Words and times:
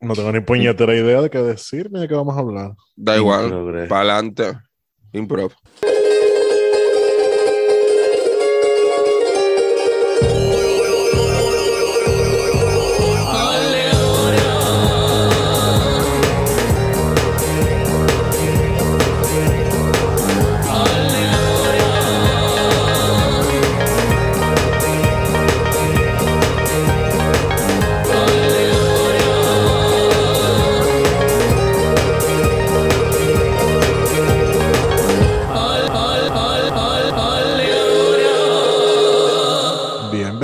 No 0.00 0.14
tengo 0.14 0.32
ni 0.32 0.40
puñetera 0.40 0.94
idea 0.94 1.20
de 1.20 1.30
qué 1.30 1.38
decir 1.38 1.90
ni 1.92 2.00
de 2.00 2.08
qué 2.08 2.14
vamos 2.14 2.34
a 2.36 2.40
hablar. 2.40 2.74
Da 2.96 3.16
igual. 3.16 3.86
Para 3.88 4.00
adelante. 4.00 4.58
Improv. 5.12 5.52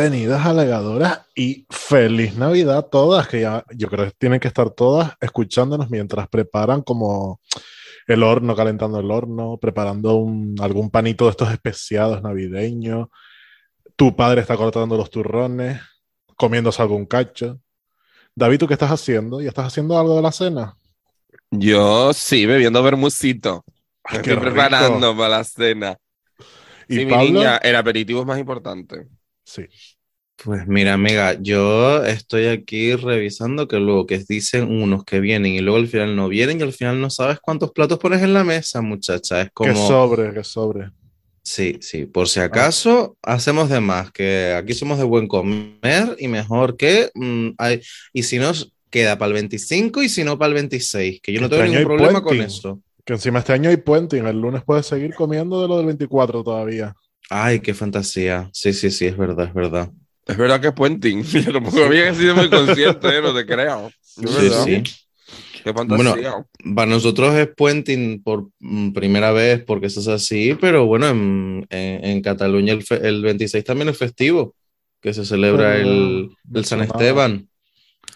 Bienvenidas 0.09 0.47
alegadoras 0.47 1.23
y 1.35 1.67
feliz 1.69 2.37
Navidad 2.37 2.79
a 2.79 2.83
todas, 2.83 3.27
que 3.27 3.41
ya 3.41 3.65
yo 3.75 3.89
creo 3.89 4.05
que 4.05 4.13
tienen 4.13 4.39
que 4.39 4.47
estar 4.47 4.71
todas 4.71 5.15
escuchándonos 5.21 5.91
mientras 5.91 6.29
preparan 6.29 6.83
como 6.83 7.41
el 8.07 8.23
horno, 8.23 8.55
calentando 8.55 9.01
el 9.01 9.11
horno, 9.11 9.59
preparando 9.61 10.15
un- 10.15 10.55
algún 10.61 10.91
panito 10.91 11.25
de 11.25 11.33
estos 11.33 11.51
especiados 11.51 12.23
navideños. 12.23 13.09
Tu 13.97 14.15
padre 14.15 14.43
está 14.43 14.57
cortando 14.57 14.97
los 14.97 15.11
turrones, 15.11 15.81
comiéndose 16.37 16.81
algún 16.83 17.07
cacho. 17.07 17.59
David, 18.37 18.59
¿tú 18.61 18.69
qué 18.69 18.75
estás 18.75 18.93
haciendo? 18.93 19.41
¿Ya 19.41 19.49
estás 19.49 19.67
haciendo 19.67 19.99
algo 19.99 20.15
de 20.15 20.23
la 20.23 20.31
cena? 20.31 20.77
Yo 21.51 22.13
sí, 22.13 22.47
bebiendo 22.47 22.81
vermucito. 22.81 23.65
Me 24.13 24.19
estoy 24.19 24.35
rico. 24.35 24.43
preparando 24.45 25.17
para 25.17 25.39
la 25.39 25.43
cena. 25.43 25.97
¿Y 26.89 26.95
sí, 26.95 27.07
mi 27.07 27.17
niña, 27.17 27.57
el 27.57 27.75
aperitivo 27.75 28.21
es 28.21 28.27
más 28.27 28.39
importante. 28.39 29.09
Sí. 29.43 29.65
Pues 30.45 30.67
mira, 30.69 30.93
amiga, 30.95 31.37
yo 31.41 32.05
estoy 32.05 32.47
aquí 32.47 32.95
revisando 32.95 33.67
que 33.67 33.79
luego 33.79 34.07
que 34.07 34.19
dicen 34.29 34.65
unos 34.71 35.05
que 35.05 35.19
vienen 35.19 35.53
y 35.55 35.61
luego 35.61 35.79
al 35.79 35.89
final 35.89 36.15
no 36.15 36.29
vienen 36.29 36.61
y 36.61 36.63
al 36.63 36.73
final 36.73 37.01
no 37.01 37.11
sabes 37.11 37.39
cuántos 37.41 37.73
platos 37.73 37.99
pones 37.99 38.23
en 38.23 38.35
la 38.35 38.45
mesa, 38.45 38.81
muchacha. 38.83 39.41
Es 39.43 39.51
como, 39.53 39.75
sobre, 39.75 40.33
qué 40.35 40.43
sobre. 40.45 40.91
sí, 41.43 41.79
sí, 41.81 42.07
por 42.07 42.29
si 42.29 42.41
acaso 42.41 43.17
hacemos 43.23 43.69
de 43.71 43.81
más, 43.81 44.11
que 44.13 44.53
aquí 44.55 44.75
somos 44.75 44.99
de 44.99 45.05
buen 45.05 45.29
comer 45.29 46.17
y 46.19 46.29
mejor 46.29 46.77
que 46.77 47.11
mm, 47.15 47.51
hay, 47.59 47.81
y 48.13 48.23
si 48.25 48.39
no, 48.39 48.53
queda 48.91 49.19
para 49.19 49.29
el 49.29 49.35
25 49.35 50.03
y 50.03 50.09
si 50.09 50.25
no 50.25 50.39
para 50.39 50.49
el 50.49 50.55
26, 50.55 51.21
que 51.23 51.33
yo 51.33 51.41
no 51.41 51.47
Este 51.47 51.57
tengo 51.57 51.63
año 51.63 51.79
ningún 51.79 51.85
problema 51.85 52.23
con 52.23 52.37
puenting. 52.37 52.43
eso. 52.43 52.83
Que 53.05 53.15
encima 53.15 53.39
este 53.41 53.53
año 53.53 53.71
hay 53.71 53.77
puente 53.79 54.17
y 54.17 54.21
el 54.21 54.41
lunes 54.41 54.63
puedes 54.65 54.87
seguir 54.87 55.15
comiendo 55.15 55.63
de 55.63 55.69
lo 55.69 55.77
del 55.79 55.87
24 55.87 56.43
todavía. 56.43 56.95
Ay, 57.31 57.61
qué 57.61 57.75
fantasía. 57.75 58.51
Sí, 58.53 58.73
sí, 58.73 58.91
sí, 58.91 59.07
es 59.07 59.17
verdad, 59.17 59.47
es 59.49 59.55
verdad. 59.55 59.91
Es 60.27 60.37
verdad 60.37 60.61
que 60.61 60.69
es 60.69 60.73
puenting. 60.75 61.23
Yo 61.25 61.53
tampoco 61.53 61.85
había 61.85 62.13
sido 62.15 62.35
muy 62.37 62.51
consciente, 62.51 63.09
¿eh? 63.19 63.23
no 63.23 63.35
te 63.35 63.47
creo. 63.47 63.89
Es 64.17 64.31
Sí, 64.31 64.43
verdad. 64.45 64.65
sí. 64.65 64.83
Qué 65.63 65.73
fantasía. 65.75 66.47
Para 66.75 66.91
nosotros 66.91 67.35
es 67.35 67.49
puenting 67.55 68.23
por 68.23 68.49
mm, 68.61 68.93
primera 68.93 69.33
vez 69.33 69.63
porque 69.65 69.87
eso 69.89 70.01
es 70.01 70.09
así, 70.09 70.57
pero 70.61 70.87
bueno, 70.87 71.09
en, 71.09 71.67
en- 71.71 72.05
en 72.05 72.23
Cataluña 72.23 72.73
el, 72.73 72.83
fe- 72.83 73.07
el 73.07 73.23
26 73.23 73.63
también 73.65 73.89
es 73.91 73.99
festivo, 73.99 74.55
que 75.03 75.13
se 75.13 75.25
celebra 75.27 75.77
el, 75.77 76.31
el 76.55 76.65
San. 76.65 76.81
Esteban. 76.83 77.49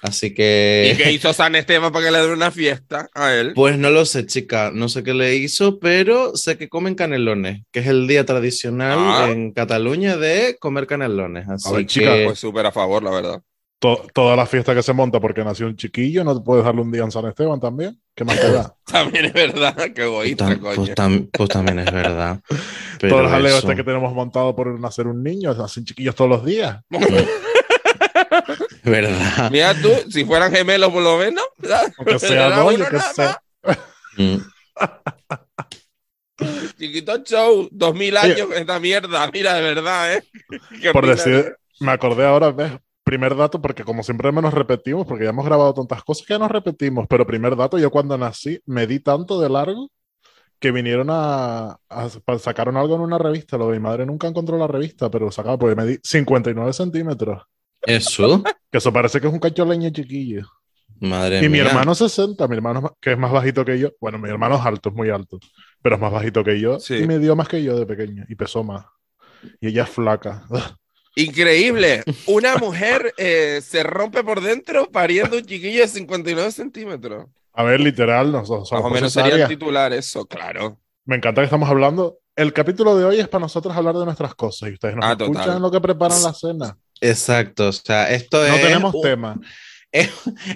Así 0.02 0.26
¿Y 0.26 0.34
que, 0.34 0.94
qué 0.96 1.12
hizo 1.12 1.32
San 1.32 1.54
Esteban 1.56 1.92
para 1.92 2.06
que 2.06 2.10
le 2.10 2.18
dé 2.18 2.32
una 2.32 2.50
fiesta 2.50 3.08
a 3.14 3.34
él? 3.34 3.52
pues 3.54 3.76
no 3.78 3.90
lo 3.90 4.04
sé, 4.06 4.24
chica, 4.26 4.70
no 4.74 4.88
sé 4.88 5.02
qué 5.02 5.12
le 5.14 5.36
hizo, 5.36 5.78
pero 5.78 6.36
sé 6.36 6.56
que 6.56 6.68
comen 6.68 6.94
canelones, 6.94 7.62
que 7.70 7.80
es 7.80 7.86
el 7.86 8.06
día 8.08 8.24
tradicional 8.24 8.98
Ah. 9.00 9.28
en 9.30 9.52
Cataluña 9.52 10.16
de 10.16 10.56
comer 10.58 10.86
canelones. 10.86 11.48
Así 11.48 11.72
ver, 11.74 11.86
chica, 11.86 12.14
que, 12.14 12.24
Pues 12.26 12.38
súper 12.38 12.66
a 12.66 12.72
favor, 12.72 13.02
la 13.02 13.10
verdad. 13.10 13.42
To- 13.82 14.06
toda 14.12 14.36
la 14.36 14.44
fiesta 14.44 14.74
que 14.74 14.82
se 14.82 14.92
monta 14.92 15.20
porque 15.20 15.42
nació 15.42 15.66
un 15.66 15.74
chiquillo, 15.74 16.22
no 16.22 16.44
puedes 16.44 16.62
darle 16.66 16.82
un 16.82 16.92
día 16.92 17.02
en 17.02 17.10
San 17.10 17.24
Esteban 17.26 17.58
también. 17.60 17.98
¿Qué 18.14 18.24
más 18.24 18.38
te 18.38 18.52
da? 18.52 18.74
También 18.84 19.24
es 19.26 19.32
verdad, 19.32 19.74
qué 19.74 19.92
pues, 19.92 20.06
egoísta, 20.06 20.48
tam- 20.50 20.58
coño. 20.60 20.74
pues 20.76 20.90
tam- 20.94 21.28
pues 21.32 21.48
también 21.48 21.78
es 21.78 21.90
verdad. 21.90 22.40
Pero 22.98 23.08
Todos 23.16 23.22
los 23.24 23.32
aleos 23.32 23.58
eso- 23.58 23.66
este 23.70 23.76
que 23.76 23.84
tenemos 23.84 24.12
montado 24.12 24.54
por 24.54 24.78
nacer 24.78 25.06
un 25.06 25.22
niño, 25.22 25.50
hacen 25.52 25.84
chiquillos 25.86 26.14
todos 26.14 26.28
los 26.30 26.44
días. 26.44 26.80
¿Verdad? 28.90 29.50
Mira 29.50 29.74
tú, 29.74 29.90
si 30.10 30.24
fueran 30.24 30.52
gemelos 30.52 30.90
por 30.92 31.02
lo 31.02 31.18
menos. 31.18 31.44
¿verdad? 31.58 31.92
Aunque 31.98 32.18
sea 32.18 32.64
uno 32.64 32.72
yo 32.90 33.00
sé. 33.00 33.22
más. 33.22 33.38
Mm. 34.16 34.36
Chiquito 36.78 37.18
show, 37.22 37.68
dos 37.70 37.94
mil 37.94 38.16
años 38.16 38.46
con 38.46 38.56
esta 38.56 38.80
mierda. 38.80 39.30
Mira, 39.32 39.54
de 39.54 39.62
verdad, 39.62 40.14
¿eh? 40.14 40.22
Por 40.92 41.06
decir, 41.06 41.54
me 41.80 41.92
acordé 41.92 42.24
ahora, 42.26 42.50
¿ves? 42.50 42.72
Primer 43.04 43.36
dato, 43.36 43.60
porque 43.60 43.84
como 43.84 44.02
siempre 44.02 44.30
me 44.32 44.40
nos 44.40 44.54
repetimos, 44.54 45.06
porque 45.06 45.24
ya 45.24 45.30
hemos 45.30 45.44
grabado 45.44 45.74
tantas 45.74 46.02
cosas 46.04 46.26
que 46.26 46.34
ya 46.34 46.38
nos 46.38 46.50
repetimos, 46.50 47.06
pero 47.08 47.26
primer 47.26 47.56
dato, 47.56 47.78
yo 47.78 47.90
cuando 47.90 48.16
nací 48.16 48.60
me 48.66 48.86
di 48.86 49.00
tanto 49.00 49.40
de 49.40 49.48
largo 49.50 49.90
que 50.58 50.70
vinieron 50.70 51.08
a, 51.10 51.78
a- 51.88 52.38
sacaron 52.38 52.76
algo 52.76 52.94
en 52.94 53.00
una 53.00 53.18
revista, 53.18 53.56
lo 53.58 53.66
de 53.68 53.72
mi 53.72 53.80
madre 53.80 54.06
nunca 54.06 54.28
encontró 54.28 54.56
la 54.58 54.66
revista, 54.66 55.10
pero 55.10 55.30
sacaba, 55.32 55.58
porque 55.58 55.74
me 55.76 55.86
di 55.86 55.98
59 56.02 56.72
centímetros, 56.72 57.42
Eso, 57.82 58.42
que 58.70 58.78
eso 58.78 58.92
parece 58.92 59.20
que 59.20 59.26
es 59.26 59.32
un 59.32 59.38
cacholeño 59.38 59.90
chiquillo. 59.90 60.46
madre 61.00 61.44
Y 61.44 61.48
mi 61.48 61.58
hermano 61.60 61.94
60, 61.94 62.46
mi 62.48 62.56
hermano 62.56 62.82
ma- 62.82 62.92
que 63.00 63.12
es 63.12 63.18
más 63.18 63.32
bajito 63.32 63.64
que 63.64 63.78
yo. 63.78 63.90
Bueno, 64.00 64.18
mi 64.18 64.28
hermano 64.28 64.56
es 64.56 64.62
alto, 64.66 64.90
es 64.90 64.94
muy 64.94 65.08
alto, 65.10 65.38
pero 65.82 65.94
es 65.96 66.00
más 66.00 66.12
bajito 66.12 66.44
que 66.44 66.60
yo 66.60 66.78
Sí. 66.78 66.96
y 66.96 67.06
me 67.06 67.18
dio 67.18 67.34
más 67.36 67.48
que 67.48 67.62
yo 67.62 67.78
de 67.78 67.86
pequeño 67.86 68.24
y 68.28 68.34
pesó 68.34 68.62
más. 68.62 68.84
Y 69.60 69.68
ella 69.68 69.84
es 69.84 69.90
flaca. 69.90 70.44
Increíble. 71.16 72.02
Una 72.26 72.56
mujer 72.56 73.12
eh, 73.16 73.60
se 73.62 73.82
rompe 73.82 74.22
por 74.22 74.40
dentro 74.40 74.90
pariendo 74.90 75.36
un 75.38 75.44
chiquillo 75.44 75.80
de 75.80 75.88
59 75.88 76.52
centímetros. 76.52 77.26
A 77.52 77.64
ver, 77.64 77.80
literal, 77.80 78.30
nosotros 78.30 78.70
Más 78.70 78.82
o 78.82 78.90
menos 78.90 79.12
sería 79.12 79.42
el 79.42 79.48
titular 79.48 79.92
eso, 79.92 80.24
claro. 80.26 80.78
Me 81.04 81.16
encanta 81.16 81.40
que 81.40 81.46
estamos 81.46 81.68
hablando. 81.68 82.18
El 82.36 82.52
capítulo 82.52 82.96
de 82.96 83.04
hoy 83.04 83.18
es 83.18 83.28
para 83.28 83.42
nosotros 83.42 83.76
hablar 83.76 83.96
de 83.96 84.04
nuestras 84.04 84.34
cosas 84.34 84.70
y 84.70 84.74
ustedes 84.74 84.94
nos 84.96 85.04
Ah, 85.04 85.12
escuchan 85.18 85.32
total. 85.42 85.56
en 85.56 85.62
lo 85.62 85.70
que 85.70 85.80
preparan 85.80 86.22
la 86.22 86.32
cena. 86.32 86.78
Exacto, 87.00 87.68
o 87.68 87.72
sea, 87.72 88.10
esto 88.10 88.38
No 88.46 88.54
es, 88.54 88.62
tenemos 88.62 88.94
un, 88.94 89.02
tema. 89.02 89.40
es, 89.92 90.10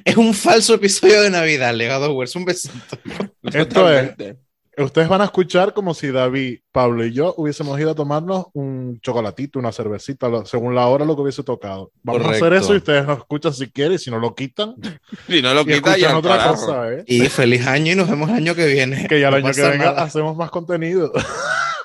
es 0.05 0.17
un 0.17 0.35
falso 0.35 0.75
episodio 0.75 1.23
de 1.23 1.31
Navidad, 1.31 1.75
Legado 1.75 2.13
Wars, 2.15 2.37
un 2.37 2.45
besito. 2.45 2.75
Esto 3.43 3.91
es-. 3.93 4.37
Ustedes 4.77 5.07
van 5.09 5.21
a 5.21 5.27
escuchar 5.27 5.73
como 5.73 5.95
si 5.95 6.11
David, 6.11 6.59
Pablo 6.73 7.07
y 7.07 7.13
yo 7.13 7.33
hubiésemos 7.37 7.79
ido 7.79 7.93
a 7.93 7.95
tomarnos 7.95 8.47
un 8.55 8.99
chocolatito, 9.01 9.61
una 9.61 9.71
cervecita, 9.71 10.29
según 10.47 10.75
la 10.75 10.89
hora 10.89 11.05
lo 11.05 11.15
que 11.15 11.23
hubiese 11.23 11.45
tocado. 11.45 11.93
Vamos 12.03 12.23
a 12.23 12.25
Correcto. 12.25 12.47
hacer 12.47 12.59
eso 12.59 12.75
y 12.75 12.79
ustedes 12.79 13.07
nos 13.07 13.19
escuchan 13.19 13.55
si 13.55 13.69
quieren 13.71 14.01
si 14.01 14.11
no 14.11 14.19
lo 14.19 14.35
quitan 14.35 14.75
Si 15.29 15.41
no 15.41 15.55
lo 15.55 15.61
y 15.61 15.67
quita 15.67 15.97
ya 15.97 16.19
otra 16.19 16.39
carajo. 16.39 16.55
cosa, 16.67 16.93
¿eh? 16.93 17.05
Y 17.07 17.21
feliz 17.29 17.65
año 17.69 17.93
y 17.93 17.95
nos 17.95 18.11
vemos 18.11 18.29
el 18.31 18.35
año 18.35 18.57
que 18.57 18.67
viene. 18.67 19.07
Que 19.07 19.21
ya 19.21 19.29
el 19.29 19.43
No 19.43 19.47
año 19.47 19.55
que 19.55 19.63
venga 19.63 19.85
nada. 19.93 20.03
hacemos 20.03 20.37
más 20.37 20.51
contenido. 20.51 21.13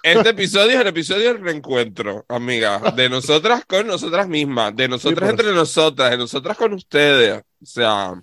Este 0.03 0.29
episodio 0.29 0.75
es 0.75 0.81
el 0.81 0.87
episodio 0.87 1.33
del 1.33 1.43
reencuentro, 1.43 2.25
amiga. 2.29 2.79
De 2.95 3.09
nosotras 3.09 3.63
con 3.65 3.87
nosotras 3.87 4.27
mismas, 4.27 4.75
de 4.75 4.87
nosotras 4.87 5.29
Sí, 5.29 5.31
entre 5.31 5.53
nosotras, 5.53 6.11
de 6.11 6.17
nosotras 6.17 6.57
con 6.57 6.73
ustedes. 6.73 7.41
O 7.61 7.65
sea, 7.65 8.13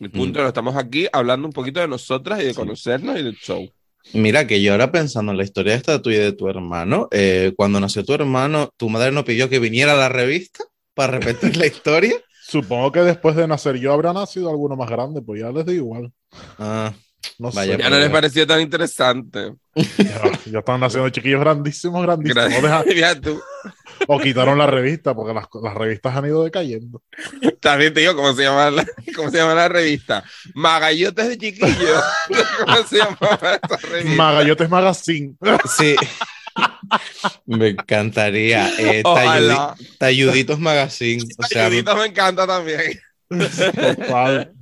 el 0.00 0.10
punto 0.10 0.38
Mm. 0.38 0.40
es 0.40 0.44
que 0.44 0.48
estamos 0.48 0.76
aquí 0.76 1.06
hablando 1.12 1.46
un 1.48 1.52
poquito 1.52 1.80
de 1.80 1.88
nosotras 1.88 2.40
y 2.40 2.44
de 2.44 2.50
Sí. 2.50 2.56
conocernos 2.56 3.18
y 3.18 3.22
del 3.22 3.36
show. 3.36 3.68
Mira, 4.12 4.46
que 4.46 4.62
yo 4.62 4.72
ahora 4.72 4.92
pensando 4.92 5.32
en 5.32 5.38
la 5.38 5.44
historia 5.44 5.74
esta 5.74 5.92
de 5.92 5.98
tuya 6.00 6.18
y 6.18 6.20
de 6.20 6.32
tu 6.32 6.48
hermano, 6.48 7.08
eh, 7.10 7.52
cuando 7.56 7.80
nació 7.80 8.04
tu 8.04 8.12
hermano, 8.12 8.70
tu 8.76 8.88
madre 8.88 9.10
no 9.10 9.24
pidió 9.24 9.48
que 9.48 9.58
viniera 9.58 9.94
a 9.94 9.96
la 9.96 10.08
revista 10.08 10.62
para 10.94 11.18
repetir 11.18 11.56
la 11.56 11.66
historia. 11.66 12.14
Supongo 12.48 12.92
que 12.92 13.00
después 13.00 13.34
de 13.34 13.48
nacer 13.48 13.76
yo 13.78 13.92
habrá 13.92 14.12
nacido 14.12 14.48
alguno 14.50 14.76
más 14.76 14.88
grande, 14.88 15.20
pues 15.22 15.40
ya 15.40 15.50
les 15.50 15.66
da 15.66 15.72
igual. 15.72 16.12
Ah, 16.58 16.92
No 17.38 17.50
sé. 17.50 17.56
Vaya, 17.56 17.76
Ya 17.78 17.90
no 17.90 17.98
les 17.98 18.10
pareció 18.10 18.46
tan 18.46 18.60
interesante. 18.60 19.52
Ya, 19.74 20.22
ya 20.46 20.58
están 20.60 20.80
naciendo 20.80 21.08
chiquillos 21.10 21.40
grandísimos, 21.40 22.02
grandísimos. 22.02 22.62
Deja- 22.62 22.84
o 24.08 24.18
quitaron 24.18 24.58
la 24.58 24.66
revista 24.66 25.14
porque 25.14 25.34
las, 25.34 25.46
las 25.62 25.74
revistas 25.74 26.16
han 26.16 26.26
ido 26.26 26.44
decayendo. 26.44 27.02
También 27.60 27.92
te 27.94 28.00
digo, 28.00 28.14
¿cómo 28.16 28.32
se 28.34 28.42
llama 28.42 28.70
la, 28.70 28.86
cómo 29.14 29.30
se 29.30 29.38
llama 29.38 29.54
la 29.54 29.68
revista? 29.68 30.24
Magayotes 30.54 31.28
de 31.28 31.38
chiquillos. 31.38 32.02
¿Cómo 32.64 32.82
se 32.86 32.98
llama 32.98 33.16
esa 33.20 33.76
revista? 33.88 34.16
Magayotes 34.16 34.70
Magazine. 34.70 35.34
sí. 35.76 35.96
Me 37.44 37.68
encantaría. 37.68 38.70
Eh. 38.78 39.02
Talludi- 39.02 39.98
Talluditos 39.98 40.58
Magazine. 40.58 41.22
O 41.38 41.42
sea, 41.46 41.64
Talluditos 41.64 41.96
me 41.98 42.06
encanta 42.06 42.46
también. 42.46 42.98
Total. 43.28 44.52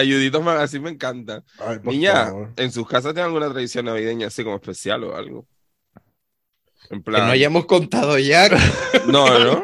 Talluditos 0.00 0.42
Magazine 0.42 0.84
me 0.84 0.90
encanta. 0.90 1.42
Ay, 1.58 1.78
Niña, 1.82 2.26
favor. 2.26 2.52
¿en 2.56 2.70
sus 2.72 2.86
casas 2.86 3.14
tienen 3.14 3.26
alguna 3.26 3.50
tradición 3.50 3.86
navideña 3.86 4.26
así 4.26 4.44
como 4.44 4.56
especial 4.56 5.04
o 5.04 5.16
algo? 5.16 5.46
En 6.90 7.02
que 7.02 7.10
no 7.10 7.16
hayamos 7.18 7.66
contado 7.66 8.18
ya. 8.18 8.48
No, 9.06 9.38
¿no? 9.38 9.62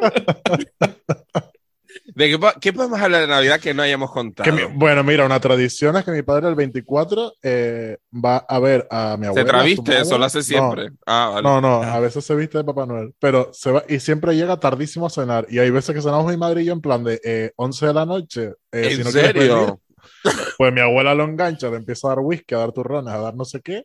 ¿De 2.14 2.28
qué, 2.30 2.38
po- 2.38 2.52
qué 2.60 2.72
podemos 2.72 3.00
hablar 3.00 3.22
de 3.22 3.26
Navidad 3.26 3.58
que 3.60 3.74
no 3.74 3.82
hayamos 3.82 4.10
contado? 4.12 4.44
Que 4.44 4.52
mi- 4.52 4.70
bueno, 4.76 5.02
mira, 5.04 5.24
una 5.26 5.40
tradición 5.40 5.96
es 5.96 6.04
que 6.04 6.10
mi 6.10 6.22
padre 6.22 6.48
el 6.48 6.54
24 6.54 7.34
eh, 7.42 7.98
va 8.12 8.38
a 8.38 8.58
ver 8.60 8.86
a 8.90 9.16
mi 9.18 9.24
¿Se 9.24 9.28
abuela. 9.28 9.44
su 9.44 9.48
traviste? 9.50 10.00
Eso 10.00 10.18
lo 10.18 10.24
hace 10.24 10.38
No, 10.38 10.42
siempre. 10.44 10.90
ah, 11.06 11.30
vale. 11.34 11.42
No, 11.48 11.60
no, 11.60 11.82
a 11.82 12.00
veces 12.00 12.24
se 12.24 12.34
viste 12.34 12.58
de 12.58 12.64
Papá 12.64 12.86
Noel, 12.86 13.14
pero 13.18 13.50
se 13.52 13.70
va 13.70 13.84
y 13.88 13.98
siempre 14.00 14.34
llega 14.36 14.58
tardísimo 14.58 15.06
a 15.06 15.10
cenar. 15.10 15.46
Y 15.48 15.58
hay 15.58 15.70
veces 15.70 15.94
que 15.94 16.02
cenamos 16.02 16.26
mi 16.30 16.36
madre 16.36 16.62
y 16.62 16.66
yo 16.66 16.72
en 16.72 16.80
plan 16.80 17.02
de 17.04 17.20
eh, 17.24 17.52
11 17.56 17.86
de 17.86 17.94
la 17.94 18.06
noche. 18.06 18.42
eh, 18.72 18.88
¿En 18.90 18.96
si 18.96 19.04
no 19.04 19.10
quieres 19.10 19.32
serio? 19.32 19.80
pues 20.58 20.72
mi 20.72 20.80
abuela 20.80 21.14
lo 21.14 21.24
engancha, 21.24 21.68
le 21.70 21.76
empieza 21.76 22.08
a 22.08 22.10
dar 22.10 22.18
whisky, 22.20 22.54
a 22.54 22.58
dar 22.58 22.72
turrones, 22.72 23.12
a 23.12 23.18
dar 23.18 23.34
no 23.34 23.44
sé 23.44 23.60
qué. 23.60 23.84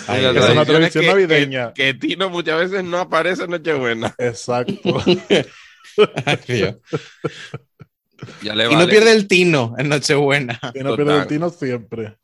Ay, 0.07 0.19
Y 0.19 0.33
la 0.33 0.39
es 0.45 0.49
una 0.49 0.65
tradición 0.65 1.03
que- 1.03 1.09
navideña. 1.09 1.73
Que, 1.73 1.85
que 1.85 1.93
Tino 1.93 2.29
muchas 2.29 2.59
veces 2.59 2.83
no 2.83 2.97
aparece 2.99 3.43
en 3.43 3.51
Nochebuena. 3.51 4.13
Exacto. 4.17 4.97
Ay. 6.25 6.75
Ya 8.41 8.55
le 8.55 8.63
Y 8.65 8.67
vale. 8.67 8.77
no 8.79 8.87
pierde 8.87 9.13
el 9.13 9.27
tino 9.27 9.75
en 9.77 9.89
Nochebuena. 9.89 10.59
y 10.73 10.79
no 10.79 10.89
Total. 10.91 11.05
pierde 11.05 11.21
el 11.21 11.27
tino 11.27 11.49
siempre. 11.49 12.17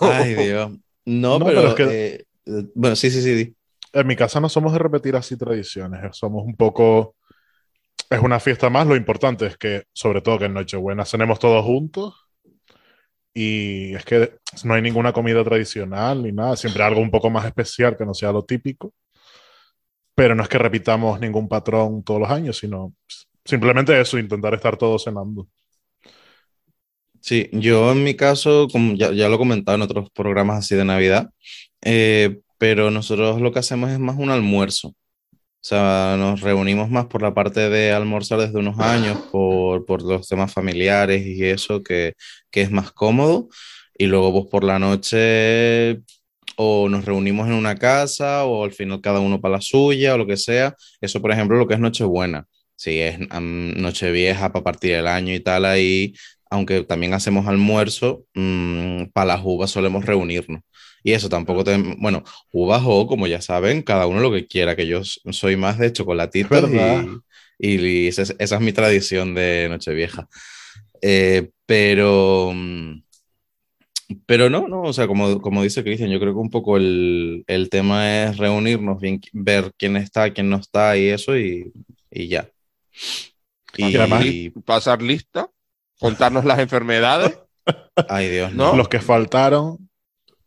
Ay, 0.00 0.34
Dios. 0.34 0.70
No, 1.06 1.38
No, 1.38 1.46
pero, 1.46 1.60
pero 1.60 1.68
es 1.70 1.74
que- 1.74 1.84
eh, 2.14 2.26
eh, 2.46 2.64
bueno, 2.74 2.94
sí, 2.96 3.10
sí, 3.10 3.20
sí. 3.22 3.54
En 3.94 4.06
mi 4.06 4.14
casa 4.16 4.40
no 4.40 4.48
somos 4.48 4.72
de 4.72 4.78
repetir 4.78 5.16
así 5.16 5.36
tradiciones, 5.36 6.02
eh, 6.04 6.08
somos 6.12 6.44
un 6.46 6.54
poco... 6.56 7.16
Es 8.12 8.20
una 8.20 8.38
fiesta 8.40 8.68
más, 8.68 8.86
lo 8.86 8.94
importante 8.94 9.46
es 9.46 9.56
que, 9.56 9.84
sobre 9.94 10.20
todo 10.20 10.38
que 10.38 10.44
en 10.44 10.52
Nochebuena 10.52 11.06
cenemos 11.06 11.38
todos 11.38 11.64
juntos 11.64 12.14
y 13.32 13.94
es 13.94 14.04
que 14.04 14.34
no 14.64 14.74
hay 14.74 14.82
ninguna 14.82 15.14
comida 15.14 15.42
tradicional 15.42 16.22
ni 16.22 16.30
nada, 16.30 16.54
siempre 16.56 16.82
algo 16.82 17.00
un 17.00 17.10
poco 17.10 17.30
más 17.30 17.46
especial 17.46 17.96
que 17.96 18.04
no 18.04 18.12
sea 18.12 18.30
lo 18.30 18.44
típico, 18.44 18.92
pero 20.14 20.34
no 20.34 20.42
es 20.42 20.48
que 20.50 20.58
repitamos 20.58 21.18
ningún 21.20 21.48
patrón 21.48 22.02
todos 22.04 22.20
los 22.20 22.30
años, 22.30 22.58
sino 22.58 22.92
simplemente 23.46 23.98
eso, 23.98 24.18
intentar 24.18 24.52
estar 24.52 24.76
todos 24.76 25.04
cenando. 25.04 25.48
Sí, 27.20 27.48
yo 27.52 27.92
en 27.92 28.04
mi 28.04 28.14
caso, 28.14 28.68
como 28.70 28.94
ya, 28.94 29.10
ya 29.12 29.30
lo 29.30 29.36
he 29.36 29.38
comentado 29.38 29.76
en 29.76 29.82
otros 29.82 30.10
programas 30.10 30.58
así 30.58 30.74
de 30.74 30.84
Navidad, 30.84 31.30
eh, 31.80 32.40
pero 32.58 32.90
nosotros 32.90 33.40
lo 33.40 33.52
que 33.52 33.60
hacemos 33.60 33.90
es 33.90 33.98
más 33.98 34.16
un 34.18 34.28
almuerzo. 34.28 34.94
O 35.62 35.64
sea, 35.64 36.16
nos 36.18 36.40
reunimos 36.40 36.90
más 36.90 37.06
por 37.06 37.22
la 37.22 37.34
parte 37.34 37.70
de 37.70 37.92
almorzar 37.92 38.40
desde 38.40 38.58
unos 38.58 38.80
años, 38.80 39.16
por, 39.30 39.86
por 39.86 40.02
los 40.02 40.26
temas 40.26 40.52
familiares 40.52 41.24
y 41.24 41.44
eso, 41.44 41.84
que, 41.84 42.14
que 42.50 42.62
es 42.62 42.70
más 42.72 42.90
cómodo. 42.90 43.48
Y 43.96 44.06
luego, 44.06 44.32
pues 44.32 44.46
por 44.50 44.64
la 44.64 44.80
noche, 44.80 46.00
o 46.56 46.88
nos 46.88 47.04
reunimos 47.04 47.46
en 47.46 47.54
una 47.54 47.76
casa, 47.76 48.44
o 48.44 48.64
al 48.64 48.72
final 48.72 49.00
cada 49.00 49.20
uno 49.20 49.40
para 49.40 49.56
la 49.56 49.60
suya, 49.60 50.14
o 50.14 50.18
lo 50.18 50.26
que 50.26 50.36
sea. 50.36 50.74
Eso, 51.00 51.22
por 51.22 51.30
ejemplo, 51.30 51.56
lo 51.56 51.68
que 51.68 51.74
es 51.74 51.80
Nochebuena. 51.80 52.46
Si 52.74 52.98
es 52.98 53.18
am, 53.30 53.72
Nochevieja 53.80 54.52
para 54.52 54.64
partir 54.64 54.92
el 54.94 55.06
año 55.06 55.32
y 55.32 55.40
tal, 55.40 55.64
ahí 55.64 56.14
aunque 56.50 56.82
también 56.84 57.14
hacemos 57.14 57.46
almuerzo, 57.46 58.26
mm, 58.34 59.04
para 59.14 59.36
las 59.36 59.40
uvas 59.42 59.70
solemos 59.70 60.04
reunirnos. 60.04 60.60
Y 61.02 61.12
eso 61.12 61.28
tampoco 61.28 61.64
te... 61.64 61.76
Bueno, 61.98 62.22
uvas 62.52 62.82
o, 62.84 63.06
como 63.06 63.26
ya 63.26 63.40
saben, 63.40 63.82
cada 63.82 64.06
uno 64.06 64.20
lo 64.20 64.32
que 64.32 64.46
quiera, 64.46 64.76
que 64.76 64.86
yo 64.86 65.02
soy 65.04 65.56
más 65.56 65.78
de 65.78 65.92
chocolatitos 65.92 66.70
y, 67.58 67.68
y 67.68 68.06
esa, 68.08 68.22
es, 68.22 68.36
esa 68.38 68.54
es 68.56 68.60
mi 68.60 68.72
tradición 68.72 69.34
de 69.34 69.68
Nochevieja. 69.68 70.28
Eh, 71.00 71.50
pero... 71.66 72.52
mm, 72.54 73.02
Pero 74.26 74.50
no, 74.50 74.68
no, 74.68 74.82
o 74.82 74.92
sea, 74.92 75.06
como, 75.06 75.40
como 75.40 75.62
dice 75.62 75.82
Cristian, 75.82 76.10
yo 76.10 76.20
creo 76.20 76.34
que 76.34 76.38
un 76.38 76.50
poco 76.50 76.76
el, 76.76 77.44
el 77.46 77.68
tema 77.70 78.24
es 78.24 78.36
reunirnos, 78.36 79.00
bien, 79.00 79.20
ver 79.32 79.72
quién 79.78 79.96
está, 79.96 80.30
quién 80.32 80.50
no 80.50 80.56
está 80.56 80.96
y 80.98 81.06
eso, 81.08 81.36
y, 81.36 81.72
y 82.10 82.28
ya. 82.28 82.48
Y, 83.76 83.86
Y 83.86 83.96
además- 83.96 84.24
Pasar 84.66 85.00
lista, 85.00 85.48
contarnos 85.98 86.44
las 86.44 86.58
enfermedades, 86.58 87.38
ay 88.08 88.28
Dios, 88.28 88.52
¿No? 88.52 88.72
no. 88.72 88.76
Los 88.76 88.88
que 88.88 89.00
faltaron, 89.00 89.81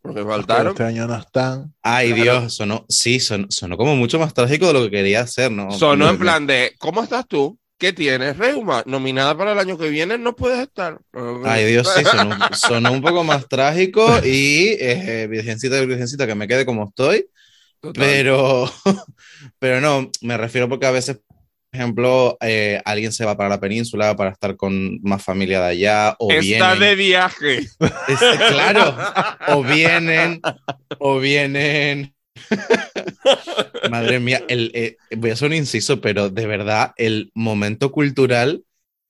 porque 0.06 0.20
que 0.22 0.26
faltaron. 0.26 0.68
este 0.72 0.84
año 0.84 1.06
no 1.06 1.16
están. 1.16 1.74
Ay, 1.82 2.08
Claro. 2.12 2.22
Dios, 2.40 2.54
sonó, 2.56 2.84
sí, 2.88 3.20
son- 3.20 3.46
sonó 3.50 3.76
como 3.76 3.96
mucho 3.96 4.18
más 4.18 4.32
trágico 4.34 4.66
de 4.68 4.72
lo 4.72 4.82
que 4.84 4.90
quería 4.90 5.20
hacer, 5.20 5.50
¿no? 5.52 5.70
Sonó 5.70 6.06
Me- 6.06 6.10
en 6.12 6.18
plan 6.18 6.46
de, 6.46 6.74
¿cómo 6.78 7.02
estás 7.02 7.26
tú? 7.28 7.58
¿Qué 7.78 7.92
tienes? 7.92 8.38
Reuma, 8.38 8.82
nominada 8.86 9.36
para 9.36 9.52
el 9.52 9.58
año 9.58 9.76
que 9.76 9.90
viene, 9.90 10.16
no 10.16 10.34
puedes 10.34 10.60
estar. 10.60 10.98
Ay, 11.44 11.66
Dios, 11.66 11.86
sí, 11.94 12.04
sonó, 12.04 12.34
sonó 12.54 12.90
un 12.92 13.02
poco 13.02 13.22
más 13.22 13.46
trágico 13.48 14.06
y 14.24 14.76
eh, 14.80 15.26
virgencita, 15.28 15.78
virgencita, 15.82 16.26
que 16.26 16.34
me 16.34 16.48
quede 16.48 16.64
como 16.64 16.88
estoy, 16.88 17.26
Total. 17.80 18.02
pero, 18.02 18.72
pero 19.58 19.80
no, 19.82 20.10
me 20.22 20.38
refiero 20.38 20.68
porque 20.70 20.86
a 20.86 20.90
veces, 20.90 21.18
ejemplo, 21.76 22.36
eh, 22.40 22.80
alguien 22.84 23.12
se 23.12 23.24
va 23.24 23.36
para 23.36 23.48
la 23.48 23.60
península 23.60 24.16
para 24.16 24.30
estar 24.30 24.56
con 24.56 25.00
más 25.02 25.22
familia 25.22 25.60
de 25.60 25.66
allá, 25.66 26.16
o 26.18 26.30
Está 26.30 26.40
vienen, 26.74 26.80
de 26.80 26.94
viaje. 26.94 27.56
Es- 27.58 28.38
claro, 28.50 28.96
o 29.48 29.62
vienen, 29.62 30.40
o 30.98 31.18
vienen. 31.20 32.14
Madre 33.90 34.20
mía, 34.20 34.42
el, 34.48 34.70
eh, 34.74 34.96
voy 35.16 35.30
a 35.30 35.32
hacer 35.34 35.48
un 35.48 35.54
inciso, 35.54 36.00
pero 36.00 36.28
de 36.30 36.46
verdad, 36.46 36.92
el 36.96 37.30
momento 37.34 37.92
cultural 37.92 38.62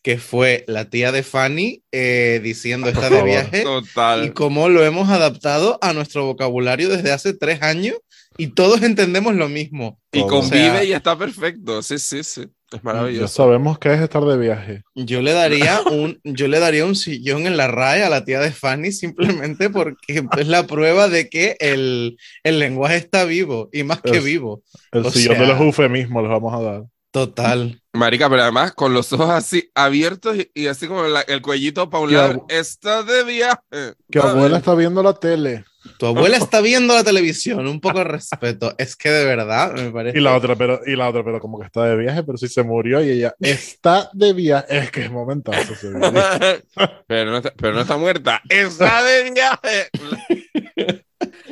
que 0.02 0.18
fue 0.18 0.64
la 0.68 0.88
tía 0.88 1.10
de 1.10 1.24
Fanny 1.24 1.82
eh, 1.90 2.40
diciendo 2.40 2.88
está 2.88 3.10
de 3.10 3.24
viaje 3.24 3.60
y 3.62 3.64
Total. 3.64 4.32
cómo 4.34 4.68
lo 4.68 4.84
hemos 4.84 5.08
adaptado 5.08 5.80
a 5.82 5.92
nuestro 5.92 6.24
vocabulario 6.26 6.88
desde 6.88 7.10
hace 7.10 7.34
tres 7.34 7.60
años 7.60 7.96
y 8.38 8.48
todos 8.48 8.82
entendemos 8.82 9.34
lo 9.34 9.48
mismo. 9.48 9.98
Y 10.12 10.20
convive 10.20 10.68
O 10.68 10.74
sea, 10.74 10.84
y 10.84 10.92
está 10.92 11.18
perfecto. 11.18 11.82
Sí, 11.82 11.98
sí, 11.98 12.22
sí. 12.22 12.46
Es 12.72 12.78
Ya 12.78 12.80
maravilloso. 12.82 13.28
sabemos 13.28 13.78
que 13.78 13.94
es 13.94 14.00
estar 14.00 14.24
de 14.24 14.36
viaje. 14.36 14.82
Yo 14.96 15.22
le 15.22 15.32
daría 15.32 15.80
un, 15.90 16.20
yo 16.24 16.48
le 16.48 16.58
daría 16.58 16.84
un 16.84 16.96
sillón 16.96 17.46
en 17.46 17.56
la 17.56 17.68
RAE 17.68 18.02
a 18.02 18.10
la 18.10 18.24
tía 18.24 18.40
de 18.40 18.50
Fanny 18.50 18.90
simplemente 18.92 19.70
porque 19.70 20.24
es 20.36 20.48
la 20.48 20.66
prueba 20.66 21.08
de 21.08 21.28
que 21.28 21.56
el, 21.60 22.16
el 22.42 22.58
lenguaje 22.58 22.96
está 22.96 23.24
vivo 23.24 23.68
y 23.72 23.84
más 23.84 24.00
que 24.02 24.18
Es- 24.18 24.24
vivo. 24.24 24.62
El 24.90 25.06
O 25.06 25.10
sillón 25.10 25.36
sea- 25.36 25.46
de 25.46 25.52
los 25.52 25.60
eufemismos 25.60 26.22
los 26.24 26.32
vamos 26.32 26.54
a 26.54 26.62
dar. 26.62 26.82
Total. 27.12 27.80
Marica, 27.94 28.28
pero 28.28 28.42
además 28.42 28.72
con 28.72 28.92
los 28.92 29.10
ojos 29.12 29.30
así 29.30 29.70
abiertos 29.74 30.36
y, 30.36 30.50
y 30.52 30.66
así 30.66 30.86
como 30.86 31.04
la- 31.04 31.22
el 31.22 31.40
cuellito 31.40 31.88
para 31.88 32.02
un 32.04 32.12
lado. 32.12 32.46
Está 32.48 33.02
de 33.04 33.24
viaje. 33.24 33.94
Que 34.10 34.18
abuela 34.18 34.58
está 34.58 34.74
viendo 34.74 35.02
la 35.02 35.14
tele. 35.14 35.64
Tu 35.98 36.06
abuela 36.06 36.36
está 36.36 36.60
viendo 36.60 36.94
la 36.94 37.04
televisión, 37.04 37.66
un 37.66 37.80
poco 37.80 37.98
de 37.98 38.04
respeto. 38.04 38.74
Es 38.78 38.96
que 38.96 39.10
de 39.10 39.24
verdad 39.24 39.72
me 39.74 39.90
parece. 39.90 40.18
Y 40.18 40.20
la 40.20 40.34
otra, 40.34 40.56
pero, 40.56 40.80
y 40.86 40.96
la 40.96 41.08
otra, 41.08 41.24
pero 41.24 41.40
como 41.40 41.58
que 41.58 41.66
está 41.66 41.84
de 41.84 41.96
viaje, 41.96 42.22
pero 42.22 42.38
sí 42.38 42.48
se 42.48 42.62
murió 42.62 43.02
y 43.02 43.10
ella 43.10 43.34
está 43.40 44.10
de 44.12 44.32
viaje. 44.32 44.78
Es 44.78 44.90
que 44.90 45.04
es 45.04 45.10
momentazo 45.10 45.74
video. 45.82 46.12
pero, 47.06 47.30
no 47.30 47.36
está, 47.38 47.52
pero 47.56 47.74
no 47.74 47.80
está 47.80 47.96
muerta. 47.96 48.42
Está 48.48 49.02
de 49.02 49.30
viaje. 49.30 49.88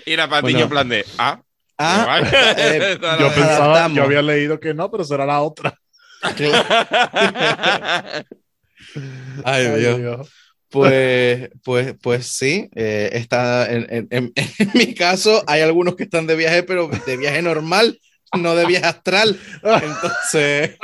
Y 0.07 0.17
la 0.17 0.29
patiño 0.29 0.53
Bueno. 0.53 0.65
en 0.65 0.69
plan 0.71 0.89
de, 0.89 1.05
ah, 1.19 1.41
Ah, 1.77 2.21
eh, 2.57 2.99
Yo 3.01 3.35
pensaba, 3.35 3.65
Adaptamos. 3.65 3.97
yo 3.97 4.03
había 4.05 4.23
leído 4.23 4.61
que 4.61 4.75
no, 4.75 4.91
pero 4.91 5.05
será 5.05 5.27
la 5.27 5.41
otra. 5.43 5.77
Ay, 9.45 9.67
Ay, 9.67 9.99
Dios. 10.01 10.29
Pues, 10.75 11.51
pues, 11.63 11.95
pues 12.03 12.27
sí, 12.27 12.69
eh, 12.75 13.11
está 13.13 13.71
en, 13.73 13.87
en- 13.91 14.09
en- 14.11 14.33
en 14.59 14.71
mi 14.75 14.95
caso 14.95 15.43
hay 15.47 15.63
algunos 15.63 15.97
que 15.97 16.03
están 16.05 16.27
de 16.27 16.37
viaje, 16.37 16.63
pero 16.65 16.89
de 16.89 17.17
viaje 17.17 17.43
normal, 17.43 17.99
no 18.37 18.55
de 18.57 18.67
viaje 18.67 18.87
astral. 18.87 19.39
Entonces, 19.63 20.77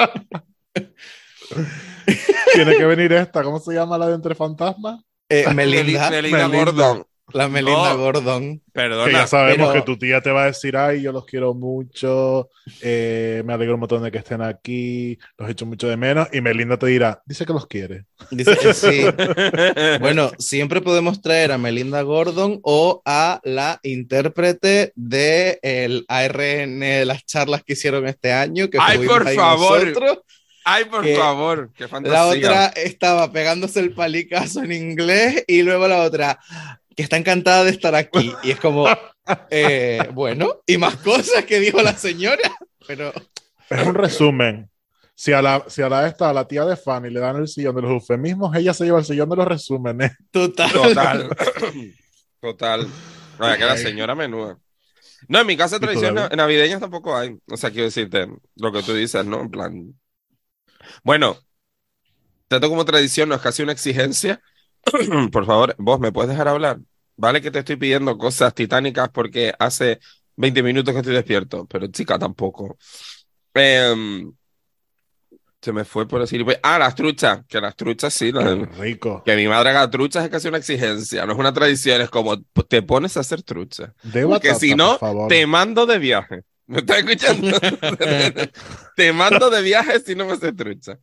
Tiene 2.54 2.76
que 2.76 2.84
venir 2.84 3.12
esta. 3.12 3.42
¿Cómo 3.42 3.58
se 3.60 3.74
llama 3.74 3.98
la 3.98 4.08
de 4.08 4.14
Entre 4.14 4.34
Fantasmas? 4.34 5.00
eh, 5.28 5.44
Melinda, 5.54 6.10
Melinda 6.10 6.48
Melinda. 6.48 6.58
Gordon. 6.64 7.06
La 7.32 7.48
Melinda 7.48 7.90
No. 7.94 7.98
Gordon. 7.98 8.58
Que 8.58 8.64
Perdona. 8.72 9.12
ya 9.12 9.26
sabemos 9.26 9.68
pero- 9.70 9.80
que 9.84 9.86
tu 9.92 9.98
tía 9.98 10.20
te 10.20 10.30
va 10.30 10.44
a 10.44 10.46
decir, 10.46 10.76
ay, 10.76 11.02
yo 11.02 11.12
los 11.12 11.24
quiero 11.26 11.54
mucho, 11.54 12.48
eh, 12.82 13.42
me 13.44 13.52
alegro 13.52 13.74
un 13.74 13.80
montón 13.80 14.02
de 14.02 14.10
que 14.10 14.18
estén 14.18 14.40
aquí, 14.42 15.18
los 15.38 15.50
echo 15.50 15.66
mucho 15.66 15.88
de 15.88 15.96
menos. 15.96 16.28
Y 16.32 16.40
Melinda 16.40 16.76
te 16.78 16.86
dirá, 16.86 17.20
dice 17.26 17.44
que 17.44 17.52
los 17.52 17.66
quiere. 17.66 18.04
Dice 18.30 18.56
que 18.56 18.74
sí. 18.74 19.04
Bueno, 20.00 20.30
siempre 20.38 20.80
podemos 20.80 21.20
traer 21.22 21.52
a 21.52 21.58
Melinda 21.58 22.02
Gordon 22.02 22.60
o 22.62 23.02
a 23.04 23.40
la 23.44 23.80
intérprete 23.82 24.92
de 24.94 25.58
el 25.62 26.04
ARN 26.08 26.80
de 26.80 27.04
las 27.04 27.24
charlas 27.26 27.62
que 27.64 27.72
hicieron 27.74 28.06
este 28.06 28.32
año, 28.32 28.68
que 28.70 28.78
Ay, 28.80 28.98
por 29.06 29.26
ahí 29.26 29.36
favor. 29.36 29.86
nosotros. 29.86 30.18
Ay, 30.62 30.84
por 30.84 31.02
que 31.02 31.16
favor, 31.16 31.70
qué 31.74 31.84
La 31.84 31.88
fantasía. 31.88 32.22
otra 32.22 32.66
estaba 32.76 33.32
pegándose 33.32 33.80
el 33.80 33.92
palicazo 33.94 34.62
en 34.62 34.72
inglés 34.72 35.42
y 35.48 35.62
luego 35.62 35.88
la 35.88 36.02
otra 36.02 36.38
que 36.96 37.02
está 37.02 37.16
encantada 37.16 37.64
de 37.64 37.70
estar 37.70 37.94
aquí. 37.94 38.32
Y 38.42 38.50
es 38.50 38.60
como, 38.60 38.86
eh, 39.50 40.08
bueno, 40.12 40.60
y 40.66 40.78
más 40.78 40.96
cosas 40.96 41.44
que 41.44 41.60
dijo 41.60 41.82
la 41.82 41.96
señora. 41.96 42.50
Pero 42.86 43.12
Es 43.68 43.86
un 43.86 43.94
resumen. 43.94 44.68
Si 45.14 45.32
a 45.32 45.42
la, 45.42 45.64
si 45.68 45.82
a 45.82 45.88
la 45.88 46.06
esta, 46.06 46.30
a 46.30 46.32
la 46.32 46.48
tía 46.48 46.64
de 46.64 46.76
Fanny 46.76 47.10
le 47.10 47.20
dan 47.20 47.36
el 47.36 47.46
sillón 47.46 47.76
de 47.76 47.82
los 47.82 47.90
eufemismos, 47.90 48.56
ella 48.56 48.72
se 48.72 48.84
lleva 48.84 48.98
el 49.00 49.04
sillón 49.04 49.28
de 49.28 49.36
los 49.36 49.46
resúmenes. 49.46 50.12
total. 50.30 50.72
Total. 50.72 51.28
Total. 52.40 52.88
Vaya, 53.38 53.58
que 53.58 53.64
la 53.66 53.76
señora 53.76 54.14
menuda. 54.14 54.58
No, 55.28 55.40
en 55.40 55.46
mi 55.46 55.56
casa 55.56 55.78
tradiciones 55.78 56.30
navideñas 56.34 56.80
tampoco 56.80 57.14
hay. 57.14 57.36
O 57.50 57.56
sea, 57.56 57.70
quiero 57.70 57.84
decirte 57.84 58.28
lo 58.56 58.72
que 58.72 58.82
tú 58.82 58.94
dices, 58.94 59.24
¿no? 59.26 59.42
En 59.42 59.50
plan, 59.50 59.94
Bueno, 61.04 61.36
trato 62.48 62.70
como 62.70 62.84
tradición, 62.86 63.28
no 63.28 63.34
es 63.34 63.42
casi 63.42 63.62
una 63.62 63.72
exigencia. 63.72 64.40
Por 65.32 65.46
favor, 65.46 65.74
vos 65.78 66.00
me 66.00 66.12
puedes 66.12 66.30
dejar 66.30 66.48
hablar. 66.48 66.78
Vale 67.16 67.42
que 67.42 67.50
te 67.50 67.58
estoy 67.60 67.76
pidiendo 67.76 68.16
cosas 68.16 68.54
titánicas 68.54 69.10
porque 69.10 69.52
hace 69.58 70.00
20 70.36 70.62
minutos 70.62 70.94
que 70.94 71.00
estoy 71.00 71.14
despierto, 71.14 71.66
pero 71.66 71.86
chica 71.88 72.18
tampoco. 72.18 72.78
Em, 73.52 74.32
se 75.60 75.72
me 75.72 75.84
fue 75.84 76.08
por 76.08 76.20
decir. 76.22 76.44
Ah, 76.62 76.78
las 76.78 76.94
truchas, 76.94 77.40
que 77.46 77.60
las 77.60 77.76
truchas 77.76 78.14
sí. 78.14 78.32
las- 78.32 78.58
Rico. 78.78 79.22
que 79.24 79.36
mi 79.36 79.46
madre 79.46 79.70
haga 79.70 79.90
truchas 79.90 80.24
es 80.24 80.30
casi 80.30 80.48
una 80.48 80.56
exigencia, 80.58 81.26
no 81.26 81.34
es 81.34 81.38
una 81.38 81.52
tradición, 81.52 82.00
es 82.00 82.08
como 82.08 82.40
te 82.42 82.80
pones 82.82 83.16
a 83.16 83.20
hacer 83.20 83.42
truchas. 83.42 83.90
Porque 84.26 84.54
si 84.54 84.74
no. 84.74 84.98
Te 85.28 85.46
mando 85.46 85.84
de 85.84 85.98
viaje. 85.98 86.42
¿Me 86.66 86.78
estás 86.78 86.98
escuchando? 87.00 87.58
te 88.96 89.12
mando 89.12 89.50
de 89.50 89.60
viaje 89.60 90.00
si 90.00 90.14
no 90.14 90.24
me 90.24 90.32
haces 90.32 90.56
trucha. 90.56 90.98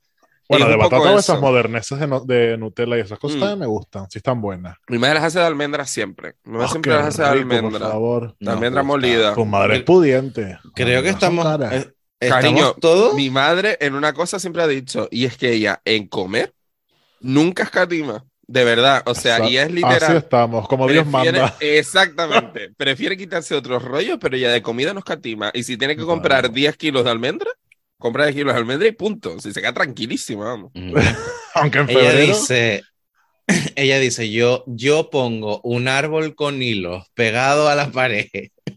Bueno, 0.50 0.66
Y 0.68 0.70
de 0.70 0.76
batata 0.78 1.12
o 1.14 1.20
esas 1.20 1.42
modernesas 1.42 2.00
de, 2.00 2.08
no- 2.08 2.22
de 2.22 2.58
Nutella 2.58 2.98
y 2.98 3.02
esas 3.02 3.20
cosas 3.20 3.38
Mm. 3.38 3.40
también 3.42 3.60
me 3.60 3.66
gustan, 3.66 4.10
sí 4.10 4.20
están 4.20 4.40
buenas. 4.42 4.78
Mi 4.88 4.98
madre 4.98 5.16
las 5.16 5.24
hace 5.26 5.40
de 5.40 5.46
almendras 5.46 5.90
siempre. 5.90 6.36
Mi 6.46 6.54
madre 6.54 6.66
Oh, 6.68 6.70
siempre 6.70 6.94
las 6.94 7.08
hace 7.08 7.22
de 7.24 7.32
rico, 7.34 7.48
por 7.50 7.58
almendra. 7.58 7.88
favor. 7.90 8.36
De 8.40 8.52
almendra 8.52 8.82
Nos 8.84 8.92
gusta. 8.94 9.08
molida. 9.08 9.36
Tu 9.36 9.46
madre 9.46 9.76
es 9.78 9.84
pudiente. 9.84 10.58
Creo 10.74 11.04
que 11.04 11.10
estamos, 11.10 11.46
eh, 11.72 11.92
estamos 12.20 12.44
Cariño, 12.44 12.74
todos. 12.80 13.14
Mi 13.16 13.30
madre 13.30 13.78
en 13.82 13.94
una 13.96 14.14
cosa 14.14 14.40
siempre 14.40 14.64
ha 14.64 14.68
dicho, 14.68 15.08
y 15.12 15.26
es 15.26 15.36
que 15.38 15.52
ella 15.52 15.82
en 15.84 16.08
comer 16.08 16.54
nunca 17.20 17.64
escatima. 17.64 18.24
De 18.50 18.64
verdad. 18.64 19.04
O 19.06 19.14
sea, 19.14 19.46
y 19.50 19.58
es 19.58 19.66
Así 19.66 19.74
literal. 19.74 20.16
estamos, 20.18 20.70
como 20.70 20.88
Dios 20.88 21.06
Prefiere- 21.06 21.40
manda. 21.40 21.56
Exactamente. 21.60 22.72
Prefiere 22.78 23.18
quitarse 23.18 23.54
otros 23.56 23.84
rollos, 23.84 24.18
pero 24.22 24.38
ella 24.38 24.50
de 24.52 24.62
comida 24.62 24.94
no 24.94 25.00
escatima. 25.00 25.52
Y 25.54 25.64
si 25.64 25.76
tiene 25.78 25.96
que 25.96 26.04
Claro. 26.04 26.14
comprar 26.14 26.52
10 26.52 26.78
kilos 26.78 27.04
de 27.04 27.12
almendra, 27.12 27.50
compra 27.98 28.26
10 28.26 28.36
kilos 28.36 28.54
de 28.54 28.60
almendra 28.60 28.88
y 28.88 28.92
punto. 28.92 29.40
Si 29.40 29.54
se 29.54 29.62
queda 29.62 29.74
tranquilísima, 29.74 30.46
vamos. 30.46 30.72
Mm. 30.74 30.94
Aunque 31.56 31.80
en 31.80 31.90
Ella 31.90 32.00
febrero. 32.12 32.28
dice, 32.28 32.84
ella 33.76 34.00
dice, 34.00 34.32
yo, 34.32 34.64
yo 34.68 35.10
pongo 35.10 35.62
un 35.64 35.88
árbol 35.88 36.36
con 36.36 36.62
hilos 36.62 37.06
pegado 37.14 37.70
a 37.70 37.76
la 37.76 37.92
pared 37.92 38.28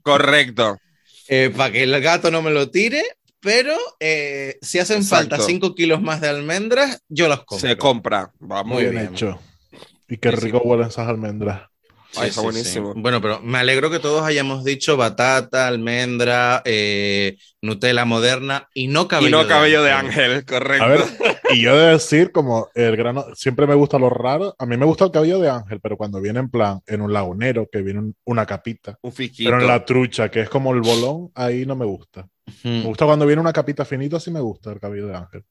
Correcto. 0.02 0.76
para 1.56 1.72
que 1.72 1.82
el 1.82 2.00
gato 2.00 2.30
no 2.30 2.42
me 2.42 2.50
lo 2.50 2.70
tire, 2.70 3.02
pero 3.40 3.76
eh, 4.00 4.58
si 4.62 4.78
hacen 4.78 4.98
Exacto. 4.98 5.30
falta 5.36 5.46
5 5.46 5.74
kilos 5.74 6.02
más 6.02 6.20
de 6.20 6.28
almendras, 6.28 7.02
yo 7.08 7.28
los 7.28 7.44
compro. 7.44 7.68
Se 7.68 7.76
compra. 7.76 8.32
Vamos. 8.38 8.74
Muy 8.74 8.82
bien, 8.84 8.94
bien. 8.96 9.14
hecho. 9.14 9.40
Y 10.08 10.16
qué 10.18 10.30
Sí, 10.30 10.36
sí. 10.38 10.44
rico 10.46 10.60
huelen 10.64 10.88
esas 10.88 11.08
almendras. 11.08 11.69
Ay, 12.16 12.28
está 12.30 12.40
buenísimo. 12.40 12.92
Bueno, 12.96 13.20
pero 13.20 13.40
me 13.40 13.58
alegro 13.58 13.90
que 13.90 13.98
todos 13.98 14.22
hayamos 14.24 14.64
dicho 14.64 14.96
batata, 14.96 15.66
almendra, 15.68 16.62
eh, 16.64 17.36
Nutella 17.62 18.04
moderna 18.04 18.68
y 18.74 18.88
no 18.88 19.06
cabello 19.06 19.28
y 19.28 19.42
no 19.42 19.48
cabello 19.48 19.82
de 19.82 19.92
ángel. 19.92 20.24
ángel, 20.32 20.44
correcto. 20.44 20.84
A 20.84 20.88
ver, 20.88 21.00
y 21.50 21.60
yo 21.62 21.76
de 21.78 21.92
decir, 21.92 22.32
como 22.32 22.68
el 22.74 22.96
grano, 22.96 23.26
siempre 23.34 23.66
me 23.66 23.74
gusta 23.74 23.98
lo 23.98 24.08
raro. 24.10 24.54
A 24.58 24.66
mí 24.66 24.76
me 24.76 24.86
gusta 24.86 25.04
el 25.04 25.10
cabello 25.10 25.38
de 25.38 25.50
ángel, 25.50 25.78
pero 25.80 25.96
cuando 25.96 26.20
viene 26.20 26.40
en 26.40 26.50
plan, 26.50 26.80
en 26.86 27.00
un 27.02 27.12
lagunero, 27.12 27.68
que 27.70 27.82
viene 27.82 28.00
un- 28.00 28.16
una 28.24 28.46
capita. 28.46 28.96
Un 29.02 29.12
fisquito. 29.12 29.50
Pero 29.50 29.60
en 29.62 29.68
la 29.68 29.84
trucha, 29.84 30.30
que 30.30 30.40
es 30.40 30.48
como 30.48 30.72
el 30.72 30.80
bolón, 30.80 31.30
ahí 31.34 31.66
no 31.66 31.76
me 31.76 31.84
gusta. 31.84 32.26
Me 32.64 32.82
gusta 32.82 33.04
cuando 33.06 33.26
viene 33.26 33.40
una 33.40 33.52
capita 33.52 33.84
finita, 33.84 34.18
sí 34.18 34.30
me 34.30 34.40
gusta 34.40 34.72
el 34.72 34.80
cabello 34.80 35.06
de 35.06 35.16
ángel. 35.16 35.44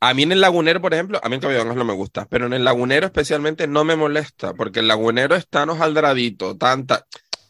A 0.00 0.12
mí 0.14 0.24
en 0.24 0.32
el 0.32 0.40
lagunero, 0.40 0.80
por 0.80 0.92
ejemplo, 0.92 1.18
a 1.22 1.28
mí 1.28 1.36
el 1.40 1.44
ángel 1.60 1.74
no 1.76 1.84
me 1.84 1.94
gusta, 1.94 2.26
pero 2.28 2.46
en 2.46 2.52
el 2.52 2.64
lagunero 2.64 3.06
especialmente 3.06 3.66
no 3.66 3.84
me 3.84 3.96
molesta, 3.96 4.52
porque 4.54 4.80
el 4.80 4.88
lagunero 4.88 5.34
está 5.34 5.64
no 5.66 5.76
jaldradito, 5.76 6.56
tanta. 6.56 7.06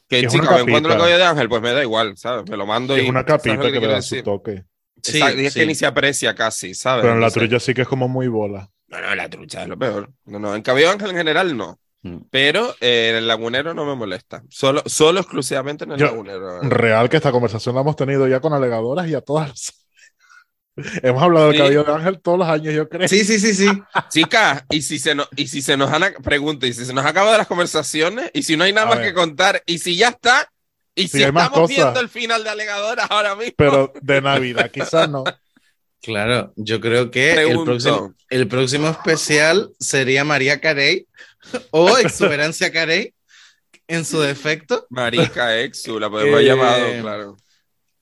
Que 0.08 0.20
Es 0.20 0.32
chica, 0.32 0.52
me 0.54 0.60
encuentro 0.60 0.92
el 0.92 0.98
cabello 0.98 1.18
de 1.18 1.24
ángel, 1.24 1.48
pues 1.48 1.60
me 1.60 1.72
da 1.72 1.82
igual, 1.82 2.16
¿sabes? 2.16 2.48
Me 2.48 2.56
lo 2.56 2.64
mando 2.66 2.96
y. 2.96 3.00
es 3.02 3.08
una 3.08 3.24
¿sabes 3.26 3.44
lo 3.46 3.52
capita 3.52 3.56
que, 3.66 3.70
le 3.72 3.78
quiero 3.78 3.92
da 3.92 4.02
su 4.02 4.14
decir? 4.14 4.24
toque. 4.24 4.64
Sí, 5.02 5.18
Exacto, 5.18 5.40
y 5.40 5.46
es 5.46 5.52
sí. 5.52 5.60
que 5.60 5.66
ni 5.66 5.74
se 5.74 5.86
aprecia 5.86 6.34
casi, 6.36 6.74
¿sabes? 6.74 7.02
Pero 7.02 7.14
en 7.14 7.20
la 7.20 7.26
Entonces- 7.26 7.48
trucha 7.48 7.64
sí 7.64 7.74
que 7.74 7.82
es 7.82 7.88
como 7.88 8.08
muy 8.08 8.28
bola. 8.28 8.70
No, 8.88 9.00
no, 9.00 9.14
la 9.16 9.28
trucha 9.28 9.62
es 9.62 9.68
lo 9.68 9.76
peor. 9.76 10.12
No, 10.26 10.38
no, 10.38 10.54
en 10.54 10.62
cabello 10.62 10.86
de 10.86 10.92
ángel 10.92 11.10
en 11.10 11.16
general 11.16 11.56
no. 11.56 11.80
Mm. 12.02 12.18
Pero 12.30 12.72
eh, 12.80 13.08
en 13.10 13.16
el 13.16 13.26
lagunero 13.26 13.74
no 13.74 13.84
me 13.84 13.96
molesta. 13.96 14.44
Solo, 14.48 14.82
solo 14.86 15.18
exclusivamente 15.18 15.82
en 15.84 15.92
el 15.92 15.98
Yo- 15.98 16.06
lagunero. 16.06 16.60
Real 16.62 17.08
que 17.08 17.16
esta 17.16 17.32
conversación 17.32 17.74
la 17.74 17.80
hemos 17.80 17.96
tenido 17.96 18.28
ya 18.28 18.38
con 18.38 18.52
alegadoras 18.52 19.08
y 19.08 19.14
a 19.14 19.20
todas. 19.22 19.85
Hemos 21.02 21.22
hablado 21.22 21.46
del 21.46 21.54
Sí. 21.54 21.58
cabello 21.62 21.84
de 21.84 21.92
ángel 21.92 22.20
todos 22.20 22.38
los 22.38 22.48
años, 22.48 22.74
yo 22.74 22.88
creo. 22.88 23.08
Sí, 23.08 23.24
sí, 23.24 23.38
sí, 23.38 23.54
sí. 23.54 23.66
Chicas, 24.10 24.64
y 24.70 24.82
si 24.82 24.98
se 24.98 25.14
nos, 25.14 25.28
y 25.36 25.46
si 25.48 25.62
se 25.62 25.76
nos 25.76 25.90
han, 25.90 26.14
pregunta, 26.22 26.66
y 26.66 26.72
si 26.74 26.84
se 26.84 26.92
nos 26.92 27.04
acaban 27.06 27.38
las 27.38 27.46
conversaciones, 27.46 28.30
y 28.34 28.42
si 28.42 28.56
no 28.56 28.64
hay 28.64 28.72
nada 28.72 28.86
A 28.86 28.90
más 28.90 28.98
ver. 28.98 29.08
que 29.08 29.14
contar, 29.14 29.62
y 29.66 29.78
si 29.78 29.96
ya 29.96 30.08
está, 30.08 30.50
y 30.94 31.08
si 31.08 31.22
estamos 31.22 31.48
cosas. 31.50 31.68
viendo 31.68 32.00
el 32.00 32.08
final 32.08 32.44
de 32.44 32.50
alegadoras 32.50 33.06
ahora 33.10 33.34
mismo. 33.36 33.54
Pero 33.56 33.92
de 34.00 34.20
Navidad 34.20 34.70
quizás 34.70 35.08
no. 35.08 35.24
Claro, 36.02 36.52
yo 36.56 36.80
creo 36.80 37.10
que 37.10 37.32
el 37.42 37.64
próximo, 37.64 38.14
el 38.28 38.46
próximo 38.46 38.88
especial 38.90 39.70
sería 39.80 40.24
María 40.24 40.60
Carey 40.60 41.08
o 41.70 41.96
Exuberancia 41.98 42.70
Carey 42.70 43.12
en 43.88 44.04
su 44.04 44.20
defecto. 44.20 44.86
Marica 44.90 45.58
Exu, 45.58 45.98
la 45.98 46.08
podemos 46.08 46.40
Eh, 46.40 46.50
haber 46.50 46.56
llamado, 46.58 47.02
claro. 47.02 47.36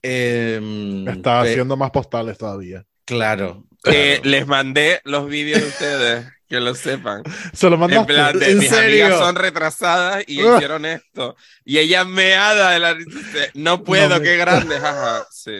Em, 0.07 1.07
Está 1.07 1.41
pe- 1.41 1.49
haciendo 1.49 1.75
más 1.77 1.91
postales 1.91 2.37
todavía. 2.37 2.85
Claro. 3.05 3.65
Eh, 3.85 4.19
les 4.23 4.47
mandé 4.47 4.99
los 5.03 5.27
vídeos 5.27 5.61
de 5.61 5.67
ustedes, 5.67 6.25
que 6.47 6.59
lo 6.59 6.73
sepan. 6.75 7.23
Se 7.53 7.67
lo 7.69 7.75
En 7.75 7.79
mandaste. 7.81 8.13
plan, 8.13 8.37
de, 8.39 8.51
¿En 8.51 8.59
mis 8.59 8.69
serio? 8.69 9.05
amigas 9.05 9.19
son 9.19 9.35
retrasadas 9.35 10.23
y 10.27 10.41
Ah. 10.41 10.55
hicieron 10.55 10.85
esto. 10.85 11.35
Y 11.63 11.77
ella 11.77 12.03
meada 12.05 12.71
de 12.71 12.79
la 12.79 12.93
dice, 12.95 13.51
no 13.53 13.83
puedo, 13.83 14.09
No 14.09 14.15
me- 14.19 14.23
qué 14.23 14.37
grande, 14.37 14.79
jaja. 14.79 15.25
Sí. 15.31 15.51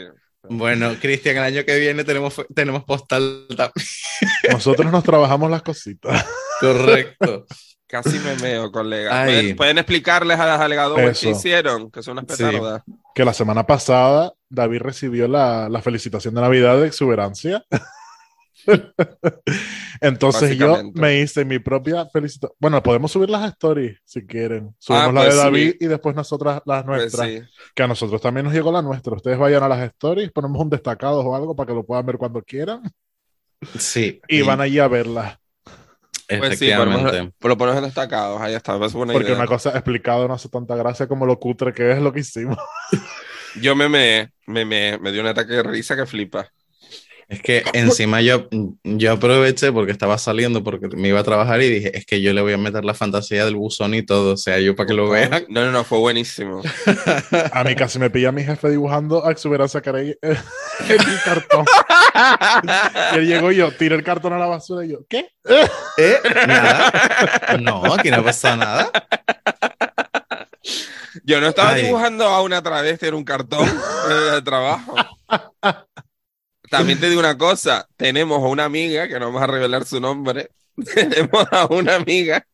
Bueno, 0.48 0.96
Cristian, 1.02 1.38
el 1.38 1.44
año 1.44 1.66
que 1.66 1.80
viene 1.80 2.04
tenemos, 2.04 2.36
tenemos 2.54 2.84
postal 2.84 3.46
también. 3.50 3.88
Nosotros 4.52 4.92
nos 4.92 5.04
trabajamos 5.04 5.50
las 5.52 5.62
cositas. 5.64 6.26
Correcto. 6.60 7.46
Casi 7.88 8.18
me 8.20 8.36
meo, 8.38 8.72
colega. 8.72 9.24
¿Pueden, 9.26 9.56
pueden 9.56 9.78
explicarles 9.78 10.40
a 10.40 10.46
las 10.46 10.60
alegadoras 10.60 11.20
qué 11.20 11.30
Eso. 11.30 11.38
hicieron? 11.40 11.92
Que 11.92 12.02
son 12.02 12.18
unas 12.18 12.36
Sí. 12.38 12.44
Que 13.16 13.26
la 13.26 13.34
semana 13.34 13.66
pasada 13.66 14.34
David 14.50 14.80
recibió 14.82 15.28
la, 15.28 15.70
la 15.70 15.82
felicitación 15.82 16.36
de 16.36 16.42
Navidad 16.42 16.78
de 16.80 16.88
exuberancia. 16.88 17.66
Entonces 20.02 20.58
yo 20.58 20.78
me 20.94 21.20
hice 21.22 21.46
mi 21.46 21.60
propia 21.60 22.06
felicitación. 22.08 22.56
Bueno, 22.60 22.82
podemos 22.84 23.12
subir 23.12 23.30
las 23.30 23.50
stories 23.54 23.98
si 24.04 24.26
quieren. 24.26 24.76
Subimos 24.80 25.10
Ah, 25.10 25.12
la 25.12 25.22
pues 25.22 25.26
de 25.28 25.32
sí. 25.40 25.44
David 25.46 25.76
y 25.80 25.86
después 25.88 26.16
nosotras 26.16 26.62
las 26.66 26.84
Pues 26.84 26.98
nuestras. 27.14 27.28
sí. 27.30 27.42
Que 27.74 27.84
a 27.84 27.88
nosotros 27.88 28.22
también 28.22 28.46
nos 28.46 28.54
llegó 28.54 28.72
la 28.72 28.82
nuestra. 28.82 29.16
Ustedes 29.16 29.38
vayan 29.38 29.64
a 29.64 29.70
las 29.70 29.82
stories, 29.92 30.32
ponemos 30.32 30.62
un 30.62 30.70
destacado 30.70 31.22
o 31.22 31.36
algo 31.36 31.56
para 31.56 31.68
que 31.68 31.74
lo 31.74 31.86
puedan 31.86 32.06
ver 32.06 32.18
cuando 32.18 32.42
quieran 32.42 32.82
Sí. 33.78 34.20
y 34.28 34.42
van 34.42 34.62
allí 34.62 34.80
a 34.80 34.88
verla. 34.88 35.40
Pues 36.34 36.56
sí, 36.58 36.72
Efectivamente. 36.74 37.34
lo 37.42 37.58
ponemos 37.58 37.78
en 37.80 37.86
destacados. 37.86 38.42
Ahí 38.42 38.54
está, 38.56 38.78
me 38.78 38.86
hace 38.86 38.98
buena 38.98 39.14
Porque 39.14 39.32
idea. 39.32 39.36
una 39.36 39.48
cosa 39.48 39.72
explicada 39.72 40.28
no 40.28 40.34
hace 40.34 40.50
tanta 40.50 40.76
gracia 40.76 41.08
como 41.08 41.26
lo 41.26 41.40
cutre 41.40 41.74
que 41.74 41.92
es 41.92 42.00
lo 42.02 42.12
que 42.14 42.22
hicimos. 42.22 42.58
Yo 43.54 43.76
me 43.76 43.90
me, 43.90 44.32
me, 44.48 44.66
me, 44.66 44.98
me 45.00 45.12
dio 45.12 45.22
un 45.22 45.28
ataque 45.28 45.54
de 45.54 45.64
risa 45.64 45.96
que 45.96 46.06
flipa. 46.06 46.52
Es 47.28 47.42
que 47.42 47.64
encima 47.74 48.22
yo, 48.22 48.48
yo 48.84 49.14
aproveché 49.14 49.72
porque 49.72 49.92
estaba 49.92 50.18
saliendo, 50.20 50.64
porque 50.64 50.90
me 50.96 51.08
iba 51.08 51.20
a 51.20 51.24
trabajar 51.24 51.60
y 51.62 51.70
dije, 51.70 51.98
es 51.98 52.06
que 52.06 52.22
yo 52.22 52.34
le 52.34 52.42
voy 52.42 52.54
a 52.54 52.58
meter 52.58 52.86
la 52.86 52.94
fantasía 52.94 53.46
del 53.46 53.56
buzón 53.56 53.96
y 53.96 54.04
todo, 54.04 54.34
o 54.34 54.38
sea, 54.38 54.60
yo 54.60 54.76
para 54.76 54.88
que 54.88 54.94
lo 54.94 55.10
vean. 55.10 55.32
No, 55.50 55.66
no, 55.66 55.72
no, 55.72 55.84
fue 55.84 55.98
buenísimo. 55.98 56.62
A 57.52 57.64
mí 57.64 57.76
casi 57.76 57.98
me 57.98 58.12
pilla 58.12 58.32
mi 58.32 58.44
jefe 58.44 58.70
dibujando 58.70 59.26
a 59.26 59.32
exuberancia 59.32 59.82
Carey 59.82 60.16
en 60.22 60.38
el 60.90 61.22
cartón. 61.24 61.66
Y 63.14 63.18
él 63.18 63.28
llegó 63.28 63.52
y 63.52 63.58
yo 63.58 63.72
tiré 63.72 63.96
el 63.96 64.04
cartón 64.04 64.34
a 64.34 64.38
la 64.38 64.46
basura 64.46 64.86
y 64.86 64.90
yo, 64.90 65.00
¿qué? 65.10 65.28
¿Eh? 65.98 66.20
Nada. 66.48 66.92
No, 67.60 67.94
aquí 67.94 68.10
no 68.10 68.24
pasa 68.24 68.56
nada. 68.56 68.90
Yo 71.24 71.42
no 71.42 71.48
estaba 71.48 71.72
Ay. 71.72 71.84
dibujando 71.84 72.26
a 72.26 72.42
una 72.42 72.62
travesti 72.62 73.08
en 73.08 73.16
un 73.16 73.24
cartón 73.24 73.68
de 74.34 74.42
trabajo. 74.42 74.96
También 76.70 77.00
te 77.00 77.10
digo 77.10 77.20
una 77.20 77.38
cosa, 77.38 77.88
tenemos 77.98 78.38
a 78.44 78.48
una 78.48 78.66
amiga, 78.66 79.08
que 79.08 79.20
no 79.20 79.28
vamos 79.28 79.42
a 79.42 79.48
revelar 79.48 79.86
su 79.86 80.00
nombre, 80.00 80.50
tenemos 80.94 81.48
a 81.52 81.68
una 81.68 81.96
amiga 81.96 82.46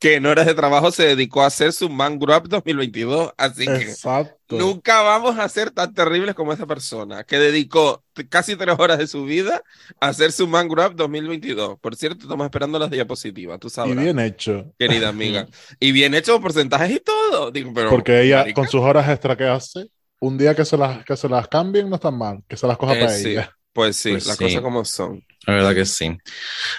que 0.00 0.16
en 0.16 0.26
horas 0.26 0.46
de 0.46 0.54
trabajo 0.54 0.90
se 0.90 1.04
dedicó 1.06 1.42
a 1.42 1.46
hacer 1.46 1.72
su 1.72 1.88
Man 1.88 2.18
Grow 2.18 2.36
Up 2.36 2.48
2022, 2.48 3.32
así 3.36 3.66
que 3.66 3.74
Exacto. 3.76 4.58
nunca 4.58 5.00
vamos 5.02 5.38
a 5.38 5.48
ser 5.48 5.70
tan 5.70 5.94
terribles 5.94 6.34
como 6.34 6.52
esa 6.52 6.66
persona, 6.66 7.22
que 7.22 7.38
dedicó 7.38 8.02
casi 8.28 8.56
tres 8.56 8.74
horas 8.78 8.98
de 8.98 9.06
su 9.06 9.24
vida 9.24 9.62
a 10.00 10.08
hacer 10.08 10.32
su 10.32 10.48
Man 10.48 10.68
Grow 10.68 10.86
Up 10.88 10.96
2022. 10.96 11.78
Por 11.78 11.94
cierto, 11.94 12.22
estamos 12.24 12.44
esperando 12.46 12.78
las 12.80 12.90
diapositivas, 12.90 13.60
tú 13.60 13.68
Y 13.68 13.70
sabes, 13.70 13.96
bien 13.96 14.18
hecho. 14.18 14.72
querida 14.78 15.08
amiga. 15.08 15.46
Y 15.78 15.92
bien 15.92 16.14
hecho 16.14 16.40
porcentajes 16.40 16.90
y 16.90 17.00
todo. 17.00 17.52
Digo, 17.52 17.70
pero, 17.72 17.90
Porque 17.90 18.22
ella, 18.22 18.38
marica, 18.38 18.54
con 18.54 18.68
sus 18.68 18.80
horas 18.80 19.08
extra 19.08 19.36
que 19.36 19.44
hace, 19.44 19.86
un 20.20 20.38
día 20.38 20.54
que 20.54 20.64
se 20.64 20.76
las, 20.76 21.04
que 21.04 21.16
se 21.16 21.28
las 21.28 21.48
cambien 21.48 21.88
no 21.90 21.96
están 21.96 22.16
mal, 22.16 22.42
que 22.48 22.56
se 22.56 22.66
las 22.66 22.76
coja 22.78 22.94
Eh, 22.96 23.00
para 23.00 23.12
sí. 23.12 23.30
ella. 23.30 23.50
Pues 23.72 23.96
sí, 23.96 24.10
Pues 24.12 24.26
las 24.26 24.36
sí. 24.36 24.44
cosas 24.44 24.60
como 24.62 24.84
son. 24.84 25.24
La 25.46 25.54
verdad 25.54 25.74
que 25.74 25.86
sí. 25.86 26.16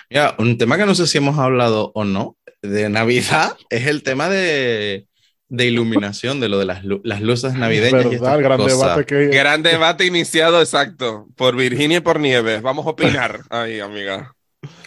Mira, 0.10 0.36
un 0.40 0.58
tema 0.58 0.78
que 0.78 0.86
no 0.86 0.96
sé 0.96 1.08
si 1.08 1.18
hemos 1.18 1.38
hablado 1.40 1.92
o 1.96 2.04
no 2.04 2.38
de 2.62 2.90
Navidad 2.90 3.58
es 3.70 3.88
el 3.88 4.04
tema 4.04 4.30
de, 4.30 5.08
de 5.50 5.66
iluminación, 5.66 6.40
de 6.40 6.50
lo 6.50 6.60
de 6.60 6.66
las, 6.66 6.84
lu- 6.84 7.02
las 7.04 7.22
luces 7.22 7.54
navideñas. 7.54 8.06
y 8.06 8.10
¿Verdad? 8.10 8.14
estas 8.16 8.36
El 8.36 8.44
gran 8.44 8.58
cosas. 8.60 8.80
debate 8.80 9.06
que 9.06 9.26
Gran 9.28 9.64
debate 9.64 10.06
iniciado, 10.06 10.60
exacto, 10.62 11.28
por 11.36 11.56
Virginia 11.56 11.98
y 11.98 12.02
por 12.02 12.20
Nieves. 12.20 12.62
Vamos 12.62 12.86
a 12.86 12.90
opinar 12.90 13.42
ahí, 13.50 13.80
amiga. 13.80 14.34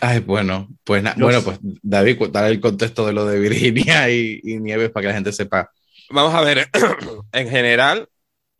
Ay, 0.01 0.21
bueno, 0.21 0.69
pues 0.85 1.03
Yo 1.03 1.25
bueno, 1.25 1.43
pues 1.43 1.59
David, 1.83 2.19
dale 2.31 2.49
el 2.51 2.61
contexto 2.61 3.07
de 3.07 3.13
lo 3.13 3.27
de 3.27 3.41
Virginia 3.41 4.09
y, 4.11 4.41
y 4.45 4.59
Nieves 4.61 4.91
para 4.91 5.03
que 5.03 5.09
la 5.09 5.15
gente 5.15 5.33
sepa. 5.33 5.71
Vamos 6.11 6.33
a 6.35 6.43
ver, 6.43 6.69
en 7.33 7.49
general, 7.49 8.09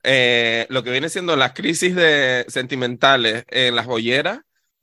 eh, 0.05 0.67
lo 0.69 0.85
que 0.85 0.91
viene 0.91 1.09
siendo 1.09 1.35
las 1.37 1.53
crisis 1.53 1.97
de, 1.97 2.45
sentimentales 2.49 3.45
en 3.49 3.75
las 3.75 3.87
bolleras 3.87 4.41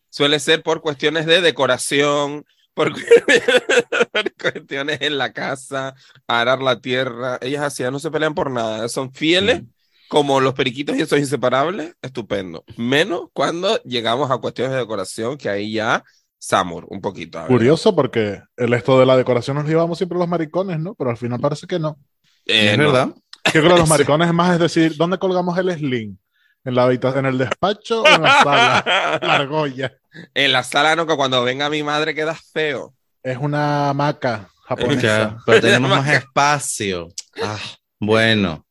suele 0.09 0.39
ser 0.39 0.61
por 0.63 0.81
cuestiones 0.81 1.25
de 1.25 1.41
decoración, 1.41 2.45
por, 2.73 2.91
cu- 2.91 2.99
por 4.11 4.33
cuestiones 4.35 4.99
en 5.01 5.17
la 5.17 5.31
casa, 5.31 5.95
arar 6.27 6.61
la 6.61 6.81
tierra. 6.81 7.37
Ellas 7.41 7.63
así 7.63 7.83
no 7.83 7.99
se 7.99 8.11
pelean 8.11 8.35
por 8.35 8.51
nada, 8.51 8.89
son 8.89 9.13
fieles. 9.13 9.61
Como 10.09 10.41
los 10.41 10.53
periquitos 10.55 10.97
y 10.97 11.01
esos 11.01 11.19
inseparables, 11.19 11.95
estupendo. 12.01 12.65
Menos 12.75 13.29
cuando 13.31 13.81
llegamos 13.83 14.29
a 14.29 14.39
cuestiones 14.39 14.73
de 14.73 14.79
decoración, 14.79 15.37
que 15.37 15.47
ahí 15.47 15.71
ya 15.71 16.03
Samur, 16.37 16.85
un 16.89 16.99
poquito. 16.99 17.45
Curioso 17.47 17.95
porque 17.95 18.41
el 18.57 18.73
esto 18.73 18.99
de 18.99 19.05
la 19.05 19.15
decoración 19.15 19.55
nos 19.55 19.67
llevamos 19.67 19.99
siempre 19.99 20.17
los 20.17 20.27
maricones, 20.27 20.79
¿no? 20.79 20.95
Pero 20.95 21.11
al 21.11 21.17
final 21.17 21.39
parece 21.39 21.65
que 21.67 21.79
no. 21.79 21.97
Eh, 22.45 22.71
¿Es 22.71 22.77
no. 22.77 22.85
verdad? 22.91 23.15
Yo 23.45 23.62
creo 23.62 23.74
que 23.74 23.79
los 23.79 23.89
maricones 23.89 24.27
es 24.27 24.33
más 24.33 24.53
es 24.53 24.60
decir, 24.60 24.95
¿dónde 24.98 25.17
colgamos 25.17 25.57
el 25.57 25.71
sling? 25.74 26.17
¿En, 26.63 26.75
la 26.75 26.83
habita- 26.83 27.17
¿En 27.17 27.25
el 27.25 27.38
despacho 27.38 28.03
o 28.03 28.07
en 28.07 28.21
la 28.21 28.43
sala? 28.43 29.19
La 29.21 29.36
argolla. 29.36 29.93
En 30.33 30.51
la 30.51 30.63
sala 30.63 30.95
no, 30.95 31.07
que 31.07 31.15
cuando 31.15 31.43
venga 31.43 31.69
mi 31.69 31.81
madre 31.83 32.13
queda 32.13 32.36
feo. 32.36 32.93
Es 33.24 33.38
una 33.38 33.89
hamaca 33.89 34.50
japonesa. 34.67 35.01
Ya, 35.01 35.38
pero 35.45 35.62
tenemos 35.62 35.89
más 35.89 36.07
espacio. 36.07 37.10
Ah, 37.41 37.57
bueno. 38.00 38.65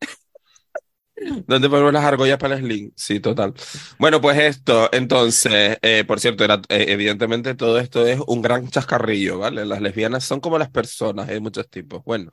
¿Dónde 1.46 1.68
ponemos 1.68 1.92
las 1.92 2.04
argollas 2.04 2.38
para 2.38 2.54
el 2.54 2.60
sling? 2.62 2.92
Sí, 2.96 3.20
total. 3.20 3.52
Bueno, 3.98 4.20
pues 4.20 4.38
esto, 4.38 4.88
entonces, 4.92 5.76
eh, 5.82 6.04
por 6.06 6.18
cierto, 6.18 6.44
era, 6.44 6.54
eh, 6.68 6.86
evidentemente 6.88 7.54
todo 7.54 7.78
esto 7.78 8.06
es 8.06 8.20
un 8.26 8.40
gran 8.40 8.68
chascarrillo, 8.68 9.38
¿vale? 9.38 9.66
Las 9.66 9.80
lesbianas 9.82 10.24
son 10.24 10.40
como 10.40 10.58
las 10.58 10.70
personas, 10.70 11.28
hay 11.28 11.40
muchos 11.40 11.68
tipos. 11.68 12.02
Bueno, 12.04 12.30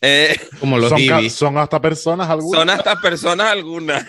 eh, 0.00 0.36
Como 0.58 0.78
los 0.78 0.88
son, 0.90 0.98
divis. 0.98 1.32
son 1.34 1.58
hasta 1.58 1.80
personas 1.80 2.28
algunas. 2.28 2.58
son 2.60 2.70
hasta 2.70 2.96
personas 3.00 3.46
algunas. 3.46 4.04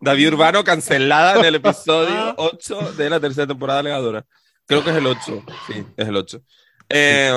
David 0.00 0.28
Urbano 0.28 0.64
cancelada 0.64 1.38
en 1.38 1.44
el 1.44 1.54
episodio 1.56 2.34
8 2.36 2.92
de 2.92 3.10
la 3.10 3.20
tercera 3.20 3.46
temporada 3.46 3.78
de 3.78 3.84
Legadora. 3.84 4.26
Creo 4.66 4.82
que 4.84 4.90
es 4.90 4.96
el 4.96 5.06
8. 5.06 5.44
Sí, 5.66 5.84
es 5.96 6.08
el 6.08 6.16
8. 6.16 6.42
Eh, 6.88 7.32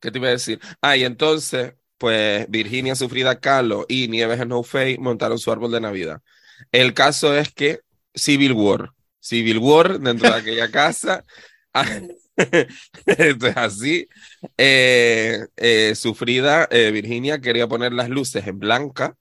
¿Qué 0.00 0.10
te 0.10 0.18
iba 0.18 0.28
a 0.28 0.32
decir? 0.32 0.60
Ah, 0.80 0.96
y 0.96 1.04
entonces, 1.04 1.74
pues 1.98 2.48
Virginia 2.48 2.94
Sufrida 2.94 3.40
Kahlo 3.40 3.84
y 3.88 4.08
Nieves 4.08 4.40
Snowfay 4.40 4.98
montaron 4.98 5.38
su 5.38 5.50
árbol 5.52 5.72
de 5.72 5.80
Navidad. 5.80 6.20
El 6.72 6.94
caso 6.94 7.36
es 7.36 7.52
que 7.52 7.80
Civil 8.14 8.52
War, 8.52 8.92
Civil 9.20 9.58
War 9.58 10.00
dentro 10.00 10.30
de 10.30 10.36
aquella 10.36 10.70
casa. 10.70 11.24
Esto 13.06 13.46
es 13.46 13.56
así. 13.56 14.08
Eh, 14.56 15.46
eh, 15.56 15.94
Sufrida, 15.94 16.68
eh, 16.70 16.90
Virginia 16.90 17.40
quería 17.40 17.66
poner 17.66 17.92
las 17.92 18.08
luces 18.08 18.46
en 18.46 18.58
blanca 18.58 19.16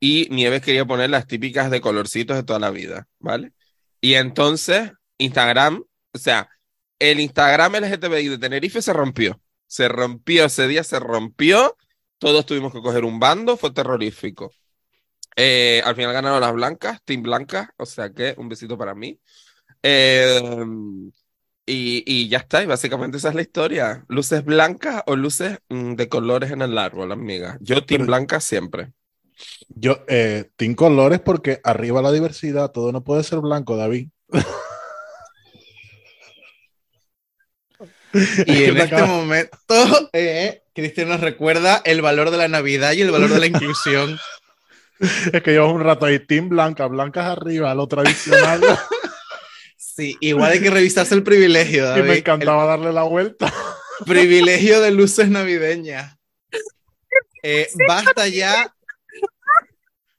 y 0.00 0.28
Nieves 0.30 0.62
quería 0.62 0.84
poner 0.84 1.10
las 1.10 1.26
típicas 1.26 1.70
de 1.70 1.80
colorcitos 1.80 2.36
de 2.36 2.42
toda 2.42 2.58
la 2.58 2.70
vida, 2.70 3.08
¿vale? 3.18 3.52
Y 4.00 4.14
entonces 4.14 4.92
Instagram, 5.18 5.84
o 6.12 6.18
sea, 6.18 6.48
el 6.98 7.20
Instagram 7.20 7.76
LGTBI 7.76 8.28
de 8.28 8.38
Tenerife 8.38 8.82
se 8.82 8.92
rompió. 8.92 9.40
Se 9.66 9.88
rompió 9.88 10.44
ese 10.46 10.68
día, 10.68 10.84
se 10.84 10.98
rompió. 11.00 11.76
Todos 12.18 12.46
tuvimos 12.46 12.72
que 12.72 12.80
coger 12.80 13.04
un 13.04 13.18
bando, 13.20 13.56
fue 13.56 13.72
terrorífico. 13.72 14.52
Eh, 15.36 15.82
al 15.84 15.94
final 15.94 16.12
ganaron 16.14 16.40
las 16.40 16.52
blancas, 16.54 17.00
Team 17.04 17.22
Blanca, 17.22 17.74
o 17.76 17.84
sea 17.86 18.10
que 18.10 18.34
un 18.38 18.48
besito 18.48 18.78
para 18.78 18.94
mí. 18.94 19.20
Eh, 19.82 20.40
y, 21.66 22.02
y 22.06 22.28
ya 22.28 22.38
está, 22.38 22.62
y 22.62 22.66
básicamente 22.66 23.18
esa 23.18 23.30
es 23.30 23.34
la 23.34 23.42
historia. 23.42 24.04
Luces 24.08 24.44
blancas 24.44 25.02
o 25.06 25.16
luces 25.16 25.58
mm, 25.68 25.94
de 25.94 26.08
colores 26.08 26.52
en 26.52 26.62
el 26.62 26.78
árbol, 26.78 27.12
amiga. 27.12 27.58
Yo 27.60 27.84
Team 27.84 28.02
Pero- 28.02 28.06
Blanca 28.06 28.40
siempre. 28.40 28.92
Yo, 29.68 29.98
eh, 30.08 30.50
Team 30.56 30.74
Colores 30.74 31.20
porque 31.20 31.60
arriba 31.62 32.00
la 32.00 32.10
diversidad, 32.10 32.70
todo 32.70 32.90
no 32.90 33.04
puede 33.04 33.22
ser 33.22 33.40
blanco, 33.40 33.76
David. 33.76 34.08
Y 38.46 38.64
en 38.64 38.76
este 38.78 39.02
momento, 39.02 39.56
eh, 40.12 40.62
Cristian 40.76 41.08
nos 41.08 41.20
recuerda 41.20 41.80
el 41.86 42.02
valor 42.02 42.30
de 42.30 42.36
la 42.36 42.48
Navidad 42.48 42.92
y 42.92 43.00
el 43.00 43.10
valor 43.10 43.30
de 43.30 43.40
la 43.40 43.46
inclusión. 43.46 44.18
Es 44.98 45.42
que 45.42 45.50
llevas 45.50 45.72
un 45.72 45.82
rato 45.82 46.06
ahí, 46.06 46.18
Team 46.18 46.48
Blanca, 46.48 46.86
blancas 46.86 47.26
arriba, 47.26 47.74
lo 47.74 47.86
tradicional. 47.86 48.60
Sí, 49.78 50.14
igual 50.20 50.52
hay 50.52 50.60
que 50.60 50.68
revisarse 50.68 51.14
el 51.14 51.22
privilegio, 51.22 51.84
y 51.84 51.86
David. 51.86 52.02
me 52.02 52.18
encantaba 52.18 52.66
darle 52.66 52.92
la 52.92 53.04
vuelta. 53.04 53.50
El 54.00 54.04
privilegio 54.04 54.82
de 54.82 54.90
luces 54.90 55.30
navideñas. 55.30 56.18
Eh, 57.42 57.70
basta 57.88 58.28
ya. 58.28 58.75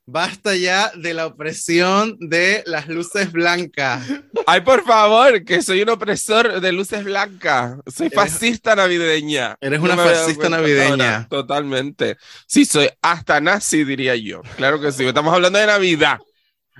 Basta 0.10 0.56
ya 0.56 0.90
de 0.96 1.14
la 1.14 1.26
opresión 1.28 2.16
de 2.20 2.64
las 2.66 2.88
luces 2.88 3.30
blancas. 3.34 4.08
Ay, 4.46 4.62
por 4.62 4.86
favor, 4.86 5.44
que 5.44 5.62
soy 5.62 5.82
un 5.82 5.90
opresor 5.90 6.62
de 6.62 6.72
luces 6.72 7.04
blancas. 7.04 7.76
Soy 7.94 8.08
Eres- 8.08 8.16
fascista 8.16 8.74
navideña. 8.74 9.58
Eres 9.60 9.82
una 9.82 9.98
fascista 9.98 10.48
navideña. 10.48 11.16
ahora. 11.18 11.28
Totalmente. 11.30 12.16
Sí, 12.48 12.64
soy 12.64 12.90
hasta 13.02 13.42
nazi, 13.42 13.84
diría 13.84 14.16
yo. 14.16 14.42
Claro 14.56 14.80
que 14.80 14.94
sí. 14.94 15.06
Estamos 15.06 15.34
hablando 15.34 15.60
de 15.60 15.66
Navidad. 15.68 16.20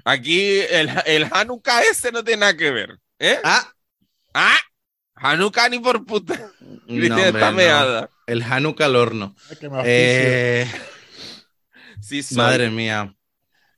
Aquí 0.06 0.60
el, 0.60 0.90
el 1.06 1.28
Hanukkah 1.30 1.82
ese 1.82 2.14
no 2.14 2.24
tiene 2.24 2.40
nada 2.42 2.56
que 2.56 2.72
ver. 2.72 2.98
¿Eh? 3.20 3.40
Ah, 3.44 3.74
Ah, 4.34 4.58
Hanukkah 5.16 5.68
ni 5.68 5.80
por 5.80 6.06
puta. 6.06 6.52
no, 6.88 7.18
está 7.18 7.52
no. 7.52 7.58
meada. 7.58 8.10
El 8.26 8.42
Hanukkah 8.42 8.86
al 8.86 8.96
horno. 8.96 9.36
Ay, 9.50 9.58
auspicia. 9.68 9.82
Eh, 9.86 10.72
Sí, 12.00 12.24
soy. 12.24 12.38
madre 12.38 12.70
mía. 12.70 13.14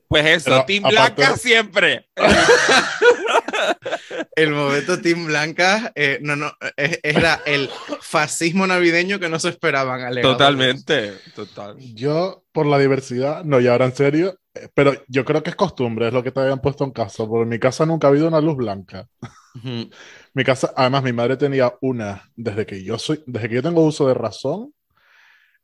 Pues 0.10 0.26
eso, 0.26 0.50
Pero 0.50 0.66
Team 0.66 0.84
Blanca 0.90 1.38
siempre. 1.38 2.10
El 4.36 4.52
momento 4.52 5.00
Team 5.00 5.28
Blanca 5.28 5.92
eh, 5.94 6.18
no, 6.22 6.36
no, 6.36 6.52
eh, 6.78 7.00
era 7.04 7.42
el 7.46 7.70
fascismo 8.02 8.66
navideño 8.66 9.20
que 9.20 9.30
no 9.30 9.38
se 9.38 9.50
esperaban. 9.50 10.02
alegadores. 10.02 10.38
Totalmente. 10.38 11.14
Total. 11.36 11.76
Yo, 11.78 12.44
por 12.52 12.66
la 12.66 12.80
diversidad, 12.80 13.44
no, 13.44 13.60
y 13.60 13.68
ahora 13.68 13.86
en 13.86 13.96
serio, 13.96 14.40
eh, 14.56 14.70
pero 14.74 14.94
yo 15.08 15.24
creo 15.26 15.44
que 15.44 15.52
es 15.52 15.56
costumbre, 15.56 16.08
es 16.08 16.14
lo 16.14 16.24
que 16.24 16.32
te 16.32 16.40
habían 16.40 16.62
puesto 16.62 16.84
en 16.84 16.92
casa, 16.92 17.28
porque 17.28 17.44
en 17.44 17.50
mi 17.50 17.60
casa 17.60 17.86
nunca 17.86 18.08
ha 18.08 18.10
habido 18.10 18.28
una 18.28 18.42
luz 18.42 18.56
blanca. 18.56 19.08
Ujú. 19.56 19.90
Mi 20.34 20.44
casa, 20.44 20.74
además, 20.76 21.04
mi 21.04 21.14
madre 21.14 21.38
tenía 21.38 21.74
una, 21.82 22.24
desde 22.36 22.66
que 22.66 22.84
yo 22.84 22.98
soy, 22.98 23.22
desde 23.28 23.50
que 23.50 23.56
yo 23.56 23.64
tengo 23.64 23.86
uso 23.86 24.08
de 24.08 24.16
razón, 24.16 24.74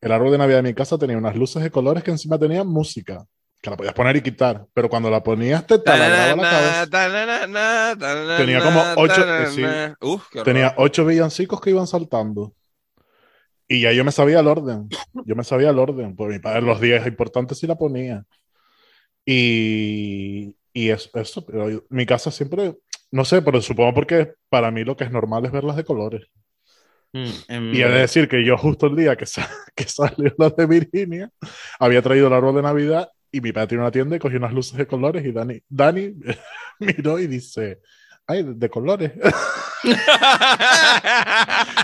el 0.02 0.12
árbol 0.12 0.32
de 0.32 0.38
Navidad 0.38 0.58
de 0.58 0.70
mi 0.70 0.74
casa 0.76 0.98
tenía 1.00 1.18
unas 1.18 1.36
luces 1.36 1.64
de 1.64 1.72
colores 1.72 2.04
que 2.04 2.12
encima 2.12 2.38
tenían 2.38 2.68
música, 2.68 3.26
que 3.66 3.70
la 3.72 3.78
podías 3.78 3.94
poner 3.94 4.16
y 4.16 4.22
quitar, 4.22 4.66
pero 4.74 4.88
cuando 4.90 5.10
la 5.10 5.22
ponías 5.22 5.66
te 5.68 5.80
taladraba 5.80 6.36
la 6.42 6.50
cabeza. 6.50 6.86
Tenía 8.38 8.62
como 8.64 8.82
ocho- 8.96 9.26
eh, 9.28 9.48
sí. 9.48 9.64
Uf. 10.02 10.24
Tenía 10.44 10.74
ocho 10.78 11.06
villancicos 11.06 11.60
que 11.60 11.72
iban 11.72 11.88
saltando. 11.88 12.54
Y 13.68 13.82
ya 13.82 13.92
yo 13.92 14.04
me 14.06 14.12
sabía 14.12 14.40
el 14.40 14.48
orden. 14.48 14.88
Yo 15.26 15.36
me 15.36 15.44
sabía 15.44 15.72
el 15.72 15.80
orden. 15.80 16.16
Pues 16.16 16.30
mi 16.32 16.40
padre 16.40 16.62
los 16.62 16.80
días 16.80 17.06
importantes 17.08 17.58
sí 17.58 17.66
la 17.68 17.76
ponía. 17.76 18.24
Y, 19.26 20.56
y 20.74 20.90
es- 20.90 21.10
eso, 21.14 21.46
pero 21.46 21.70
yo- 21.70 21.84
mi 21.90 22.06
casa 22.06 22.32
siempre, 22.32 22.76
no 23.12 23.26
sé, 23.26 23.42
pero 23.42 23.62
supongo 23.62 23.94
porque 23.94 24.34
para 24.50 24.72
mí 24.72 24.84
lo 24.84 24.96
que 24.96 25.04
es 25.06 25.12
normal 25.12 25.46
es 25.46 25.52
verlas 25.52 25.76
de 25.76 25.84
colores. 25.84 26.28
Mm, 27.14 27.30
em, 27.48 27.74
Y 27.74 27.78
de 27.78 27.90
decir 27.90 28.28
que 28.28 28.44
yo 28.46 28.58
justo 28.58 28.88
el 28.88 28.96
día 28.96 29.16
que, 29.16 29.26
sa- 29.26 29.50
que 29.76 29.86
salió 29.88 30.34
la 30.38 30.50
de 30.50 30.66
Virginia, 30.66 31.32
había 31.80 32.02
traído 32.02 32.28
el 32.28 32.34
árbol 32.34 32.56
de 32.56 32.62
Navidad 32.62 33.10
y 33.32 33.42
mi 33.42 33.52
padre 33.52 33.68
tiene 33.68 33.84
una 33.84 33.92
tienda 33.92 34.16
y 34.16 34.20
cogió 34.20 34.38
unas 34.38 34.54
luces 34.54 34.78
de 34.78 34.88
colores 34.88 35.26
y 35.26 35.32
Dani, 35.32 35.62
Dani 35.70 36.14
miró 36.80 37.20
y 37.20 37.28
dice, 37.28 37.82
ay, 38.28 38.44
de, 38.44 38.54
de 38.56 38.70
colores. 38.70 39.12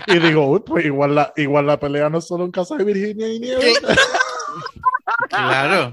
Y 0.07 0.19
digo, 0.19 0.47
uy, 0.47 0.61
pues 0.65 0.85
igual 0.85 1.15
la, 1.15 1.33
igual 1.35 1.67
la 1.67 1.79
pelea 1.79 2.09
no 2.09 2.17
es 2.17 2.27
solo 2.27 2.45
en 2.45 2.51
casa 2.51 2.75
de 2.75 2.83
Virginia 2.83 3.27
y 3.31 3.39
Nieves. 3.39 3.79
Claro. 5.29 5.91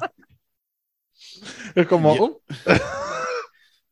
Es 1.75 1.87
como, 1.87 2.17
Yo- 2.17 2.25
uh, 2.25 2.41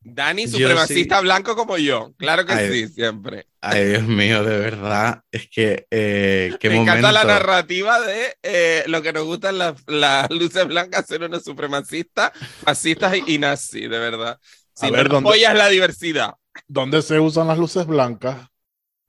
Dani, 0.09 0.47
supremacista 0.47 1.21
blanco 1.21 1.57
como 1.57 1.77
yo. 1.79 2.13
Claro 2.17 2.47
que 2.47 2.53
Ay. 2.53 2.71
sí, 2.71 2.89
siempre. 2.95 3.47
Ay, 3.61 3.85
Dios 3.87 4.05
mío, 4.05 4.45
de 4.45 4.57
verdad. 4.59 5.23
Es 5.33 5.49
que, 5.51 5.87
eh, 5.91 6.55
qué 6.61 6.69
Me 6.69 6.77
momento. 6.77 6.99
encanta 6.99 7.13
la 7.13 7.25
narrativa 7.25 8.01
de 8.01 8.37
eh, 8.43 8.85
lo 8.87 9.03
que 9.03 9.13
nos 9.13 9.25
gustan 9.25 9.59
las, 9.59 9.75
las 9.89 10.31
luces 10.31 10.67
blancas, 10.69 11.07
ser 11.07 11.23
unos 11.25 11.43
supremacistas, 11.43 12.31
fascistas 12.65 13.17
y, 13.17 13.35
y 13.35 13.39
nazi, 13.39 13.83
de 13.83 13.99
verdad. 13.99 14.39
Si 14.75 14.87
A 14.87 14.91
no 14.91 14.97
ver, 14.97 15.09
¿dónde- 15.09 15.29
apoyas 15.29 15.55
la 15.57 15.69
diversidad. 15.69 16.35
¿dónde 16.69 17.03
se 17.03 17.19
usan 17.21 17.49
las 17.49 17.59
luces 17.59 17.87
blancas? 17.87 18.47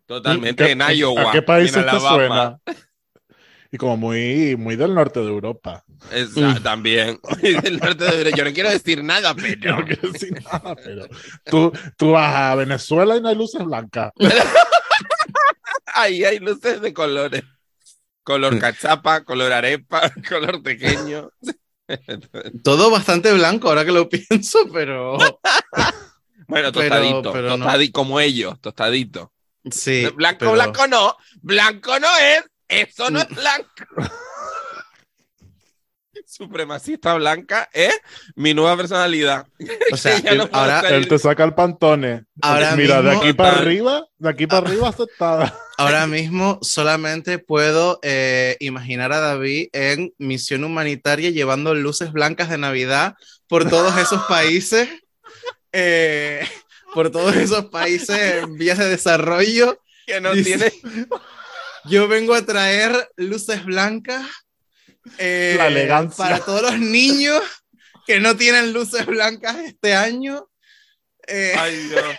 Totalmente 0.07 0.65
¿Qué- 0.65 0.71
en 0.71 0.81
Iowa. 0.95 1.29
¿A 1.29 1.31
qué 1.31 1.41
país 1.41 1.75
en 1.75 1.85
te 1.85 1.99
suena? 1.99 2.57
Y 3.71 3.77
como 3.77 3.97
muy, 3.97 4.55
muy 4.55 4.75
del 4.75 4.93
norte 4.93 5.19
de 5.19 5.27
Europa. 5.27 5.83
Esa- 6.11 6.59
También. 6.61 7.19
Del 7.41 7.77
norte 7.79 8.05
de 8.05 8.17
Europa. 8.17 8.37
Yo 8.37 8.45
no 8.45 8.53
quiero 8.53 8.69
decir 8.69 9.03
nada, 9.03 9.33
Yo 9.37 9.43
pero. 9.59 9.75
no 9.77 9.85
quiero 9.85 10.11
decir 10.11 10.41
nada, 10.43 10.75
pero 10.75 11.07
tú, 11.45 11.71
tú 11.97 12.11
vas 12.11 12.33
a 12.35 12.55
Venezuela 12.55 13.17
y 13.17 13.21
no 13.21 13.29
hay 13.29 13.35
luces 13.35 13.63
blancas. 13.65 14.11
Ahí 15.93 16.23
hay 16.23 16.39
luces 16.39 16.81
de 16.81 16.93
colores. 16.93 17.43
Color 18.23 18.59
cachapa, 18.59 19.23
color 19.23 19.51
arepa, 19.53 20.11
color 20.29 20.61
pequeño. 20.61 21.29
Todo 22.63 22.91
bastante 22.91 23.31
blanco 23.33 23.69
ahora 23.69 23.85
que 23.85 23.91
lo 23.93 24.09
pienso, 24.09 24.59
pero 24.73 25.17
Bueno, 25.17 25.31
Pero- 26.47 26.71
tostadito. 26.73 27.31
pero 27.33 27.57
no. 27.57 27.65
tostadi- 27.65 27.91
Como 27.91 28.19
ellos, 28.19 28.59
tostadito. 28.61 29.33
sí. 29.71 30.07
blanco, 30.15 30.39
pero- 30.39 30.51
blanco 30.53 30.87
no. 30.87 31.15
Blanco 31.41 31.99
no 31.99 32.07
es. 32.17 32.43
Eso 32.67 33.09
no 33.09 33.19
es 33.19 33.29
blanco. 33.29 33.69
Supremacista 36.25 37.13
blanca 37.13 37.69
es 37.71 37.93
mi 38.35 38.53
nueva 38.53 38.75
personalidad. 38.75 39.47
O 39.91 39.97
sea, 39.97 40.19
no 40.35 40.49
ahora. 40.51 40.81
Él 40.89 41.07
te 41.07 41.17
saca 41.19 41.43
el 41.43 41.53
pantone. 41.53 42.25
Ahora 42.41 42.75
Mira, 42.75 43.01
de 43.01 43.09
mismo- 43.11 43.21
aquí 43.23 43.33
para 43.33 43.57
arriba, 43.59 44.05
de 44.17 44.29
aquí 44.29 44.47
para 44.47 44.67
arriba 44.67 44.89
aceptada. 44.89 45.57
ahora 45.77 46.05
mismo 46.07 46.59
solamente 46.61 47.39
puedo 47.39 47.99
eh, 48.01 48.57
imaginar 48.59 49.13
a 49.13 49.19
David 49.19 49.69
en 49.73 50.13
misión 50.17 50.63
humanitaria 50.63 51.29
llevando 51.29 51.73
luces 51.75 52.11
blancas 52.11 52.49
de 52.49 52.57
Navidad 52.57 53.15
por 53.47 53.69
todos 53.69 53.95
esos 53.97 54.23
países, 54.27 54.89
eh, 55.71 56.45
por 56.93 57.09
todos 57.11 57.35
esos 57.35 57.65
países 57.65 58.43
en 58.43 58.57
vías 58.57 58.79
de 58.79 58.89
desarrollo. 58.89 59.81
Que 60.05 60.19
no 60.19 60.33
Dice- 60.33 60.71
tiene. 60.71 61.07
Yo 61.85 62.07
vengo 62.07 62.33
a 62.33 62.45
traer 62.45 63.09
luces 63.15 63.63
blancas 63.65 64.25
eh, 65.17 65.55
La 65.57 65.67
elegancia. 65.67 66.25
para 66.25 66.39
todos 66.39 66.61
los 66.61 66.79
niños 66.79 67.41
que 68.05 68.19
no 68.19 68.35
tienen 68.35 68.73
luces 68.73 69.05
blancas 69.05 69.57
este 69.57 69.95
año. 69.95 70.49
Eh, 71.27 71.53
Ay, 71.57 71.75
Dios. 71.87 72.15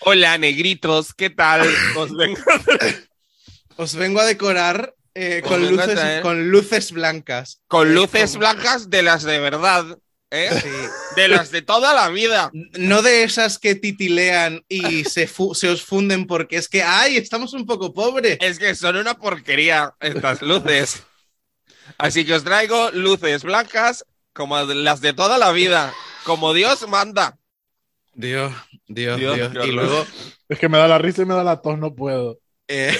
Hola, 0.00 0.36
negritos, 0.38 1.14
¿qué 1.14 1.30
tal? 1.30 1.68
Os 1.96 2.14
vengo 2.14 2.40
os 3.76 3.94
vengo 3.94 4.20
a 4.20 4.24
decorar 4.24 4.94
eh, 5.14 5.42
con, 5.46 5.68
luces, 5.70 6.20
con 6.22 6.50
luces 6.50 6.92
blancas. 6.92 7.62
con 7.68 7.94
luces 7.94 8.36
blancas 8.36 8.90
de 8.90 9.02
las 9.02 9.22
de 9.22 9.38
verdad, 9.38 9.98
¿eh? 10.34 10.50
Sí. 10.60 10.68
De 11.16 11.28
las 11.28 11.50
de 11.50 11.62
toda 11.62 11.94
la 11.94 12.08
vida. 12.08 12.50
No 12.78 13.02
de 13.02 13.22
esas 13.22 13.58
que 13.58 13.74
titilean 13.74 14.64
y 14.68 15.04
se, 15.04 15.26
fu- 15.26 15.54
se 15.54 15.68
os 15.68 15.82
funden 15.82 16.26
porque 16.26 16.56
es 16.56 16.68
que, 16.68 16.82
ay, 16.82 17.16
estamos 17.16 17.52
un 17.54 17.64
poco 17.66 17.92
pobres. 17.94 18.38
Es 18.40 18.58
que 18.58 18.74
son 18.74 18.96
una 18.96 19.14
porquería 19.14 19.94
estas 20.00 20.42
luces. 20.42 21.02
Así 21.98 22.24
que 22.24 22.34
os 22.34 22.44
traigo 22.44 22.90
luces 22.90 23.42
blancas 23.44 24.04
como 24.32 24.60
las 24.62 25.00
de 25.00 25.12
toda 25.12 25.38
la 25.38 25.52
vida, 25.52 25.94
como 26.24 26.52
Dios 26.52 26.86
manda. 26.88 27.38
Dios, 28.14 28.52
Dios, 28.88 29.18
Dios, 29.18 29.52
Dios. 29.52 29.66
Y 29.66 29.70
luego, 29.70 30.06
Es 30.48 30.58
que 30.58 30.68
me 30.68 30.78
da 30.78 30.88
la 30.88 30.98
risa 30.98 31.22
y 31.22 31.24
me 31.26 31.34
da 31.34 31.44
la 31.44 31.60
tos, 31.62 31.78
no 31.78 31.94
puedo. 31.94 32.38
eh, 32.68 32.96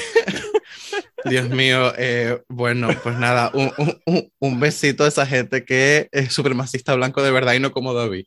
Dios 1.25 1.49
mío, 1.51 1.93
eh, 1.97 2.43
bueno, 2.49 2.89
pues 3.03 3.17
nada, 3.19 3.51
un, 3.55 3.73
un- 4.07 4.31
un- 4.41 4.61
besito 4.61 5.05
a 5.05 5.09
esa 5.09 5.27
gente 5.27 5.65
que 5.65 6.09
es 6.13 6.33
supremacista 6.33 6.95
blanco 6.95 7.23
de 7.23 7.31
verdad 7.31 7.55
y 7.55 7.61
no 7.61 7.73
como 7.73 7.95
David. 7.95 8.25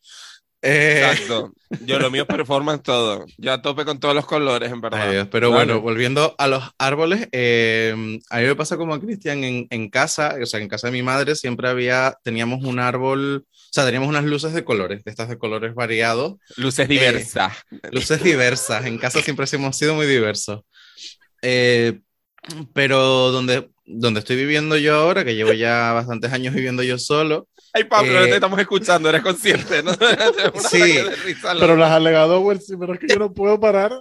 Eh, 0.64 1.04
Exacto. 1.12 1.54
Yo 1.86 2.00
lo 2.00 2.10
mío 2.10 2.24
es 2.24 2.28
performance 2.28 2.82
todo. 2.82 3.26
Yo 3.38 3.54
a 3.54 3.62
tope 3.62 3.86
con 3.86 4.00
todos 4.00 4.16
los 4.16 4.26
colores, 4.26 4.72
en 4.72 4.82
verdad. 4.82 5.10
Dios, 5.12 5.28
pero 5.32 5.50
Claro. 5.52 5.66
bueno, 5.66 5.82
volviendo 5.82 6.34
a 6.40 6.48
los 6.48 6.64
árboles, 6.80 7.28
eh, 7.32 8.20
a 8.30 8.40
mí 8.40 8.44
me 8.46 8.56
pasa 8.56 8.76
como 8.76 8.96
a 8.96 9.00
Cristian 9.00 9.44
en, 9.44 9.68
en 9.70 9.90
casa, 9.90 10.36
o 10.42 10.46
sea, 10.48 10.60
en 10.60 10.68
casa 10.68 10.88
de 10.88 10.94
mi 10.94 11.04
madre 11.04 11.36
siempre 11.36 11.70
había, 11.70 12.18
teníamos 12.24 12.64
un 12.66 12.80
árbol, 12.80 13.46
o 13.48 13.70
sea, 13.72 13.86
teníamos 13.86 14.10
unas 14.10 14.24
luces 14.26 14.54
de 14.54 14.64
colores, 14.66 15.04
de 15.04 15.12
estas 15.12 15.30
de 15.30 15.38
colores 15.38 15.76
variados, 15.76 16.36
Luces 16.56 16.88
diversas. 16.90 17.54
luces 17.92 18.24
diversas, 18.24 18.86
en 18.88 18.98
casa 18.98 19.22
siempre 19.22 19.46
hemos 19.54 19.78
sido 19.78 19.94
muy 19.94 20.08
diversos. 20.08 20.62
Eh, 21.44 22.00
pero 22.74 23.32
donde, 23.32 23.70
donde 23.86 24.20
estoy 24.20 24.36
viviendo 24.36 24.78
yo 24.78 24.96
ahora, 24.96 25.26
que 25.26 25.36
llevo 25.36 25.54
ya 25.54 25.94
bastantes 25.94 26.32
años 26.32 26.54
viviendo 26.54 26.84
yo 26.84 26.98
solo, 26.98 27.48
Ay, 27.74 27.84
Pablo, 27.84 28.14
no 28.14 28.24
Eh, 28.24 28.28
te 28.30 28.36
estamos 28.36 28.60
escuchando, 28.60 29.10
eres 29.10 29.22
consciente, 29.22 29.84
¿no? 29.84 29.92
Sí. 30.70 31.00
Pero 31.60 31.76
las 31.76 31.92
alegado, 31.92 32.40
güey, 32.40 32.60
sí, 32.60 32.76
pero 32.80 32.94
es 32.94 33.00
que 33.00 33.08
yo 33.08 33.20
no 33.20 33.34
puedo 33.34 33.60
parar. 33.60 33.92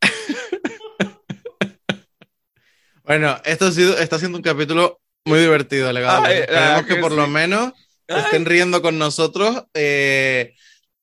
bueno, 3.04 3.36
esto 3.44 3.66
ha 3.66 3.72
sido, 3.72 3.98
está 3.98 4.18
siendo 4.18 4.38
un 4.38 4.42
capítulo 4.44 5.00
muy 5.24 5.40
divertido, 5.40 5.92
legado. 5.92 6.24
Ay, 6.24 6.38
Esperemos 6.38 6.82
que 6.86 6.94
que 6.94 7.00
por 7.00 7.12
lo 7.12 7.26
menos 7.26 7.72
Ay. 8.08 8.22
estén 8.24 8.44
riendo 8.44 8.82
con 8.82 8.98
nosotros. 8.98 9.64
eh, 9.74 10.54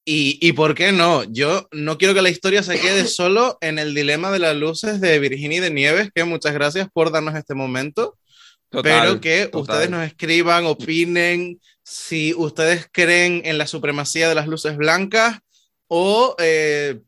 y, 0.04 0.40
y, 0.42 0.54
por 0.54 0.74
qué 0.74 0.92
no? 0.92 1.24
Yo 1.26 1.68
no 1.72 1.98
quiero 2.00 2.16
que 2.16 2.24
la 2.24 2.30
historia 2.30 2.64
se 2.64 2.80
quede 2.80 3.06
solo 3.06 3.60
en 3.62 3.78
el 3.78 3.94
dilema 3.94 4.32
de 4.32 4.40
las 4.40 4.56
luces 4.56 5.00
de 5.00 5.20
Virginia 5.20 5.58
y 5.58 5.62
de 5.62 5.70
Nieves, 5.70 6.10
que 6.14 6.24
muchas 6.24 6.54
gracias 6.54 6.88
por 6.92 7.12
darnos 7.12 7.36
este 7.36 7.54
momento. 7.54 8.18
Total, 8.70 9.02
pero 9.02 9.22
que 9.22 9.46
total. 9.46 9.62
ustedes 9.62 9.90
nos 9.92 10.08
escriban, 10.08 10.66
opinen, 10.66 11.60
si 11.84 12.34
ustedes 12.34 12.88
creen 12.92 13.42
en 13.46 13.58
la 13.58 13.68
supremacía 13.68 14.30
de 14.30 14.36
las 14.36 14.48
luces 14.48 14.78
blancas 14.78 15.40
o 15.88 16.36
eh, 16.40 17.00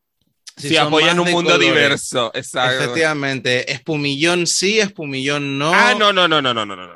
si, 0.58 0.70
si 0.70 0.78
apoyan 0.78 1.20
un 1.20 1.32
mundo 1.32 1.52
colores. 1.52 1.68
diverso. 1.68 2.32
Exacto. 2.34 2.84
Efectivamente, 2.84 3.72
espumillón 3.72 4.46
sí, 4.46 4.80
espumillón 4.80 5.58
no. 5.58 5.74
Ah, 5.74 5.96
no, 5.98 6.14
no, 6.14 6.28
no, 6.28 6.42
no, 6.42 6.54
no, 6.54 6.66
no, 6.66 6.76
no. 6.76 6.94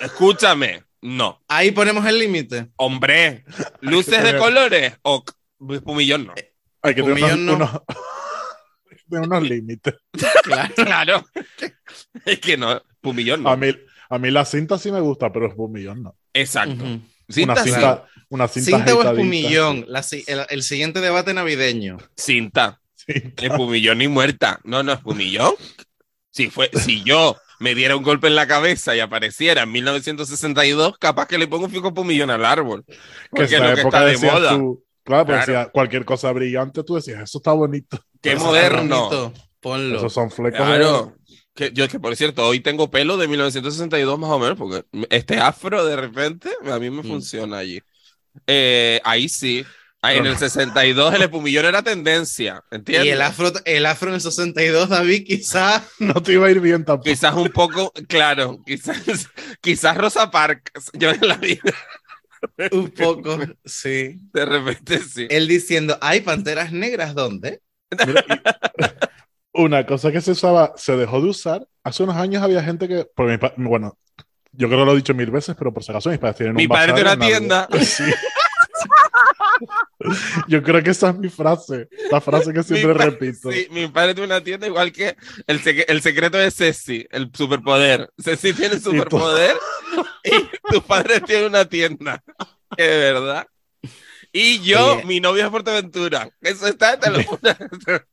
Escúchame 0.00 0.84
no. 1.04 1.42
Ahí 1.48 1.70
ponemos 1.70 2.06
el 2.06 2.18
límite. 2.18 2.68
Hombre, 2.76 3.44
luces 3.82 4.22
de 4.22 4.38
colores 4.38 4.94
o 5.02 5.22
pumillón 5.84 6.28
no. 6.28 6.34
Hay 6.80 6.94
que 6.94 7.02
tener 7.02 7.34
unos, 7.34 7.82
no. 9.28 9.40
límites. 9.40 9.94
Claro. 10.42 10.74
Claro. 10.74 11.26
Es 12.24 12.40
que 12.40 12.56
no, 12.56 12.82
pumillón 13.02 13.42
no. 13.42 13.50
A 13.50 13.56
mí, 13.56 13.68
a 14.08 14.18
mí 14.18 14.30
la 14.30 14.46
cinta 14.46 14.78
sí 14.78 14.90
me 14.90 15.00
gusta, 15.00 15.30
pero 15.30 15.46
es 15.46 15.70
millón 15.70 16.04
no. 16.04 16.16
Exacto. 16.32 16.84
Cinta, 17.28 17.52
una 17.52 17.62
cinta, 17.62 18.08
una 18.30 18.48
cinta, 18.48 18.70
Cinta 18.70 18.94
o 18.94 19.00
agitadita, 19.00 19.10
espumillón, 19.10 19.84
la 19.88 20.02
el, 20.26 20.46
el 20.48 20.62
siguiente 20.62 21.00
debate 21.00 21.34
navideño. 21.34 21.98
Cinta. 22.16 22.80
cinta. 22.94 23.44
Espumillón 23.44 23.98
ni 23.98 24.08
muerta. 24.08 24.58
No, 24.64 24.82
no, 24.82 24.94
espumillón. 24.94 25.52
Si, 26.30 26.48
fue, 26.48 26.70
si 26.72 27.04
yo 27.04 27.36
me 27.60 27.74
diera 27.74 27.96
un 27.96 28.02
golpe 28.02 28.26
en 28.26 28.34
la 28.34 28.46
cabeza 28.46 28.94
y 28.96 29.00
apareciera 29.00 29.62
en 29.62 29.72
1962, 29.72 30.98
capaz 30.98 31.26
que 31.26 31.38
le 31.38 31.46
pongo 31.48 31.64
un 31.66 31.70
fico 31.70 31.88
espumillón 31.88 32.30
al 32.30 32.44
árbol. 32.44 32.84
Que 32.86 32.96
Porque 33.30 33.44
es 33.54 33.60
lo 33.60 33.74
que 33.74 33.80
época 33.80 34.10
está 34.10 34.26
de 34.26 34.32
moda. 34.32 34.50
tú- 34.56 34.84
claro, 35.04 35.26
pues 35.26 35.44
Claro. 35.44 35.52
decía 35.60 35.72
cualquier 35.72 36.04
cosa 36.04 36.32
brillante, 36.32 36.82
tú 36.84 36.94
decías, 36.96 37.22
eso 37.22 37.38
está 37.38 37.52
bonito. 37.52 37.98
Qué 38.20 38.32
Eso 38.32 38.44
moderno. 38.46 39.08
bonito, 39.08 39.32
Ponlo. 39.60 39.96
Esos 39.96 40.12
son 40.12 40.30
flecos 40.30 40.58
Claro. 40.60 41.14
Que, 41.54 41.70
yo 41.72 41.86
que 41.88 42.00
por 42.00 42.14
cierto, 42.16 42.44
hoy 42.46 42.60
tengo 42.60 42.90
pelo 42.90 43.16
de 43.16 43.28
1962 43.28 44.18
más 44.18 44.28
o 44.30 44.38
menos, 44.40 44.58
porque 44.58 44.84
este 45.08 45.38
afro 45.38 45.84
de 45.84 45.94
repente 45.96 46.50
a 46.70 46.78
mí 46.80 46.90
me 46.90 47.02
Mm. 47.02 47.06
funciona 47.06 47.58
allí. 47.58 47.80
Eh, 48.46 49.00
ahí 49.04 49.28
sí. 49.28 49.64
Ahí 50.04 50.18
en 50.18 50.26
el 50.26 50.36
62 50.36 51.14
el 51.14 51.22
espumillón 51.22 51.64
era 51.64 51.82
tendencia, 51.82 52.62
¿entiendes? 52.70 53.06
Y 53.06 53.10
el 53.10 53.22
afro, 53.22 53.52
el 53.64 53.86
afro 53.86 54.08
en 54.10 54.14
el 54.16 54.20
62, 54.20 54.88
David, 54.88 55.24
quizás. 55.26 55.82
No 55.98 56.22
te 56.22 56.32
iba 56.34 56.46
a 56.46 56.50
ir 56.50 56.60
bien 56.60 56.84
tampoco. 56.84 57.08
Quizás 57.10 57.34
un 57.34 57.48
poco, 57.50 57.92
claro, 58.08 58.58
quizás, 58.66 58.98
quizás 59.60 59.96
Rosa 59.96 60.30
Parks, 60.30 60.90
yo 60.92 61.10
en 61.10 61.26
la 61.26 61.36
vida, 61.36 61.62
Un 62.72 62.90
poco, 62.90 63.38
sí. 63.64 64.18
de 64.32 64.44
repente 64.44 64.98
sí. 65.00 65.26
Él 65.30 65.48
diciendo, 65.48 65.96
hay 66.00 66.20
panteras 66.20 66.70
negras, 66.72 67.14
¿dónde? 67.14 67.60
Mira, 68.06 68.24
y- 68.28 69.60
una 69.62 69.86
cosa 69.86 70.10
que 70.12 70.20
se 70.20 70.32
usaba, 70.32 70.72
se 70.76 70.96
dejó 70.96 71.20
de 71.20 71.28
usar. 71.28 71.66
Hace 71.84 72.02
unos 72.02 72.16
años 72.16 72.42
había 72.42 72.62
gente 72.62 72.88
que, 72.88 73.06
por 73.14 73.30
mi 73.30 73.38
pa- 73.38 73.54
bueno, 73.56 73.96
yo 74.52 74.68
creo 74.68 74.80
que 74.80 74.84
lo 74.86 74.92
he 74.92 74.96
dicho 74.96 75.14
mil 75.14 75.30
veces, 75.30 75.54
pero 75.58 75.72
por 75.72 75.82
si 75.84 75.92
acaso 75.92 76.10
mis 76.10 76.18
padres 76.18 76.36
tienen 76.36 76.54
Mi 76.56 76.64
un 76.64 76.68
padre 76.68 76.92
bazar 76.92 77.18
tiene 77.18 77.36
en 77.36 77.44
una 77.44 77.56
Navidad. 77.68 77.68
Sí. 77.86 78.02
Yo 80.48 80.62
creo 80.62 80.82
que 80.82 80.90
esa 80.90 81.10
es 81.10 81.16
mi 81.18 81.28
frase, 81.28 81.88
la 82.10 82.20
frase 82.20 82.52
que 82.52 82.62
siempre 82.62 82.92
Mi 82.94 82.98
repito. 83.00 83.50
Sí, 83.50 83.68
mi 83.70 83.86
padre 83.88 84.14
tiene 84.14 84.26
una 84.26 84.42
tienda 84.42 84.66
igual 84.66 84.92
que 84.92 85.16
el, 85.46 85.62
sec- 85.62 85.84
el 85.88 86.02
secreto 86.02 86.36
de 86.38 86.50
Ceci, 86.50 87.06
el 87.10 87.30
superpoder. 87.34 88.10
Ceci 88.22 88.52
tiene 88.52 88.78
superpoder 88.78 89.56
y 90.24 90.72
tu 90.72 90.82
padre 90.82 91.20
tiene 91.20 91.46
una 91.46 91.64
tienda. 91.64 92.22
De 92.76 92.86
verdad. 92.88 93.46
Y 94.32 94.58
yo, 94.60 94.94
Oye. 94.96 95.04
mi 95.04 95.20
novio 95.20 95.44
es 95.44 95.50
Portaventura. 95.50 96.28
Eso 96.40 96.66
está, 96.66 96.98
te 96.98 97.10
lo. 97.10 97.18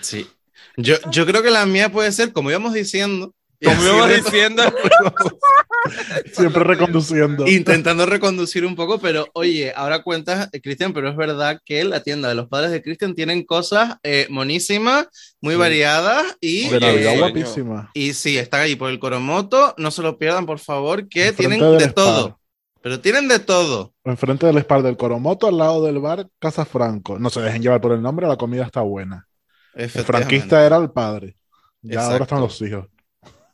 Sí. 0.00 0.28
Yo, 0.76 0.94
yo 1.10 1.26
creo 1.26 1.42
que 1.42 1.50
la 1.50 1.66
mía 1.66 1.90
puede 1.90 2.12
ser, 2.12 2.32
como 2.32 2.50
íbamos 2.50 2.72
diciendo, 2.72 3.34
Y 3.34 3.37
Como 3.62 4.06
diciendo, 4.06 4.62
Siempre 6.32 6.64
reconduciendo. 6.64 7.46
intentando 7.46 8.06
reconducir 8.06 8.64
un 8.64 8.76
poco, 8.76 8.98
pero 8.98 9.26
oye, 9.34 9.72
ahora 9.74 10.02
cuentas, 10.02 10.48
eh, 10.52 10.60
Cristian, 10.60 10.92
pero 10.92 11.08
es 11.08 11.16
verdad 11.16 11.60
que 11.64 11.82
la 11.84 12.02
tienda 12.02 12.28
de 12.28 12.34
los 12.34 12.48
padres 12.48 12.70
de 12.70 12.82
Cristian 12.82 13.14
tienen 13.14 13.44
cosas 13.44 13.96
eh, 14.02 14.26
monísimas, 14.30 15.08
muy 15.40 15.54
Sí. 15.54 15.58
variadas 15.58 16.36
y, 16.40 16.68
de 16.68 16.76
Oye, 16.76 16.86
Navidad 16.86 17.10
sueño. 17.10 17.18
guapísima. 17.20 17.90
y 17.94 18.12
sí, 18.14 18.38
están 18.38 18.60
allí 18.60 18.76
por 18.76 18.90
el 18.90 18.98
Coromoto, 18.98 19.74
no 19.78 19.90
se 19.90 20.02
lo 20.02 20.18
pierdan, 20.18 20.46
por 20.46 20.58
favor, 20.58 21.08
que 21.08 21.28
Enfrente 21.28 21.56
tienen 21.58 21.78
de 21.78 21.88
todo, 21.92 22.40
pero 22.82 23.00
tienen 23.00 23.28
de 23.28 23.38
todo. 23.38 23.94
Enfrente 24.04 24.46
del 24.46 24.58
Spar 24.58 24.82
del 24.82 24.96
Coromoto, 24.96 25.46
al 25.48 25.58
lado 25.58 25.84
del 25.84 25.98
bar 26.00 26.28
Casa 26.38 26.64
Franco. 26.64 27.18
No 27.18 27.30
se 27.30 27.40
dejen 27.40 27.62
llevar 27.62 27.80
por 27.80 27.92
el 27.92 28.02
nombre, 28.02 28.26
la 28.28 28.36
comida 28.36 28.64
está 28.64 28.82
buena. 28.82 29.26
El 29.74 29.88
franquista 29.90 30.64
era 30.66 30.76
el 30.76 30.90
padre. 30.90 31.36
Ya 31.82 32.04
ahora 32.04 32.24
están 32.24 32.40
los 32.40 32.60
hijos. 32.62 32.86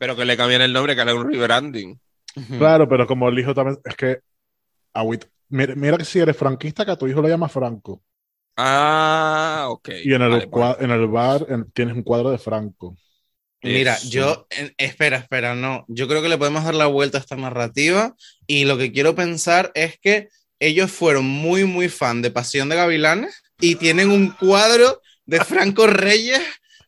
Pero 0.04 0.16
que 0.16 0.26
le 0.26 0.36
cambian 0.36 0.60
el 0.60 0.70
nombre, 0.70 0.94
que 0.94 1.00
hagan 1.00 1.16
un 1.16 1.32
rebranding. 1.32 1.98
Claro, 2.58 2.86
pero 2.86 3.06
como 3.06 3.26
el 3.30 3.38
hijo 3.38 3.54
también. 3.54 3.78
Es 3.86 3.96
que. 3.96 4.20
agüita- 4.92 5.28
Mira, 5.48 5.74
mira 5.74 5.96
que 5.96 6.04
si 6.04 6.18
eres 6.18 6.36
franquista, 6.36 6.84
que 6.84 6.90
a 6.90 6.96
tu 6.96 7.06
hijo 7.06 7.22
lo 7.22 7.28
llama 7.28 7.48
Franco. 7.48 8.02
Ah, 8.54 9.66
ok. 9.70 9.88
Y 10.04 10.12
en 10.12 10.20
el, 10.20 10.46
Vale, 10.46 10.76
en 10.84 10.90
el 10.90 11.06
bar 11.06 11.46
en- 11.48 11.70
tienes 11.72 11.94
un 11.94 12.02
cuadro 12.02 12.30
de 12.30 12.36
Franco. 12.36 12.98
Mira, 13.62 13.94
Eso. 13.94 14.08
yo, 14.10 14.46
en- 14.50 14.74
espera, 14.76 15.16
espera, 15.16 15.54
no. 15.54 15.86
Yo 15.88 16.06
creo 16.06 16.20
que 16.20 16.28
le 16.28 16.36
podemos 16.36 16.64
dar 16.64 16.74
la 16.74 16.84
vuelta 16.86 17.16
a 17.16 17.20
esta 17.22 17.36
narrativa 17.36 18.14
y 18.46 18.66
lo 18.66 18.76
que 18.76 18.92
quiero 18.92 19.14
pensar 19.14 19.72
es 19.74 19.98
que 19.98 20.28
ellos 20.58 20.90
fueron 20.90 21.24
muy, 21.24 21.64
muy 21.64 21.88
fan 21.88 22.20
de 22.20 22.30
Pasión 22.30 22.68
de 22.68 22.76
Gavilanes 22.76 23.42
y 23.58 23.76
tienen 23.76 24.10
un 24.10 24.32
cuadro 24.32 25.00
de 25.24 25.40
Franco 25.42 25.86
Reyes 25.86 26.42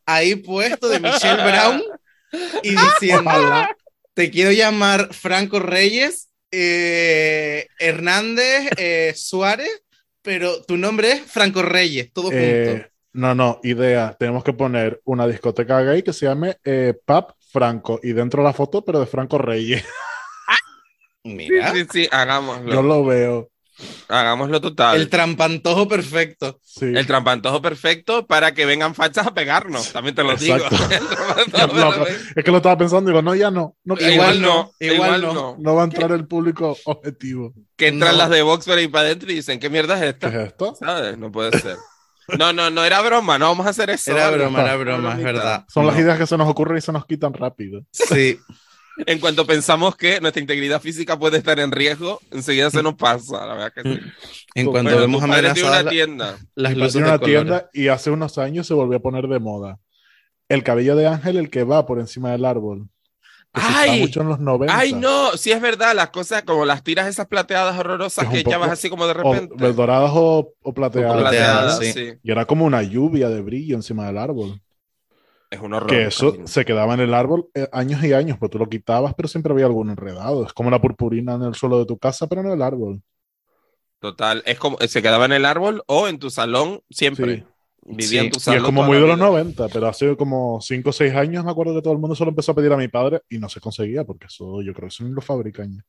ahí 0.04 0.34
puesto 0.34 0.86
de 0.88 1.00
Michelle 1.00 1.42
Brown 1.80 1.82
y 2.62 2.70
diciendo, 2.70 3.30
te 4.14 4.30
quiero 4.30 4.52
llamar 4.52 5.12
Franco 5.12 5.58
Reyes, 5.58 6.28
eh, 6.50 7.66
Hernández, 7.78 8.70
eh, 8.76 9.12
Suárez, 9.16 9.82
pero 10.22 10.62
tu 10.62 10.76
nombre 10.76 11.12
es 11.12 11.22
Franco 11.22 11.62
Reyes, 11.62 12.12
todo 12.12 12.24
junto. 12.24 12.36
Eh, 12.38 12.90
no, 13.12 13.34
no, 13.34 13.60
idea. 13.62 14.14
Tenemos 14.18 14.44
que 14.44 14.52
poner 14.52 15.00
una 15.04 15.26
discoteca 15.26 15.80
gay 15.82 16.02
que 16.02 16.12
se 16.12 16.26
llame 16.26 16.58
eh, 16.64 16.94
Pap 17.04 17.30
Franco 17.50 17.98
y 18.02 18.12
dentro 18.12 18.42
la 18.42 18.52
foto, 18.52 18.84
pero 18.84 19.00
de 19.00 19.06
Franco 19.06 19.38
Reyes. 19.38 19.84
Mira, 21.24 21.72
Sí, 21.72 21.80
sí, 21.80 21.86
sí, 21.92 22.08
hagámoslo. 22.10 22.72
Yo 22.72 22.82
lo 22.82 23.04
veo. 23.04 23.50
Hagámoslo 24.08 24.60
total. 24.60 24.96
el 24.96 25.08
trampantojo 25.08 25.86
perfecto. 25.88 26.58
Sí. 26.62 26.86
El 26.86 27.06
trampantojo 27.06 27.60
perfecto 27.60 28.26
para 28.26 28.54
que 28.54 28.64
vengan 28.66 28.94
fachas 28.94 29.26
a 29.26 29.34
pegarnos, 29.34 29.92
también 29.92 30.14
te 30.14 30.22
lo 30.22 30.34
digo. 30.36 30.56
Exacto. 30.56 30.76
No, 31.76 32.06
es 32.06 32.44
que 32.44 32.50
lo 32.50 32.58
estaba 32.58 32.78
pensando 32.78 33.10
y 33.10 33.12
digo, 33.12 33.22
no, 33.22 33.34
ya 33.34 33.50
no. 33.50 33.76
No, 33.84 33.94
Igual 33.94 34.12
igual, 34.12 34.42
no, 34.42 34.48
no, 34.48 34.70
igual 34.80 34.94
igual, 34.94 35.22
no. 35.22 35.34
no. 35.34 35.56
no 35.58 35.74
va 35.74 35.82
a 35.82 35.84
entrar 35.84 36.10
el 36.12 36.26
público 36.26 36.76
objetivo. 36.84 37.52
Que 37.76 37.88
entran 37.88 38.12
No. 38.12 38.18
las 38.18 38.30
de 38.30 38.42
Vox 38.42 38.64
por 38.66 38.78
ahí 38.78 38.88
para 38.88 39.06
adentro 39.06 39.30
y 39.30 39.34
dicen, 39.36 39.58
¿qué 39.60 39.68
mierda 39.70 39.94
es 39.94 40.00
¿Qué 40.00 40.08
esta? 40.08 40.28
es 40.28 40.34
esto? 40.48 40.74
¿Sabes? 40.78 41.18
No 41.18 41.30
puede 41.30 41.58
ser. 41.58 41.76
No, 42.38 42.52
no, 42.52 42.70
no 42.70 42.84
era 42.84 43.00
broma, 43.02 43.38
no 43.38 43.46
vamos 43.46 43.66
a 43.66 43.70
hacer 43.70 43.88
eso. 43.90 44.10
Era 44.10 44.30
broma, 44.30 44.62
era 44.62 44.76
broma, 44.76 45.12
es 45.12 45.22
verdad. 45.22 45.64
Son 45.68 45.86
las 45.86 45.96
ideas 45.98 46.18
que 46.18 46.26
se 46.26 46.36
nos 46.36 46.48
ocurren 46.48 46.78
y 46.78 46.80
se 46.80 46.92
nos 46.92 47.06
quitan 47.06 47.32
rápido. 47.32 47.82
Sí, 47.92 48.38
En 49.04 49.18
cuanto 49.20 49.46
pensamos 49.46 49.94
que 49.96 50.20
nuestra 50.20 50.40
integridad 50.40 50.80
física 50.80 51.18
puede 51.18 51.36
estar 51.38 51.60
en 51.60 51.70
riesgo, 51.70 52.20
enseguida 52.30 52.70
se 52.70 52.82
nos 52.82 52.94
pasa, 52.94 53.44
la 53.46 53.54
verdad 53.54 53.72
que 53.74 53.82
sí. 53.82 54.00
en 54.54 54.66
cuanto 54.66 54.90
Bueno, 54.90 55.00
vemos 55.00 55.22
amenazadas 55.22 55.82
una 55.82 55.90
tienda. 55.90 56.38
las 56.54 56.74
luces 56.76 56.94
de 56.94 56.98
una 57.00 57.18
colores. 57.18 57.26
tienda 57.42 57.70
y 57.74 57.88
hace 57.88 58.10
unos 58.10 58.38
años 58.38 58.66
se 58.66 58.72
volvió 58.74 58.96
a 58.98 59.02
poner 59.02 59.26
de 59.28 59.38
moda. 59.38 59.78
El 60.48 60.62
cabello 60.62 60.96
de 60.96 61.06
ángel, 61.08 61.36
el 61.36 61.50
que 61.50 61.64
va 61.64 61.84
por 61.86 61.98
encima 62.00 62.30
del 62.32 62.44
árbol. 62.46 62.88
¡Ay! 63.52 64.00
mucho 64.00 64.20
en 64.20 64.28
los 64.28 64.38
90. 64.38 64.78
Ay, 64.78 64.92
no, 64.92 65.36
sí 65.36 65.50
es 65.50 65.60
verdad, 65.62 65.94
las 65.94 66.10
cosas 66.10 66.42
como 66.42 66.64
las 66.66 66.82
tiras 66.82 67.06
esas 67.08 67.26
plateadas 67.26 67.78
horrorosas 67.78 68.24
Es 68.24 68.30
que 68.30 68.38
poco- 68.38 68.50
echabas 68.50 68.70
así 68.70 68.90
como 68.90 69.06
de 69.06 69.12
O 69.12 69.14
repente. 69.14 69.72
doradas 69.72 70.10
o, 70.14 70.52
o 70.62 70.74
plateadas. 70.74 71.16
O 71.16 71.18
plateadas, 71.20 71.78
sí. 71.78 71.92
sí. 71.92 72.12
Y 72.22 72.30
era 72.30 72.44
como 72.44 72.64
una 72.66 72.82
lluvia 72.82 73.28
de 73.30 73.40
brillo 73.40 73.76
encima 73.76 74.06
del 74.06 74.18
árbol. 74.18 74.60
Es 75.56 75.62
un 75.62 75.74
horror. 75.74 75.88
Que 75.90 76.06
eso 76.06 76.36
se 76.46 76.64
quedaba 76.64 76.94
en 76.94 77.00
el 77.00 77.14
árbol 77.14 77.48
eh, 77.54 77.68
años 77.72 78.02
y 78.04 78.12
años, 78.12 78.38
pues 78.38 78.50
tú 78.50 78.58
lo 78.58 78.68
quitabas, 78.68 79.14
pero 79.14 79.28
siempre 79.28 79.52
había 79.52 79.66
algún 79.66 79.90
enredado. 79.90 80.44
Es 80.46 80.52
como 80.52 80.70
la 80.70 80.80
purpurina 80.80 81.34
en 81.34 81.42
el 81.42 81.54
suelo 81.54 81.78
de 81.78 81.86
tu 81.86 81.98
casa, 81.98 82.26
pero 82.26 82.42
no 82.42 82.48
en 82.50 82.56
el 82.56 82.62
árbol. 82.62 83.02
Total, 84.00 84.42
es 84.46 84.58
como 84.58 84.76
se 84.78 85.02
quedaba 85.02 85.24
en 85.24 85.32
el 85.32 85.44
árbol 85.44 85.82
o 85.86 86.06
en 86.08 86.18
tu 86.18 86.30
salón 86.30 86.80
siempre. 86.90 87.36
Sí. 87.36 87.44
Vivía 87.88 88.22
Sí, 88.22 88.26
en 88.26 88.30
tu 88.30 88.38
Y 88.38 88.40
salón. 88.40 88.58
es 88.58 88.64
como 88.64 88.82
muy 88.82 88.98
de 88.98 89.06
los 89.06 89.16
vida. 89.16 89.26
90, 89.26 89.68
pero 89.68 89.86
hace 89.88 90.16
como 90.16 90.60
5 90.60 90.90
o 90.90 90.92
6 90.92 91.14
años 91.14 91.44
me 91.44 91.50
acuerdo 91.50 91.74
que 91.74 91.82
todo 91.82 91.92
el 91.94 91.98
mundo 92.00 92.14
solo 92.16 92.30
empezó 92.30 92.52
a 92.52 92.54
pedir 92.54 92.72
a 92.72 92.76
mi 92.76 92.88
padre 92.88 93.22
y 93.28 93.38
no 93.38 93.48
se 93.48 93.60
conseguía, 93.60 94.04
porque 94.04 94.26
eso 94.26 94.60
yo 94.62 94.72
creo 94.74 94.88
que 94.88 94.94
eso 94.94 95.04
ni 95.04 95.12
lo 95.12 95.20
fabrican. 95.22 95.82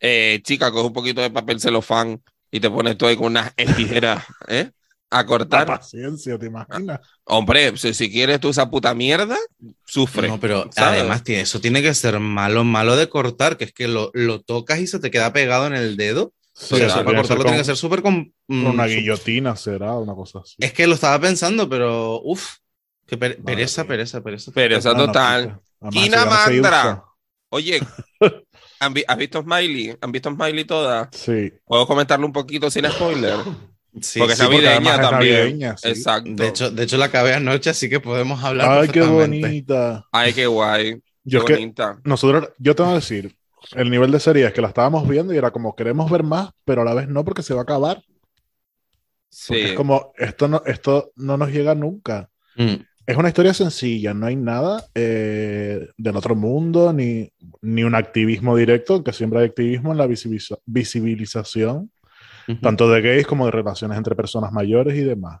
Eh, 0.00 0.40
chica, 0.42 0.70
coge 0.70 0.86
un 0.88 0.92
poquito 0.92 1.20
de 1.22 1.30
papel 1.30 1.60
celofán 1.60 2.22
y 2.50 2.60
te 2.60 2.70
pones 2.70 2.96
todo 2.98 3.08
ahí 3.08 3.16
con 3.16 3.26
unas 3.26 3.54
tijeras, 3.76 4.24
¿eh? 4.48 4.70
A 5.10 5.18
La 5.18 5.26
cortar. 5.26 5.66
paciencia, 5.66 6.38
¿te 6.38 6.46
imaginas? 6.46 7.00
Hombre, 7.24 7.76
si, 7.76 7.94
si 7.94 8.10
quieres 8.10 8.40
tú 8.40 8.48
esa 8.48 8.68
puta 8.68 8.94
mierda, 8.94 9.36
sufre. 9.86 10.26
No, 10.28 10.40
pero 10.40 10.68
¿sabes? 10.72 11.00
además 11.00 11.22
tiene, 11.22 11.42
eso 11.42 11.60
tiene 11.60 11.82
que 11.82 11.94
ser 11.94 12.18
malo, 12.18 12.64
malo 12.64 12.96
de 12.96 13.08
cortar, 13.08 13.56
que 13.56 13.64
es 13.64 13.72
que 13.72 13.86
lo, 13.86 14.10
lo 14.12 14.40
tocas 14.42 14.80
y 14.80 14.86
se 14.88 14.98
te 14.98 15.10
queda 15.12 15.32
pegado 15.32 15.66
en 15.68 15.74
el 15.74 15.96
dedo. 15.96 16.32
Sí, 16.52 16.76
eso 16.76 17.04
para 17.04 17.16
cortarlo 17.18 17.24
ser 17.24 17.36
tiene 17.44 17.50
que 17.52 17.56
con- 17.58 17.64
ser 17.64 17.76
súper 17.76 18.02
con 18.02 18.32
mm, 18.48 18.66
una 18.66 18.84
su- 18.88 18.94
guillotina 18.94 19.56
será, 19.56 19.92
una 19.94 20.14
cosa 20.14 20.40
así. 20.40 20.54
Es 20.58 20.72
que 20.72 20.86
lo 20.86 20.94
estaba 20.94 21.20
pensando, 21.20 21.68
pero 21.68 22.20
uff, 22.22 22.56
que 23.06 23.16
per- 23.16 23.38
Madre 23.38 23.44
pereza, 23.56 23.82
mía. 23.82 23.88
pereza, 23.88 24.20
pereza. 24.22 24.50
No, 24.92 24.98
no, 24.98 25.06
total. 25.06 25.60
Además, 25.80 26.04
Quina 26.04 26.24
Mandra. 26.24 27.04
Oye, 27.50 27.80
¿han 28.80 28.94
vi- 28.94 29.04
¿has 29.06 29.16
visto 29.18 29.42
Smiley? 29.42 29.96
¿Han 30.00 30.12
visto 30.12 30.30
Smiley 30.30 30.64
toda? 30.64 31.08
Sí. 31.12 31.52
¿Puedo 31.64 31.86
comentarlo 31.86 32.26
un 32.26 32.32
poquito 32.32 32.70
sin 32.70 32.84
spoiler? 32.90 33.36
Sí, 34.00 34.18
porque 34.18 34.32
es 34.32 34.38
sí, 34.38 34.44
porque 34.46 34.62
navideña 34.62 34.94
es 34.94 35.00
también. 35.00 35.34
navideña, 35.40 35.76
sí. 35.76 35.88
Exacto. 35.88 36.30
de 36.34 36.48
hecho, 36.48 36.70
de 36.70 36.82
hecho 36.82 36.96
la 36.96 37.04
acabé 37.06 37.34
anoche, 37.34 37.70
así 37.70 37.88
que 37.88 38.00
podemos 38.00 38.42
hablar 38.42 38.80
Ay, 38.82 38.88
qué 38.88 39.02
bonita. 39.02 40.04
Ay, 40.10 40.32
qué 40.32 40.46
guay. 40.46 41.00
Yo 41.22 41.40
qué 41.44 41.52
es 41.52 41.58
que 41.58 41.64
bonita. 41.64 42.00
nosotros, 42.04 42.48
yo 42.58 42.74
te 42.74 42.82
voy 42.82 42.92
a 42.92 42.96
decir, 42.96 43.36
el 43.76 43.90
nivel 43.90 44.10
de 44.10 44.20
serie 44.20 44.46
es 44.46 44.52
que 44.52 44.60
la 44.60 44.68
estábamos 44.68 45.08
viendo 45.08 45.32
y 45.32 45.36
era 45.36 45.50
como 45.52 45.74
queremos 45.76 46.10
ver 46.10 46.22
más, 46.24 46.50
pero 46.64 46.82
a 46.82 46.84
la 46.84 46.94
vez 46.94 47.08
no 47.08 47.24
porque 47.24 47.42
se 47.42 47.54
va 47.54 47.60
a 47.60 47.62
acabar. 47.62 48.02
Porque 49.48 49.62
Sí. 49.62 49.70
es 49.70 49.72
como 49.72 50.12
esto 50.16 50.48
no, 50.48 50.62
esto 50.66 51.12
no 51.16 51.36
nos 51.36 51.50
llega 51.50 51.74
nunca. 51.74 52.28
Mm, 52.56 52.74
Es 53.06 53.16
una 53.18 53.28
historia 53.28 53.52
sencilla, 53.52 54.14
no 54.14 54.26
hay 54.26 54.36
nada 54.36 54.82
eh, 54.94 55.88
del 55.98 56.16
otro 56.16 56.34
mundo, 56.34 56.92
ni, 56.92 57.30
ni 57.60 57.84
un 57.84 57.94
activismo 57.94 58.56
directo, 58.56 59.04
que 59.04 59.12
siempre 59.12 59.40
hay 59.40 59.46
activismo 59.46 59.92
en 59.92 59.98
la 59.98 60.06
visibiliza- 60.06 60.58
visibilización, 60.64 61.90
tanto 62.60 62.88
de 62.90 63.00
gays 63.00 63.26
como 63.26 63.46
de 63.46 63.50
relaciones 63.52 63.96
entre 63.98 64.14
personas 64.14 64.52
mayores 64.52 64.96
y 64.96 65.02
demás. 65.02 65.40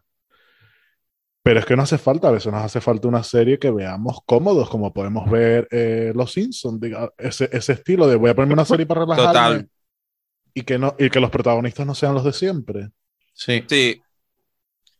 Pero 1.42 1.60
es 1.60 1.66
que 1.66 1.76
no 1.76 1.82
hace 1.82 1.98
falta, 1.98 2.28
a 2.28 2.30
veces 2.30 2.50
nos 2.50 2.62
hace 2.64 2.80
falta 2.80 3.06
una 3.06 3.22
serie 3.22 3.58
que 3.58 3.70
veamos 3.70 4.20
cómodos, 4.24 4.70
como 4.70 4.94
podemos 4.94 5.30
ver 5.30 5.68
eh, 5.70 6.12
Los 6.14 6.32
Simpsons, 6.32 6.80
diga, 6.80 7.10
ese, 7.18 7.50
ese 7.52 7.72
estilo 7.74 8.06
de 8.06 8.16
voy 8.16 8.30
a 8.30 8.34
ponerme 8.34 8.54
una 8.54 8.64
serie 8.64 8.86
para 8.86 9.02
relajarme 9.02 9.32
Total. 9.34 9.68
y 10.54 10.62
que, 10.62 10.78
no, 10.78 10.94
y 10.98 11.10
que 11.10 11.20
los 11.20 11.30
protagonistas 11.30 11.86
no 11.86 11.94
sean 11.94 12.14
los 12.14 12.24
de 12.24 12.32
siempre. 12.32 12.88
Sí. 13.34 13.62
Sí. 13.68 14.00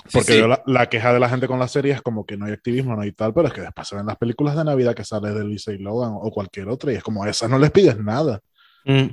Sí, 0.06 0.10
Porque 0.12 0.32
sí. 0.34 0.38
yo 0.38 0.46
la, 0.48 0.62
la 0.66 0.90
queja 0.90 1.14
de 1.14 1.20
la 1.20 1.30
gente 1.30 1.46
con 1.46 1.58
la 1.58 1.66
serie 1.66 1.94
es 1.94 2.02
como 2.02 2.26
que 2.26 2.36
no 2.36 2.44
hay 2.44 2.52
activismo, 2.52 2.94
no 2.94 3.00
hay 3.00 3.12
tal, 3.12 3.32
pero 3.32 3.48
es 3.48 3.54
que 3.54 3.62
después 3.62 3.88
se 3.88 3.96
ven 3.96 4.04
las 4.04 4.18
películas 4.18 4.54
de 4.54 4.64
Navidad 4.64 4.94
que 4.94 5.02
sale 5.02 5.30
de 5.32 5.44
Lisa 5.46 5.72
y 5.72 5.78
Logan 5.78 6.12
o 6.14 6.30
cualquier 6.30 6.68
otra 6.68 6.92
y 6.92 6.96
es 6.96 7.02
como 7.02 7.24
a 7.24 7.30
esas 7.30 7.48
no 7.48 7.58
les 7.58 7.70
pides 7.70 7.96
nada. 7.98 8.40
Mm, 8.84 9.06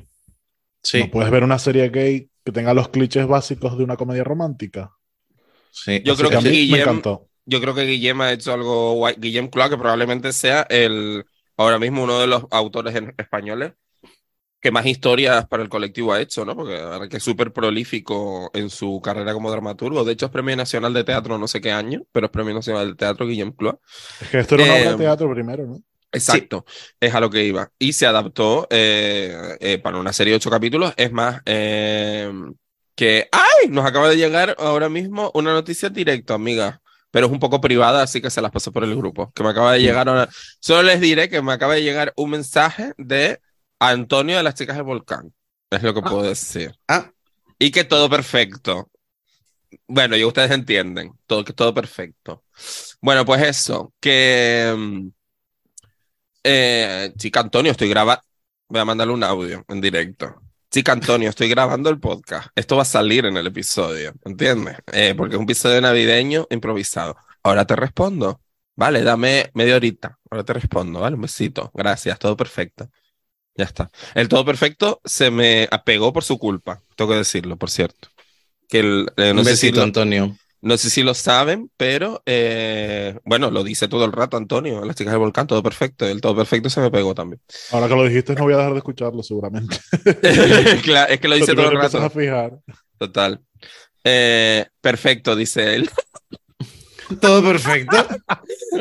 sí, 0.83 0.99
No 1.05 1.11
puedes 1.11 1.31
ver 1.31 1.45
una 1.45 1.59
serie 1.59 1.87
gay 1.87 2.29
que 2.43 2.51
tenga 2.51 2.73
los 2.73 2.89
clichés 2.89 3.27
básicos 3.27 3.77
de 3.77 3.83
una 3.83 3.97
comedia 3.97 4.23
romántica. 4.23 4.91
sí. 5.71 6.01
Yo 6.05 6.13
Así 6.13 6.21
creo 6.27 6.29
que 6.41 6.49
Guillem- 6.49 6.71
me 6.73 6.81
encantó. 6.81 7.27
Yo 7.45 7.59
creo 7.59 7.73
que 7.73 7.85
Guillem 7.85 8.21
ha 8.21 8.31
hecho 8.31 8.53
algo 8.53 8.93
guay. 8.93 9.15
Guillem 9.17 9.49
Clark, 9.49 9.71
que 9.71 9.77
probablemente 9.77 10.31
sea 10.31 10.61
el 10.69 11.25
ahora 11.57 11.79
mismo 11.79 12.03
uno 12.03 12.19
de 12.19 12.27
los 12.27 12.45
autores 12.51 12.95
en- 12.95 13.13
españoles 13.17 13.73
que 14.61 14.71
más 14.71 14.85
historias 14.85 15.47
para 15.47 15.63
el 15.63 15.69
colectivo 15.69 16.13
ha 16.13 16.21
hecho, 16.21 16.45
¿no? 16.45 16.55
Porque 16.55 16.73
verdad 16.73 17.09
que 17.09 17.17
es 17.17 17.23
súper 17.23 17.53
prolífico 17.53 18.51
en 18.53 18.69
su 18.69 19.01
carrera 19.03 19.33
como 19.33 19.51
dramaturgo. 19.51 20.03
De 20.05 20.13
hecho, 20.13 20.27
es 20.27 20.31
Premio 20.31 20.55
Nacional 20.55 20.93
de 20.93 21.03
Teatro 21.03 21.37
no 21.39 21.47
sé 21.47 21.61
qué 21.61 21.71
año, 21.71 22.03
pero 22.11 22.27
es 22.27 22.31
Premio 22.31 22.53
Nacional 22.53 22.89
de 22.89 22.95
Teatro 22.95 23.27
Guillem 23.27 23.53
Clark. 23.53 23.79
Es 24.19 24.29
que 24.29 24.39
esto 24.39 24.55
era 24.55 24.63
una 24.65 24.75
obra 24.77 24.91
Eh, 24.91 24.91
de 24.91 24.97
teatro 24.97 25.29
primero, 25.31 25.65
¿no? 25.67 25.81
Exacto, 26.11 26.65
es 26.99 27.13
a 27.13 27.19
lo 27.19 27.29
que 27.29 27.43
iba. 27.45 27.71
Y 27.79 27.93
se 27.93 28.05
adaptó 28.05 28.67
eh, 28.69 29.57
eh, 29.59 29.77
para 29.77 29.97
una 29.97 30.13
serie 30.13 30.31
de 30.31 30.37
ocho 30.37 30.49
capítulos. 30.49 30.93
Es 30.97 31.11
más, 31.11 31.41
eh, 31.45 32.31
que. 32.95 33.29
¡Ay! 33.31 33.69
Nos 33.69 33.85
acaba 33.85 34.09
de 34.09 34.17
llegar 34.17 34.55
ahora 34.59 34.89
mismo 34.89 35.31
una 35.33 35.53
noticia 35.53 35.89
directa, 35.89 36.33
amiga. 36.33 36.81
Pero 37.11 37.27
es 37.27 37.31
un 37.31 37.39
poco 37.39 37.59
privada, 37.59 38.03
así 38.03 38.21
que 38.21 38.29
se 38.29 38.41
las 38.41 38.51
paso 38.51 38.71
por 38.71 38.83
el 38.83 38.95
grupo. 38.95 39.31
Que 39.33 39.43
me 39.43 39.49
acaba 39.49 39.73
de 39.73 39.81
llegar 39.81 40.07
ahora. 40.07 40.29
Solo 40.59 40.83
les 40.83 41.01
diré 41.01 41.29
que 41.29 41.41
me 41.41 41.51
acaba 41.53 41.75
de 41.75 41.83
llegar 41.83 42.13
un 42.15 42.29
mensaje 42.31 42.93
de 42.97 43.41
Antonio 43.79 44.37
de 44.37 44.43
las 44.43 44.55
Chicas 44.55 44.77
del 44.77 44.85
Volcán. 44.85 45.33
Es 45.69 45.83
lo 45.83 45.93
que 45.93 46.01
puedo 46.01 46.23
decir. 46.23 46.73
Ah, 46.87 47.11
Y 47.59 47.71
que 47.71 47.83
todo 47.83 48.09
perfecto. 48.09 48.89
Bueno, 49.87 50.15
y 50.17 50.23
ustedes 50.23 50.51
entienden, 50.51 51.11
todo, 51.25 51.43
que 51.43 51.53
todo 51.53 51.73
perfecto. 51.73 52.43
Bueno, 53.01 53.25
pues 53.25 53.41
eso, 53.41 53.93
que 53.99 54.73
mm, 54.77 55.09
Eh, 56.43 57.13
chica 57.17 57.39
Antonio, 57.41 57.71
estoy 57.71 57.89
grabando. 57.89 58.23
Voy 58.67 58.81
a 58.81 58.85
mandarle 58.85 59.13
un 59.13 59.23
audio 59.23 59.65
en 59.67 59.81
directo. 59.81 60.41
Chica 60.71 60.93
Antonio, 60.93 61.29
estoy 61.29 61.49
grabando 61.49 61.89
el 61.89 61.99
podcast. 61.99 62.47
Esto 62.55 62.77
va 62.77 62.83
a 62.83 62.85
salir 62.85 63.25
en 63.25 63.35
el 63.35 63.47
episodio, 63.47 64.13
¿entiendes? 64.23 64.77
Eh, 64.93 65.13
porque 65.17 65.35
es 65.35 65.37
un 65.39 65.43
episodio 65.43 65.81
navideño 65.81 66.47
improvisado. 66.49 67.17
Ahora 67.43 67.65
te 67.65 67.75
respondo. 67.75 68.39
Vale, 68.77 69.01
dame 69.03 69.51
media 69.53 69.75
horita. 69.75 70.17
Ahora 70.29 70.45
te 70.45 70.53
respondo, 70.53 71.01
¿vale? 71.01 71.15
Un 71.17 71.23
besito. 71.23 71.71
Gracias, 71.73 72.17
todo 72.17 72.37
perfecto. 72.37 72.89
Ya 73.55 73.65
está. 73.65 73.91
El 74.15 74.29
todo 74.29 74.45
perfecto 74.45 75.01
se 75.03 75.29
me 75.29 75.67
apegó 75.69 76.13
por 76.13 76.23
su 76.23 76.39
culpa, 76.39 76.81
tengo 76.95 77.11
que 77.11 77.17
decirlo, 77.17 77.57
por 77.57 77.69
cierto. 77.69 78.07
Que 78.69 78.79
el, 78.79 79.11
eh, 79.17 79.33
no 79.33 79.41
Un 79.41 79.45
si 79.45 79.51
besito, 79.51 79.77
lo- 79.79 79.83
Antonio. 79.83 80.37
No 80.61 80.77
sé 80.77 80.89
si 80.89 81.01
lo 81.03 81.13
saben, 81.13 81.71
pero 81.77 82.21
eh, 82.25 83.19
bueno, 83.25 83.49
lo 83.51 83.63
dice 83.63 83.87
todo 83.87 84.05
el 84.05 84.11
rato 84.11 84.37
Antonio, 84.37 84.85
las 84.85 84.95
chicas 84.95 85.11
del 85.13 85.19
volcán, 85.19 85.47
todo 85.47 85.63
perfecto. 85.63 86.05
El 86.07 86.21
todo 86.21 86.35
perfecto 86.35 86.69
se 86.69 86.81
me 86.81 86.91
pegó 86.91 87.15
también. 87.15 87.41
Ahora 87.71 87.87
que 87.87 87.95
lo 87.95 88.03
dijiste, 88.05 88.35
no 88.35 88.43
voy 88.43 88.53
a 88.53 88.57
dejar 88.57 88.71
de 88.73 88.77
escucharlo 88.77 89.23
seguramente. 89.23 89.77
Claro, 90.83 91.11
es 91.13 91.19
que 91.19 91.27
lo 91.27 91.35
dice 91.35 91.53
todo 91.55 91.69
el 91.71 91.77
a 91.77 91.81
rato. 91.81 92.09
fijar. 92.11 92.59
Total. 92.97 93.39
Eh, 94.03 94.65
perfecto, 94.81 95.35
dice 95.35 95.75
él. 95.75 95.89
Todo 97.19 97.43
perfecto. 97.43 98.07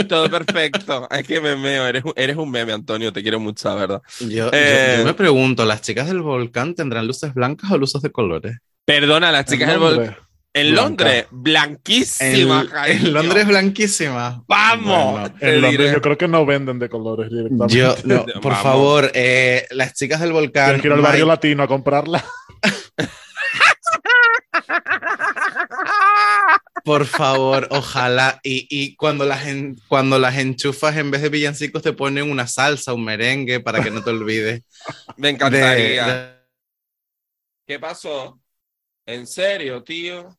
todo 0.09 0.31
perfecto. 0.31 1.09
Es 1.11 1.27
que 1.27 1.40
me 1.40 1.57
meo, 1.57 1.85
eres, 1.88 2.05
un- 2.05 2.12
eres 2.14 2.37
un 2.37 2.49
meme, 2.49 2.73
Antonio, 2.73 3.12
te 3.12 3.23
quiero 3.23 3.40
mucho, 3.40 3.69
la 3.69 3.75
¿verdad? 3.75 4.03
Yo, 4.21 4.29
yo- 4.29 4.51
Eh. 4.53 4.97
yo 5.01 5.05
me 5.05 5.14
pregunto, 5.14 5.64
¿las 5.64 5.81
chicas 5.83 6.07
del 6.07 6.21
volcán 6.23 6.77
tendrán 6.77 7.09
luces 7.09 7.35
blancas 7.35 7.73
o 7.73 7.77
luces 7.77 8.01
de 8.03 8.12
colores? 8.12 8.59
Perdona, 8.85 9.33
las 9.33 9.47
chicas 9.47 9.69
del 9.71 9.79
volcán. 9.81 10.16
En 10.53 10.73
Blanca. 10.73 10.83
Londres, 11.05 11.27
En, 11.31 11.43
blanquísima. 11.43 12.61
en 12.63 12.67
cariño. 12.67 13.11
Londres 13.13 13.47
blanquísima. 13.47 14.45
¡Vamos! 14.49 15.13
Bueno, 15.13 15.35
En 15.41 15.61
Londres 15.61 15.79
diré. 15.79 15.93
yo 15.93 16.01
creo 16.01 16.19
que 16.19 16.27
no 16.29 16.45
venden 16.45 16.79
de 16.81 16.89
colores 16.89 17.31
directamente. 17.31 17.77
yo, 17.77 17.95
no, 18.05 18.25
por 18.41 18.53
Vamos. 18.53 18.63
favor, 18.63 19.11
eh, 19.15 19.67
las 19.71 19.95
chicas 19.95 20.21
del 20.21 20.33
volcán. 20.33 20.65
Tienes 20.67 20.83
que 20.83 20.89
ir 20.89 20.93
al 20.95 21.01
barrio 21.01 21.25
Mike- 21.27 21.29
latino 21.35 21.63
a 21.63 21.69
comprarla. 21.69 22.25
Por 26.85 27.05
favor, 27.07 27.69
ojalá. 27.71 28.41
Y, 28.43 28.67
y 28.71 28.97
cuando, 28.97 29.25
las 29.25 29.47
en- 29.47 29.77
cuando 29.89 30.19
las 30.19 30.37
enchufas, 30.39 30.97
en 30.97 31.11
vez 31.11 31.23
de 31.23 31.29
villancicos, 31.29 31.83
te 31.83 31.93
ponen 31.93 32.31
una 32.31 32.47
salsa, 32.47 32.95
un 32.95 33.05
merengue, 33.05 33.61
para 33.61 33.83
que 33.83 33.91
no 33.91 34.03
te 34.03 34.11
olvides. 34.11 34.63
Me 35.17 35.29
de- 35.29 35.35
encantaría. 35.35 36.07
de- 36.07 36.41
¿Qué 37.67 37.79
pasó? 37.79 38.41
¿En 39.07 39.27
serio, 39.27 39.83
tío? 39.83 40.37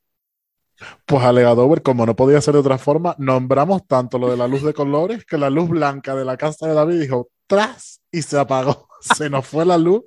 Pues 1.05 1.23
Alegadover, 1.23 1.81
como 1.81 2.05
no 2.05 2.15
podía 2.15 2.41
ser 2.41 2.53
de 2.53 2.59
otra 2.61 2.77
forma, 2.77 3.15
nombramos 3.17 3.87
tanto 3.87 4.17
lo 4.17 4.29
de 4.31 4.37
la 4.37 4.47
luz 4.47 4.63
de 4.63 4.73
colores 4.73 5.25
que 5.25 5.37
la 5.37 5.49
luz 5.49 5.69
blanca 5.69 6.15
de 6.15 6.25
la 6.25 6.37
casa 6.37 6.67
de 6.67 6.73
David 6.73 7.01
dijo 7.01 7.29
tras 7.47 8.01
y 8.11 8.21
se 8.21 8.39
apagó. 8.39 8.87
Se 9.01 9.31
nos 9.31 9.47
fue 9.47 9.65
la 9.65 9.79
luz. 9.79 10.03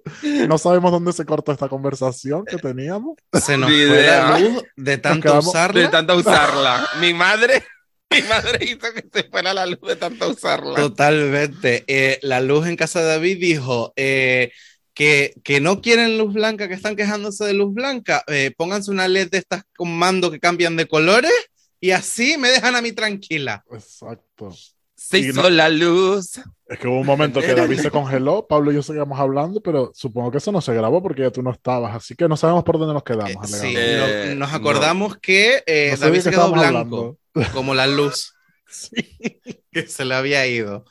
No 0.49 0.57
sabemos 0.57 0.93
dónde 0.93 1.13
se 1.13 1.25
cortó 1.25 1.51
esta 1.51 1.69
conversación 1.69 2.45
que 2.45 2.59
teníamos. 2.59 3.17
se 3.33 3.57
nos 3.57 3.69
fue 3.69 4.07
la 4.07 4.39
luz 4.39 4.63
de 4.77 4.99
tanto 4.99 5.23
quedamos- 5.31 5.49
usarla. 5.49 5.81
De 5.81 5.89
tanta 5.89 6.15
usarla. 6.15 6.87
Mi 7.01 7.13
madre, 7.13 7.65
mi 8.09 8.23
madre 8.23 8.65
hizo 8.65 8.87
que 8.95 9.05
se 9.13 9.29
fuera 9.29 9.53
la 9.53 9.67
luz 9.67 9.81
de 9.81 9.97
tanta 9.97 10.29
usarla. 10.29 10.77
Totalmente. 10.77 11.83
Eh, 11.89 12.21
la 12.23 12.41
luz 12.41 12.69
en 12.69 12.77
casa 12.77 13.01
de 13.01 13.07
David 13.07 13.39
dijo 13.41 13.93
eh, 13.97 14.53
que, 14.95 15.35
que 15.43 15.61
no 15.61 15.81
quieren 15.83 16.17
luz 16.19 16.33
blanca, 16.35 16.69
que 16.69 16.75
están 16.75 16.97
quejándose 16.97 17.45
de 17.45 17.55
luz 17.55 17.75
blanca. 17.75 18.23
Eh, 18.29 18.53
pónganse 18.57 18.91
una 18.91 19.09
LED 19.09 19.31
de 19.31 19.39
estas 19.39 19.65
con 19.77 19.97
mando 19.97 20.31
que 20.31 20.41
cambian 20.41 20.77
de 20.77 20.87
colores 20.87 21.33
y 21.81 21.91
así 21.91 22.37
me 22.39 22.49
dejan 22.49 22.77
a 22.77 22.81
mí 22.83 22.93
tranquila. 22.93 23.65
Exacto. 23.73 24.55
Se 24.97 25.19
hizo 25.19 25.43
no- 25.43 25.51
la 25.51 25.69
luz. 25.69 26.41
Es 26.67 26.79
que 26.79 26.87
hubo 26.89 27.01
un 27.01 27.07
momento 27.07 27.41
que 27.41 27.55
David 27.55 27.81
se 27.81 27.91
congeló, 27.91 28.47
Pablo 28.47 28.73
y 28.73 28.77
yo 28.77 28.83
seguíamos 28.83 29.19
hablando, 29.21 29.61
pero 29.61 29.91
supongo 29.95 30.31
que 30.31 30.39
eso 30.39 30.51
no 30.53 30.61
se 30.63 30.73
grabó 30.73 31.03
porque 31.03 31.23
ya 31.23 31.31
tú 31.31 31.43
no 31.43 31.51
estabas, 31.53 31.95
así 31.95 32.15
que 32.15 32.27
no 32.29 32.37
sabemos 32.39 32.65
por 32.65 32.79
dónde 32.79 32.95
nos 32.95 33.03
Eh, 33.03 33.05
quedamos. 33.07 33.51
sí, 33.51 33.67
Alegadover. 33.77 34.27
Eh, 34.29 34.35
no- 34.35 34.41
nos 34.41 34.51
no. 34.53 34.57
acordamos 34.57 35.19
que 35.19 35.63
eh, 35.67 35.89
No 35.91 35.97
de 35.99 36.07
David 36.07 36.21
se 36.21 36.31
quedó 36.31 36.51
blanco, 36.53 36.67
hablando. 36.69 37.19
como 37.53 37.75
la 37.75 37.87
luz 37.87 38.33
que 39.73 39.87
se 39.89 40.05
le 40.05 40.15
había 40.15 40.47
ido. 40.47 40.85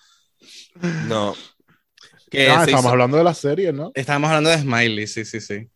No. 1.07 1.33
Que 2.33 2.49
Ah, 2.49 2.63
estamos 2.63 2.81
hizo- 2.81 2.89
hablando 2.89 3.17
de 3.17 3.23
la 3.23 3.33
serie, 3.33 3.71
¿no? 3.73 3.91
Estábamos 3.93 4.29
hablando 4.29 4.49
de 4.49 4.57
Smiley, 4.59 5.07
sí, 5.07 5.23
sí, 5.25 5.39
sí. 5.39 5.69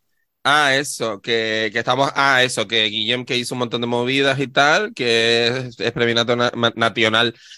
Ah, 0.44 0.74
eso, 0.76 1.20
que, 1.20 1.70
que 1.72 1.78
estamos. 1.78 2.10
Ah, 2.14 2.42
eso, 2.42 2.66
que 2.66 2.84
Guillem 2.86 3.24
que 3.24 3.36
hizo 3.36 3.54
un 3.54 3.58
montón 3.60 3.80
de 3.80 3.86
movidas 3.86 4.38
y 4.40 4.48
tal, 4.48 4.94
que 4.94 5.48
es, 5.48 5.80
es 5.80 5.92
premio 5.92 6.14
nacional, 6.14 6.50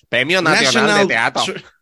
premio 0.09 0.43
nacional 0.43 0.99
de 1.01 1.07
teatro. 1.07 1.43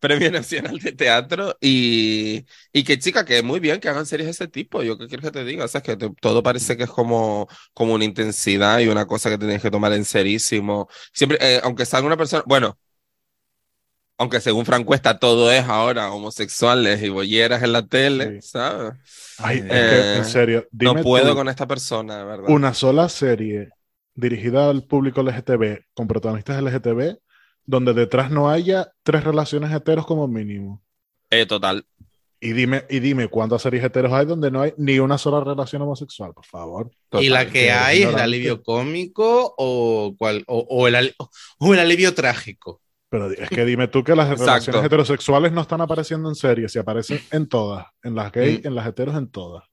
Premio 0.00 0.30
Nacional 0.30 0.78
de 0.78 0.92
Teatro 0.92 1.56
y, 1.60 2.46
y 2.72 2.84
que 2.84 2.98
chica, 2.98 3.24
que 3.26 3.42
muy 3.42 3.60
bien 3.60 3.80
que 3.80 3.88
hagan 3.90 4.06
series 4.06 4.26
de 4.28 4.30
ese 4.30 4.48
tipo. 4.48 4.82
Yo 4.82 4.96
qué 4.96 5.06
quiero 5.08 5.22
que 5.22 5.30
te 5.30 5.44
diga, 5.44 5.66
o 5.66 5.68
sea, 5.68 5.80
es 5.80 5.84
que 5.84 5.96
te- 5.96 6.08
todo 6.22 6.42
parece 6.42 6.76
que 6.78 6.84
es 6.84 6.90
como, 6.90 7.48
como 7.74 7.92
una 7.94 8.04
intensidad 8.06 8.78
y 8.80 8.88
una 8.88 9.04
cosa 9.06 9.28
que 9.28 9.36
tienes 9.36 9.60
que 9.60 9.70
tomar 9.70 9.92
en 9.92 10.06
serísimo. 10.06 10.88
Siempre, 11.12 11.36
eh, 11.42 11.60
aunque 11.62 11.84
salga 11.84 12.06
una 12.06 12.16
persona, 12.16 12.42
bueno, 12.46 12.78
aunque 14.20 14.38
según 14.40 14.66
Francuesta 14.66 15.18
todo 15.18 15.50
es 15.50 15.64
ahora 15.64 16.12
homosexuales 16.12 17.02
y 17.02 17.08
bolleras 17.08 17.62
en 17.62 17.72
la 17.72 17.86
tele, 17.86 18.40
Sí. 18.42 18.48
¿sabes? 18.50 18.92
Ay, 19.38 19.58
es 19.58 19.64
que, 19.64 19.70
Eh, 19.72 20.16
en 20.18 20.24
serio, 20.26 20.68
dime 20.70 20.92
no 20.94 21.02
puedo 21.02 21.30
tú, 21.30 21.34
con 21.36 21.48
esta 21.48 21.66
persona, 21.66 22.18
de 22.18 22.24
verdad. 22.24 22.50
una 22.50 22.74
sola 22.74 23.08
serie 23.08 23.70
dirigida 24.14 24.68
al 24.68 24.84
público 24.84 25.22
LGTB, 25.22 25.84
con 25.94 26.06
protagonistas 26.06 26.60
LGTB, 26.62 27.16
donde 27.64 27.94
detrás 27.94 28.30
no 28.30 28.50
haya 28.50 28.92
tres 29.02 29.24
relaciones 29.24 29.72
heteros 29.72 30.04
como 30.06 30.28
mínimo. 30.28 30.82
Eh, 31.30 31.46
total. 31.46 31.86
Y 32.40 32.52
dime, 32.52 32.84
y 32.90 33.00
dime 33.00 33.28
cuántas 33.28 33.62
series 33.62 33.82
heteros 33.84 34.12
hay 34.12 34.26
donde 34.26 34.50
no 34.50 34.60
hay 34.60 34.74
ni 34.76 34.98
una 34.98 35.16
sola 35.16 35.42
relación 35.42 35.80
homosexual, 35.82 36.34
por 36.34 36.44
favor. 36.44 36.90
¿Y 37.12 37.28
la 37.30 37.48
que 37.48 37.70
hay 37.72 38.02
es 38.02 38.08
el 38.10 38.18
alivio 38.18 38.62
cómico 38.62 39.54
o, 39.56 40.14
cuál, 40.18 40.44
o, 40.46 40.58
o 40.68 40.88
el, 40.88 40.94
ali- 40.94 41.14
o 41.58 41.72
el 41.74 41.80
alivio 41.80 42.12
trágico? 42.14 42.82
Pero 43.10 43.30
es 43.30 43.50
que 43.50 43.64
dime 43.64 43.88
tú 43.88 44.04
que 44.04 44.14
las 44.14 44.28
Exacto. 44.30 44.46
relaciones 44.46 44.84
heterosexuales 44.84 45.52
no 45.52 45.60
están 45.60 45.80
apareciendo 45.80 46.28
en 46.28 46.34
series, 46.36 46.74
y 46.76 46.78
aparecen 46.78 47.20
en 47.32 47.48
todas, 47.48 47.86
en 48.02 48.14
las 48.14 48.30
gays, 48.32 48.62
Mm. 48.64 48.68
en 48.68 48.74
las 48.76 48.86
heteros, 48.86 49.16
en 49.16 49.28
todas. 49.28 49.64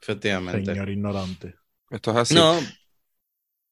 Efectivamente. 0.00 0.64
Señor 0.72 0.88
ignorante. 0.88 1.54
Esto 1.90 2.10
es 2.12 2.16
así. 2.16 2.34
No, 2.34 2.58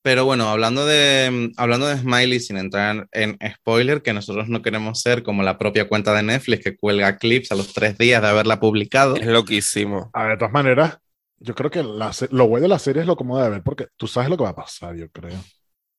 pero 0.03 0.25
bueno, 0.25 0.49
hablando 0.49 0.87
de, 0.87 1.51
hablando 1.57 1.87
de 1.87 1.99
Smiley, 1.99 2.41
sin 2.41 2.57
entrar 2.57 3.09
en 3.13 3.39
spoiler, 3.57 4.03
que 4.03 4.13
nosotros 4.13 4.49
no 4.49 4.63
queremos 4.63 5.01
ser 5.01 5.23
como 5.23 5.43
la 5.43 5.59
propia 5.59 5.89
cuenta 5.89 6.15
de 6.15 6.23
Netflix 6.23 6.63
que 6.65 6.77
cuelga 6.77 7.17
clips 7.19 7.53
a 7.53 7.55
los 7.55 7.73
tres 7.73 7.99
días 7.99 8.23
de 8.23 8.29
haberla 8.29 8.61
publicado. 8.61 9.17
Es 9.17 9.27
loquísimo. 9.27 10.11
A 10.13 10.23
ver, 10.23 10.33
de 10.33 10.37
todas 10.39 10.53
maneras, 10.53 10.99
yo 11.39 11.55
creo 11.55 11.71
que 11.71 11.83
la 11.83 12.13
lo 12.31 12.49
bueno 12.49 12.65
de 12.65 12.69
la 12.69 12.79
serie 12.79 13.01
es 13.03 13.07
lo 13.09 13.17
cómodo 13.17 13.43
de 13.43 13.51
ver, 13.51 13.63
porque 13.63 13.89
tú 13.97 14.07
sabes 14.07 14.29
lo 14.31 14.37
que 14.37 14.45
va 14.45 14.51
a 14.51 14.55
pasar, 14.57 14.95
yo 14.95 15.11
creo. 15.11 15.39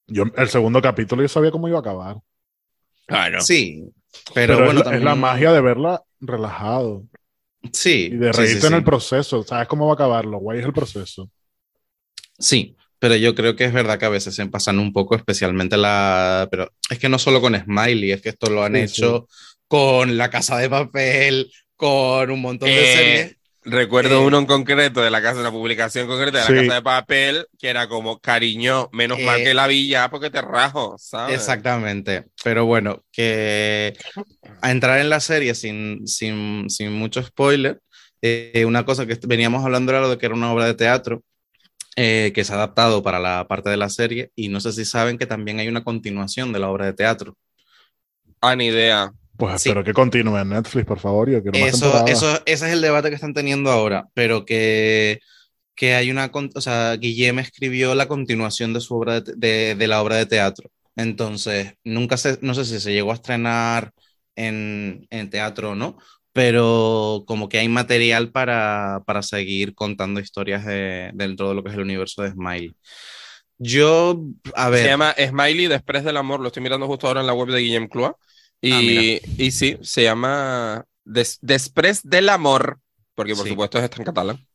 Yo, 0.08 0.24
el 0.36 0.50
segundo 0.50 0.82
capítulo 0.82 1.22
yo 1.24 1.28
sabía 1.28 1.52
cómo 1.52 1.68
iba 1.68 1.78
a 1.78 1.82
acabar. 1.82 2.18
Claro. 3.12 3.40
Sí, 3.42 3.84
Pero, 4.34 4.62
bueno, 4.64 4.82
también... 4.84 5.02
es 5.02 5.02
la 5.04 5.16
magia 5.16 5.52
de 5.52 5.62
verla 5.62 6.04
relajado 6.20 7.06
Sí, 7.74 8.12
y 8.12 8.18
de 8.18 8.32
reírte 8.34 8.60
sí, 8.62 8.68
en 8.68 8.74
sí. 8.74 8.76
el 8.76 8.84
proceso. 8.84 9.44
Sabes 9.44 9.68
cómo 9.68 9.86
va 9.88 9.94
a 9.94 9.96
acabar, 9.96 10.26
lo 10.26 10.40
guay 10.40 10.60
es 10.60 10.66
el 10.66 10.74
proceso. 10.74 11.30
Sí, 12.40 12.76
pero 13.00 13.16
yo 13.16 13.36
creo 13.36 13.56
que 13.56 13.66
es 13.66 13.74
verdad 13.74 14.00
que 14.00 14.06
a 14.06 14.10
veces 14.10 14.36
se 14.36 14.46
pasan 14.48 14.80
un 14.80 14.94
poco, 14.94 15.16
especialmente 15.16 15.78
la... 15.78 16.48
Pero 16.52 16.72
es 16.90 17.00
que 17.00 17.10
no 17.10 17.20
solo 17.20 17.42
con 17.42 17.56
Smiley, 17.60 18.12
es 18.12 18.22
que 18.22 18.30
esto 18.30 18.50
lo 18.50 18.64
han 18.64 18.76
Sí, 18.76 18.80
hecho 18.86 19.28
con 19.68 20.18
La 20.18 20.30
Casa 20.30 20.58
de 20.58 20.70
Papel, 20.70 21.52
con 21.76 22.30
un 22.32 22.42
montón 22.42 22.76
de 22.76 22.84
Eh, 22.84 22.86
series. 22.86 23.38
Recuerdo 23.64 24.22
Eh, 24.22 24.26
uno 24.26 24.40
en 24.40 24.46
concreto 24.48 25.02
de 25.02 25.12
la 25.12 25.22
casa, 25.22 25.40
una 25.40 25.52
publicación 25.52 26.08
concreta 26.08 26.40
de 26.40 26.46
Sí. 26.46 26.54
la 26.54 26.62
casa 26.62 26.74
de 26.76 26.82
papel, 26.82 27.48
que 27.60 27.70
era 27.70 27.88
como 27.88 28.20
cariño, 28.20 28.90
menos 28.92 29.20
Eh, 29.20 29.26
mal 29.26 29.38
que 29.44 29.54
la 29.54 29.68
vi 29.68 29.88
ya 29.88 30.10
porque 30.10 30.30
te 30.32 30.42
rajo, 30.42 30.96
¿sabes? 30.98 31.36
Exactamente. 31.36 32.26
Pero 32.44 32.66
bueno, 32.66 33.04
que 33.12 33.96
a 34.62 34.72
entrar 34.72 35.00
en 35.00 35.10
la 35.10 35.20
serie 35.20 35.54
sin, 35.54 36.08
sin, 36.08 36.70
sin 36.70 36.92
mucho 36.92 37.22
spoiler, 37.22 37.80
eh, 38.24 38.66
una 38.66 38.84
cosa 38.86 39.06
que 39.06 39.18
veníamos 39.28 39.64
hablando 39.64 39.92
era 39.92 40.02
lo 40.02 40.10
de 40.10 40.18
que 40.18 40.26
era 40.26 40.36
una 40.36 40.52
obra 40.52 40.66
de 40.66 40.74
teatro 40.74 41.24
eh, 41.96 42.32
que 42.34 42.44
se 42.44 42.54
ha 42.54 42.56
adaptado 42.56 43.04
para 43.04 43.20
la 43.20 43.48
parte 43.48 43.70
de 43.70 43.78
la 43.78 43.90
serie 43.90 44.32
y 44.36 44.48
no 44.48 44.60
sé 44.60 44.72
si 44.72 44.86
saben 44.86 45.18
que 45.18 45.26
también 45.28 45.60
hay 45.60 45.68
una 45.68 45.84
continuación 45.84 46.52
de 46.54 46.60
la 46.60 46.70
obra 46.70 46.86
de 46.86 46.94
teatro. 46.94 47.38
Ah, 48.42 48.56
ni 48.56 48.68
idea. 48.68 49.12
Pues 49.42 49.62
Sí. 49.62 49.70
espero 49.70 49.84
que 49.84 49.94
continúe 49.94 50.38
en 50.38 50.50
Netflix, 50.50 50.86
por 50.86 51.00
favor. 51.00 51.30
Yo 51.30 51.42
quiero 51.42 51.58
más 51.60 51.74
Eso, 51.74 52.06
eso, 52.06 52.36
ese 52.46 52.68
es 52.68 52.74
el 52.74 52.82
debate 52.82 53.10
que 53.10 53.16
están 53.16 53.34
teniendo 53.34 53.72
ahora, 53.72 54.06
pero 54.14 54.46
que, 54.46 55.20
que 55.76 55.96
hay 55.96 56.12
una, 56.12 56.30
o 56.56 56.62
sea, 56.62 56.96
Guillem 56.96 57.40
escribió 57.40 57.96
la 57.96 58.08
continuación 58.08 58.72
de 58.74 58.82
su 58.82 58.96
obra 58.96 59.22
de, 59.22 59.34
de- 59.36 59.76
de 59.76 59.88
la 59.88 60.02
obra 60.04 60.18
de 60.18 60.28
teatro. 60.28 60.70
Entonces, 60.96 61.74
nunca 61.84 62.18
sé, 62.18 62.38
no 62.42 62.54
sé 62.54 62.66
si 62.66 62.80
se 62.80 62.94
llegó 62.94 63.12
a 63.12 63.16
estrenar 63.16 63.92
en, 64.36 65.08
en 65.10 65.30
teatro 65.32 65.72
o 65.72 65.76
no, 65.76 65.98
pero 66.34 67.24
como 67.26 67.50
que 67.50 67.58
hay 67.58 67.68
material 67.68 68.32
para, 68.32 69.02
para 69.08 69.24
seguir 69.24 69.74
contando 69.74 70.20
historias 70.20 70.66
de, 70.66 71.10
dentro 71.16 71.50
de 71.50 71.56
lo 71.56 71.64
que 71.64 71.70
es 71.70 71.76
el 71.76 71.82
universo 71.82 72.22
de 72.22 72.32
Smile. 72.32 72.74
Yo, 73.58 74.22
a 74.56 74.70
ver, 74.70 74.84
Se 74.84 74.88
llama 74.90 75.16
Smiley 75.18 75.68
Después 75.68 76.04
del 76.04 76.18
Amor, 76.18 76.40
lo 76.42 76.48
estoy 76.48 76.64
mirando 76.64 76.88
justo 76.88 77.08
ahora 77.08 77.22
en 77.22 77.28
la 77.28 77.34
web 77.34 77.50
de 77.50 77.60
Guillem 77.60 77.88
Cloa. 77.88 78.16
Y, 78.62 78.72
mira. 78.74 79.28
y 79.38 79.52
sí, 79.52 79.78
se 79.82 80.04
llama 80.04 80.86
Des- 81.04 81.40
Després 81.42 82.02
del 82.04 82.30
amor, 82.30 82.80
porque 83.16 83.34
por 83.36 83.44
Sí. 83.46 83.50
supuesto 83.50 83.80
está 83.80 83.98
en 83.98 84.04
catalán. 84.04 84.48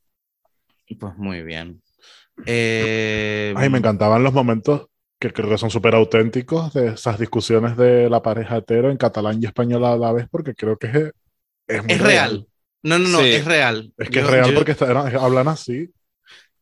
Pues 0.99 1.17
muy 1.17 1.43
bien. 1.43 1.83
Eh, 2.47 3.53
Ay, 3.57 3.69
me 3.71 3.79
encantaban 3.79 4.23
los 4.23 4.33
momentos 4.33 4.87
que 5.19 5.33
creo 5.33 5.49
que 5.49 5.59
son 5.59 5.71
súper 5.71 5.95
auténticos 5.95 6.73
de 6.75 6.89
esas 6.89 7.19
discusiones 7.19 7.77
de 7.77 8.09
la 8.11 8.23
pareja 8.23 8.59
hetero 8.59 8.91
en 8.91 8.97
catalán 8.99 9.43
y 9.43 9.47
español 9.47 9.85
a 9.85 9.97
la 9.97 10.13
vez, 10.13 10.27
porque 10.31 10.55
creo 10.55 10.77
que 10.79 10.87
es, 10.87 11.13
es 11.67 11.83
muy 11.83 11.93
Es 11.95 12.01
real. 12.01 12.47
No, 12.83 12.99
no, 12.99 13.09
no, 13.09 13.21
Sí. 13.21 13.33
es 13.33 13.45
real. 13.45 13.93
Es 13.97 14.09
que 14.11 14.17
Yo- 14.21 14.27
es 14.27 14.31
real 14.31 14.51
yo- 14.51 14.55
porque 14.55 14.73
está- 14.73 14.91
hablan 15.19 15.49
así. 15.49 15.91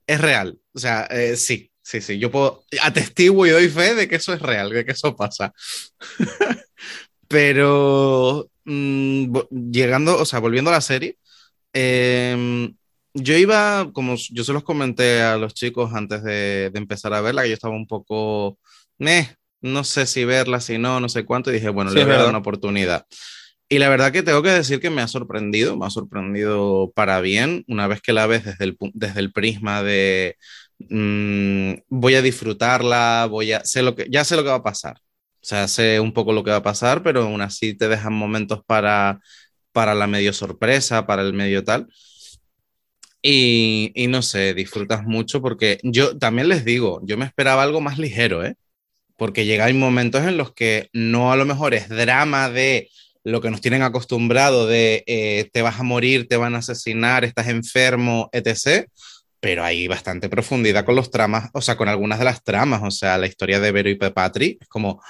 Es 0.06 0.20
real. 0.20 0.58
O 0.72 0.78
sea, 0.78 1.02
eh, 1.10 1.36
sí, 1.36 1.70
sí, 1.82 2.00
sí. 2.00 2.18
Yo 2.18 2.30
puedo 2.30 2.64
atestiguo 2.80 3.46
y 3.46 3.50
doy 3.50 3.68
fe 3.68 3.94
de 3.94 4.08
que 4.08 4.16
eso 4.16 4.32
es 4.32 4.40
real, 4.40 4.70
de 4.70 4.84
que 4.84 4.92
eso 4.92 5.14
pasa. 5.16 5.52
Pero 7.34 8.50
mm, 8.64 9.26
vo- 9.32 9.48
llegando, 9.50 10.18
o 10.20 10.24
sea, 10.26 10.38
volviendo 10.40 10.70
a 10.70 10.74
la 10.74 10.80
serie, 10.80 11.18
em, 11.74 12.76
yo 13.14 13.36
iba, 13.38 13.90
como 13.94 14.16
yo 14.32 14.44
se 14.44 14.52
los 14.54 14.64
comenté 14.64 15.22
a 15.22 15.36
los 15.38 15.54
chicos 15.54 15.94
antes 15.94 16.22
de, 16.24 16.70
de 16.72 16.78
empezar 16.80 17.14
a 17.14 17.22
verla, 17.22 17.42
que 17.44 17.48
yo 17.50 17.54
estaba 17.54 17.74
un 17.76 17.86
poco, 17.88 18.58
meh, 18.98 19.36
no 19.62 19.84
sé 19.84 20.06
si 20.06 20.24
verla, 20.26 20.60
si 20.60 20.78
no, 20.78 21.00
no 21.00 21.08
sé 21.10 21.24
cuánto, 21.26 21.50
y 21.50 21.54
dije, 21.56 21.70
bueno, 21.70 21.90
Sí, 21.90 22.00
le 22.00 22.04
voy 22.04 22.14
a 22.16 22.18
dar 22.20 22.28
una 22.28 22.38
oportunidad. 22.38 23.06
Y 23.68 23.78
la 23.78 23.88
verdad 23.88 24.12
que 24.12 24.22
tengo 24.22 24.42
que 24.42 24.50
decir 24.50 24.80
que 24.80 24.90
me 24.90 25.02
ha 25.02 25.08
sorprendido, 25.08 25.76
me 25.76 25.86
ha 25.86 25.90
sorprendido 25.90 26.92
para 26.94 27.20
bien, 27.20 27.64
una 27.68 27.86
vez 27.88 28.00
que 28.02 28.12
la 28.12 28.26
ves 28.26 28.44
desde 28.44 28.64
el, 28.64 28.76
desde 28.94 29.20
el 29.20 29.32
prisma 29.32 29.82
de 29.82 30.36
mm, 30.90 31.74
voy 31.88 32.14
a 32.16 32.22
disfrutarla, 32.22 33.26
voy 33.30 33.52
a, 33.52 33.64
sé 33.64 33.82
lo 33.82 33.94
que, 33.96 34.06
ya 34.10 34.24
sé 34.24 34.36
lo 34.36 34.42
que 34.44 34.50
va 34.50 34.56
a 34.56 34.62
pasar. 34.62 34.98
Sea, 35.44 35.68
sé 35.68 36.00
un 36.00 36.12
poco 36.14 36.32
lo 36.32 36.42
que 36.42 36.50
va 36.50 36.56
a 36.56 36.62
pasar, 36.62 37.02
pero 37.02 37.24
aún 37.24 37.42
así 37.42 37.74
te 37.74 37.88
dejan 37.88 38.14
momentos 38.14 38.62
para, 38.64 39.20
para 39.72 39.94
la 39.94 40.06
medio 40.06 40.32
sorpresa, 40.32 41.06
para 41.06 41.22
el 41.22 41.34
medio 41.34 41.64
tal. 41.64 41.88
Y, 43.20 43.92
y 43.94 44.06
no 44.06 44.22
sé, 44.22 44.54
disfrutas 44.54 45.04
mucho 45.04 45.42
porque 45.42 45.80
yo 45.82 46.16
también 46.18 46.48
les 46.48 46.64
digo, 46.64 47.00
yo 47.04 47.18
me 47.18 47.26
esperaba 47.26 47.62
algo 47.62 47.80
más 47.80 47.98
ligero, 47.98 48.44
¿eh? 48.44 48.56
Porque 49.16 49.44
llega 49.44 49.66
hay 49.66 49.74
momentos 49.74 50.24
en 50.24 50.36
los 50.38 50.52
que 50.54 50.88
no 50.92 51.30
a 51.32 51.36
lo 51.36 51.44
mejor 51.44 51.74
es 51.74 51.88
drama 51.88 52.50
de 52.50 52.88
lo 53.22 53.40
que 53.40 53.50
nos 53.50 53.60
tienen 53.60 53.82
acostumbrado 53.82 54.66
de 54.66 55.04
eh, 55.06 55.50
te 55.52 55.62
vas 55.62 55.80
a 55.80 55.82
morir, 55.82 56.28
te 56.28 56.36
van 56.36 56.54
a 56.54 56.58
asesinar, 56.58 57.24
estás 57.24 57.48
enfermo, 57.48 58.30
etc. 58.32 58.86
Pero 59.44 59.62
hay 59.62 59.86
bastante 59.88 60.30
profundidad 60.30 60.86
con 60.86 60.96
los 60.96 61.10
tramas, 61.10 61.50
o 61.52 61.60
sea, 61.60 61.76
con 61.76 61.86
algunas 61.88 62.18
de 62.18 62.24
las 62.24 62.42
tramas, 62.42 62.82
o 62.82 62.90
sea, 62.90 63.18
la 63.18 63.26
historia 63.26 63.60
de 63.60 63.72
Vero 63.72 63.90
y 63.90 63.94
Pepatri 63.94 64.56
es 64.58 64.68
como, 64.68 65.02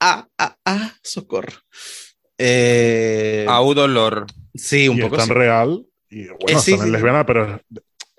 ah, 0.00 0.26
ah, 0.38 0.56
ah, 0.64 0.92
socorro. 1.02 1.52
Eh, 2.38 3.44
Au 3.48 3.74
dolor. 3.74 4.26
sí, 4.54 4.88
un 4.88 4.96
y 4.98 5.02
poco 5.02 5.16
es 5.16 5.18
tan 5.20 5.28
sí. 5.28 5.34
real. 5.34 5.86
Y 6.08 6.26
bueno, 6.28 6.38
Eh, 6.46 6.58
sí, 6.58 6.70
también 6.72 6.86
sí, 6.86 6.92
lesbiana, 6.92 7.26
pero 7.26 7.54
es, 7.54 7.60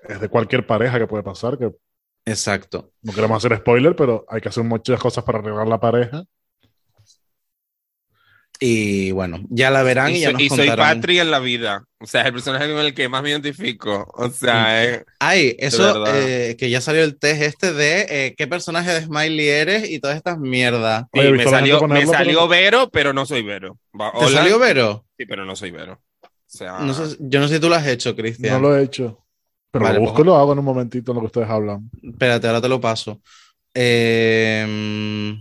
es 0.08 0.20
de 0.20 0.28
cualquier 0.28 0.64
pareja 0.64 0.98
que 0.98 1.06
puede 1.08 1.24
pasar. 1.24 1.58
Que 1.58 1.70
Exacto. 2.24 2.92
no 3.02 3.12
queremos 3.12 3.44
hacer 3.44 3.58
spoiler, 3.58 3.96
pero 3.96 4.24
hay 4.28 4.40
que 4.40 4.48
hacer 4.50 4.64
muchas 4.64 5.00
cosas 5.00 5.24
para 5.24 5.40
arreglar 5.40 5.66
la 5.66 5.80
pareja. 5.80 6.24
Y 8.60 9.10
bueno, 9.10 9.40
ya 9.50 9.70
la 9.70 9.82
verán 9.82 10.12
y, 10.12 10.18
Y, 10.18 10.20
ya 10.20 10.26
soy, 10.28 10.32
nos 10.34 10.42
y 10.42 10.48
soy 10.48 10.58
contarán. 10.68 10.96
Patri 11.00 11.18
en 11.18 11.30
la 11.30 11.40
vida. 11.40 11.84
O 11.98 12.06
sea, 12.06 12.20
es 12.20 12.28
el 12.28 12.32
personaje 12.34 12.68
con 12.72 12.78
el 12.78 12.94
que 12.94 13.08
más 13.08 13.22
me 13.22 13.30
identifico. 13.30 14.06
O 14.14 14.30
sea, 14.30 14.84
es- 14.84 15.04
Ay, 15.18 15.56
eso 15.58 16.04
eh, 16.06 16.54
que 16.58 16.70
ya 16.70 16.80
salió 16.80 17.02
el 17.02 17.18
test 17.18 17.42
este 17.42 17.72
de 17.72 18.06
eh, 18.08 18.34
qué 18.38 18.46
personaje 18.46 18.90
de 18.92 19.02
Smiley 19.02 19.48
eres 19.48 19.90
y 19.90 19.98
todas 19.98 20.16
estas 20.16 20.38
mierdas. 20.38 21.04
Oye, 21.12 21.26
sí, 21.26 21.32
me 21.32 21.44
salió, 21.44 21.74
me 21.74 21.80
ponerlo, 21.80 22.10
pero 22.10 22.18
salió 22.18 22.40
no- 22.40 22.48
Vero, 22.48 22.90
pero 22.90 23.12
no 23.12 23.26
soy 23.26 23.42
Vero. 23.42 23.78
Va, 24.00 24.12
¿Te 24.12 24.18
hola. 24.18 24.38
salió 24.38 24.58
Vero? 24.58 25.04
Sí, 25.18 25.26
pero 25.26 25.44
no 25.44 25.56
soy 25.56 25.70
Vero. 25.72 26.00
O 26.22 26.28
sea, 26.46 26.78
No 26.78 26.94
sé, 26.94 27.16
yo 27.18 27.40
no 27.40 27.48
sé 27.48 27.54
si 27.56 27.60
tú 27.60 27.68
lo 27.68 27.74
has 27.74 27.86
hecho, 27.88 28.10
No 28.10 28.16
Cristian. 28.16 28.62
lo 28.62 28.76
he 28.76 28.84
hecho. 28.84 29.20
Pero 29.72 29.84
Vale, 29.86 29.96
lo 29.96 30.02
busco 30.02 30.14
pues- 30.18 30.24
y 30.24 30.26
lo 30.26 30.36
hago 30.36 30.52
en 30.52 30.60
un 30.60 30.64
momentito 30.64 31.10
en 31.10 31.16
lo 31.16 31.20
que 31.22 31.26
ustedes 31.26 31.48
hablan. 31.50 31.90
Espérate, 32.00 32.46
ahora 32.46 32.60
te 32.60 32.68
lo 32.68 32.80
paso. 32.80 33.20
Eh, 33.74 35.34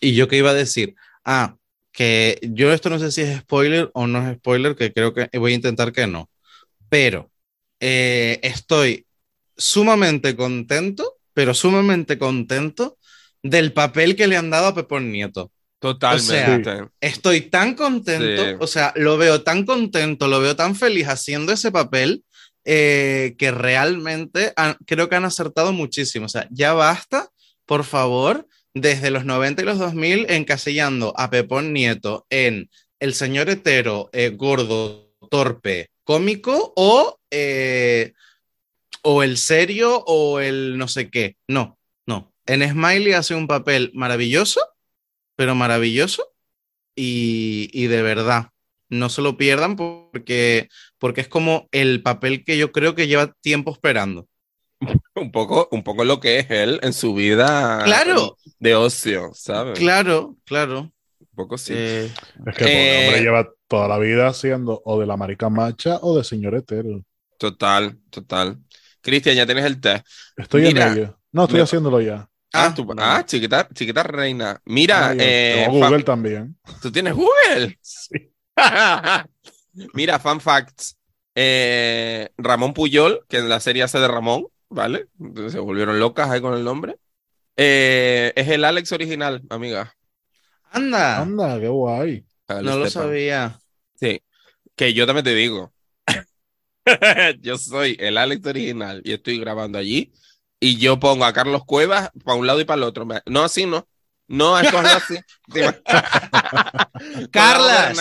y 0.00 0.14
yo 0.14 0.26
qué 0.28 0.36
iba 0.38 0.50
a 0.50 0.54
decir. 0.54 0.94
Ah, 1.24 1.54
que 1.98 2.38
yo 2.42 2.72
esto 2.72 2.90
no 2.90 2.98
sé 3.00 3.10
si 3.10 3.22
es 3.22 3.40
spoiler 3.40 3.90
o 3.92 4.06
no 4.06 4.18
es 4.30 4.36
spoiler, 4.36 4.76
que 4.76 4.92
creo 4.92 5.12
que 5.12 5.28
voy 5.36 5.50
a 5.50 5.56
intentar 5.56 5.90
que 5.92 6.06
no. 6.06 6.30
Pero 6.88 7.28
eh, 7.80 8.38
estoy 8.44 9.04
sumamente 9.56 10.36
contento, 10.36 11.16
pero 11.34 11.54
sumamente 11.54 12.16
contento 12.16 12.98
del 13.42 13.72
papel 13.72 14.14
que 14.14 14.28
le 14.28 14.36
han 14.36 14.48
dado 14.48 14.68
a 14.68 14.74
Pepón 14.76 15.10
Nieto. 15.10 15.50
totalmente. 15.80 16.84
Estoy 17.00 17.40
tan 17.42 17.74
contento, 17.74 18.44
Sí. 18.44 18.56
o 18.60 18.66
sea, 18.68 18.92
lo 18.94 19.16
veo 19.16 19.42
tan 19.42 19.64
contento, 19.64 20.28
lo 20.28 20.38
veo 20.40 20.54
tan 20.54 20.76
feliz 20.76 21.08
haciendo 21.08 21.52
ese 21.52 21.72
papel 21.72 22.22
eh, 22.64 23.34
que 23.38 23.50
realmente 23.50 24.52
han- 24.56 24.76
creo 24.86 25.08
que 25.08 25.16
han 25.16 25.24
acertado 25.24 25.72
muchísimo. 25.72 26.26
O 26.26 26.28
sea, 26.28 26.46
ya 26.50 26.74
basta, 26.74 27.28
por 27.66 27.82
favor, 27.84 28.46
desde 28.80 29.10
los 29.10 29.24
90 29.24 29.62
y 29.62 29.64
los 29.64 29.78
2000 29.78 30.26
encasillando 30.30 31.14
a 31.16 31.30
Pepón 31.30 31.72
Nieto 31.72 32.26
en 32.30 32.70
el 33.00 33.14
señor 33.14 33.48
hetero, 33.48 34.10
eh, 34.12 34.30
gordo, 34.30 35.14
torpe, 35.30 35.90
cómico 36.04 36.72
o, 36.76 37.18
eh, 37.30 38.12
o 39.02 39.22
el 39.22 39.36
serio 39.36 40.02
o 40.06 40.40
el 40.40 40.78
no 40.78 40.88
sé 40.88 41.10
qué. 41.10 41.36
No, 41.46 41.78
no. 42.06 42.32
En 42.46 42.68
Smiley 42.68 43.12
hace 43.12 43.34
un 43.34 43.46
papel 43.46 43.90
maravilloso, 43.94 44.60
pero 45.36 45.54
maravilloso 45.54 46.32
y, 46.96 47.70
y 47.72 47.86
de 47.86 48.02
verdad, 48.02 48.50
no 48.88 49.08
se 49.08 49.22
lo 49.22 49.36
pierdan 49.36 49.76
porque, 49.76 50.68
porque 50.98 51.20
es 51.20 51.28
como 51.28 51.68
el 51.72 52.02
papel 52.02 52.44
que 52.44 52.56
yo 52.58 52.72
creo 52.72 52.94
que 52.94 53.06
lleva 53.06 53.32
tiempo 53.40 53.72
esperando. 53.72 54.28
Un 55.14 55.32
poco, 55.32 55.68
un 55.72 55.82
poco 55.82 56.04
lo 56.04 56.20
que 56.20 56.38
es 56.38 56.50
él 56.50 56.78
en 56.82 56.92
su 56.92 57.14
vida 57.14 57.82
Claro, 57.84 58.36
de 58.58 58.74
ocio, 58.74 59.30
¿sabes? 59.34 59.78
claro, 59.78 60.36
claro. 60.44 60.92
Un 61.20 61.28
poco 61.34 61.58
sí. 61.58 61.72
Eh, 61.76 62.04
Es 62.46 62.54
que 62.56 62.64
el 62.64 62.70
pobre 62.70 63.04
Eh, 63.04 63.06
hombre 63.06 63.20
lleva 63.22 63.48
toda 63.66 63.88
la 63.88 63.98
vida 63.98 64.32
siendo 64.32 64.80
o 64.84 65.00
de 65.00 65.06
la 65.06 65.16
marica 65.16 65.48
macha 65.48 65.98
o 66.02 66.16
de 66.16 66.24
señor 66.24 66.54
hetero. 66.54 67.02
Total, 67.38 67.98
total. 68.10 68.58
Cristian, 69.00 69.36
ya 69.36 69.46
tienes 69.46 69.64
el 69.64 69.80
test. 69.80 70.06
Estoy 70.36 70.62
Mira, 70.62 70.86
en 70.86 70.98
ello. 70.98 71.18
No, 71.32 71.42
estoy 71.44 71.58
me- 71.58 71.62
haciéndolo 71.64 72.00
ya. 72.00 72.28
Ah, 72.52 72.74
Ah, 72.98 73.16
ah, 73.18 73.24
chiquita, 73.26 73.68
chiquita 73.74 74.02
reina. 74.02 74.60
Mira, 74.64 75.10
Ah, 75.10 75.14
eh, 75.18 75.64
tengo 75.66 75.78
Google 75.78 76.02
también. 76.02 76.56
¿tú 76.82 76.90
tienes 76.90 77.14
Google? 77.14 77.78
Sí. 77.82 78.32
Mira, 79.94 80.18
fun 80.18 80.40
facts. 80.40 80.96
Eh, 81.34 82.30
Ramón 82.36 82.74
Puyol, 82.74 83.24
que 83.28 83.38
en 83.38 83.48
la 83.48 83.60
serie 83.60 83.82
hace 83.84 83.98
de 84.00 84.08
Ramón, 84.08 84.46
¿vale? 84.68 85.08
Entonces 85.20 85.52
se 85.52 85.58
volvieron 85.58 85.98
locas 85.98 86.30
ahí 86.30 86.40
con 86.40 86.54
el 86.54 86.64
nombre. 86.64 86.98
Eh, 87.56 88.32
es 88.36 88.48
el 88.48 88.64
Alex 88.64 88.92
original, 88.92 89.42
amiga. 89.50 89.94
anda, 90.70 91.20
Anda, 91.20 91.60
qué 91.60 91.68
guay. 91.68 92.24
No 92.62 92.78
lo 92.78 92.88
sabía. 92.88 93.58
Sí, 93.94 94.22
que 94.76 94.94
yo 94.94 95.06
también 95.06 95.24
te 95.24 95.34
digo. 95.34 95.72
yo 97.40 97.58
soy 97.58 97.96
el 98.00 98.16
Alex 98.16 98.46
original 98.46 99.02
y 99.04 99.12
estoy 99.12 99.38
grabando 99.38 99.78
allí. 99.78 100.12
Y 100.60 100.78
yo 100.78 100.98
pongo 100.98 101.24
a 101.24 101.32
Carlos 101.32 101.64
Cuevas 101.64 102.10
para 102.24 102.36
un 102.36 102.46
lado 102.46 102.60
y 102.60 102.64
para 102.64 102.78
el 102.78 102.82
otro. 102.84 103.06
No, 103.26 103.42
así 103.42 103.66
no. 103.66 103.86
No, 104.28 104.58
esto 104.60 104.80
es 104.82 104.94
así. 104.94 105.16
Carlas. 107.30 107.98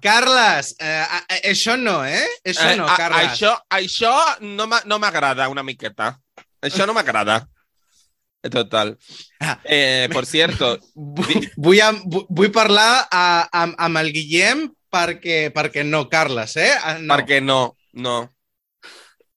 Carlas, 0.00 0.76
eh, 0.78 1.04
eh, 1.28 1.40
eso 1.44 1.76
no, 1.76 2.04
¿eh? 2.06 2.24
Eso 2.44 2.68
Eh, 2.68 2.76
no, 2.76 2.86
a- 2.88 2.96
Carlas. 2.96 3.32
Això, 3.40 3.54
això 3.70 4.14
no 4.40 4.66
m'ha- 4.66 4.82
no 4.84 4.98
m'agrada 4.98 5.48
una 5.48 5.62
miqueta. 5.62 6.18
Això 6.62 6.86
no 6.86 6.92
m'agrada. 6.92 7.48
Total. 8.42 8.96
Ah. 9.40 9.58
Eh, 9.64 10.08
por 10.12 10.24
cierto, 10.26 10.78
Vull, 11.56 11.80
a, 11.80 11.90
vull 12.02 12.50
parlar 12.52 13.06
a, 13.10 13.48
a, 13.52 13.64
amb 13.76 13.98
el 14.00 14.12
Guillem 14.12 14.70
perquè, 14.90 15.50
perquè 15.52 15.84
no, 15.84 16.08
Carles, 16.08 16.56
eh? 16.56 16.72
Ah, 16.82 16.96
No. 16.98 17.14
porque 17.16 17.40
no, 17.40 17.76
no. 17.92 18.32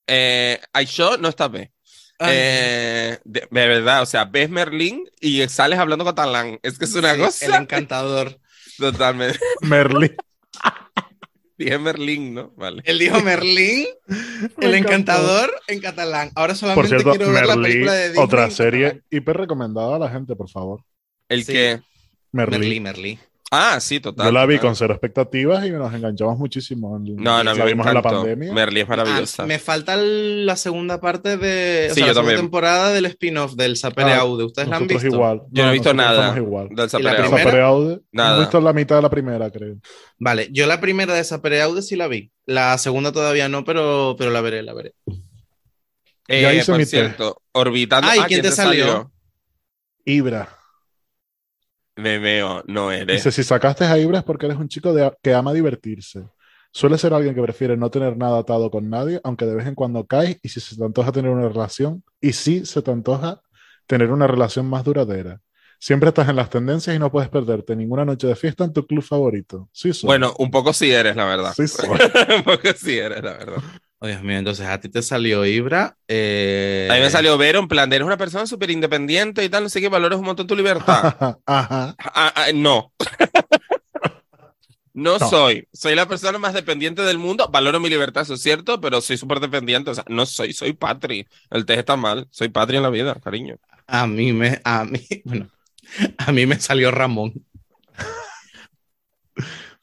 Eh, 0.07 0.59
això 0.73 1.17
no 1.19 1.29
está 1.29 1.47
bien. 1.47 1.72
Eh, 2.31 3.19
de, 3.23 3.47
de 3.49 3.67
verdad, 3.67 4.01
o 4.01 4.05
sea, 4.05 4.25
ves 4.25 4.49
Merlín 4.49 5.03
y 5.19 5.47
sales 5.47 5.79
hablando 5.79 6.05
catalán. 6.05 6.59
Es 6.63 6.77
que 6.77 6.85
es 6.85 6.95
una 6.95 7.13
sí, 7.15 7.19
cosa 7.21 7.45
El 7.45 7.53
encantador. 7.63 8.39
totalmente. 8.77 9.39
Merlin. 9.61 10.15
Dije 11.57 11.77
Merlín, 11.77 12.33
¿no? 12.33 12.51
Vale. 12.57 12.81
Él 12.85 12.97
dijo 12.97 13.21
Merlín, 13.21 13.85
Me 14.57 14.65
el 14.65 14.73
encantador 14.75 15.53
en 15.67 15.79
catalán. 15.81 16.31
Ahora 16.35 16.53
Por 16.53 16.57
solamente 16.57 16.87
cierto, 16.89 17.11
quiero 17.11 17.31
ver 17.31 17.45
la 17.45 17.55
película 17.55 17.93
de 17.93 18.07
Disney. 18.09 18.23
otra 18.25 18.49
serie 18.49 19.01
hiper 19.11 19.37
recomendada 19.37 19.95
a 19.95 19.99
la 19.99 20.09
gente, 20.09 20.35
por 20.35 20.49
favor. 20.49 20.83
El 21.29 21.43
Sí. 21.45 21.53
que. 21.53 21.81
Merlí. 22.31 22.57
Merlí, 22.57 22.79
Merlí. 22.79 23.19
Ah, 23.55 23.79
sí, 23.79 23.99
total. 23.99 24.25
Yo 24.25 24.31
la 24.31 24.47
vi 24.47 24.55
total. 24.55 24.67
con 24.69 24.75
cero 24.75 24.93
expectativas 24.93 25.63
y 25.63 25.69
nos 25.69 25.93
enganchamos 25.93 26.39
muchísimo. 26.39 26.97
en- 26.97 27.17
No, 27.17 27.43
no, 27.43 27.53
la 27.53 27.53
me 27.53 27.65
vimos 27.65 27.85
en 27.85 27.93
la 27.93 28.01
pandemia. 28.01 28.51
Merlí 28.51 28.79
es 28.79 28.87
maravillosa. 28.89 29.43
Ah, 29.43 29.45
me 29.45 29.59
falta 29.59 29.95
la 29.95 30.55
segunda 30.55 30.99
parte 30.99 31.37
de. 31.37 31.89
O 31.91 31.93
Sí, 31.93 31.99
sea, 31.99 32.07
yo 32.07 32.07
la 32.07 32.13
segunda 32.13 32.13
también. 32.15 32.37
temporada 32.39 32.89
del 32.91 33.05
spin-off 33.05 33.53
del 33.53 33.77
Sapere 33.77 34.13
Ah, 34.13 34.21
Aude. 34.21 34.43
¿Ustedes 34.45 34.67
la 34.69 34.77
han 34.77 34.83
Nosotros 34.83 35.03
visto? 35.03 35.15
igual. 35.15 35.41
Yo 35.51 35.63
no 35.63 35.69
he 35.69 35.73
visto 35.73 35.93
nada 35.93 36.13
estamos 36.31 36.37
igual. 36.37 36.67
del 36.69 36.73
¿Y 36.73 36.77
la 36.81 36.89
Sapere 36.89 37.09
Aude. 37.11 37.21
primera? 37.21 37.43
Sapere 37.43 37.61
Aude, 37.63 37.99
Nada. 38.11 38.29
Hemos 38.29 38.39
visto 38.45 38.61
la 38.61 38.73
mitad 38.73 38.95
de 38.95 39.01
la 39.03 39.09
primera, 39.11 39.51
creo. 39.51 39.75
Vale, 40.17 40.49
yo 40.51 40.65
la 40.65 40.79
primera 40.81 41.13
de 41.13 41.23
Sapere 41.23 41.61
Aude 41.61 41.81
sí 41.83 41.95
la 41.95 42.07
vi. 42.07 42.31
La 42.45 42.77
segunda 42.79 43.11
todavía 43.11 43.49
no, 43.49 43.63
pero, 43.63 44.15
pero 44.17 44.31
la 44.31 44.41
veré, 44.41 44.63
la 44.63 44.73
veré. 44.73 44.93
Eh, 46.27 46.41
Ya 46.41 46.53
hice 46.53 46.71
por 46.71 46.77
mi 46.79 46.85
cierto, 46.85 47.37
orbitando. 47.51 48.09
Ay, 48.09 48.19
Ah, 48.23 48.25
¿quién 48.27 48.41
te 48.41 48.51
salió? 48.51 49.11
Ibra. 50.05 50.49
Me 51.95 52.17
veo, 52.19 52.63
no 52.67 52.91
eres. 52.91 53.17
Dice, 53.17 53.31
si 53.31 53.43
sacaste 53.43 53.85
a 53.85 53.97
Ibra 53.97 54.19
es 54.19 54.23
porque 54.23 54.45
eres 54.47 54.57
un 54.57 54.67
chico 54.67 54.93
de- 54.93 55.11
que 55.21 55.33
ama 55.33 55.53
divertirse. 55.53 56.23
Suele 56.71 56.97
ser 56.97 57.13
alguien 57.13 57.35
que 57.35 57.41
prefiere 57.41 57.77
no 57.77 57.91
tener 57.91 58.17
nada 58.17 58.39
atado 58.39 58.71
con 58.71 58.89
nadie, 58.89 59.21
aunque 59.23 59.45
de 59.45 59.53
vez 59.55 59.67
en 59.67 59.75
cuando 59.75 60.05
caes 60.07 60.39
y 60.41 60.49
si 60.49 60.59
se 60.59 60.75
te 60.75 60.83
antoja 60.83 61.11
tener 61.11 61.29
una 61.29 61.47
relación, 61.47 62.03
y 62.19 62.33
si 62.33 62.65
se 62.65 62.81
te 62.81 62.89
antoja 62.91 63.41
tener 63.85 64.11
una 64.11 64.25
relación 64.25 64.65
más 64.67 64.83
duradera. 64.83 65.39
Siempre 65.77 66.09
estás 66.09 66.29
en 66.29 66.37
las 66.37 66.49
tendencias 66.49 66.95
y 66.95 66.99
no 66.99 67.11
puedes 67.11 67.29
perderte 67.29 67.75
ninguna 67.75 68.05
noche 68.05 68.25
de 68.25 68.35
fiesta 68.35 68.63
en 68.63 68.71
tu 68.73 68.87
club 68.87 69.03
favorito. 69.03 69.69
Sí, 69.73 69.93
soy. 69.93 70.07
Bueno, 70.07 70.33
un 70.39 70.49
poco 70.49 70.71
sí 70.73 70.89
eres, 70.91 71.15
la 71.15 71.25
verdad. 71.25 71.53
Sí 71.53 71.67
soy. 71.67 71.89
un 72.37 72.43
poco 72.43 72.69
sí 72.75 72.97
eres, 72.97 73.21
la 73.21 73.33
verdad. 73.33 73.57
Oh, 74.03 74.07
Dios 74.07 74.21
mío, 74.21 74.37
entonces 74.37 74.65
a 74.67 74.81
ti 74.81 74.89
te 74.89 75.01
salió 75.01 75.45
Ibra. 75.45 75.95
eh, 76.09 76.89
A 76.91 76.95
mí 76.95 76.99
me 76.99 77.09
salió 77.09 77.37
Vero 77.37 77.59
en 77.59 77.69
plan, 77.69 77.89
de, 77.89 77.95
eres 77.95 78.05
una 78.05 78.17
persona 78.17 78.45
súper 78.45 78.69
independiente 78.69 79.45
y 79.45 79.49
tal, 79.49 79.63
no 79.63 79.69
sé 79.69 79.79
qué, 79.79 79.87
valoras 79.87 80.19
un 80.19 80.25
montón 80.25 80.45
tu 80.45 80.57
libertad. 80.57 81.15
Ajá. 81.45 81.95
Ah, 81.97 82.33
ah, 82.35 82.47
no. 82.53 82.91
No, 84.95 85.17
No. 85.17 85.27
soy. 85.27 85.67
Soy 85.73 85.95
la 85.95 86.07
persona 86.07 86.37
más 86.37 86.53
dependiente 86.53 87.01
del 87.01 87.17
mundo. 87.17 87.49
Valoro 87.51 87.79
mi 87.79 87.89
libertad, 87.89 88.21
eso 88.23 88.35
es 88.35 88.41
cierto, 88.43 88.79
pero 88.79 89.01
soy 89.01 89.17
súper 89.17 89.39
dependiente. 89.39 89.89
O 89.89 89.95
sea, 89.95 90.03
no 90.07 90.25
soy, 90.27 90.53
soy 90.53 90.73
patri. 90.73 91.27
El 91.49 91.65
test 91.65 91.79
está 91.79 91.95
mal. 91.95 92.27
Soy 92.29 92.49
patri 92.49 92.77
en 92.77 92.83
la 92.83 92.89
vida, 92.91 93.15
cariño. 93.15 93.55
A 93.87 94.05
mí 94.05 94.33
me, 94.33 94.61
a 94.63 94.85
mí, 94.85 94.99
bueno, 95.25 95.49
a 96.17 96.31
mí 96.31 96.45
me 96.45 96.59
salió 96.59 96.91
Ramón. 96.91 97.33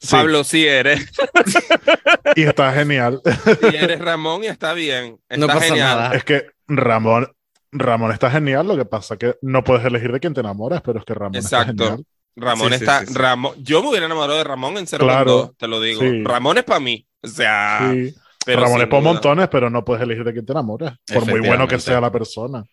Sí, 0.01 0.07
Pablo, 0.11 0.43
sí 0.43 0.65
eres. 0.65 1.07
Y 2.35 2.43
está 2.43 2.73
genial. 2.73 3.21
Sí 3.23 3.75
eres 3.75 3.99
Ramón 3.99 4.43
y 4.43 4.47
está 4.47 4.73
bien. 4.73 5.17
Está 5.29 5.37
No 5.37 5.47
pasa 5.47 5.59
genial. 5.61 5.97
nada. 5.97 6.15
Es 6.15 6.23
que 6.23 6.47
Ramón, 6.67 7.27
Ramón 7.71 8.11
está 8.11 8.31
genial, 8.31 8.67
lo 8.67 8.75
que 8.77 8.85
pasa 8.85 9.17
que 9.17 9.35
no 9.41 9.63
puedes 9.63 9.85
elegir 9.85 10.11
de 10.11 10.19
quién 10.19 10.33
te 10.33 10.39
enamoras, 10.41 10.81
pero 10.81 10.99
es 10.99 11.05
que 11.05 11.13
Ramón 11.13 11.35
Exacto. 11.35 11.71
está 11.71 11.83
genial. 11.85 12.05
Ramón 12.35 12.69
Sí, 12.69 12.75
está. 12.75 12.99
sí, 13.01 13.07
sí. 13.07 13.13
Ramón, 13.13 13.53
yo 13.57 13.83
me 13.83 13.89
hubiera 13.89 14.05
enamorado 14.05 14.37
de 14.37 14.43
Ramón 14.43 14.77
en 14.77 14.87
0 14.87 15.03
Claro. 15.05 15.53
te 15.57 15.67
lo 15.67 15.81
digo. 15.81 16.01
Sí. 16.01 16.23
Ramón 16.23 16.57
es 16.57 16.63
para 16.63 16.79
mí. 16.79 17.05
O 17.21 17.27
sea, 17.27 17.91
Sí. 17.93 18.15
pero 18.45 18.61
Ramón 18.61 18.81
es 18.81 18.87
por 18.87 19.01
duda. 19.01 19.11
montones, 19.13 19.47
pero 19.49 19.69
no 19.69 19.83
puedes 19.83 20.01
elegir 20.03 20.23
de 20.23 20.33
quién 20.33 20.45
te 20.45 20.53
enamoras, 20.53 20.97
por 21.13 21.25
muy 21.27 21.41
bueno 21.41 21.67
que 21.67 21.77
sea 21.79 21.99
la 22.01 22.11
persona. 22.11 22.63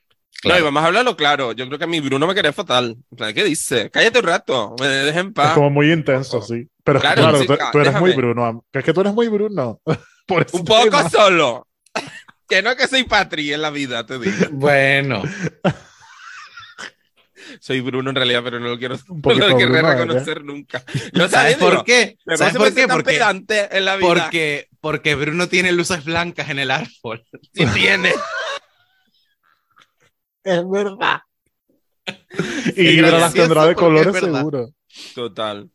No, 0.45 0.57
y 0.57 0.63
vamos 0.63 0.83
a 0.83 0.87
hablarlo 0.87 1.17
claro. 1.17 1.53
Yo 1.53 1.67
creo 1.67 1.79
que 1.79 1.85
a 1.85 1.89
mi 1.89 2.01
Bruno 2.01 2.27
me 2.27 2.35
quería 2.35 2.53
fatal. 2.53 2.97
¿qué 3.35 3.45
dice? 3.45 3.91
Cállate 3.91 4.21
un 4.21 4.25
rato. 4.25 4.77
Me 4.79 4.87
dejes 4.87 5.21
en 5.21 5.33
paz. 5.33 5.49
Es 5.49 5.55
como 5.55 5.71
muy 5.71 5.91
intenso, 5.93 6.41
sí. 6.43 6.69
Pero 6.85 7.01
Claro, 7.01 7.23
claro, 7.23 7.45
tú, 7.45 7.53
eres 7.79 7.89
déjame. 7.93 8.01
muy 8.01 8.13
Bruno. 8.13 8.65
es 8.73 8.85
que 8.85 8.93
tú 8.93 9.01
eres 9.01 9.13
muy 9.15 9.29
Bruno. 9.29 9.81
Por 10.27 10.47
Un 10.53 10.65
poco 10.65 10.85
tema. 10.85 11.11
solo. 11.11 11.67
que 12.49 12.63
no 12.63 12.71
es 12.71 12.77
que 12.77 12.87
soy 12.87 13.03
patri 13.05 13.53
en 13.53 13.63
la 13.63 13.71
vida, 13.71 14.07
te 14.07 14.19
digo. 14.19 14.37
Bueno, 14.53 15.23
Soy 17.61 17.81
Bruno 17.81 18.11
en 18.11 18.17
realidad, 18.17 18.43
pero 18.45 18.61
no 18.61 18.69
lo 18.69 18.79
quiero, 18.79 18.97
no 19.09 19.35
lo 19.35 19.57
querré 19.57 19.81
Bruno, 19.81 19.91
¿eh? 19.91 19.95
reconocer 19.95 20.45
nunca. 20.45 20.85
Yo 21.15 21.29
¿sabes 21.29 21.59
digo, 21.59 21.71
por 21.71 21.85
qué? 21.85 22.19
Me 22.27 22.37
¿Sabes 22.37 22.55
parece 22.55 22.59
por 22.59 22.75
qué? 22.75 22.89
Porque, 22.89 23.67
en 23.71 23.85
la 23.87 23.97
vida. 23.97 24.07
porque, 24.07 24.69
porque 24.81 25.15
Bruno 25.15 25.49
tiene 25.49 25.73
luces 25.73 26.05
blancas 26.05 26.51
en 26.51 26.59
el 26.59 26.71
árbol. 26.71 27.25
Sí 27.55 27.65
tiene. 27.75 28.13
Es 30.45 30.69
verdad. 30.69 31.21
Y 32.77 32.87
Es 32.89 32.95
Ibra 32.95 33.19
las 33.19 33.35
tendrá 33.35 33.67
de 33.67 33.75
colores 33.75 34.17
seguro. 34.19 34.71
Total. 35.15 35.71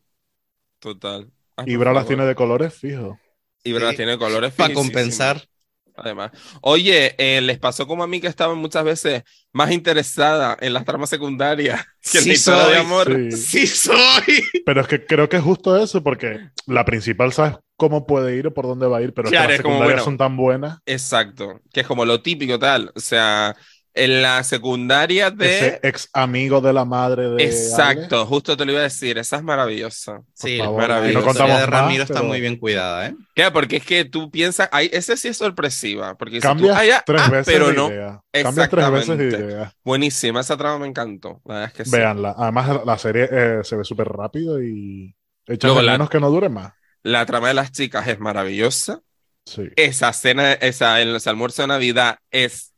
Total. 0.80 1.30
Ibra 1.66 1.92
las 1.92 2.02
favor. 2.02 2.08
tiene 2.08 2.26
de 2.26 2.34
colores 2.34 2.74
fijo. 2.74 3.18
Ibra 3.64 3.86
las 3.86 3.96
tiene 3.96 4.12
de 4.12 4.18
colores 4.18 4.52
Para 4.52 4.74
finísimos. 4.74 4.86
compensar. 4.92 5.48
Además. 5.96 6.32
Oye, 6.60 7.14
eh, 7.18 7.40
les 7.40 7.58
pasó 7.58 7.86
como 7.86 8.02
a 8.02 8.08
mí 8.08 8.20
que 8.20 8.26
estaba 8.26 8.54
muchas 8.56 8.84
veces 8.84 9.22
más 9.52 9.70
interesada 9.70 10.56
en 10.60 10.72
las 10.72 10.84
tramas 10.84 11.08
secundarias 11.10 11.84
que 12.12 12.18
en 12.18 12.24
Sí 12.24 12.28
la 12.28 12.34
historia 12.34 12.66
de 12.66 12.74
soy. 12.74 12.80
amor. 12.80 13.22
Sí. 13.30 13.32
Sí 13.32 13.66
soy. 13.68 14.42
Pero 14.64 14.80
es 14.80 14.88
que 14.88 15.06
creo 15.06 15.28
que 15.28 15.36
es 15.36 15.42
justo 15.42 15.76
eso, 15.80 16.02
porque 16.02 16.50
la 16.66 16.84
principal 16.84 17.32
sabes 17.32 17.58
cómo 17.76 18.06
puede 18.06 18.36
ir 18.36 18.48
o 18.48 18.54
por 18.54 18.66
dónde 18.66 18.86
va 18.88 18.98
a 18.98 19.02
ir, 19.02 19.14
pero 19.14 19.30
es 19.30 19.36
que 19.36 19.46
las 19.46 19.54
es 19.54 19.62
como, 19.62 19.74
secundarias 19.74 20.00
bueno, 20.00 20.04
son 20.04 20.18
tan 20.18 20.36
buenas. 20.36 20.78
Exacto. 20.86 21.60
Que 21.72 21.80
es 21.82 21.86
como 21.86 22.04
lo 22.04 22.22
típico 22.22 22.58
tal. 22.58 22.90
O 22.96 23.00
sea, 23.00 23.54
en 23.94 24.22
la 24.22 24.42
secundaria 24.42 25.30
de. 25.30 25.46
Ese 25.56 25.80
ex 25.82 26.08
amigo 26.12 26.60
de 26.60 26.72
la 26.72 26.84
madre 26.84 27.30
de. 27.30 27.44
Exacto, 27.44 28.26
justo 28.26 28.56
te 28.56 28.64
lo 28.64 28.72
iba 28.72 28.80
a 28.80 28.84
decir. 28.84 29.18
Esa 29.18 29.36
es 29.36 29.42
maravillosa. 29.42 30.20
Sí, 30.34 30.58
favor, 30.58 30.74
la 30.82 30.88
maravilloso. 30.88 31.18
historia 31.20 31.20
No 31.20 31.26
contamos 31.26 31.60
de 31.60 31.70
más, 31.70 31.80
Ramiro 31.80 32.02
está 32.02 32.14
pero- 32.14 32.24
muy 32.26 32.40
bien 32.40 32.56
cuidada, 32.56 33.06
¿eh? 33.06 33.14
Claro, 33.34 33.52
porque 33.52 33.76
es 33.76 33.84
que 33.86 34.04
tú 34.04 34.30
piensas, 34.30 34.68
ay, 34.72 34.90
ese 34.92 35.16
sí 35.16 35.28
es 35.28 35.36
sorpresiva, 35.36 36.16
porque 36.16 36.36
tú, 36.40 36.42
Cambias 36.42 36.76
ah, 36.76 36.84
ya, 36.84 37.02
tres 37.06 37.22
ah, 37.24 37.30
veces 37.30 37.52
pero 37.54 37.68
de 37.68 37.74
no. 37.74 37.88
idea. 37.88 38.20
Cambias 38.42 38.68
tres 38.68 38.90
veces 38.90 39.08
de 39.18 39.24
Exactamente. 39.24 39.54
idea. 39.54 39.72
Buenísima, 39.84 40.40
esa 40.40 40.56
trama 40.56 40.78
me 40.80 40.88
encantó. 40.88 41.40
La 41.44 41.54
verdad 41.54 41.68
es 41.70 41.74
que 41.76 41.84
sí. 41.84 41.90
Véanla. 41.92 42.34
Además, 42.36 42.80
la 42.84 42.98
serie 42.98 43.28
eh, 43.30 43.60
se 43.62 43.76
ve 43.76 43.84
súper 43.84 44.08
rápido 44.08 44.62
y 44.62 45.14
Luego 45.46 45.78
de 45.80 45.82
la- 45.86 45.92
menos 45.92 46.10
que 46.10 46.20
no 46.20 46.30
dure 46.30 46.48
más. 46.48 46.72
La 47.02 47.26
trama 47.26 47.48
de 47.48 47.54
las 47.54 47.70
chicas 47.70 48.08
es 48.08 48.18
maravillosa. 48.18 49.00
Sí. 49.46 49.68
Esa 49.76 50.12
cena, 50.14 50.54
esa, 50.54 51.00
el 51.02 51.18
almuerzo 51.26 51.62
de 51.62 51.68
Navidad 51.68 52.16
es, 52.30 52.72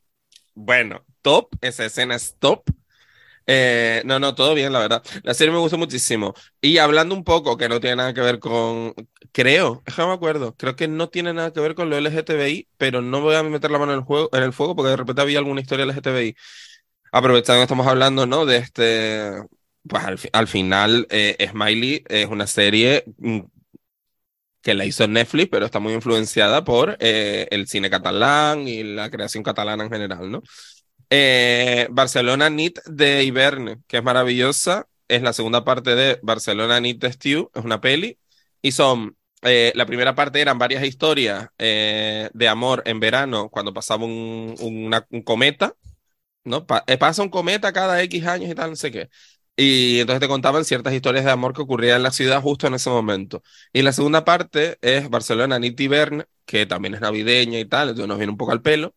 bueno, 0.56 1.06
top. 1.22 1.50
Esa 1.62 1.86
escena 1.86 2.16
es 2.16 2.36
top. 2.40 2.64
Eh, 3.46 4.02
no, 4.06 4.18
no, 4.20 4.34
todo 4.34 4.54
bien, 4.54 4.72
la 4.72 4.80
verdad. 4.80 5.02
La 5.24 5.34
serie 5.34 5.52
me 5.52 5.58
gustó 5.60 5.78
muchísimo. 5.78 6.34
Y 6.60 6.78
hablando 6.78 7.14
un 7.14 7.24
poco, 7.24 7.56
que 7.56 7.68
no 7.68 7.80
tiene 7.80 7.96
nada 7.96 8.14
que 8.14 8.20
ver 8.22 8.40
con, 8.40 8.94
creo, 9.32 9.82
es 9.86 9.94
que 9.94 10.02
no 10.02 10.08
me 10.08 10.14
acuerdo, 10.14 10.56
creo 10.56 10.76
que 10.76 10.88
no 10.88 11.08
tiene 11.10 11.34
nada 11.34 11.52
que 11.52 11.60
ver 11.60 11.74
con 11.76 11.90
lo 11.90 11.96
LGTBI, 11.96 12.68
pero 12.78 13.02
no 13.02 13.20
voy 13.22 13.36
a 13.36 13.42
meter 13.44 13.70
la 13.70 13.78
mano 13.78 13.92
en 13.92 13.98
el, 14.00 14.04
juego, 14.04 14.30
en 14.32 14.42
el 14.44 14.52
fuego 14.52 14.76
porque 14.76 14.90
de 14.90 14.96
repente 14.96 15.22
había 15.22 15.38
alguna 15.40 15.60
historia 15.62 15.84
LGTBI. 15.84 16.36
Aprovechando 17.12 17.60
que 17.60 17.64
estamos 17.64 17.86
hablando, 17.86 18.26
¿no? 18.26 18.46
De 18.46 18.56
este, 18.58 19.32
pues 19.88 20.04
al, 20.04 20.18
fi- 20.18 20.28
al 20.32 20.48
final, 20.48 21.06
eh, 21.10 21.36
Smiley 21.50 22.04
es 22.08 22.26
una 22.26 22.46
serie 22.46 23.04
mm, 23.18 23.40
que 24.66 24.74
la 24.74 24.84
hizo 24.86 25.08
Netflix, 25.08 25.48
pero 25.50 25.66
está 25.66 25.80
muy 25.80 25.94
influenciada 25.94 26.64
por 26.64 26.98
eh, 27.00 27.48
el 27.52 27.68
cine 27.68 27.90
catalán 27.90 28.68
y 28.68 28.82
la 28.84 29.10
creación 29.10 29.44
catalana 29.44 29.84
en 29.84 29.90
general, 29.92 30.30
¿no? 30.32 30.42
Eh, 31.10 31.86
Barcelona 31.90 32.50
Nit 32.50 32.80
de 32.86 33.24
Iberne, 33.24 33.78
que 33.86 33.98
es 33.98 34.02
maravillosa, 34.04 34.88
es 35.08 35.22
la 35.22 35.32
segunda 35.32 35.64
parte 35.64 35.94
de 35.94 36.18
Barcelona 36.22 36.80
Nit 36.80 37.00
de 37.00 37.12
Stew, 37.12 37.50
es 37.54 37.64
una 37.64 37.80
peli, 37.80 38.18
y 38.62 38.72
son, 38.72 39.16
eh, 39.42 39.72
la 39.76 39.86
primera 39.86 40.14
parte 40.16 40.40
eran 40.40 40.58
varias 40.58 40.84
historias 40.84 41.48
eh, 41.58 42.30
de 42.34 42.48
amor 42.48 42.82
en 42.86 42.98
verano, 43.00 43.48
cuando 43.50 43.72
pasaba 43.74 44.04
un, 44.04 44.56
una- 44.60 45.06
un 45.10 45.22
cometa, 45.22 45.74
¿no? 46.44 46.66
Pa- 46.66 46.84
eh, 46.86 46.98
pasa 46.98 47.22
un 47.22 47.28
cometa 47.30 47.72
cada 47.72 48.02
X 48.02 48.26
años 48.26 48.50
y 48.50 48.54
tal, 48.54 48.70
no 48.70 48.76
sé 48.76 48.90
qué. 48.92 49.08
Y 49.56 50.00
entonces 50.00 50.20
te 50.20 50.28
contaban 50.28 50.64
ciertas 50.64 50.92
historias 50.92 51.24
de 51.24 51.30
amor 51.30 51.54
que 51.54 51.62
ocurrían 51.62 51.96
en 51.96 52.02
la 52.02 52.10
ciudad 52.10 52.42
justo 52.42 52.66
en 52.66 52.74
ese 52.74 52.90
momento. 52.90 53.42
Y 53.72 53.82
la 53.82 53.92
segunda 53.92 54.24
parte 54.24 54.76
es 54.82 55.08
Barcelona 55.08 55.58
Nit 55.58 55.76
d'Hivern, 55.78 56.26
que 56.44 56.66
también 56.66 56.94
es 56.94 57.00
navideña 57.00 57.58
y 57.58 57.64
tal, 57.64 57.88
entonces 57.90 58.08
nos 58.08 58.18
viene 58.18 58.32
un 58.32 58.36
poco 58.38 58.52
al 58.52 58.62
pelo, 58.62 58.94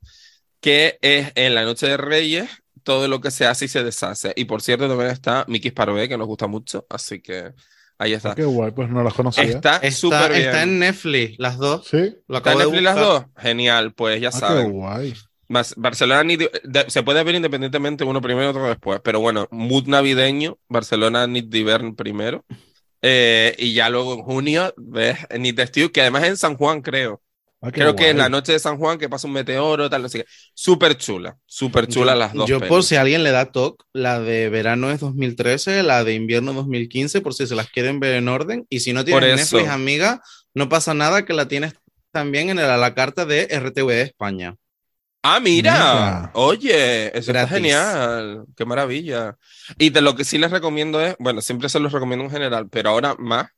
que 0.61 0.97
es 1.01 1.31
en 1.35 1.55
la 1.55 1.63
Noche 1.63 1.87
de 1.87 1.97
Reyes 1.97 2.49
todo 2.83 3.07
lo 3.07 3.21
que 3.21 3.31
se 3.31 3.45
hace 3.45 3.65
y 3.65 3.67
se 3.67 3.83
deshace. 3.83 4.33
Y 4.35 4.45
por 4.45 4.61
cierto, 4.61 4.87
también 4.87 5.09
está 5.11 5.45
Miki 5.47 5.69
Sparvé, 5.69 6.09
que 6.09 6.17
nos 6.17 6.27
gusta 6.27 6.47
mucho, 6.47 6.85
así 6.89 7.21
que 7.21 7.51
ahí 7.97 8.13
está. 8.13 8.31
Ah, 8.31 8.35
Qué 8.35 8.45
guay, 8.45 8.71
pues 8.71 8.89
no 8.89 9.03
las 9.03 9.13
conocía. 9.13 9.43
Está 9.43 9.77
Está, 9.77 9.91
súper 9.91 10.31
bien. 10.31 10.43
está 10.43 10.63
en 10.63 10.79
Netflix, 10.79 11.35
las 11.39 11.57
dos. 11.57 11.87
Sí. 11.87 12.15
Lo 12.27 12.37
¿Está 12.37 12.53
en 12.53 12.57
Netflix 12.59 12.83
las 12.83 12.95
dos? 12.95 13.25
Genial, 13.37 13.93
pues 13.93 14.21
ya 14.21 14.29
Ah, 14.33 14.55
qué 14.57 14.69
guay. 14.69 15.13
Barcelona 15.49 16.23
Nit- 16.23 16.49
de- 16.63 16.89
se 16.89 17.03
puede 17.03 17.23
ver 17.23 17.35
independientemente 17.35 18.03
uno 18.03 18.21
primero 18.21 18.45
y 18.47 18.49
otro 18.51 18.67
después, 18.67 19.01
pero 19.03 19.19
bueno, 19.19 19.47
mood 19.51 19.87
navideño, 19.87 20.57
Barcelona 20.69 21.25
Nit 21.27 21.47
d'Hivern 21.49 21.95
primero, 21.95 22.45
eh, 23.01 23.55
y 23.57 23.73
ya 23.73 23.89
luego 23.89 24.13
en 24.13 24.21
junio 24.21 24.73
ves 24.77 25.17
de 25.29 25.67
Stew, 25.67 25.91
que 25.91 26.01
además 26.01 26.23
es 26.23 26.29
en 26.29 26.37
San 26.37 26.55
Juan, 26.55 26.81
creo. 26.81 27.21
Ah, 27.61 27.71
Creo 27.71 27.93
que 27.93 28.09
en 28.09 28.17
la 28.17 28.23
guay. 28.29 28.31
noche 28.31 28.53
de 28.53 28.59
San 28.59 28.77
Juan 28.77 28.97
que 28.97 29.09
pasa 29.09 29.27
un 29.27 29.33
meteoro, 29.33 29.89
tal, 29.89 30.01
no 30.01 30.07
sé 30.07 30.19
qué. 30.19 30.25
Súper 30.53 30.95
chula, 30.95 31.37
súper 31.45 31.87
chula 31.87 32.13
Yo- 32.13 32.19
las 32.19 32.33
dos. 32.33 32.47
Yo, 32.49 32.59
pelis. 32.59 32.69
por 32.69 32.83
si 32.83 32.95
alguien 32.95 33.21
le 33.23 33.31
da 33.31 33.51
TOC, 33.51 33.83
la 33.91 34.21
de 34.21 34.47
verano 34.47 34.91
es 34.91 35.01
2013, 35.01 35.83
la 35.83 36.05
de 36.05 36.13
invierno 36.13 36.53
2015, 36.53 37.19
por 37.19 37.33
si 37.33 37.47
se 37.47 37.55
las 37.55 37.69
quieren 37.69 37.99
ver 37.99 38.15
en 38.15 38.29
orden. 38.29 38.65
Y 38.69 38.79
si 38.79 38.93
no 38.93 39.03
tienes. 39.03 39.35
Netflix, 39.51 39.67
amiga, 39.67 40.21
no 40.53 40.69
pasa 40.69 40.93
nada 40.93 41.25
que 41.25 41.33
la 41.33 41.49
tienes 41.49 41.73
también 42.11 42.49
en 42.49 42.59
el 42.59 42.65
a 42.69 42.77
la 42.77 42.95
carta 42.95 43.25
de 43.25 43.49
RTV 43.51 44.03
España. 44.03 44.55
Ah, 45.21 45.39
mira. 45.39 45.71
Mira. 45.71 46.31
Oye, 46.33 47.07
eso 47.17 47.31
Gratis. 47.31 47.31
está 47.33 47.47
genial. 47.47 48.45
Qué 48.55 48.65
maravilla. 48.65 49.37
Y 49.77 49.89
de 49.89 50.01
lo 50.01 50.15
que 50.15 50.23
sí 50.23 50.37
les 50.37 50.51
recomiendo 50.51 51.01
es, 51.01 51.15
bueno, 51.19 51.41
siempre 51.41 51.69
se 51.69 51.79
los 51.79 51.91
recomiendo 51.91 52.25
en 52.25 52.31
general, 52.31 52.69
pero 52.69 52.89
ahora 52.91 53.15
más. 53.19 53.49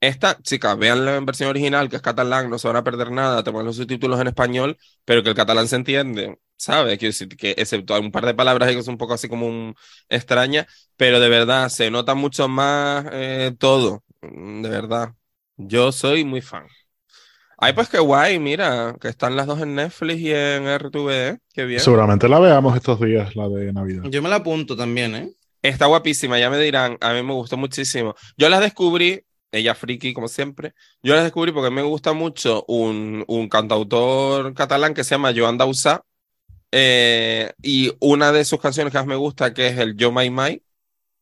Esta, 0.00 0.40
chica, 0.42 0.74
véanla 0.76 1.16
en 1.16 1.26
versión 1.26 1.50
original, 1.50 1.88
que 1.88 1.96
es 1.96 2.02
catalán, 2.02 2.48
no 2.50 2.58
se 2.58 2.68
van 2.68 2.76
a 2.76 2.84
perder 2.84 3.10
nada, 3.10 3.42
te 3.42 3.50
ponen 3.50 3.66
los 3.66 3.76
subtítulos 3.76 4.20
en 4.20 4.28
español, 4.28 4.78
pero 5.04 5.24
que 5.24 5.30
el 5.30 5.34
catalán 5.34 5.66
se 5.68 5.74
entiende, 5.76 6.38
¿sabes? 6.56 6.98
Quiero 6.98 7.10
decir 7.10 7.28
que 7.36 7.50
excepto 7.58 7.98
un 8.00 8.12
par 8.12 8.24
de 8.24 8.34
palabras 8.34 8.70
que 8.70 8.82
son 8.84 8.94
un 8.94 8.98
poco 8.98 9.14
así 9.14 9.28
como 9.28 9.46
un 9.48 9.74
extraña, 10.08 10.68
pero 10.96 11.18
de 11.18 11.28
verdad 11.28 11.68
se 11.68 11.90
nota 11.90 12.14
mucho 12.14 12.46
más 12.48 13.06
eh, 13.12 13.52
todo, 13.58 14.04
de 14.22 14.68
verdad. 14.68 15.14
Yo 15.56 15.90
soy 15.92 16.24
muy 16.24 16.42
fan. 16.42 16.68
Ay, 17.60 17.72
pues 17.72 17.88
qué 17.88 17.98
guay, 17.98 18.38
mira, 18.38 18.94
que 19.00 19.08
están 19.08 19.34
las 19.34 19.46
dos 19.48 19.60
en 19.60 19.74
Netflix 19.74 20.20
y 20.20 20.32
en 20.32 20.68
RTVE, 20.68 21.38
qué 21.52 21.64
bien. 21.64 21.80
Seguramente 21.80 22.28
la 22.28 22.38
veamos 22.38 22.76
estos 22.76 23.00
días, 23.00 23.34
la 23.34 23.48
de 23.48 23.72
Navidad. 23.72 24.04
Yo 24.08 24.22
me 24.22 24.28
la 24.28 24.36
apunto 24.36 24.76
también, 24.76 25.14
¿eh? 25.16 25.28
Está 25.60 25.86
guapísima, 25.86 26.38
ya 26.38 26.50
me 26.50 26.58
dirán, 26.58 26.96
a 27.00 27.12
mí 27.12 27.22
me 27.24 27.32
gustó 27.32 27.56
muchísimo. 27.56 28.14
Yo 28.36 28.48
las 28.48 28.60
descubrí, 28.60 29.24
ella 29.50 29.74
friki 29.74 30.12
como 30.14 30.28
siempre, 30.28 30.72
yo 31.02 31.14
las 31.16 31.24
descubrí 31.24 31.50
porque 31.50 31.70
me 31.70 31.82
gusta 31.82 32.12
mucho 32.12 32.64
un, 32.68 33.24
un 33.26 33.48
cantautor 33.48 34.54
catalán 34.54 34.94
que 34.94 35.02
se 35.02 35.16
llama 35.16 35.32
Joan 35.36 35.58
Dausà, 35.58 36.02
eh, 36.70 37.52
y 37.60 37.92
una 37.98 38.30
de 38.30 38.44
sus 38.44 38.60
canciones 38.60 38.92
que 38.92 38.98
más 38.98 39.06
me 39.06 39.16
gusta, 39.16 39.52
que 39.52 39.66
es 39.66 39.78
el 39.78 39.96
Yo 39.96 40.12
Mai 40.12 40.30
Mai, 40.30 40.62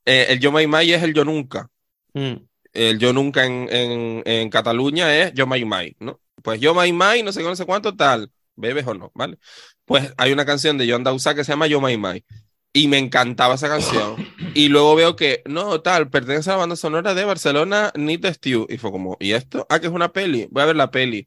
eh, 0.04 0.26
el 0.28 0.38
Yo 0.40 0.52
Mai 0.52 0.66
Mai 0.66 0.92
es 0.92 1.02
el 1.02 1.14
Yo 1.14 1.24
Nunca, 1.24 1.70
Mm. 2.12 2.34
el 2.74 2.98
Yo 2.98 3.12
Nunca 3.14 3.46
en, 3.46 3.68
en, 3.70 4.22
en 4.26 4.50
Cataluña 4.50 5.16
es 5.16 5.32
Yo 5.32 5.46
Mai 5.46 5.64
Mai, 5.64 5.96
¿no? 5.98 6.20
Pues 6.42 6.60
Yo 6.60 6.74
Mai 6.74 6.92
Mai, 6.92 7.22
no 7.22 7.32
sé 7.32 7.40
qué, 7.40 7.46
no 7.46 7.56
sé 7.56 7.64
cuánto, 7.64 7.96
tal, 7.96 8.30
bebes 8.54 8.86
o 8.86 8.94
no, 8.94 9.10
¿vale? 9.14 9.38
Pues 9.84 10.12
hay 10.16 10.32
una 10.32 10.44
canción 10.44 10.78
de 10.78 10.88
Joan 10.88 11.04
Dausà 11.04 11.34
que 11.34 11.44
se 11.44 11.52
llama 11.52 11.66
Yo 11.66 11.80
Mai 11.80 11.96
Mai. 11.96 12.24
Y 12.72 12.88
me 12.88 12.98
encantaba 12.98 13.54
esa 13.54 13.68
canción. 13.68 14.16
Y 14.52 14.68
luego 14.68 14.94
veo 14.94 15.16
que, 15.16 15.42
no, 15.46 15.80
tal, 15.80 16.10
pertenece 16.10 16.50
a 16.50 16.54
la 16.54 16.58
banda 16.58 16.76
sonora 16.76 17.14
de 17.14 17.24
Barcelona, 17.24 17.90
Need 17.94 18.30
Stew. 18.34 18.66
Y 18.68 18.76
fue 18.76 18.90
como, 18.90 19.16
¿y 19.18 19.32
esto? 19.32 19.66
Ah, 19.70 19.80
que 19.80 19.86
es 19.86 19.92
una 19.94 20.12
peli. 20.12 20.46
Voy 20.50 20.62
a 20.62 20.66
ver 20.66 20.76
la 20.76 20.90
peli. 20.90 21.26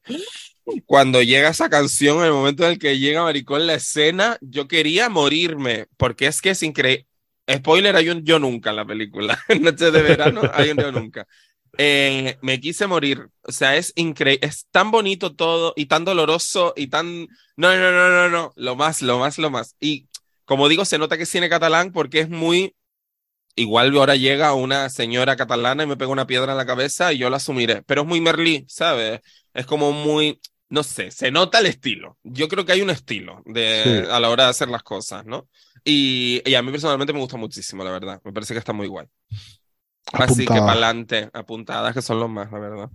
Cuando 0.85 1.23
llega 1.23 1.49
esa 1.49 1.67
canción, 1.67 2.19
en 2.19 2.25
el 2.25 2.33
momento 2.33 2.65
en 2.65 2.73
el 2.73 2.79
que 2.79 2.99
llega 2.99 3.23
Maricón 3.23 3.65
la 3.65 3.73
escena, 3.73 4.37
yo 4.41 4.67
quería 4.67 5.09
morirme. 5.09 5.87
Porque 5.97 6.27
es 6.27 6.39
que 6.39 6.51
es 6.51 6.61
increíble. 6.61 7.07
Spoiler, 7.51 7.95
hay 7.95 8.09
un 8.09 8.23
yo 8.23 8.37
nunca 8.37 8.69
en 8.69 8.75
la 8.75 8.85
película. 8.85 9.39
Noche 9.59 9.89
de 9.89 10.03
verano, 10.03 10.41
hay 10.53 10.69
un 10.69 10.77
yo 10.77 10.91
nunca. 10.91 11.25
Eh, 11.77 12.37
me 12.41 12.59
quise 12.59 12.87
morir. 12.87 13.29
O 13.43 13.51
sea, 13.51 13.75
es 13.77 13.93
increíble. 13.95 14.45
Es 14.47 14.67
tan 14.71 14.91
bonito 14.91 15.35
todo 15.35 15.73
y 15.75 15.85
tan 15.85 16.05
doloroso 16.05 16.73
y 16.75 16.87
tan. 16.87 17.27
No, 17.55 17.75
no, 17.75 17.91
no, 17.91 18.09
no, 18.09 18.29
no. 18.29 18.53
Lo 18.55 18.75
más, 18.75 19.01
lo 19.01 19.19
más, 19.19 19.37
lo 19.37 19.49
más. 19.49 19.75
Y 19.79 20.07
como 20.45 20.67
digo, 20.69 20.85
se 20.85 20.97
nota 20.97 21.17
que 21.17 21.23
es 21.23 21.29
cine 21.29 21.49
catalán 21.49 21.91
porque 21.91 22.19
es 22.21 22.29
muy. 22.29 22.75
Igual 23.55 23.95
ahora 23.97 24.15
llega 24.15 24.53
una 24.53 24.89
señora 24.89 25.35
catalana 25.35 25.83
y 25.83 25.87
me 25.87 25.97
pega 25.97 26.11
una 26.11 26.27
piedra 26.27 26.51
en 26.53 26.57
la 26.57 26.65
cabeza 26.65 27.11
y 27.11 27.17
yo 27.17 27.29
la 27.29 27.37
asumiré. 27.37 27.81
Pero 27.83 28.01
es 28.01 28.07
muy 28.07 28.21
Merlí, 28.21 28.65
¿sabes? 28.69 29.21
Es 29.53 29.65
como 29.65 29.91
muy. 29.91 30.39
No 30.69 30.83
sé, 30.83 31.11
se 31.11 31.31
nota 31.31 31.59
el 31.59 31.65
estilo. 31.65 32.17
Yo 32.23 32.47
creo 32.47 32.63
que 32.65 32.71
hay 32.73 32.81
un 32.81 32.91
estilo 32.91 33.41
de, 33.45 34.03
Sí. 34.05 34.11
a 34.11 34.19
la 34.19 34.29
hora 34.29 34.43
de 34.45 34.49
hacer 34.51 34.69
las 34.69 34.83
cosas, 34.83 35.25
¿no? 35.25 35.49
Y, 35.83 36.41
y 36.45 36.53
a 36.55 36.61
mí 36.61 36.71
personalmente 36.71 37.11
me 37.11 37.19
gusta 37.19 37.37
muchísimo, 37.37 37.83
la 37.83 37.91
verdad. 37.91 38.21
Me 38.23 38.31
parece 38.31 38.53
que 38.53 38.59
está 38.59 38.71
muy 38.73 38.87
guay. 38.87 39.07
Así 40.13 40.41
que 40.45 40.53
para 40.59 40.71
adelante, 40.71 41.29
apuntadas 41.33 41.93
que 41.93 42.01
son 42.01 42.19
los 42.19 42.29
más, 42.29 42.51
la 42.51 42.59
verdad. 42.59 42.89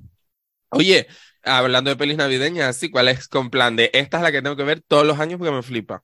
Oye, 0.70 1.06
hablando 1.42 1.90
de 1.90 1.96
pelis 1.96 2.16
navideñas, 2.16 2.68
así, 2.76 2.90
¿cuál 2.90 3.08
es 3.08 3.28
con 3.28 3.50
plan 3.50 3.76
de 3.76 3.90
esta 3.92 4.16
es 4.16 4.22
la 4.24 4.32
que 4.32 4.42
tengo 4.42 4.56
que 4.56 4.64
ver 4.64 4.82
todos 4.86 5.06
los 5.06 5.20
años 5.20 5.38
porque 5.38 5.52
me 5.52 5.62
flipa? 5.62 6.02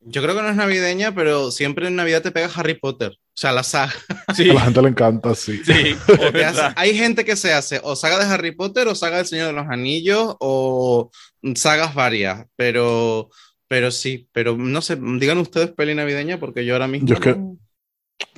Yo 0.00 0.22
creo 0.22 0.36
que 0.36 0.42
no 0.42 0.48
es 0.50 0.56
navideña, 0.56 1.14
pero 1.14 1.50
siempre 1.50 1.88
en 1.88 1.96
Navidad 1.96 2.22
te 2.22 2.30
pega 2.30 2.48
Harry 2.54 2.74
Potter. 2.74 3.12
O 3.12 3.38
sea, 3.38 3.52
la 3.52 3.62
saga. 3.64 3.92
Sí, 4.34 4.48
A 4.50 4.54
la 4.54 4.60
gente 4.60 4.82
le 4.82 4.88
encanta, 4.88 5.34
sí. 5.34 5.60
sí. 5.64 5.96
Hace- 6.44 6.72
hay 6.76 6.96
gente 6.96 7.24
que 7.24 7.34
se 7.36 7.52
hace 7.52 7.80
o 7.82 7.96
saga 7.96 8.18
de 8.18 8.24
Harry 8.32 8.54
Potter 8.54 8.86
o 8.88 8.94
saga 8.94 9.16
del 9.16 9.26
Señor 9.26 9.48
de 9.48 9.52
los 9.54 9.66
Anillos 9.68 10.36
o 10.38 11.10
sagas 11.54 11.94
varias, 11.94 12.46
pero, 12.54 13.30
pero 13.68 13.90
sí, 13.90 14.28
pero 14.32 14.56
no 14.56 14.80
sé, 14.80 14.96
digan 14.96 15.38
ustedes 15.38 15.72
peli 15.72 15.94
navideña 15.94 16.38
porque 16.38 16.64
yo 16.64 16.74
ahora 16.74 16.86
mismo... 16.88 17.08
Yo 17.08 17.14
es 17.14 17.20
que- 17.20 17.36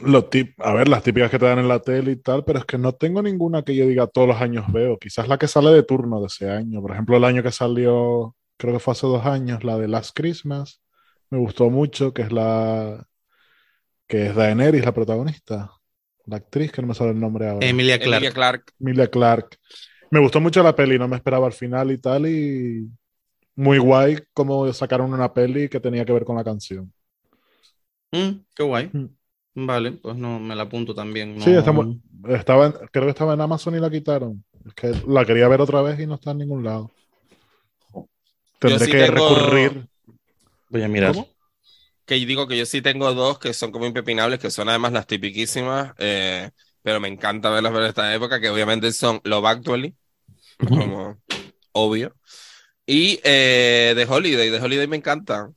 Lo 0.02 0.28
tip- 0.28 0.54
a 0.58 0.72
ver, 0.74 0.88
las 0.88 1.02
típicas 1.02 1.30
que 1.30 1.38
te 1.38 1.46
dan 1.46 1.58
en 1.58 1.68
la 1.68 1.80
tele 1.80 2.12
y 2.12 2.16
tal, 2.16 2.44
pero 2.44 2.58
es 2.60 2.64
que 2.64 2.78
no 2.78 2.92
tengo 2.94 3.22
ninguna 3.22 3.62
que 3.62 3.74
yo 3.74 3.86
diga 3.86 4.06
todos 4.06 4.28
los 4.28 4.40
años 4.40 4.72
veo. 4.72 4.98
Quizás 4.98 5.28
la 5.28 5.38
que 5.38 5.48
sale 5.48 5.70
de 5.70 5.82
turno 5.82 6.20
de 6.20 6.26
ese 6.26 6.50
año. 6.50 6.80
Por 6.80 6.92
ejemplo, 6.92 7.16
el 7.16 7.24
año 7.24 7.42
que 7.42 7.52
salió, 7.52 8.36
creo 8.56 8.74
que 8.74 8.78
fue 8.80 8.92
hace 8.92 9.06
dos 9.06 9.26
años, 9.26 9.64
la 9.64 9.76
de 9.78 9.88
Last 9.88 10.16
Christmas. 10.16 10.80
Me 11.30 11.38
gustó 11.38 11.68
mucho, 11.70 12.12
que 12.14 12.22
es 12.22 12.32
la 12.32 13.04
que 14.06 14.26
es 14.26 14.34
Daenerys, 14.34 14.84
la 14.84 14.92
protagonista. 14.94 15.70
La 16.26 16.36
actriz, 16.36 16.72
que 16.72 16.82
no 16.82 16.88
me 16.88 16.94
sale 16.94 17.10
el 17.10 17.20
nombre 17.20 17.48
ahora. 17.48 17.66
Emilia 17.66 17.98
Clarke. 17.98 18.16
Emilia 18.16 18.32
Clarke. 18.32 18.72
Emilia 18.80 19.10
Clarke. 19.10 19.56
Me 20.10 20.20
gustó 20.20 20.40
mucho 20.40 20.62
la 20.62 20.74
peli, 20.74 20.98
no 20.98 21.08
me 21.08 21.16
esperaba 21.16 21.46
al 21.46 21.52
final 21.52 21.90
y 21.90 21.98
tal, 21.98 22.26
y 22.26 22.88
muy 23.56 23.78
guay 23.78 24.18
como 24.32 24.72
sacaron 24.72 25.12
una 25.12 25.32
peli 25.32 25.68
que 25.68 25.80
tenía 25.80 26.04
que 26.04 26.12
ver 26.12 26.24
con 26.24 26.36
la 26.36 26.44
canción. 26.44 26.92
Mm, 28.12 28.44
qué 28.54 28.62
guay. 28.62 28.90
Mm. 28.92 29.17
Vale, 29.66 29.92
pues 29.92 30.16
no, 30.16 30.38
me 30.38 30.54
la 30.54 30.62
apunto 30.64 30.94
también. 30.94 31.40
Sí, 31.42 31.50
no- 31.50 31.98
estaba 32.28 32.66
en- 32.66 32.72
creo 32.92 33.04
que 33.06 33.10
estaba 33.10 33.34
en 33.34 33.40
Amazon 33.40 33.74
y 33.74 33.80
la 33.80 33.90
quitaron. 33.90 34.44
Es 34.64 34.74
que 34.74 34.92
la 35.08 35.24
quería 35.24 35.48
ver 35.48 35.60
otra 35.60 35.82
vez 35.82 35.98
y 35.98 36.06
no 36.06 36.14
está 36.14 36.30
en 36.30 36.38
ningún 36.38 36.62
lado. 36.62 36.92
Tendré 38.60 38.84
sí 38.86 38.92
que 38.92 38.98
tengo- 39.04 39.28
recurrir. 39.34 39.86
Voy 40.68 40.82
a 40.82 40.88
mirar. 40.88 41.12
¿Cómo? 41.14 41.28
Que 42.06 42.20
yo 42.20 42.26
digo 42.26 42.46
que 42.46 42.56
yo 42.56 42.66
sí 42.66 42.80
tengo 42.82 43.12
dos 43.14 43.38
que 43.40 43.52
son 43.52 43.72
como 43.72 43.86
impepinables, 43.86 44.38
que 44.38 44.50
son 44.50 44.68
además 44.68 44.92
las 44.92 45.06
tipiquísimas, 45.08 45.92
eh, 45.98 46.50
pero 46.82 47.00
me 47.00 47.08
encanta 47.08 47.50
verlas 47.50 47.72
ver 47.72 47.82
esta 47.82 48.14
época, 48.14 48.40
que 48.40 48.50
obviamente 48.50 48.92
son 48.92 49.20
Love 49.24 49.46
Actually, 49.46 49.94
como 50.68 51.18
obvio, 51.72 52.14
y 52.86 53.18
eh, 53.24 53.92
The 53.96 54.04
Holiday. 54.06 54.50
The 54.52 54.60
Holiday 54.60 54.86
me 54.86 54.96
encanta. 54.98 55.50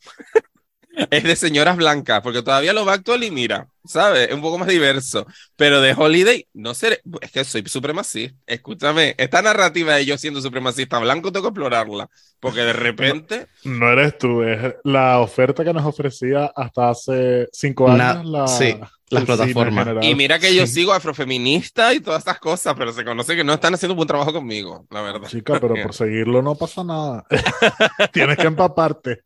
Es 1.10 1.24
de 1.24 1.36
señoras 1.36 1.78
blancas, 1.78 2.22
porque 2.22 2.42
todavía 2.42 2.74
Love 2.74 2.90
Actually, 2.90 3.32
mira, 3.32 3.68
¿sabes? 3.86 4.28
Es 4.28 4.34
un 4.36 4.42
poco 4.42 4.58
más 4.58 4.68
diverso. 4.68 5.26
Pero 5.56 5.82
The 5.82 5.94
Holiday, 5.98 6.48
no 6.54 6.74
sé, 6.74 7.02
es 7.22 7.32
que 7.32 7.44
soy 7.46 7.64
supremacista. 7.68 8.36
Escúchame, 8.46 9.16
esta 9.18 9.42
narrativa 9.42 9.96
de 9.96 10.06
yo 10.06 10.18
siendo 10.18 10.42
supremacista 10.42 11.00
blanco 11.00 11.32
tengo 11.32 11.44
que 11.46 11.50
explorarla, 11.50 12.10
porque 12.42 12.62
de 12.62 12.74
repente. 12.74 13.48
No 13.64 13.90
eres 13.90 14.18
tú, 14.18 14.44
es 14.44 14.76
la 14.84 15.20
oferta 15.20 15.64
que 15.64 15.72
nos 15.74 15.86
ofrecía 15.86 16.52
hasta 16.56 16.90
hace 16.90 17.48
cinco 17.54 17.88
Na- 17.92 18.12
años 18.12 18.26
la, 18.26 18.48
sí, 18.48 18.78
las 19.10 19.24
plataformas. 19.24 19.88
Y 20.02 20.14
mira 20.16 20.40
que 20.40 20.54
yo 20.54 20.68
Sí. 20.68 20.74
sigo 20.74 20.92
afrofeminista 20.94 21.94
y 21.94 22.02
todas 22.02 22.20
estas 22.20 22.40
cosas, 22.40 22.76
pero 22.78 22.92
se 22.92 23.06
conoce 23.06 23.36
que 23.38 23.44
no 23.46 23.54
están 23.54 23.74
haciendo 23.74 23.94
un 23.94 23.98
buen 23.98 24.08
trabajo 24.08 24.34
conmigo, 24.34 24.86
la 24.90 25.02
verdad. 25.02 25.28
Chica, 25.30 25.58
pero 25.60 25.74
por 25.84 25.94
seguirlo 25.94 26.42
no 26.42 26.56
pasa 26.56 26.84
nada. 26.84 27.26
Tienes 28.12 28.38
que 28.38 28.48
empaparte. 28.48 29.22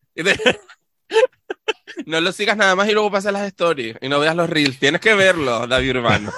No 2.05 2.19
lo 2.19 2.31
sigas 2.31 2.57
nada 2.57 2.75
más 2.75 2.89
y 2.89 2.91
luego 2.91 3.11
pasas 3.11 3.33
las 3.33 3.47
stories 3.47 3.95
y 4.01 4.09
no 4.09 4.19
veas 4.19 4.35
los 4.35 4.49
reels. 4.49 4.77
Tienes 4.77 5.01
que 5.01 5.13
verlo, 5.13 5.65
David 5.65 5.97
Urbano. 5.97 6.31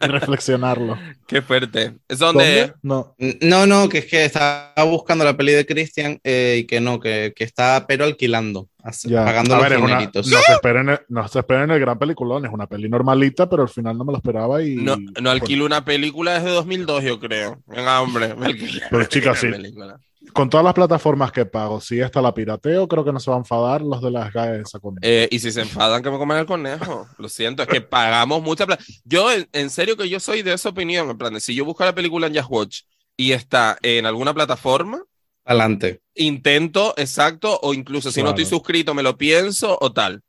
y 0.00 0.06
reflexionarlo. 0.06 0.98
Qué 1.26 1.42
fuerte. 1.42 1.94
Es 2.08 2.18
donde. 2.18 2.60
¿Dónde? 2.60 2.74
No. 2.82 3.14
No, 3.42 3.66
no, 3.66 3.88
que 3.88 3.98
es 3.98 4.06
que 4.06 4.24
estaba 4.24 4.72
buscando 4.84 5.24
la 5.24 5.36
peli 5.36 5.52
de 5.52 5.66
Christian 5.66 6.18
eh, 6.24 6.58
y 6.60 6.66
que 6.66 6.80
no, 6.80 7.00
que, 7.00 7.32
que 7.36 7.44
está 7.44 7.84
pero 7.86 8.04
alquilando, 8.04 8.68
Ya. 9.04 9.24
pagando 9.24 9.54
A 9.54 9.58
los 9.58 9.64
ver, 9.68 9.72
es 9.78 9.78
una- 9.84 9.94
dineritos. 9.98 10.26
no, 10.28 10.38
se 10.40 10.52
esperen, 10.52 10.88
el- 10.88 11.00
no 11.08 11.28
se 11.28 11.38
esperen 11.38 11.70
el 11.70 11.80
gran 11.80 11.98
peliculón, 11.98 12.44
es 12.46 12.52
una 12.52 12.66
peli 12.66 12.88
normalita, 12.88 13.48
pero 13.48 13.62
al 13.62 13.68
final 13.68 13.96
no 13.98 14.04
me 14.04 14.12
lo 14.12 14.18
esperaba 14.18 14.62
y... 14.62 14.76
No, 14.76 14.96
no 15.20 15.30
alquilo 15.30 15.64
una 15.66 15.84
película 15.84 16.34
desde 16.34 16.50
2002, 16.50 17.02
yo 17.04 17.18
creo. 17.20 17.62
Venga, 17.66 18.00
hombre. 18.00 18.34
me 18.34 18.46
alquilo 18.46 18.80
Pero, 18.90 19.04
chica, 19.06 19.30
una 19.30 19.40
sí. 19.40 19.48
película. 19.48 20.00
Con 20.32 20.50
todas 20.50 20.64
las 20.64 20.74
plataformas 20.74 21.30
que 21.32 21.46
pago, 21.46 21.80
si 21.80 22.00
esta 22.00 22.20
la 22.20 22.34
pirateo, 22.34 22.88
creo 22.88 23.04
que 23.04 23.12
no 23.12 23.20
se 23.20 23.30
va 23.30 23.36
a 23.36 23.40
enfadar 23.40 23.80
los 23.80 24.02
de 24.02 24.10
las 24.10 24.32
GAE 24.32 24.60
esa 24.62 24.78
conmigo. 24.80 25.00
Eh, 25.02 25.28
y 25.30 25.38
si 25.38 25.50
se 25.52 25.60
enfadan, 25.62 26.02
que 26.02 26.10
me 26.10 26.18
coman 26.18 26.38
el 26.38 26.46
conejo. 26.46 27.06
Lo 27.16 27.28
siento, 27.28 27.62
es 27.62 27.68
que 27.68 27.80
pagamos 27.80 28.42
mucha 28.42 28.66
plata. 28.66 28.82
Yo, 29.04 29.30
en, 29.32 29.48
en 29.52 29.70
serio, 29.70 29.96
que 29.96 30.08
yo 30.08 30.18
soy 30.20 30.42
de 30.42 30.52
esa 30.52 30.68
opinión. 30.70 31.08
En 31.08 31.16
plan, 31.16 31.32
de 31.32 31.40
si 31.40 31.54
yo 31.54 31.64
busco 31.64 31.84
la 31.84 31.94
película 31.94 32.26
en 32.26 32.34
Just 32.34 32.50
Watch 32.50 32.80
y 33.16 33.32
está 33.32 33.78
en 33.82 34.04
alguna 34.04 34.34
plataforma, 34.34 35.00
Adelante. 35.46 36.00
intento, 36.14 36.94
exacto, 36.96 37.58
o 37.62 37.72
incluso 37.74 38.10
si 38.10 38.22
no 38.22 38.30
estoy 38.30 38.46
suscrito, 38.46 38.94
me 38.94 39.02
lo 39.02 39.16
pienso 39.16 39.78
o 39.80 39.92
tal. 39.92 40.22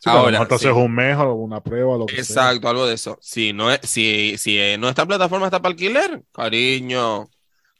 Sí, 0.00 0.10
ahora, 0.10 0.38
entonces 0.38 0.72
sí. 0.72 0.78
un 0.78 0.94
mes 0.94 1.16
o 1.16 1.34
una 1.34 1.60
prueba, 1.62 1.96
lo 1.96 2.06
que 2.06 2.14
sea. 2.14 2.20
Exacto, 2.20 2.68
algo 2.68 2.86
de 2.86 2.94
eso. 2.94 3.18
Si 3.20 3.52
no, 3.52 3.70
es, 3.70 3.80
si, 3.82 4.36
si 4.38 4.58
eh, 4.58 4.78
no 4.78 4.88
está 4.88 5.02
en 5.02 5.08
plataforma, 5.08 5.46
está 5.46 5.60
para 5.60 5.72
alquiler, 5.72 6.22
cariño. 6.32 7.28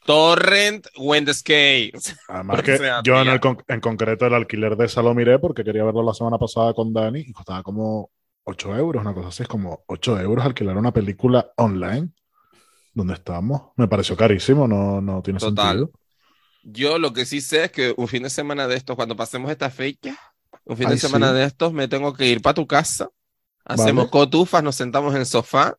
Torrent, 0.05 0.87
Wendy 0.97 1.31
Además 2.27 2.63
que 2.63 2.77
sea, 2.77 3.01
yo 3.03 3.21
en, 3.21 3.27
el 3.27 3.39
con- 3.39 3.63
en 3.67 3.79
concreto 3.79 4.25
el 4.25 4.33
alquiler 4.33 4.75
de 4.75 4.85
esa 4.85 5.01
lo 5.01 5.13
miré 5.13 5.39
porque 5.39 5.63
quería 5.63 5.83
verlo 5.83 6.03
la 6.03 6.13
semana 6.13 6.37
pasada 6.37 6.73
con 6.73 6.91
Dani 6.93 7.19
y 7.19 7.31
costaba 7.31 7.63
como 7.63 8.09
8 8.43 8.75
euros, 8.75 9.01
una 9.01 9.13
cosa 9.13 9.29
así, 9.29 9.43
es 9.43 9.49
como 9.49 9.83
8 9.87 10.19
euros 10.19 10.45
alquilar 10.45 10.77
una 10.77 10.91
película 10.91 11.51
online. 11.57 12.09
¿Dónde 12.93 13.13
estamos? 13.13 13.71
Me 13.77 13.87
pareció 13.87 14.17
carísimo, 14.17 14.67
no, 14.67 14.99
no 14.99 15.21
tiene 15.21 15.39
Total. 15.39 15.77
sentido. 15.77 15.91
Yo 16.71 16.99
lo 16.99 17.13
que 17.13 17.25
sí 17.25 17.41
sé 17.41 17.65
es 17.65 17.71
que 17.71 17.93
un 17.97 18.07
fin 18.07 18.23
de 18.23 18.29
semana 18.29 18.67
de 18.67 18.75
estos, 18.75 18.95
cuando 18.95 19.15
pasemos 19.15 19.49
esta 19.51 19.69
fecha, 19.69 20.17
un 20.65 20.77
fin 20.77 20.87
Ay, 20.87 20.93
de 20.93 20.97
semana 20.97 21.29
sí. 21.29 21.35
de 21.35 21.43
estos, 21.45 21.73
me 21.73 21.87
tengo 21.87 22.13
que 22.13 22.27
ir 22.27 22.41
para 22.41 22.53
tu 22.53 22.67
casa. 22.67 23.09
Hacemos 23.65 24.05
Vale. 24.05 24.11
cotufas, 24.11 24.63
nos 24.63 24.75
sentamos 24.75 25.13
en 25.13 25.21
el 25.21 25.25
sofá 25.25 25.75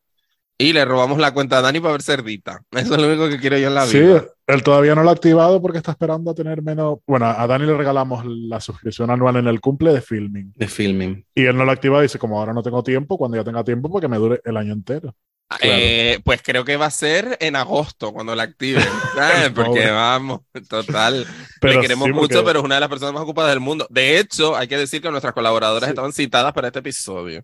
y 0.57 0.73
le 0.73 0.85
robamos 0.85 1.17
la 1.19 1.33
cuenta 1.33 1.57
a 1.57 1.61
Dani 1.61 1.79
para 1.79 1.93
ver 1.93 2.01
cerdita. 2.03 2.61
Eso 2.71 2.95
es 2.95 3.01
lo 3.01 3.07
único 3.07 3.29
que 3.29 3.39
quiero 3.39 3.57
yo 3.57 3.67
en 3.67 3.75
la 3.75 3.85
Sí, 3.87 3.99
vida. 3.99 4.25
él 4.47 4.63
todavía 4.63 4.95
no 4.95 5.03
lo 5.03 5.09
ha 5.09 5.13
activado 5.13 5.61
porque 5.61 5.77
está 5.79 5.91
esperando 5.91 6.31
a 6.31 6.35
tener 6.35 6.61
menos. 6.61 6.99
Bueno, 7.07 7.25
a 7.27 7.47
Dani 7.47 7.65
le 7.65 7.75
regalamos 7.77 8.23
la 8.25 8.59
suscripción 8.59 9.09
anual 9.09 9.37
en 9.37 9.47
el 9.47 9.59
cumple 9.61 9.93
de 9.93 10.01
filming. 10.01 10.53
De 10.55 10.67
filming. 10.67 11.25
Y 11.35 11.45
él 11.45 11.57
no 11.57 11.65
lo 11.65 11.71
ha 11.71 11.73
activado 11.73 12.01
y 12.03 12.05
dice, 12.05 12.19
como 12.19 12.39
ahora 12.39 12.53
no 12.53 12.63
tengo 12.63 12.83
tiempo, 12.83 13.17
cuando 13.17 13.37
ya 13.37 13.43
tenga 13.43 13.63
tiempo, 13.63 13.89
porque 13.89 14.07
me 14.07 14.17
dure 14.17 14.41
el 14.45 14.57
año 14.57 14.73
entero. 14.73 15.15
Eh, 15.59 16.19
pues 16.23 16.41
creo 16.43 16.63
que 16.63 16.77
va 16.77 16.85
a 16.85 16.91
ser 16.91 17.37
en 17.41 17.55
agosto 17.55 18.13
cuando 18.13 18.35
la 18.35 18.43
activen, 18.43 18.83
¿sabes? 19.15 19.49
Porque 19.51 19.89
vamos, 19.91 20.41
total. 20.69 21.27
Pero 21.59 21.73
le 21.73 21.81
queremos 21.81 22.05
sí, 22.07 22.13
porque- 22.13 22.33
mucho, 22.35 22.45
pero 22.45 22.59
es 22.59 22.65
una 22.65 22.75
de 22.75 22.81
las 22.81 22.89
personas 22.89 23.13
más 23.13 23.23
ocupadas 23.23 23.51
del 23.51 23.59
mundo. 23.59 23.85
De 23.89 24.17
hecho, 24.19 24.55
hay 24.55 24.67
que 24.67 24.77
decir 24.77 25.01
que 25.01 25.09
nuestras 25.11 25.33
colaboradoras 25.33 25.87
Sí. 25.87 25.91
estaban 25.91 26.13
citadas 26.13 26.53
para 26.53 26.67
este 26.67 26.79
episodio. 26.79 27.43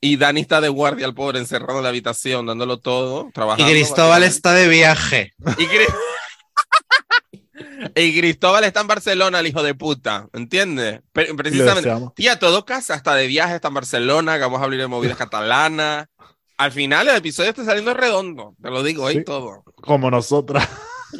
Y 0.00 0.16
Dani 0.16 0.42
está 0.42 0.60
de 0.60 0.68
guardia, 0.68 1.06
el 1.06 1.14
pobre, 1.14 1.38
encerrado 1.40 1.78
en 1.78 1.82
la 1.82 1.88
habitación, 1.88 2.46
dándolo 2.46 2.78
todo, 2.78 3.26
Y 3.28 3.32
trabajando. 3.32 3.70
Cristóbal 3.72 4.20
básicamente. 4.22 4.36
está 4.36 4.52
de 4.54 4.68
viaje. 4.68 5.32
Y, 5.58 5.66
Cri- 5.66 5.94
y 7.96 8.18
Cristóbal 8.20 8.64
está 8.64 8.80
en 8.82 8.86
Barcelona, 8.86 9.40
el 9.40 9.46
hijo 9.48 9.62
de 9.62 9.74
puta, 9.74 10.28
¿entiendes? 10.32 11.00
Precisamente. 11.12 11.90
Tía, 12.14 12.38
todo 12.38 12.64
casa, 12.64 12.94
hasta 12.94 13.14
de 13.14 13.26
viaje, 13.26 13.56
está 13.56 13.68
en 13.68 13.74
Barcelona, 13.74 14.34
que 14.34 14.42
vamos 14.42 14.60
a 14.60 14.64
hablar 14.64 14.78
de 14.80 14.86
movidas 14.86 15.16
catalanas. 15.16 16.06
Al 16.58 16.72
final 16.72 17.08
el 17.08 17.16
episodio 17.16 17.50
está 17.50 17.64
saliendo 17.64 17.94
redondo, 17.94 18.54
te 18.60 18.68
lo 18.70 18.82
digo, 18.82 19.06
ahí 19.06 19.18
Sí. 19.18 19.24
todo. 19.24 19.62
Como 19.80 20.10
nosotras, 20.10 20.68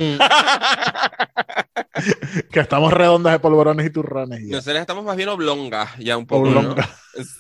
que 2.52 2.60
estamos 2.60 2.92
redondas 2.92 3.32
de 3.34 3.38
polvorones 3.38 3.86
y 3.86 3.90
turrones. 3.90 4.40
ya. 4.46 4.56
Nosotros 4.56 4.80
estamos 4.80 5.04
más 5.04 5.16
bien 5.16 5.28
oblongas, 5.28 5.90
ya 5.98 6.16
un 6.16 6.26
poco, 6.26 6.48
¿no? 6.50 6.58
Oblongas. 6.60 6.88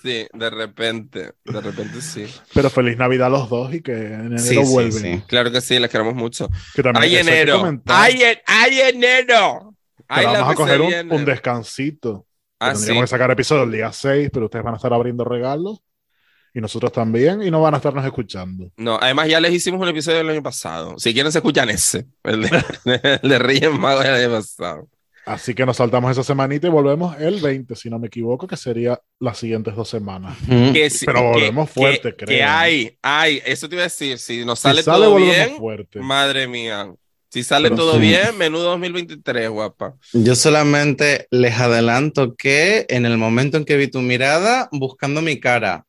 Sí, 0.02 0.26
de 0.32 0.50
repente, 0.50 1.32
de 1.44 1.60
repente 1.60 2.00
sí. 2.00 2.26
Pero 2.54 2.68
feliz 2.70 2.96
Navidad 2.96 3.28
a 3.28 3.30
los 3.30 3.48
dos 3.48 3.72
y 3.74 3.80
que 3.82 3.92
en 3.92 4.26
enero 4.26 4.38
Sí, 4.38 4.54
sí, 4.64 4.72
vuelven. 4.72 4.92
sí. 4.92 5.22
Claro 5.28 5.52
que 5.52 5.60
sí, 5.60 5.78
les 5.78 5.90
queremos 5.90 6.14
mucho. 6.14 6.48
Que 6.74 6.82
también 6.82 7.02
¡Ay, 7.04 7.16
eso 7.16 7.30
hay 7.30 7.36
enero! 7.36 7.58
comentar, 7.58 7.96
¡Ay, 8.00 8.22
en- 8.22 8.96
enero! 8.96 9.74
que 9.96 10.04
¡Ay, 10.08 10.24
vamos 10.26 10.50
a 10.52 10.54
coger 10.54 10.80
un, 10.80 11.24
descansito. 11.24 12.26
Ah, 12.58 12.72
tendríamos 12.72 13.02
sí. 13.02 13.04
que 13.04 13.06
sacar 13.08 13.30
episodio 13.30 13.62
el 13.64 13.72
día 13.72 13.92
6, 13.92 14.30
pero 14.32 14.46
ustedes 14.46 14.64
van 14.64 14.74
a 14.74 14.76
estar 14.78 14.92
abriendo 14.92 15.24
regalos. 15.24 15.80
Y 16.58 16.60
nosotros 16.60 16.90
también, 16.90 17.40
y 17.40 17.52
no 17.52 17.60
van 17.60 17.74
a 17.74 17.76
estarnos 17.76 18.04
escuchando. 18.04 18.68
No, 18.76 18.98
además 19.00 19.28
ya 19.28 19.38
les 19.38 19.52
hicimos 19.52 19.80
un 19.80 19.86
episodio 19.86 20.18
el 20.22 20.28
año 20.28 20.42
pasado. 20.42 20.98
Si 20.98 21.14
quieren 21.14 21.30
se 21.30 21.38
escuchan 21.38 21.70
ese, 21.70 22.06
el 22.24 22.42
de, 22.42 22.64
el 23.22 23.28
de 23.30 23.38
Reyes 23.38 23.72
Magos 23.72 24.02
del 24.02 24.14
año 24.14 24.30
pasado. 24.34 24.88
Así 25.24 25.54
que 25.54 25.64
nos 25.64 25.76
saltamos 25.76 26.10
esa 26.10 26.24
semanita 26.24 26.66
y 26.66 26.70
volvemos 26.70 27.14
el 27.20 27.40
20, 27.40 27.76
si 27.76 27.88
no 27.90 28.00
me 28.00 28.08
equivoco, 28.08 28.48
que 28.48 28.56
sería 28.56 29.00
las 29.20 29.38
siguientes 29.38 29.76
dos 29.76 29.88
semanas. 29.88 30.36
Que 30.48 30.90
Pero 31.06 31.12
que- 31.20 31.26
volvemos 31.26 31.70
fuerte, 31.70 32.10
que, 32.10 32.24
creo. 32.24 32.38
Que 32.38 32.42
hay, 32.42 32.98
hay, 33.02 33.40
eso 33.46 33.68
te 33.68 33.76
iba 33.76 33.82
a 33.82 33.86
decir, 33.86 34.18
si 34.18 34.44
nos 34.44 34.58
sale, 34.58 34.78
si 34.80 34.86
sale, 34.86 35.04
todo 35.04 35.14
bien, 35.14 35.58
fuerte. 35.58 36.00
madre 36.00 36.48
mía. 36.48 36.92
Si 37.30 37.44
sale 37.44 37.68
Pero 37.68 37.76
todo 37.82 37.92
sí. 37.92 37.98
bien, 38.00 38.36
menudo 38.38 38.64
2023, 38.70 39.48
guapa. 39.50 39.94
Yo 40.14 40.34
solamente 40.34 41.28
les 41.30 41.54
adelanto 41.60 42.34
que 42.34 42.86
en 42.88 43.06
el 43.06 43.16
momento 43.18 43.58
en 43.58 43.64
que 43.66 43.76
vi 43.76 43.86
tu 43.88 44.00
mirada, 44.00 44.68
buscando 44.72 45.22
mi 45.22 45.38
cara. 45.38 45.84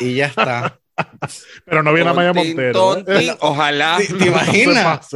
Y 0.00 0.14
ya 0.16 0.26
está. 0.26 0.78
Pero 1.64 1.82
no 1.82 1.92
viene 1.92 2.10
a 2.10 2.12
Maya 2.14 2.32
Tontín, 2.32 2.56
Montero. 2.56 2.98
¿eh? 3.08 3.36
Ojalá, 3.40 3.98
¿Te- 3.98 4.26
imaginas? 4.26 5.08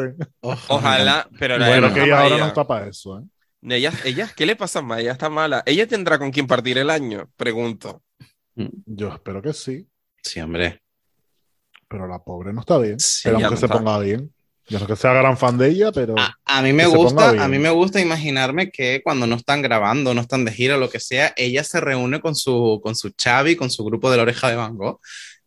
ojalá, 0.69 1.29
pero 1.39 1.59
la 1.59 1.69
Bueno, 1.69 1.93
que 1.93 2.03
ella 2.05 2.21
ahora 2.21 2.39
no 2.39 2.47
está 2.47 2.67
para 2.67 2.87
eso. 2.89 3.19
¿eh? 3.19 3.23
Ella, 3.63 3.93
ella, 4.05 4.31
¿qué 4.35 4.47
le 4.47 4.57
pasa 4.57 4.79
a 4.79 4.83
Maya? 4.83 5.13
Está 5.13 5.29
mala. 5.29 5.63
¿Ella 5.67 5.87
tendrá 5.87 6.19
con 6.19 6.31
quién 6.31 6.47
partir 6.47 6.79
el 6.79 6.89
año? 6.89 7.31
Pregunto. 7.37 8.03
Yo 8.55 9.13
espero 9.13 9.43
que 9.43 9.53
sí, 9.53 9.87
Sí, 10.23 10.41
hombre. 10.41 10.83
pero 11.89 12.09
la 12.09 12.19
pobre 12.21 12.53
no 12.53 12.61
está 12.61 12.79
bien. 12.79 12.99
Sí, 12.99 13.29
Esperamos 13.29 13.43
ya 13.43 13.49
que 13.49 13.55
no 13.55 13.61
se 13.61 13.67
está. 13.67 13.79
ponga 13.79 13.99
bien. 14.01 14.33
Yo 14.69 14.81
no 14.81 14.87
que 14.87 14.97
sea 14.97 15.13
gran 15.13 15.39
fan 15.39 15.59
de 15.59 15.69
ella, 15.69 15.93
pero 15.93 16.15
A, 16.19 16.35
a 16.45 16.63
mí 16.63 16.73
me 16.73 16.87
gusta, 16.87 17.31
a 17.31 17.49
mí 17.49 17.59
me 17.59 17.71
gusta 17.71 18.01
imaginarme 18.01 18.71
que 18.71 19.01
cuando 19.05 19.27
no 19.27 19.37
están 19.37 19.63
grabando, 19.63 20.13
no 20.13 20.21
están 20.21 20.45
de 20.45 20.53
gira, 20.53 20.77
lo 20.77 20.91
que 20.91 20.99
sea, 21.01 21.33
ella 21.37 21.63
se 21.63 21.81
reúne 21.81 22.21
con 22.21 22.35
su, 22.35 22.81
con 22.83 22.97
su 22.97 23.11
Chavi, 23.11 23.55
con 23.57 23.71
su 23.71 23.85
grupo 23.85 24.11
de 24.11 24.17
la 24.17 24.25
oreja 24.25 24.49
de 24.51 24.57
Van 24.57 24.77
Gogh, 24.77 24.99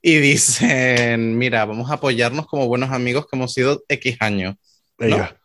y 0.02 0.18
dicen, 0.18 1.38
mira, 1.38 1.66
vamos 1.66 1.92
a 1.92 1.96
apoyarnos 1.96 2.48
como 2.48 2.68
buenos 2.68 2.92
amigos 2.92 3.26
que 3.30 3.36
hemos 3.36 3.54
sido 3.54 3.84
X 3.90 4.18
años. 4.22 4.56
ella. 5.00 5.36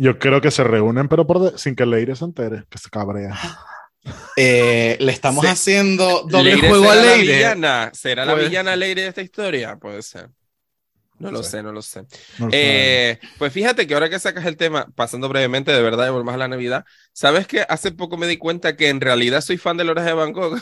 Yo 0.00 0.20
creo 0.20 0.40
que 0.40 0.52
se 0.52 0.62
reúnen, 0.62 1.08
pero 1.08 1.26
por 1.26 1.40
de- 1.40 1.58
sin 1.58 1.74
que 1.74 1.84
Leire 1.84 2.14
se 2.14 2.24
entere, 2.24 2.62
que 2.70 2.78
se 2.78 2.88
cabrea. 2.90 3.36
Eh, 4.36 4.96
le 5.00 5.12
estamos 5.12 5.44
Sí. 5.44 5.50
haciendo 5.50 6.22
doble 6.26 6.52
¿Leire 6.54 6.68
juego 6.68 6.90
a 6.90 6.94
será 6.94 7.04
la 7.04 7.16
Leire. 7.16 7.34
villana? 7.34 7.90
¿Será 7.92 8.24
la 8.24 8.32
Puede- 8.32 8.48
villana 8.48 8.76
Leire 8.76 9.02
de 9.02 9.08
esta 9.08 9.20
historia? 9.20 9.76
Puede 9.76 10.00
ser. 10.02 10.30
No 11.18 11.30
lo 11.30 11.42
sé, 11.42 11.62
no 11.62 11.72
lo 11.72 11.82
sé. 11.82 12.04
No 12.38 12.48
Eh, 12.52 13.18
pues 13.38 13.52
fíjate 13.52 13.86
que 13.86 13.94
ahora 13.94 14.08
que 14.08 14.18
sacas 14.18 14.46
el 14.46 14.56
tema, 14.56 14.86
pasando 14.94 15.28
brevemente 15.28 15.72
de 15.72 15.82
verdad 15.82 16.06
y 16.06 16.10
volvemos 16.10 16.34
a 16.34 16.38
la 16.38 16.48
Navidad, 16.48 16.84
¿sabes 17.12 17.46
que 17.46 17.62
hace 17.68 17.92
poco 17.92 18.16
me 18.16 18.26
di 18.26 18.36
cuenta 18.36 18.76
que 18.76 18.88
en 18.88 19.00
realidad 19.00 19.40
soy 19.40 19.56
fan 19.58 19.76
de 19.76 19.84
Loras 19.84 20.04
de 20.04 20.12
Bangkok? 20.12 20.60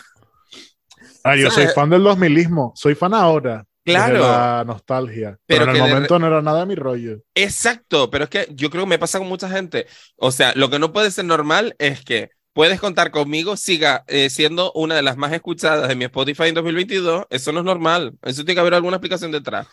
Ah, 1.23 1.37
yo 1.37 1.51
soy 1.51 1.65
¿sabes? 1.65 1.75
fan 1.75 1.91
del 1.91 2.03
2000ismo. 2.03 2.73
Soy 2.75 2.95
fan 2.95 3.13
ahora. 3.13 3.67
Claro. 3.85 4.21
la 4.21 4.65
nostalgia. 4.67 5.39
Pero 5.47 5.61
Pero, 5.61 5.63
en 5.65 5.69
el 5.71 5.75
de 5.75 5.89
momento 5.89 6.19
no 6.19 6.27
era 6.27 6.43
nada 6.43 6.61
de 6.61 6.67
mi 6.67 6.75
rollo. 6.75 7.19
Exacto, 7.35 8.11
pero 8.11 8.25
es 8.25 8.31
que 8.31 8.49
yo 8.51 8.69
creo 8.69 8.85
que 8.85 8.91
me 8.91 8.99
pasa 8.99 9.19
con 9.19 9.29
mucha 9.29 9.49
gente. 9.49 9.87
O 10.17 10.33
sea, 10.33 10.53
lo 10.57 10.71
que 10.71 10.79
no 10.81 10.93
puede 10.93 11.11
ser 11.13 11.25
normal 11.25 11.77
es 11.79 12.05
que 12.05 12.31
puedes 12.53 12.81
contar 12.81 13.13
conmigo, 13.13 13.57
siga 13.57 14.03
eh, 14.09 14.29
siendo 14.31 14.73
una 14.73 14.97
de 14.97 15.03
las 15.03 15.17
más 15.17 15.33
escuchadas 15.33 15.89
de 15.89 15.95
mi 15.95 16.05
Spotify 16.07 16.45
en 16.45 16.55
2022. 16.55 17.27
Eso 17.31 17.53
no 17.53 17.61
es 17.61 17.65
normal. 17.65 18.15
Eso 18.23 18.43
tiene 18.45 18.55
que 18.55 18.61
haber 18.61 18.75
alguna 18.75 18.97
explicación 18.97 19.31
detrás. 19.31 19.69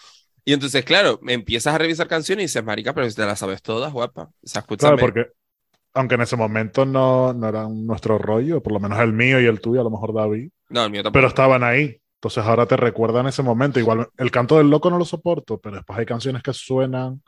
Y 0.45 0.53
entonces, 0.53 0.83
claro, 0.83 1.19
empiezas 1.27 1.73
a 1.73 1.77
revisar 1.77 2.07
canciones 2.07 2.43
y 2.43 2.45
dices, 2.45 2.63
marica, 2.63 2.93
pero 2.93 3.09
si 3.09 3.15
te 3.15 3.25
las 3.25 3.39
sabes 3.39 3.61
todas, 3.61 3.93
guapa. 3.93 4.23
O 4.23 4.47
sea. 4.47 4.61
Claro, 4.63 4.97
porque 4.97 5.27
aunque 5.93 6.15
en 6.15 6.21
ese 6.21 6.35
momento 6.35 6.85
no, 6.85 7.33
no 7.33 7.47
eran 7.47 7.85
nuestro 7.85 8.17
rollo, 8.17 8.61
por 8.61 8.73
lo 8.73 8.79
menos 8.79 8.99
el 8.99 9.13
mío 9.13 9.39
y 9.39 9.45
el 9.45 9.61
tuyo, 9.61 9.81
a 9.81 9.83
lo 9.83 9.91
mejor 9.91 10.13
David, 10.13 10.49
No, 10.69 10.85
el 10.85 10.91
mío 10.91 11.03
tampoco. 11.03 11.13
pero 11.13 11.27
estaban 11.27 11.63
ahí. 11.63 11.99
Entonces 12.15 12.43
ahora 12.45 12.65
te 12.65 12.77
recuerdan 12.77 13.27
ese 13.27 13.43
momento. 13.43 13.79
Igual 13.79 14.07
el 14.17 14.31
canto 14.31 14.57
del 14.57 14.69
loco 14.69 14.89
no 14.89 14.97
lo 14.97 15.05
soporto, 15.05 15.59
pero 15.59 15.75
después 15.75 15.99
hay 15.99 16.05
canciones 16.05 16.41
que 16.41 16.53
suenan 16.53 17.21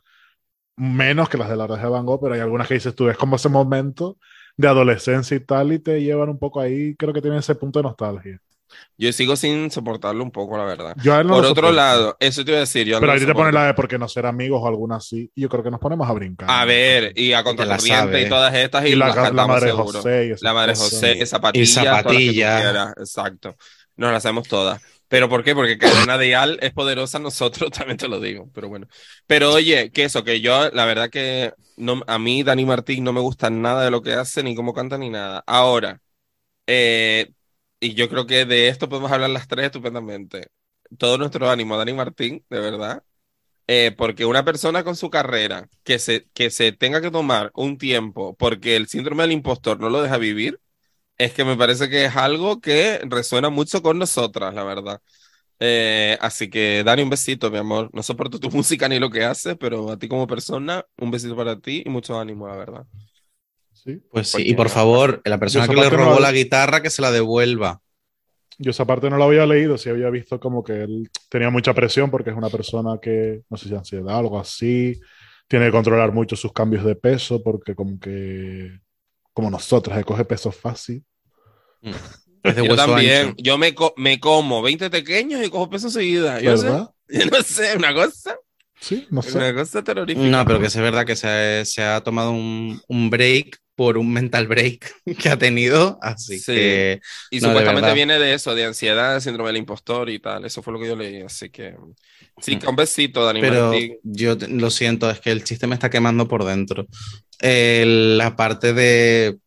menos 0.78 1.30
que 1.30 1.38
las 1.38 1.50
de 1.50 1.56
la 1.56 1.66
Oreja 1.66 1.84
de 1.84 1.90
Van 1.90 2.06
Gogh, 2.06 2.22
pero 2.22 2.34
hay 2.36 2.42
algunas 2.42 2.68
que 2.68 2.76
dices 2.76 2.96
tú, 2.96 3.10
es 3.10 3.18
como 3.18 3.36
ese 3.36 3.50
momento 3.50 4.18
de 4.58 4.68
adolescencia 4.68 5.36
y 5.36 5.40
tal, 5.42 5.74
y 5.74 5.80
te 5.80 6.02
llevan 6.02 6.30
un 6.30 6.40
poco 6.40 6.60
ahí, 6.60 6.96
creo 6.96 7.14
que 7.14 7.22
tiene 7.22 7.38
ese 7.38 7.56
punto 7.56 7.80
de 7.80 7.84
nostalgia. 7.84 8.40
Yo 8.98 9.12
sigo 9.12 9.36
sin 9.36 9.72
soportarlo 9.72 10.24
un 10.24 10.32
poco, 10.32 10.58
la 10.58 10.64
verdad. 10.66 10.96
Yo 11.04 11.22
no 11.24 11.36
Por 11.36 11.46
otro 11.46 11.72
lado, 11.72 12.16
eso 12.20 12.46
te 12.46 12.52
iba 12.52 12.58
a 12.58 12.62
decir. 12.62 12.88
Yo 12.88 12.96
no 12.96 13.02
Pero 13.02 13.14
te 13.14 13.20
soporto. 13.20 13.40
pone 13.42 13.52
la 13.52 13.68
de 13.68 13.74
por 13.74 13.88
qué 13.88 13.98
no 13.98 14.08
ser 14.08 14.26
amigos 14.26 14.62
o 14.64 14.68
alguna 14.68 14.98
así, 14.98 15.30
y 15.36 15.42
yo 15.42 15.50
creo 15.50 15.64
que 15.64 15.72
nos 15.72 15.80
ponemos 15.80 16.10
a 16.10 16.14
brincar. 16.14 16.50
A 16.50 16.66
ver, 16.66 17.12
y 17.16 17.34
a 17.34 17.38
la 17.38 17.44
contracorriente 17.44 18.22
y 18.22 18.30
todas 18.30 18.54
estas, 18.56 18.86
y, 18.86 18.90
y 18.90 18.96
la, 18.96 19.08
las 19.08 19.34
la 19.34 19.48
madre 19.48 19.68
seguro. 19.72 20.00
José. 20.00 20.36
y 20.40 20.44
La 20.44 20.54
madre. 20.54 20.76
José, 20.76 21.26
zapatillas, 21.26 21.70
Y 21.70 21.74
tú 21.74 21.82
zapatilla. 21.82 22.94
Exacto. 22.98 23.56
Nos 23.98 24.12
las 24.12 24.26
hacemos 24.26 24.48
todas. 24.48 24.82
¿Pero 25.08 25.30
por 25.30 25.44
qué? 25.44 25.54
Porque 25.54 25.78
Cadena 25.78 26.18
Dial 26.18 26.58
es 26.62 26.74
poderosa, 26.74 27.20
nosotros 27.20 27.72
también 27.78 27.98
te 27.98 28.08
lo 28.08 28.20
digo, 28.20 28.50
pero 28.54 28.70
bueno. 28.70 28.88
Pero 29.28 29.54
oye, 29.54 29.92
que 29.92 30.04
eso, 30.06 30.24
que 30.24 30.42
yo, 30.42 30.70
la 30.72 30.86
verdad 30.86 31.10
que 31.10 31.54
no, 31.78 32.02
a 32.08 32.18
mí, 32.20 32.44
Dani 32.44 32.66
Martín, 32.66 33.04
no 33.04 33.14
me 33.14 33.22
gusta 33.22 33.50
nada 33.50 33.84
de 33.86 33.92
lo 33.92 34.02
que 34.02 34.14
hace, 34.14 34.44
ni 34.44 34.56
cómo 34.56 34.74
canta, 34.74 34.98
ni 34.98 35.10
nada. 35.10 35.44
Ahora, 35.46 36.02
eh, 36.68 37.32
y 37.80 37.94
yo 37.96 38.10
creo 38.10 38.26
que 38.26 38.46
de 38.46 38.68
esto 38.70 38.90
podemos 38.90 39.12
hablar 39.12 39.30
las 39.30 39.48
tres 39.48 39.66
estupendamente. 39.68 40.48
Todo 40.98 41.18
nuestro 41.18 41.50
ánimo 41.50 41.78
Dani 41.78 41.94
Martín, 41.94 42.46
de 42.50 42.60
verdad. 42.60 43.04
Eh, 43.68 43.94
porque 43.98 44.26
una 44.26 44.46
persona 44.46 44.84
con 44.84 44.96
su 44.96 45.10
carrera 45.10 45.70
que 45.84 46.00
se, 46.00 46.28
que 46.34 46.52
se 46.52 46.72
tenga 46.74 47.02
que 47.02 47.12
tomar 47.12 47.52
un 47.56 47.78
tiempo 47.80 48.36
porque 48.38 48.76
el 48.76 48.88
síndrome 48.88 49.24
del 49.24 49.34
impostor 49.34 49.80
no 49.80 49.90
lo 49.90 50.02
deja 50.04 50.18
vivir, 50.20 50.62
es 51.18 51.34
que 51.34 51.46
me 51.46 51.58
parece 51.58 51.90
que 51.90 52.06
es 52.06 52.16
algo 52.18 52.62
que 52.62 53.00
resuena 53.06 53.50
mucho 53.50 53.82
con 53.84 54.00
nosotras, 54.00 54.54
la 54.56 54.64
verdad. 54.66 55.02
Eh, 55.60 56.18
así 56.22 56.50
que 56.50 56.84
Dani, 56.86 57.04
un 57.04 57.10
besito, 57.12 57.52
mi 57.52 57.58
amor. 57.60 57.90
No 57.94 58.04
soporto 58.04 58.40
tu 58.40 58.50
música 58.52 58.90
ni 58.90 59.00
lo 59.00 59.10
que 59.12 59.24
haces, 59.26 59.58
pero 59.60 59.92
a 59.92 59.98
ti 60.00 60.08
como 60.10 60.28
persona, 60.28 60.86
un 60.98 61.12
besito 61.12 61.36
para 61.36 61.60
ti 61.60 61.84
y 61.86 61.90
mucho 61.90 62.20
ánimo, 62.20 62.48
la 62.48 62.56
verdad. 62.58 62.88
Sí. 63.86 64.02
Pues 64.12 64.28
sí, 64.28 64.32
Porque 64.34 64.48
y 64.50 64.54
por 64.56 64.70
favor, 64.70 65.22
la 65.26 65.38
persona 65.40 65.68
que 65.68 65.76
le 65.76 65.82
parte 65.84 65.98
no 65.98 66.04
robó 66.06 66.16
la- 66.20 66.28
la 66.28 66.32
guitarra, 66.32 66.82
que 66.82 66.90
se 66.90 67.02
la 67.02 67.12
devuelva. 67.12 67.82
Yo 68.58 68.72
esa 68.72 68.86
parte 68.86 69.10
no 69.10 69.18
la 69.18 69.26
había 69.26 69.46
leído, 69.46 69.78
sí 69.78 69.90
había 69.90 70.10
visto 70.10 70.40
como 70.40 70.64
que 70.64 70.84
él 70.84 71.10
tenía 71.30 71.50
mucha 71.50 71.74
presión 71.74 72.10
porque 72.10 72.30
es 72.30 72.36
una 72.38 72.50
persona 72.50 72.98
que, 73.02 73.42
no 73.50 73.58
sé 73.58 73.68
si 73.68 73.76
ansiedad 73.76 74.16
o 74.16 74.18
algo 74.18 74.40
así, 74.40 75.00
tiene 75.48 75.66
que 75.66 75.72
controlar 75.72 76.12
mucho 76.14 76.36
sus 76.36 76.54
cambios 76.54 76.86
de 76.86 76.96
peso 76.96 77.44
porque 77.44 77.76
como 77.76 78.00
que, 78.00 78.80
como 79.34 79.50
nosotras, 79.52 79.98
que 79.98 80.04
coge 80.06 80.26
peso 80.26 80.52
fácil. 80.52 81.04
Es 82.44 82.56
de 82.56 82.62
Yo 82.64 82.72
hueso 82.72 82.86
también, 82.86 83.28
ancho. 83.30 83.36
yo 83.44 83.58
me, 83.58 83.74
co- 83.74 83.96
me 83.98 84.20
como 84.20 84.62
20 84.62 84.92
pequeños 84.92 85.44
y 85.44 85.50
cojo 85.50 85.68
peso 85.68 85.88
enseguida. 85.88 86.40
Yo 86.40 86.56
sé, 86.58 86.68
¿Verdad? 86.68 86.92
yo 87.10 87.26
no 87.26 87.42
sé, 87.42 87.76
una 87.76 87.92
cosa. 87.92 88.38
Sí, 88.80 89.08
no 89.10 89.24
sé. 89.24 89.36
Una 89.36 89.52
cosa 89.56 89.84
terrorífica. 89.84 90.28
No, 90.28 90.46
pero 90.46 90.60
que 90.60 90.68
es 90.68 90.78
verdad 90.78 91.06
que 91.08 91.16
se 91.16 91.28
ha, 91.28 91.66
se 91.66 91.82
ha 91.84 92.02
tomado 92.02 92.32
un, 92.32 92.80
un 92.88 93.10
break 93.10 93.58
por 93.76 93.98
un 93.98 94.12
mental 94.14 94.48
break 94.48 94.94
que 95.20 95.30
ha 95.30 95.38
tenido, 95.38 96.00
así 96.02 96.40
Sí. 96.40 96.54
que 96.54 97.02
Y 97.30 97.40
No, 97.42 97.50
de 97.50 97.54
supuestamente 97.54 97.82
verdad. 97.82 97.96
viene 97.96 98.20
de 98.20 98.34
eso, 98.34 98.56
de 98.56 98.66
ansiedad, 98.66 99.20
síndrome 99.20 99.50
del 99.50 99.58
impostor 99.58 100.10
y 100.10 100.20
tal. 100.20 100.46
Eso 100.46 100.62
fue 100.64 100.74
lo 100.74 100.80
que 100.80 100.88
yo 100.88 100.96
leí. 100.96 101.22
Así 101.22 101.50
que. 101.50 101.76
Sí, 102.42 102.58
que 102.58 102.68
un 102.68 102.76
besito, 102.76 103.24
Dani 103.26 103.42
Pero 103.42 103.72
Martín. 103.72 103.98
yo 104.04 104.36
lo 104.50 104.70
siento, 104.72 105.10
es 105.10 105.20
que 105.20 105.32
el 105.32 105.44
chiste 105.44 105.68
me 105.68 105.76
está 105.76 105.90
quemando 105.90 106.28
por 106.28 106.46
dentro. 106.46 106.88
El- 107.40 108.18
la 108.18 108.36
parte 108.36 108.74
de. 108.74 109.38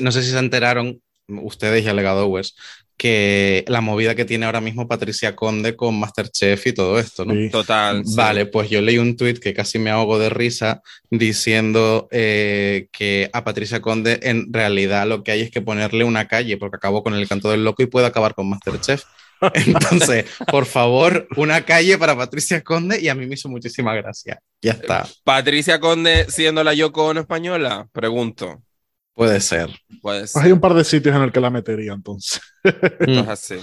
No 0.00 0.10
sé 0.12 0.22
si 0.22 0.30
se 0.30 0.38
enteraron 0.38 1.02
ustedes 1.28 1.84
y 1.84 1.88
Alegadores 1.88 2.54
que 2.96 3.64
la 3.68 3.80
movida 3.80 4.14
que 4.14 4.24
tiene 4.24 4.46
ahora 4.46 4.60
mismo 4.60 4.88
Patricia 4.88 5.36
Conde 5.36 5.76
con 5.76 5.98
Masterchef 5.98 6.66
y 6.66 6.72
todo 6.72 6.98
esto, 6.98 7.24
¿no? 7.24 7.34
Sí. 7.34 7.50
Total. 7.50 8.04
sí. 8.04 8.14
Vale, 8.16 8.46
pues 8.46 8.70
yo 8.70 8.80
leí 8.80 8.98
un 8.98 9.16
tuit 9.16 9.38
que 9.38 9.52
casi 9.52 9.78
me 9.78 9.90
ahogo 9.90 10.18
de 10.18 10.30
risa 10.30 10.82
diciendo 11.10 12.08
eh, 12.10 12.88
que 12.92 13.28
a 13.32 13.44
Patricia 13.44 13.80
Conde 13.82 14.20
en 14.22 14.52
realidad 14.52 15.06
lo 15.06 15.22
que 15.22 15.32
hay 15.32 15.42
es 15.42 15.50
que 15.50 15.60
ponerle 15.60 16.04
una 16.04 16.26
calle 16.26 16.56
porque 16.56 16.76
acabó 16.76 17.02
con 17.02 17.14
el 17.14 17.28
canto 17.28 17.50
del 17.50 17.64
loco 17.64 17.82
y 17.82 17.86
puede 17.86 18.06
acabar 18.06 18.34
con 18.34 18.48
Masterchef. 18.48 19.04
Entonces, 19.54 20.24
por 20.50 20.64
favor, 20.64 21.28
una 21.36 21.62
calle 21.66 21.98
para 21.98 22.16
Patricia 22.16 22.62
Conde 22.62 23.00
y 23.00 23.08
a 23.08 23.14
mí 23.14 23.26
me 23.26 23.34
hizo 23.34 23.50
muchísima 23.50 23.94
gracia. 23.94 24.40
Ya 24.62 24.72
está, 24.72 25.06
Patricia 25.24 25.78
Conde 25.78 26.26
siendo 26.30 26.64
la 26.64 26.72
Yoko 26.72 27.08
Ono 27.08 27.20
española, 27.20 27.88
pregunto. 27.92 28.62
Puede 29.16 29.40
ser. 29.40 29.70
Pues, 30.00 30.32
Pues 30.32 30.36
hay 30.44 30.52
un 30.52 30.60
par 30.60 30.74
de 30.74 30.84
sitios 30.84 31.16
en 31.16 31.22
el 31.22 31.32
que 31.32 31.40
la 31.40 31.50
metería 31.50 31.92
entonces. 31.94 32.40
esto 32.62 32.86
es 33.00 33.08
Mm. 33.26 33.28
así. 33.30 33.54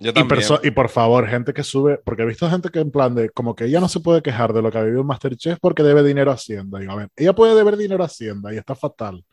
Yo 0.00 0.10
Y, 0.10 0.12
también. 0.14 0.28
perso- 0.40 0.60
y 0.62 0.70
por 0.70 0.88
favor, 0.90 1.26
gente 1.26 1.52
que 1.54 1.64
sube, 1.64 1.98
porque 2.04 2.22
he 2.22 2.26
visto 2.26 2.48
gente 2.50 2.68
que 2.68 2.78
en 2.80 2.90
plan 2.90 3.14
de, 3.14 3.30
como 3.30 3.54
que 3.56 3.64
ella 3.64 3.80
no 3.80 3.88
se 3.88 4.00
puede 4.00 4.22
quejar 4.22 4.52
de 4.52 4.62
lo 4.62 4.70
que 4.70 4.78
ha 4.78 4.82
vivido 4.82 5.00
en 5.00 5.06
Masterchef 5.08 5.58
porque 5.60 5.82
debe 5.82 6.04
dinero 6.04 6.30
a 6.30 6.34
Hacienda. 6.34 6.78
Digo, 6.78 6.92
a 6.92 6.96
ver, 6.96 7.08
ella 7.16 7.32
puede 7.34 7.54
deber 7.56 7.76
dinero 7.76 8.02
a 8.04 8.06
Hacienda 8.06 8.52
y 8.54 8.58
está 8.58 8.74
fatal, 8.76 9.24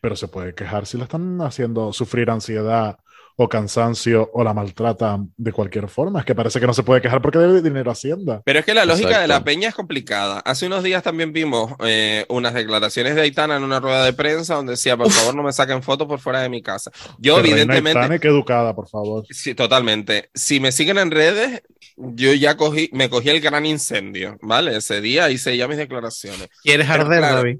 pero 0.00 0.16
se 0.16 0.26
puede 0.28 0.54
quejar 0.54 0.86
si 0.86 0.98
la 0.98 1.04
están 1.04 1.40
haciendo 1.42 1.92
sufrir 1.92 2.30
ansiedad 2.30 2.96
o 3.36 3.48
cansancio 3.48 4.30
o 4.32 4.44
la 4.44 4.54
maltratan 4.54 5.32
de 5.36 5.52
cualquier 5.52 5.88
forma. 5.88 6.20
Es 6.20 6.26
que 6.26 6.34
parece 6.34 6.60
que 6.60 6.66
no 6.66 6.74
se 6.74 6.82
puede 6.82 7.00
quejar 7.00 7.22
porque 7.22 7.38
debe 7.38 7.62
dinero 7.62 7.90
a 7.90 7.92
Hacienda. 7.92 8.42
Pero 8.44 8.58
es 8.58 8.64
que 8.64 8.74
la 8.74 8.84
lógica 8.84 9.20
de 9.20 9.28
la 9.28 9.44
peña 9.44 9.68
es 9.68 9.74
complicada. 9.74 10.40
Hace 10.40 10.66
unos 10.66 10.82
días 10.82 11.02
también 11.02 11.32
vimos 11.32 11.72
eh, 11.84 12.26
unas 12.28 12.54
declaraciones 12.54 13.14
de 13.14 13.22
Aitana 13.22 13.56
en 13.56 13.64
una 13.64 13.80
rueda 13.80 14.04
de 14.04 14.12
prensa 14.12 14.54
donde 14.54 14.72
decía, 14.72 14.96
por 14.96 15.10
favor, 15.10 15.34
no 15.34 15.42
me 15.42 15.52
saquen 15.52 15.82
fotos 15.82 16.06
por 16.06 16.20
fuera 16.20 16.40
de 16.42 16.48
mi 16.48 16.62
casa. 16.62 16.90
Yo, 17.18 17.38
evidentemente, 17.38 17.98
Aitana, 17.98 18.18
que 18.18 18.28
educada, 18.28 18.74
por 18.74 18.88
favor. 18.88 19.24
sí, 19.30 19.54
totalmente. 19.54 20.30
Si 20.34 20.60
me 20.60 20.72
siguen 20.72 20.98
en 20.98 21.10
redes, 21.10 21.62
yo 21.96 22.32
ya 22.32 22.56
cogí, 22.56 22.90
me 22.92 23.08
cogí 23.10 23.30
el 23.30 23.40
gran 23.40 23.66
incendio, 23.66 24.38
¿vale? 24.42 24.76
Ese 24.76 25.00
día 25.00 25.30
hice 25.30 25.56
ya 25.56 25.68
mis 25.68 25.78
declaraciones. 25.78 26.48
¿Quieres 26.62 26.86
Pero 26.88 27.02
arder, 27.02 27.18
claro. 27.18 27.36
David? 27.36 27.58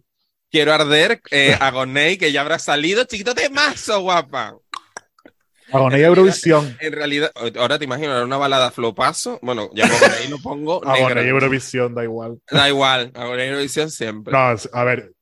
Quiero 0.51 0.75
arder 0.75 1.23
eh, 1.31 1.57
a 1.61 1.71
Gonei, 1.71 2.19
que 2.19 2.31
ya 2.33 2.43
habrá 2.43 2.59
salido. 2.59 3.05
Chiquito 3.05 3.35
de 3.35 3.49
mazo, 3.51 4.01
guapa. 4.03 4.55
Agonía 5.71 6.07
Eurovisión. 6.07 6.77
En 6.81 6.93
realidad, 6.93 7.31
ahora 7.59 7.79
te 7.79 7.85
imagino, 7.85 8.13
era 8.13 8.25
una 8.25 8.37
balada 8.37 8.71
flopazo. 8.71 9.39
Bueno, 9.43 9.71
ya 9.75 9.87
por 9.87 10.11
ahí 10.11 10.29
lo 10.29 10.39
pongo 10.39 10.85
Agonía. 10.87 11.23
Eurovisión, 11.23 11.95
da 11.95 12.03
igual. 12.05 12.39
Da 12.51 12.69
igual, 12.69 13.11
Agonía 13.15 13.47
Eurovisión 13.47 13.91
siempre. 13.91 14.33
No, 14.33 14.39
a 14.73 14.85
ver, 14.85 15.13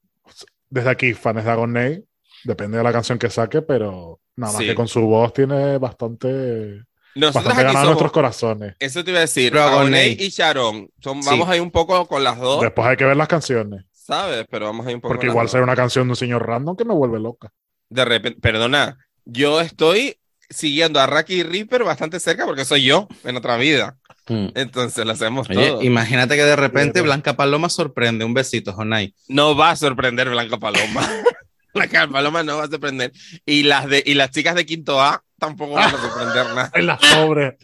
desde 0.68 0.90
aquí, 0.90 1.14
fans 1.14 1.44
de 1.44 1.50
Agoney, 1.50 2.04
depende 2.44 2.78
de 2.78 2.84
la 2.84 2.92
canción 2.92 3.18
que 3.18 3.28
saque, 3.30 3.62
pero 3.62 4.20
nada 4.36 4.52
más 4.52 4.60
Sí. 4.62 4.66
que 4.68 4.74
con 4.74 4.88
su 4.88 5.00
voz 5.02 5.32
tiene 5.32 5.78
bastante, 5.78 6.82
Nosotros 7.14 7.34
bastante 7.44 7.50
aquí 7.50 7.56
ganado 7.58 7.72
somos, 7.72 7.86
nuestros 7.86 8.12
corazones. 8.12 8.74
eso 8.78 9.04
te 9.04 9.10
iba 9.10 9.18
a 9.18 9.22
decir, 9.22 9.52
Pero 9.52 9.64
Agoney 9.64 10.16
y 10.18 10.28
Sharon. 10.30 10.88
Son, 11.02 11.22
Sí. 11.22 11.28
Vamos 11.30 11.48
ahí 11.48 11.60
un 11.60 11.70
poco 11.70 12.06
con 12.06 12.24
las 12.24 12.38
dos, 12.38 12.60
Después 12.62 12.86
hay 12.88 12.96
que 12.96 13.04
ver 13.04 13.16
las 13.16 13.28
canciones, 13.28 13.84
¿sabes? 13.92 14.46
Pero 14.50 14.66
vamos 14.66 14.86
ahí 14.86 14.94
un 14.94 15.00
poco 15.00 15.12
porque 15.14 15.26
igual 15.26 15.48
será 15.48 15.62
una 15.64 15.76
canción 15.76 16.06
de 16.06 16.12
un 16.12 16.16
señor 16.16 16.46
random 16.46 16.76
que 16.76 16.84
me 16.84 16.94
vuelve 16.94 17.18
loca. 17.20 17.50
De 17.88 18.04
repente, 18.04 18.40
perdona, 18.40 18.96
yo 19.24 19.60
estoy 19.60 20.16
siguiendo 20.50 21.00
a 21.00 21.06
Raki 21.06 21.42
Reaper 21.42 21.84
bastante 21.84 22.20
cerca 22.20 22.44
porque 22.44 22.64
soy 22.64 22.82
yo 22.82 23.08
en 23.24 23.36
otra 23.36 23.56
vida. 23.56 23.96
Mm. 24.28 24.48
Entonces 24.54 25.04
lo 25.06 25.12
hacemos 25.12 25.48
Oye, 25.48 25.68
todo. 25.68 25.82
imagínate 25.82 26.36
que 26.36 26.44
de 26.44 26.56
repente 26.56 27.00
Blanca 27.00 27.34
Paloma 27.34 27.68
sorprende. 27.68 28.24
Un 28.24 28.34
besito, 28.34 28.72
Jonay. 28.72 29.14
No 29.28 29.56
va 29.56 29.70
a 29.70 29.76
sorprender 29.76 30.28
Blanca 30.28 30.58
Paloma. 30.58 31.08
Blanca 31.74 32.08
Paloma 32.08 32.42
no 32.42 32.58
va 32.58 32.64
a 32.64 32.68
sorprender. 32.68 33.12
Y 33.46 33.62
las, 33.62 33.88
de, 33.88 34.02
y 34.04 34.14
las 34.14 34.30
chicas 34.30 34.54
de 34.54 34.66
quinto 34.66 35.00
A 35.00 35.22
tampoco 35.38 35.74
van 35.74 35.94
a 35.94 35.98
sorprender 35.98 36.46
nada. 36.46 36.70
Ay, 36.74 36.84
las 36.84 36.98
pobres. 36.98 37.54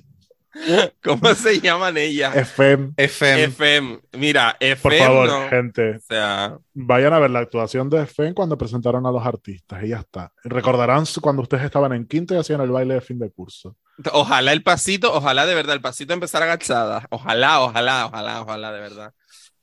¿Cómo 1.05 1.35
se 1.35 1.61
llaman 1.61 1.97
ellas? 1.97 2.35
FM. 2.35 2.93
FM. 2.97 3.45
FM. 3.45 4.01
Mira, 4.13 4.57
FM 4.61 4.83
Por 4.83 4.95
favor, 4.95 5.29
no. 5.29 5.49
gente, 5.49 5.97
O 5.97 6.01
sea, 6.01 6.59
vayan 6.75 7.13
a 7.13 7.19
ver 7.19 7.31
la 7.31 7.41
actuación 7.41 7.91
de 7.91 8.03
FM 8.03 8.35
cuando 8.35 8.57
presentaron 8.57 9.07
a 9.07 9.11
los 9.11 9.25
artistas 9.25 9.83
y 9.85 9.89
ya 9.89 9.99
está. 9.99 10.33
Recordarán 10.45 11.05
cuando 11.21 11.43
ustedes 11.43 11.65
estaban 11.65 11.93
en 11.93 12.07
quinto 12.07 12.35
y 12.35 12.39
hacían 12.39 12.61
el 12.61 12.71
baile 12.71 12.95
de 12.95 13.01
fin 13.01 13.19
de 13.19 13.31
curso. 13.31 13.77
ojalá 14.13 14.53
el 14.53 14.63
pasito, 14.63 15.13
ojalá 15.13 15.47
de 15.47 15.55
verdad 15.55 15.75
el 15.75 15.83
pasito 15.83 16.15
empezar 16.15 16.43
agachada. 16.43 17.07
Ojalá, 17.11 17.61
ojalá, 17.61 18.07
ojalá, 18.07 18.43
ojalá, 18.43 18.73
de 18.73 18.81
verdad. 18.81 19.15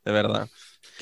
De 0.05 0.11
verdad. 0.11 0.47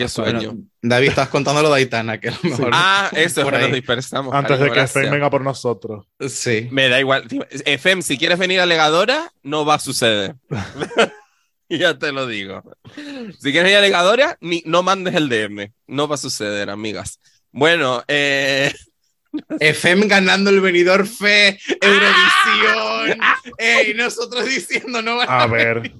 Qué 0.03 0.09
sueño. 0.09 0.51
Bueno, 0.51 0.63
David, 0.81 1.09
estás 1.09 1.29
contando 1.29 1.61
lo 1.61 1.69
de 1.69 1.77
Aitana, 1.77 2.19
que 2.19 2.29
a 2.29 2.31
lo 2.31 2.49
mejor. 2.49 2.71
ah, 2.73 3.09
eso 3.13 3.41
es 3.41 3.45
por 3.45 3.53
que 3.53 3.59
nos 3.59 3.67
ahí. 3.67 3.73
dispersamos. 3.73 4.33
Antes 4.33 4.59
de 4.59 4.71
que. 4.71 4.81
FM 4.81 5.09
venga 5.09 5.29
por 5.29 5.41
nosotros. 5.41 6.05
Sí. 6.27 6.67
Me 6.71 6.89
da 6.89 6.99
igual. 6.99 7.27
FM, 7.65 8.01
si 8.01 8.17
quieres 8.17 8.39
venir 8.39 8.59
a 8.59 8.65
Legadora, 8.65 9.31
no 9.43 9.65
va 9.65 9.75
a 9.75 9.79
suceder. 9.79 10.35
ya 11.69 11.97
te 11.97 12.11
lo 12.11 12.27
digo. 12.27 12.63
Si 13.39 13.51
quieres 13.51 13.71
ir 13.71 13.77
a 13.77 13.81
Legadora, 13.81 14.37
ni, 14.41 14.63
no 14.65 14.83
mandes 14.83 15.15
el 15.15 15.29
DM. 15.29 15.71
No 15.87 16.07
va 16.07 16.15
a 16.15 16.17
suceder, 16.17 16.69
amigas. 16.69 17.19
Bueno, 17.51 18.03
eh, 18.07 18.73
FM 19.59 20.07
ganando 20.07 20.49
el 20.49 20.61
venidor 20.61 21.07
fe, 21.07 21.59
Eurovisión. 21.81 23.19
Ey, 23.57 23.93
nosotros 23.93 24.45
diciendo 24.45 25.01
no 25.01 25.17
van 25.17 25.29
A 25.29 25.47
ver, 25.47 25.93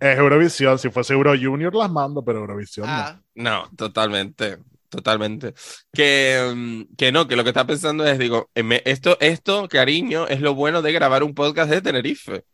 es 0.00 0.18
Eurovisión. 0.18 0.78
Si 0.78 0.90
fuese 0.90 1.12
Euro 1.12 1.32
Junior 1.40 1.74
las 1.74 1.90
mando, 1.90 2.24
pero 2.24 2.38
Eurovisión 2.40 2.86
no. 2.86 2.92
Ah, 2.92 3.20
no, 3.34 3.70
totalmente. 3.76 4.58
Totalmente. 4.88 5.54
Que, 5.92 6.52
mm, 6.54 6.96
que 6.96 7.12
no, 7.12 7.28
que 7.28 7.36
lo 7.36 7.44
que 7.44 7.50
está 7.50 7.64
pensando 7.64 8.04
es, 8.04 8.18
digo, 8.18 8.50
eh, 8.56 8.82
esto, 8.84 9.16
esto, 9.20 9.68
cariño, 9.68 10.26
es 10.26 10.40
lo 10.40 10.54
bueno 10.56 10.82
de 10.82 10.92
grabar 10.92 11.22
un 11.22 11.32
podcast 11.34 11.70
de 11.70 11.80
Tenerife. 11.80 12.44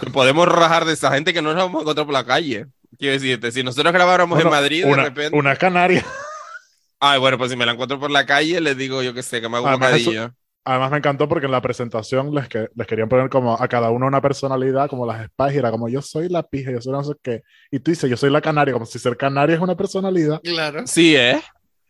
Que 0.00 0.10
podemos 0.10 0.46
rajar 0.46 0.84
de 0.84 0.92
esa 0.92 1.10
gente 1.12 1.32
que 1.32 1.42
no 1.42 1.52
nos 1.54 1.64
vamos 1.64 1.80
a 1.80 1.82
encontrar 1.82 2.06
por 2.06 2.12
la 2.12 2.24
calle. 2.24 2.66
Quiero 2.98 3.14
decirte, 3.14 3.50
si 3.50 3.64
nosotros 3.64 3.92
grabáramos 3.92 4.36
Bueno, 4.36 4.50
en 4.50 4.54
Madrid, 4.62 4.84
una, 4.86 4.96
de 5.02 5.08
repente. 5.08 5.36
una 5.36 5.56
canaria. 5.56 6.06
Ay, 7.00 7.18
bueno, 7.18 7.36
pues 7.36 7.50
si 7.50 7.56
me 7.56 7.66
la 7.66 7.72
encuentro 7.72 7.98
por 7.98 8.12
la 8.12 8.24
calle, 8.26 8.60
les 8.60 8.76
digo 8.76 9.02
yo 9.02 9.12
que 9.12 9.24
sé, 9.24 9.40
que 9.40 9.48
me 9.48 9.56
hago 9.56 9.66
un 9.66 9.70
Además, 9.70 9.94
eso- 9.94 10.10
bocadillo. 10.10 10.34
Además 10.64 10.92
me 10.92 10.98
encantó 10.98 11.28
porque 11.28 11.46
en 11.46 11.52
la 11.52 11.60
presentación 11.60 12.32
les, 12.32 12.48
que, 12.48 12.68
les 12.74 12.86
querían 12.86 13.08
poner 13.08 13.28
como 13.28 13.60
a 13.60 13.66
cada 13.66 13.90
uno 13.90 14.06
una 14.06 14.20
personalidad, 14.20 14.88
como 14.88 15.06
las 15.06 15.26
spies, 15.26 15.54
y 15.54 15.58
era 15.58 15.70
como 15.72 15.88
yo 15.88 16.00
soy 16.00 16.28
la 16.28 16.44
pija, 16.44 16.70
yo 16.70 16.80
soy 16.80 16.92
no 16.92 17.02
sé 17.02 17.14
qué. 17.20 17.42
Y 17.70 17.80
tú 17.80 17.90
dices, 17.90 18.08
yo 18.08 18.16
soy 18.16 18.30
la 18.30 18.40
canaria, 18.40 18.72
como 18.72 18.86
si 18.86 18.98
ser 18.98 19.16
canaria 19.16 19.56
es 19.56 19.60
una 19.60 19.76
personalidad. 19.76 20.40
claro. 20.42 20.86
Sí, 20.86 21.16
¿eh? 21.16 21.40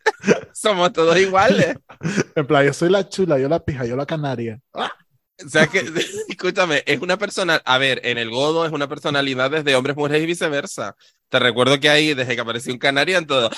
Somos 0.53 0.91
todos 0.91 1.17
iguales. 1.17 1.75
En 2.35 2.45
plan, 2.45 2.65
yo 2.65 2.73
soy 2.73 2.89
la 2.89 3.07
chula, 3.07 3.39
yo 3.39 3.47
la 3.47 3.63
pija, 3.63 3.85
yo 3.85 3.95
la 3.95 4.05
canaria. 4.05 4.59
O 5.43 5.49
sea 5.49 5.67
que, 5.67 5.83
escúchame, 6.29 6.83
es 6.85 7.01
una 7.01 7.17
persona, 7.17 7.61
a 7.65 7.77
ver, 7.77 8.01
en 8.03 8.17
el 8.17 8.29
Godo 8.29 8.65
es 8.65 8.71
una 8.71 8.87
personalidad 8.87 9.49
desde 9.49 9.75
hombres, 9.75 9.95
mujeres 9.97 10.21
y 10.23 10.27
viceversa. 10.27 10.95
Te 11.29 11.39
recuerdo 11.39 11.79
que 11.79 11.89
ahí, 11.89 12.13
desde 12.13 12.35
que 12.35 12.41
apareció 12.41 12.71
un 12.71 12.77
canario, 12.77 13.17
en 13.17 13.25
todo, 13.25 13.49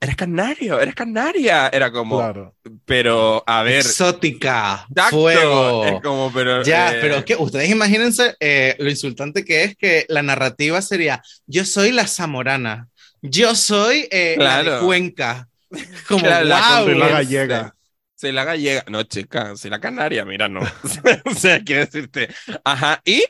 eres 0.00 0.16
canario, 0.16 0.80
eres 0.80 0.94
canaria. 0.96 1.68
Era 1.68 1.92
como, 1.92 2.18
Claro. 2.18 2.56
pero, 2.84 3.44
a 3.46 3.62
ver, 3.62 3.78
Exótica. 3.86 4.86
Fuego. 5.10 5.84
Es 5.86 6.00
como, 6.02 6.32
pero. 6.32 6.64
Ya, 6.64 6.92
eh, 6.92 6.98
pero 7.00 7.16
es 7.16 7.24
que 7.24 7.36
ustedes 7.36 7.70
imagínense 7.70 8.34
eh, 8.40 8.74
lo 8.80 8.90
insultante 8.90 9.44
que 9.44 9.62
es 9.62 9.76
que 9.76 10.06
la 10.08 10.22
narrativa 10.22 10.82
sería: 10.82 11.22
Yo 11.46 11.64
soy 11.64 11.92
la 11.92 12.08
zamorana, 12.08 12.88
yo 13.22 13.54
soy 13.54 14.08
eh, 14.10 14.34
la 14.36 14.58
de 14.58 14.64
Claro. 14.64 14.84
Cuenca. 14.86 15.48
Como, 16.08 16.24
Claro, 16.24 16.44
la 16.46 16.80
wow. 16.80 16.88
La 16.88 17.04
Este, 17.06 17.12
gallega. 17.14 17.74
Soy 18.20 18.32
la 18.32 18.44
gallega. 18.44 18.84
No, 18.88 19.02
chica, 19.04 19.56
soy 19.56 19.70
la 19.70 19.80
canaria, 19.80 20.26
mira, 20.26 20.46
no. 20.48 20.60
o 21.24 21.34
sea, 21.34 21.62
quiero 21.64 21.86
decirte, 21.86 22.28
ajá, 22.64 23.00
y. 23.06 23.24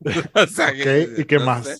o 0.34 0.46
sea, 0.46 0.68
Ok, 0.68 1.18
¿y 1.18 1.24
qué 1.24 1.38
no 1.38 1.46
más? 1.46 1.64
sé. 1.66 1.78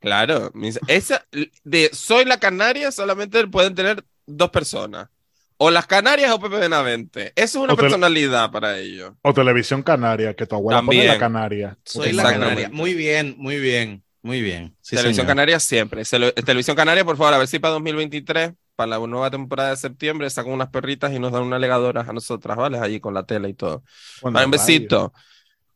Claro, 0.00 0.50
mis- 0.54 0.80
esa 0.86 1.26
de 1.64 1.90
soy 1.92 2.24
la 2.24 2.38
canaria 2.38 2.90
solamente 2.92 3.46
pueden 3.48 3.74
tener 3.74 4.02
dos 4.26 4.48
personas. 4.50 5.08
O 5.58 5.70
las 5.72 5.86
Canarias 5.88 6.30
o 6.30 6.38
Pepe 6.40 6.56
Benavente. 6.56 7.32
Eso 7.34 7.58
es 7.58 7.64
una 7.64 7.72
O 7.72 7.76
te- 7.76 7.82
personalidad 7.82 8.50
para 8.52 8.78
ellos. 8.78 9.12
O 9.22 9.34
televisión 9.34 9.82
canaria, 9.82 10.34
que 10.34 10.46
tu 10.46 10.54
abuela 10.54 10.78
pone 10.78 10.86
También. 10.98 11.06
la 11.08 11.18
canaria. 11.18 11.76
Soy 11.84 12.12
la 12.12 12.22
canaria. 12.22 12.70
Muy 12.70 12.94
bien, 12.94 13.34
muy 13.38 13.58
bien, 13.58 14.04
muy 14.22 14.40
bien. 14.40 14.76
Sí, 14.80 14.94
Televisión 14.94 15.26
señor. 15.26 15.26
Canaria 15.26 15.58
siempre. 15.60 16.02
Televisión 16.46 16.76
Canaria, 16.76 17.04
por 17.04 17.16
favor, 17.16 17.34
a 17.34 17.38
ver 17.38 17.48
si 17.48 17.58
para 17.58 17.72
2023, 17.72 18.52
para 18.78 18.90
la 18.96 18.98
nueva 19.08 19.28
temporada 19.28 19.70
de 19.70 19.76
septiembre, 19.76 20.30
sacan 20.30 20.52
unas 20.52 20.68
perritas 20.68 21.12
y 21.12 21.18
nos 21.18 21.32
dan 21.32 21.42
una 21.42 21.58
legadora 21.58 22.02
a 22.02 22.12
nosotras, 22.12 22.56
¿vale? 22.56 22.78
Allí 22.78 23.00
con 23.00 23.12
la 23.12 23.24
tela 23.24 23.48
y 23.48 23.54
todo. 23.54 23.82
Bueno, 24.22 24.36
Vale, 24.36 24.46
un 24.46 24.52
radio. 24.52 24.64
besito. 24.66 25.12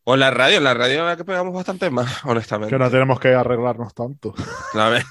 O 0.04 0.14
la 0.16 0.30
radio, 0.30 0.58
en 0.58 0.64
la 0.64 0.72
radio 0.74 0.98
la 0.98 1.02
verdad 1.02 1.18
que 1.18 1.24
pegamos 1.24 1.52
bastante 1.52 1.90
más, 1.90 2.20
honestamente. 2.24 2.72
Que 2.72 2.78
no 2.78 2.88
tenemos 2.92 3.18
que 3.18 3.34
arreglarnos 3.34 3.92
tanto. 3.92 4.32
A 4.74 4.88
ver, 4.88 5.02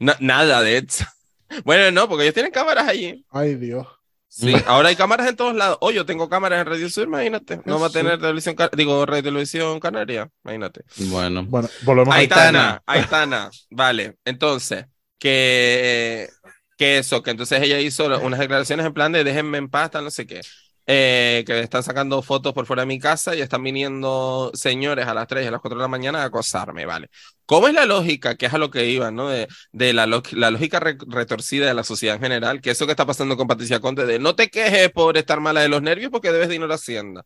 na- 0.00 0.16
nada, 0.20 0.62
de 0.62 0.78
hecho. 0.78 1.04
Bueno, 1.64 1.90
no, 1.90 2.08
porque 2.08 2.22
ellos 2.24 2.34
tienen 2.34 2.50
cámaras 2.50 2.88
allí. 2.88 3.26
Ay, 3.30 3.56
Dios. 3.56 3.86
Sí, 4.26 4.54
ahora 4.66 4.88
hay 4.88 4.96
cámaras 4.96 5.28
en 5.28 5.36
todos 5.36 5.54
lados. 5.54 5.76
Oh, 5.82 5.90
yo 5.90 6.06
tengo 6.06 6.30
cámaras 6.30 6.62
en 6.62 6.66
Radio 6.66 6.88
Sur, 6.88 7.04
imagínate. 7.08 7.60
No 7.66 7.78
va 7.78 7.88
a 7.88 7.90
tener 7.90 8.18
televisión, 8.18 8.56
digo, 8.74 9.04
radio 9.04 9.22
televisión 9.22 9.80
canaria, 9.80 10.30
imagínate. 10.44 10.80
Bueno. 10.96 11.44
Bueno, 11.44 11.68
volvemos 11.82 12.14
a 12.14 12.18
Aitana, 12.18 12.82
Aitana, 12.86 13.50
vale. 13.70 14.16
Entonces, 14.24 14.86
que, 15.18 16.28
que 16.76 16.98
eso, 16.98 17.22
que 17.22 17.30
entonces 17.30 17.62
ella 17.62 17.80
hizo 17.80 18.06
unas 18.20 18.40
declaraciones 18.40 18.86
en 18.86 18.92
plan 18.94 19.12
de 19.12 19.24
déjenme 19.24 19.58
en 19.58 19.68
paz, 19.68 19.90
no 19.94 20.10
sé 20.10 20.26
qué. 20.26 20.40
Eh, 20.86 21.44
que 21.46 21.60
están 21.60 21.82
sacando 21.82 22.20
fotos 22.20 22.52
por 22.52 22.66
fuera 22.66 22.82
de 22.82 22.86
mi 22.86 22.98
casa 22.98 23.34
y 23.34 23.40
están 23.40 23.62
viniendo 23.62 24.50
señores 24.52 25.06
a 25.06 25.14
las 25.14 25.26
3 25.26 25.44
y 25.44 25.48
a 25.48 25.50
las 25.50 25.60
4 25.62 25.78
de 25.78 25.82
la 25.82 25.88
mañana 25.88 26.20
a 26.22 26.26
acosarme, 26.26 26.84
¿vale? 26.84 27.08
¿Cómo 27.46 27.68
es 27.68 27.74
la 27.74 27.86
lógica, 27.86 28.34
que 28.36 28.44
es 28.46 28.52
a 28.54 28.58
lo 28.58 28.70
que 28.70 28.84
iban, 28.90 29.14
¿no? 29.16 29.30
De, 29.30 29.48
de 29.72 29.92
la, 29.94 30.06
la 30.32 30.50
lógica 30.50 30.80
re- 30.80 30.98
retorcida 31.08 31.66
de 31.66 31.72
la 31.74 31.84
sociedad 31.84 32.16
en 32.16 32.22
general, 32.22 32.60
que 32.60 32.70
eso 32.70 32.84
que 32.84 32.92
está 32.92 33.06
pasando 33.06 33.36
con 33.38 33.46
Patricia 33.46 33.80
Conte, 33.80 34.04
de 34.04 34.18
no 34.18 34.34
te 34.36 34.50
quejes 34.50 34.90
por 34.90 35.16
estar 35.16 35.40
mala 35.40 35.62
de 35.62 35.68
los 35.68 35.80
nervios 35.80 36.10
porque 36.10 36.32
debes 36.32 36.50
dinero 36.50 36.72
a 36.72 36.76
Hacienda. 36.76 37.24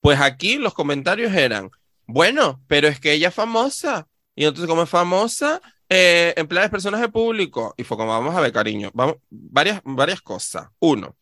Pues 0.00 0.20
aquí 0.20 0.56
los 0.58 0.74
comentarios 0.74 1.32
eran, 1.34 1.70
bueno, 2.06 2.62
pero 2.68 2.88
es 2.88 3.00
que 3.00 3.12
ella 3.12 3.28
es 3.28 3.34
famosa. 3.34 4.06
Y 4.34 4.44
entonces, 4.44 4.68
como 4.68 4.82
es 4.84 4.90
famosa, 4.90 5.60
eh, 5.88 6.34
emplea 6.36 6.64
de 6.64 6.68
personaje 6.70 7.08
público. 7.08 7.74
Y 7.76 7.84
fue 7.84 7.96
como, 7.96 8.10
vamos 8.12 8.34
a 8.34 8.40
ver, 8.40 8.52
cariño, 8.52 8.90
vamos, 8.94 9.16
varias, 9.30 9.80
varias 9.84 10.20
cosas. 10.20 10.68
Uno, 10.78 11.16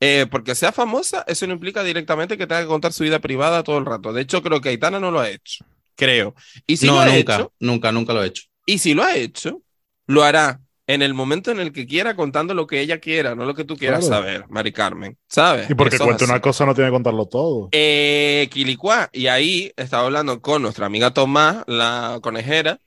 eh, 0.00 0.26
porque 0.30 0.54
sea 0.54 0.72
famosa, 0.72 1.24
eso 1.26 1.46
no 1.46 1.54
implica 1.54 1.82
directamente 1.82 2.38
que 2.38 2.46
tenga 2.46 2.62
que 2.62 2.68
contar 2.68 2.92
su 2.92 3.02
vida 3.04 3.18
privada 3.18 3.62
todo 3.62 3.78
el 3.78 3.86
rato. 3.86 4.12
De 4.12 4.22
hecho, 4.22 4.42
creo 4.42 4.60
que 4.60 4.68
Aitana 4.70 5.00
no 5.00 5.10
lo 5.10 5.20
ha 5.20 5.28
hecho. 5.30 5.64
Creo. 5.96 6.34
Y 6.66 6.76
si 6.76 6.86
lo 6.86 6.92
no, 6.92 7.00
ha 7.00 7.06
nunca, 7.06 7.34
hecho, 7.36 7.52
nunca, 7.58 7.92
nunca 7.92 8.12
lo 8.12 8.22
he 8.22 8.28
hecho. 8.28 8.44
y 8.66 8.78
si 8.78 8.94
lo 8.94 9.02
ha 9.02 9.16
hecho, 9.16 9.62
lo 10.06 10.22
hará 10.22 10.60
en 10.86 11.02
el 11.02 11.12
momento 11.12 11.50
en 11.50 11.60
el 11.60 11.72
que 11.72 11.86
quiera, 11.86 12.14
contando 12.16 12.54
lo 12.54 12.66
que 12.66 12.80
ella 12.80 12.98
quiera, 12.98 13.34
no 13.34 13.44
lo 13.44 13.54
que 13.54 13.64
tú 13.64 13.76
quieras 13.76 14.06
Claro. 14.06 14.22
saber, 14.22 14.44
Mari 14.48 14.72
Carmen. 14.72 15.18
¿Sabes? 15.28 15.68
Y 15.68 15.74
porque 15.74 15.96
Eso 15.96 16.04
cuenta 16.04 16.24
una 16.24 16.40
cosa 16.40 16.64
no 16.64 16.74
tiene 16.74 16.88
que 16.88 16.94
contarlo 16.94 17.26
todo. 17.26 17.68
Eh, 17.72 18.48
Quilicua, 18.50 19.10
y 19.12 19.26
ahí 19.26 19.70
estaba 19.76 20.04
hablando 20.06 20.40
con 20.40 20.62
nuestra 20.62 20.86
amiga 20.86 21.12
Tomás, 21.12 21.62
la 21.66 22.20
conejera, 22.22 22.78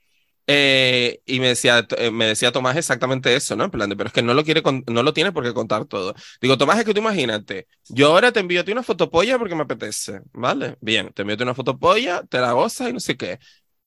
eh, 0.46 1.20
y 1.26 1.40
me 1.40 1.48
decía, 1.48 1.86
eh, 1.98 2.10
me 2.10 2.26
decía 2.26 2.52
Tomás 2.52 2.76
exactamente 2.76 3.34
eso, 3.34 3.56
¿no? 3.56 3.64
En 3.64 3.70
plan 3.70 3.90
pero 3.96 4.06
es 4.08 4.12
que 4.12 4.22
no 4.22 4.34
lo 4.34 4.44
quiere, 4.44 4.62
no 4.88 5.02
lo 5.02 5.12
tiene 5.12 5.32
por 5.32 5.44
qué 5.44 5.54
contar 5.54 5.84
todo. 5.86 6.14
Digo, 6.40 6.58
Tomás, 6.58 6.78
es 6.78 6.84
que 6.84 6.94
tú 6.94 7.00
imagínate, 7.00 7.66
yo 7.88 8.08
ahora 8.08 8.32
te 8.32 8.40
envío 8.40 8.60
a 8.60 8.64
ti 8.64 8.72
una 8.72 8.82
fotopolla 8.82 9.38
porque 9.38 9.54
me 9.54 9.62
apetece, 9.62 10.20
¿vale? 10.32 10.76
Bien, 10.80 11.12
te 11.12 11.22
envío 11.22 11.34
a 11.34 11.36
ti 11.38 11.42
una 11.44 11.54
fotopolla, 11.54 12.22
te 12.24 12.38
la 12.40 12.52
gozas 12.52 12.90
y 12.90 12.92
no 12.92 13.00
sé 13.00 13.16
qué. 13.16 13.38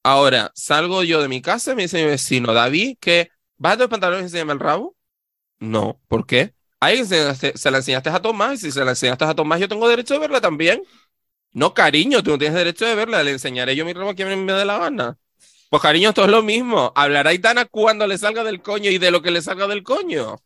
Ahora, 0.03 0.51
salgo 0.55 1.03
yo 1.03 1.21
de 1.21 1.27
mi 1.29 1.41
casa 1.41 1.71
y 1.73 1.75
me 1.75 1.83
dice 1.83 1.97
mi 2.03 2.09
vecino, 2.11 2.53
David, 2.53 2.97
que 3.01 3.29
¿vas 3.57 3.73
a 3.75 3.77
los 3.77 3.89
pantalones 3.89 4.23
y 4.23 4.25
enséñame 4.25 4.53
el 4.53 4.59
rabo? 4.59 4.95
No, 5.59 6.01
¿por 6.07 6.25
qué? 6.25 6.53
Ahí 6.79 6.99
enseñaste- 6.99 7.57
se 7.57 7.71
la 7.71 7.77
enseñaste 7.77 8.09
a 8.09 8.21
Tomás 8.21 8.55
y 8.55 8.57
si 8.67 8.71
se 8.71 8.83
la 8.85 8.91
enseñaste 8.91 9.25
a 9.25 9.35
Tomás, 9.35 9.59
yo 9.59 9.67
tengo 9.69 9.87
derecho 9.89 10.13
de 10.15 10.19
verla 10.21 10.41
también. 10.41 10.83
No, 11.53 11.73
cariño, 11.73 12.23
tú 12.23 12.31
no 12.31 12.37
tienes 12.37 12.55
derecho 12.57 12.85
de 12.85 12.95
verla, 12.95 13.23
le 13.23 13.31
enseñaré 13.31 13.75
yo 13.75 13.85
mi 13.85 13.93
rabo 13.93 14.11
a 14.11 14.15
quien 14.15 14.45
me 14.45 14.53
dé 14.53 14.65
la 14.65 14.77
gana. 14.79 15.17
Pues 15.70 15.82
cariño, 15.82 16.13
todo 16.13 16.26
es 16.26 16.32
lo 16.32 16.43
mismo. 16.43 16.91
Hablará 16.95 17.32
Aitana 17.32 17.66
cuando 17.66 18.07
le 18.07 18.18
salga 18.18 18.43
del 18.43 18.61
coño 18.61 18.89
y 18.91 18.97
de 18.97 19.11
lo 19.11 19.22
que 19.22 19.32
le 19.32 19.41
salga 19.41 19.68
del 19.68 19.84
coño. 19.84 20.38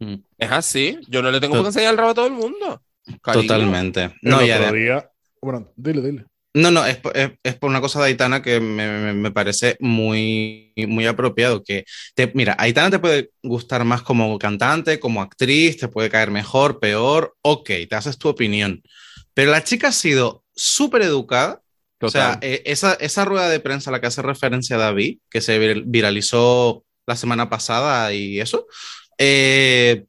Mm, 0.00 0.14
Es 0.38 0.50
así. 0.50 0.98
Yo 1.08 1.22
no 1.22 1.30
le 1.30 1.40
tengo 1.40 1.54
To- 1.54 1.58
por 1.62 1.64
qué 1.66 1.68
enseñar 1.68 1.92
el 1.92 1.98
rabo 1.98 2.10
a 2.10 2.14
todo 2.14 2.26
el 2.26 2.32
mundo. 2.32 2.82
Cariño. 3.22 3.42
Totalmente. 3.46 4.02
El 4.04 4.12
No, 4.22 4.42
y 4.44 4.50
otro 4.50 4.66
adem- 4.66 4.74
día. 4.84 5.10
Bueno, 5.40 5.72
dile, 5.76 6.02
dile. 6.02 6.24
No, 6.56 6.70
no, 6.70 6.86
es, 6.86 6.96
por- 6.98 7.16
es, 7.16 7.32
es 7.42 7.54
por 7.56 7.68
una 7.68 7.80
cosa 7.80 8.00
de 8.00 8.06
Aitana 8.06 8.40
que 8.40 8.60
me, 8.60 8.86
me- 8.98 9.12
me 9.12 9.30
parece 9.30 9.76
muy, 9.80 10.72
muy 10.88 11.06
apropiado. 11.06 11.62
Que 11.64 11.84
te, 12.14 12.30
mira, 12.34 12.54
Aitana 12.58 12.90
te 12.90 12.98
puede 12.98 13.30
gustar 13.42 13.84
más 13.84 14.02
como 14.02 14.38
cantante, 14.38 15.00
como 15.00 15.20
actriz, 15.22 15.78
te 15.78 15.88
puede 15.88 16.10
caer 16.10 16.30
mejor, 16.30 16.78
peor, 16.78 17.34
ok, 17.42 17.70
te 17.88 17.94
haces 17.96 18.18
tu 18.18 18.28
opinión. 18.28 18.82
Pero 19.34 19.50
la 19.50 19.64
chica 19.64 19.88
ha 19.88 19.92
sido 19.92 20.44
súper 20.54 21.02
educada. 21.02 21.60
O 22.06 22.10
sea, 22.10 22.38
eh, 22.42 22.62
esa, 22.66 22.94
esa 22.94 23.24
rueda 23.24 23.48
de 23.48 23.60
prensa 23.60 23.90
a 23.90 23.92
la 23.92 24.00
que 24.00 24.06
hace 24.06 24.22
referencia 24.22 24.76
David, 24.76 25.18
que 25.30 25.40
se 25.40 25.58
vir- 25.60 25.84
viralizó 25.86 26.84
la 27.06 27.16
semana 27.16 27.48
pasada 27.50 28.12
y 28.12 28.40
eso, 28.40 28.66
eh, 29.18 30.04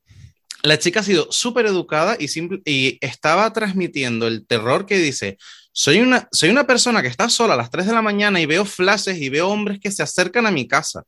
la 0.64 0.80
chica 0.80 1.02
ha 1.02 1.04
sido 1.04 1.28
súper 1.32 1.66
educada 1.68 2.18
y, 2.20 2.28
simple- 2.28 2.62
y 2.66 2.98
estaba 3.02 3.52
transmitiendo 3.54 4.28
el 4.28 4.46
terror 4.48 4.86
que 4.86 4.98
dice, 4.98 5.38
soy 5.72 6.00
una, 6.00 6.28
soy 6.32 6.50
una 6.50 6.66
persona 6.66 7.02
que 7.02 7.08
está 7.08 7.30
sola 7.30 7.54
a 7.54 7.58
las 7.58 7.70
3 7.70 7.86
de 7.86 7.94
la 7.94 8.02
mañana 8.02 8.40
y 8.42 8.46
veo 8.46 8.66
flashes 8.66 9.18
y 9.18 9.30
veo 9.30 9.50
hombres 9.50 9.80
que 9.80 9.92
se 9.92 10.04
acercan 10.04 10.46
a 10.48 10.52
mi 10.52 10.68
casa. 10.68 11.04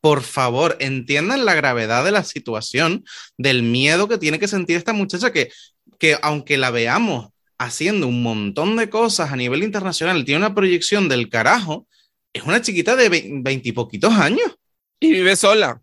Por 0.00 0.22
favor, 0.22 0.76
entiendan 0.80 1.46
la 1.46 1.54
gravedad 1.54 2.04
de 2.04 2.10
la 2.12 2.22
situación, 2.24 3.04
del 3.38 3.62
miedo 3.62 4.06
que 4.06 4.18
tiene 4.18 4.38
que 4.38 4.48
sentir 4.48 4.76
esta 4.76 4.92
muchacha 4.92 5.32
que, 5.32 5.50
que 5.98 6.18
aunque 6.20 6.58
la 6.58 6.70
veamos 6.70 7.30
haciendo 7.58 8.08
un 8.08 8.22
montón 8.22 8.76
de 8.76 8.90
cosas 8.90 9.32
a 9.32 9.36
nivel 9.36 9.62
internacional, 9.62 10.24
tiene 10.24 10.38
una 10.38 10.54
proyección 10.54 11.08
del 11.08 11.28
carajo, 11.28 11.86
es 12.32 12.42
una 12.42 12.60
chiquita 12.60 12.96
de 12.96 13.08
veintipoquitos 13.42 14.12
años. 14.14 14.56
Y 15.00 15.10
vive 15.12 15.36
sola. 15.36 15.80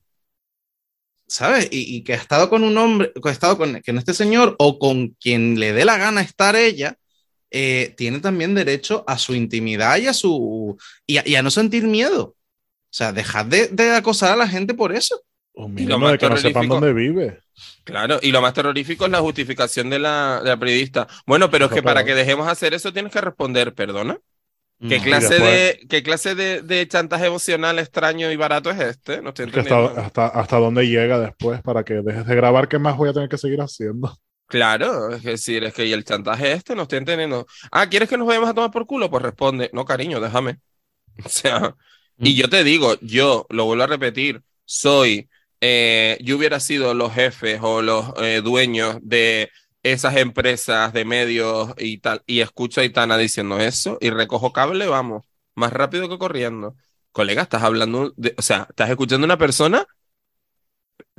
¿sabes? 1.31 1.69
Y, 1.71 1.95
y 1.95 2.01
que 2.03 2.11
ha 2.11 2.17
estado 2.17 2.49
con 2.49 2.61
un 2.61 2.77
hombre, 2.77 3.13
que 3.13 3.29
ha 3.29 3.31
estado 3.31 3.57
con, 3.57 3.81
con 3.81 3.97
este 3.97 4.13
señor 4.13 4.57
o 4.59 4.77
con 4.77 5.09
quien 5.11 5.57
le 5.57 5.71
dé 5.71 5.85
la 5.85 5.97
gana 5.97 6.19
estar 6.19 6.57
ella, 6.57 6.97
eh, 7.49 7.93
tiene 7.95 8.19
también 8.19 8.53
derecho 8.53 9.05
a 9.07 9.17
su 9.17 9.33
intimidad 9.33 9.97
y 9.97 10.07
a, 10.07 10.13
su, 10.13 10.77
y 11.07 11.17
a, 11.17 11.23
y 11.25 11.35
a 11.35 11.41
no 11.41 11.49
sentir 11.49 11.85
miedo. 11.85 12.23
O 12.23 12.93
sea, 12.93 13.13
dejad 13.13 13.45
de, 13.45 13.67
de 13.67 13.95
acosar 13.95 14.33
a 14.33 14.35
la 14.35 14.47
gente 14.47 14.73
por 14.73 14.93
eso. 14.93 15.21
De 15.55 16.17
que 16.17 16.29
no 16.29 16.35
sepan 16.37 16.67
dónde 16.67 16.91
vive. 16.91 17.39
Claro, 17.83 18.19
y 18.21 18.31
lo 18.31 18.41
más 18.41 18.53
terrorífico 18.53 19.05
es 19.05 19.11
la 19.11 19.19
justificación 19.21 19.89
de 19.89 19.99
la, 19.99 20.41
de 20.43 20.49
la 20.49 20.57
periodista. 20.57 21.07
Bueno, 21.25 21.49
pero 21.49 21.65
es 21.65 21.71
que 21.71 21.83
para 21.83 22.03
que 22.05 22.13
dejemos 22.15 22.47
hacer 22.47 22.73
eso 22.73 22.93
tienes 22.93 23.11
que 23.11 23.21
responder, 23.21 23.73
perdona. 23.73 24.17
¿Qué 24.87 24.97
No. 24.97 25.03
clase, 25.03 25.35
después- 25.35 25.79
de, 25.81 25.87
¿Qué 25.89 26.03
clase 26.03 26.35
de, 26.35 26.61
de 26.63 26.87
chantaje 26.87 27.27
emocional 27.27 27.79
extraño 27.79 28.31
y 28.31 28.35
barato 28.35 28.71
es 28.71 28.79
este? 28.79 29.21
No 29.21 29.29
estoy 29.29 29.51
Que 29.51 29.59
hasta, 29.61 29.75
entendiendo. 29.75 30.01
hasta, 30.01 30.27
hasta 30.27 30.57
dónde 30.57 30.87
llega 30.87 31.19
después 31.19 31.61
para 31.61 31.83
que 31.83 31.95
dejes 31.95 32.25
de 32.25 32.35
grabar, 32.35 32.67
¿qué 32.67 32.79
más 32.79 32.97
voy 32.97 33.09
a 33.09 33.13
tener 33.13 33.29
que 33.29 33.37
seguir 33.37 33.61
haciendo? 33.61 34.15
Claro, 34.47 35.13
es 35.15 35.23
decir, 35.23 35.63
es 35.63 35.73
que 35.73 35.85
y 35.85 35.93
el 35.93 36.03
chantaje 36.03 36.51
este 36.51 36.75
no 36.75 36.81
estoy 36.83 36.97
entendiendo. 36.97 37.47
Ah, 37.71 37.87
¿quieres 37.87 38.09
que 38.09 38.17
nos 38.17 38.27
vayamos 38.27 38.49
a 38.49 38.53
tomar 38.53 38.69
por 38.71 38.85
culo? 38.85 39.09
Pues 39.09 39.23
responde, 39.23 39.69
no, 39.73 39.85
cariño, 39.85 40.19
déjame. 40.19 40.59
O 41.25 41.29
sea, 41.29 41.75
y 42.19 42.33
Mm. 42.33 42.37
yo 42.37 42.49
te 42.49 42.63
digo, 42.63 42.95
yo 43.01 43.45
lo 43.49 43.65
vuelvo 43.65 43.83
a 43.83 43.87
repetir, 43.87 44.41
soy, 44.65 45.29
eh, 45.61 46.17
yo 46.21 46.37
hubiera 46.37 46.59
sido 46.59 46.93
los 46.93 47.13
jefes 47.13 47.59
o 47.63 47.81
los 47.81 48.13
eh, 48.21 48.41
dueños 48.43 48.97
de 49.01 49.51
esas 49.83 50.17
empresas 50.17 50.93
de 50.93 51.05
medios 51.05 51.73
y 51.77 51.99
tal, 51.99 52.23
y 52.27 52.41
escucho 52.41 52.81
a 52.81 52.85
Itana 52.85 53.17
diciendo 53.17 53.59
eso 53.59 53.97
y 54.01 54.09
recojo 54.11 54.53
cable, 54.53 54.87
vamos, 54.87 55.25
más 55.55 55.73
rápido 55.73 56.09
que 56.09 56.17
corriendo. 56.19 56.75
Colega, 57.11 57.41
estás 57.43 57.63
hablando, 57.63 58.13
de, 58.17 58.33
o 58.37 58.41
sea, 58.41 58.67
estás 58.69 58.89
escuchando 58.89 59.25
a 59.25 59.29
una 59.29 59.37
persona 59.37 59.85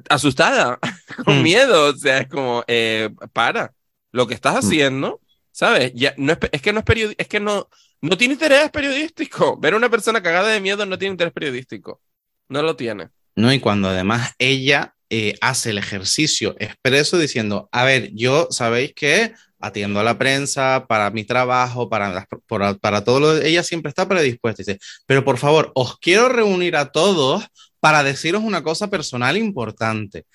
asustada, 0.09 0.79
con 1.25 1.41
Mm. 1.41 1.43
miedo, 1.43 1.91
o 1.91 1.97
sea, 1.97 2.19
es 2.19 2.29
como, 2.29 2.65
eh, 2.67 3.11
para, 3.33 3.75
lo 4.11 4.27
que 4.27 4.35
estás 4.35 4.57
haciendo, 4.57 5.21
¿sabes? 5.51 5.93
Ya, 5.95 6.15
no 6.19 6.33
es, 6.33 6.39
es 6.53 6.63
que 6.63 6.73
no 6.73 6.81
es 6.81 6.85
periodi- 6.85 7.15
es 7.19 7.29
que 7.29 7.41
no, 7.41 7.69
no 8.01 8.17
tiene 8.17 8.35
interés 8.35 8.71
periodístico. 8.71 9.57
Ver 9.59 9.75
a 9.75 9.77
una 9.77 9.91
persona 9.91 10.23
cagada 10.23 10.49
de 10.49 10.61
miedo 10.61 10.85
no 10.87 10.99
tiene 10.99 11.13
interés 11.13 11.33
periodístico. 11.33 12.03
No 12.49 12.63
lo 12.63 12.77
tiene. 12.77 13.11
No, 13.37 13.53
y 13.53 13.61
cuando 13.61 13.89
además 13.89 14.33
ella 14.39 14.95
eh, 15.11 15.35
hace 15.41 15.71
el 15.71 15.79
ejercicio 15.79 16.57
expreso 16.59 17.19
diciendo, 17.19 17.69
a 17.73 17.85
ver, 17.85 18.11
yo 18.15 18.49
sabéis 18.51 18.93
que 18.95 19.33
atiendo 19.63 20.01
a 20.01 20.03
la 20.03 20.19
prensa 20.19 20.87
para 20.89 21.11
mi 21.11 21.25
trabajo, 21.25 21.89
para, 21.89 22.27
para, 22.47 22.75
para 22.75 23.05
todo 23.05 23.21
lo 23.21 23.37
ella 23.37 23.63
siempre 23.63 23.91
está 23.91 24.09
predispuesta. 24.09 24.63
Dice, 24.63 24.79
pero 25.07 25.25
por 25.25 25.39
favor, 25.39 25.71
os 25.75 25.99
quiero 25.99 26.29
reunir 26.29 26.77
a 26.77 26.91
todos 26.91 27.47
para 27.79 28.03
deciros 28.03 28.43
una 28.43 28.63
cosa 28.63 28.91
personal 28.91 29.37
importante. 29.37 30.27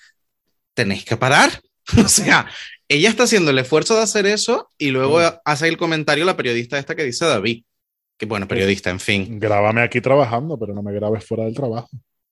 Tenéis 0.74 1.04
que 1.04 1.16
parar. 1.16 1.50
O 2.04 2.06
sea, 2.06 2.46
ella 2.86 3.08
está 3.08 3.22
haciendo 3.22 3.50
el 3.50 3.58
esfuerzo 3.58 3.96
de 3.96 4.02
hacer 4.02 4.26
eso 4.26 4.70
y 4.76 4.90
luego 4.90 5.20
hace 5.42 5.68
el 5.68 5.78
comentario 5.78 6.26
la 6.26 6.36
periodista 6.36 6.78
esta 6.78 6.94
que 6.94 7.02
dice 7.02 7.24
David. 7.24 7.64
Que 8.18 8.26
bueno, 8.26 8.46
periodista, 8.46 8.90
en 8.90 9.00
fin. 9.00 9.38
Grábame 9.38 9.80
aquí 9.80 10.02
trabajando, 10.02 10.58
pero 10.58 10.74
no 10.74 10.82
me 10.82 10.92
grabes 10.92 11.24
fuera 11.24 11.44
del 11.44 11.54
trabajo. 11.54 11.88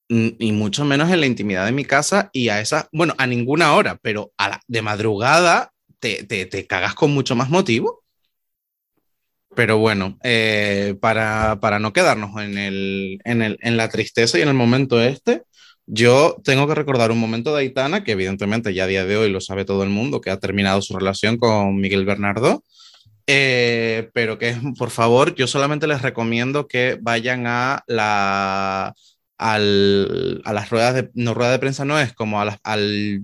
Y 0.08 0.52
mucho 0.52 0.84
menos 0.84 1.10
en 1.10 1.20
la 1.20 1.26
intimidad 1.26 1.66
de 1.66 1.72
mi 1.72 1.84
casa 1.84 2.30
y 2.32 2.48
a 2.48 2.60
esa, 2.60 2.88
bueno, 2.92 3.14
a 3.18 3.26
ninguna 3.26 3.74
hora, 3.74 3.98
pero 4.02 4.32
a 4.36 4.48
la- 4.50 4.60
de 4.68 4.82
madrugada 4.82 5.72
te, 5.98 6.22
te, 6.24 6.46
te 6.46 6.66
cagas 6.66 6.94
con 6.94 7.12
mucho 7.12 7.34
más 7.34 7.50
motivo. 7.50 8.04
Pero 9.54 9.78
bueno, 9.78 10.18
eh, 10.22 10.96
para, 11.00 11.58
para 11.60 11.78
no 11.78 11.92
quedarnos 11.92 12.40
en, 12.42 12.58
el, 12.58 13.18
en, 13.24 13.40
el, 13.42 13.58
en 13.62 13.76
la 13.78 13.88
tristeza 13.88 14.38
y 14.38 14.42
en 14.42 14.48
el 14.48 14.54
momento 14.54 15.00
este, 15.00 15.44
yo 15.86 16.36
tengo 16.44 16.66
que 16.68 16.74
recordar 16.74 17.10
un 17.10 17.18
momento 17.18 17.54
de 17.54 17.60
Aitana, 17.62 18.04
que 18.04 18.12
evidentemente 18.12 18.74
ya 18.74 18.84
a 18.84 18.86
día 18.86 19.06
de 19.06 19.16
hoy 19.16 19.30
lo 19.30 19.40
sabe 19.40 19.64
todo 19.64 19.82
el 19.82 19.88
mundo, 19.90 20.20
que 20.20 20.30
ha 20.30 20.38
terminado 20.40 20.82
su 20.82 20.96
relación 20.98 21.38
con 21.38 21.76
Miguel 21.76 22.04
Bernardo. 22.04 22.64
Eh, 23.26 24.10
pero 24.14 24.38
que 24.38 24.56
por 24.78 24.90
favor, 24.90 25.34
yo 25.36 25.46
solamente 25.48 25.86
les 25.88 26.02
recomiendo 26.02 26.68
que 26.68 26.98
vayan 27.02 27.46
a 27.46 27.82
la 27.88 28.94
al, 29.38 30.42
a 30.44 30.52
las 30.52 30.70
ruedas 30.70 30.94
de, 30.94 31.10
no 31.14 31.34
rueda 31.34 31.52
de 31.52 31.58
prensa 31.58 31.84
no 31.84 31.98
es 31.98 32.12
como 32.12 32.40
a 32.40 32.58
al, 32.62 33.20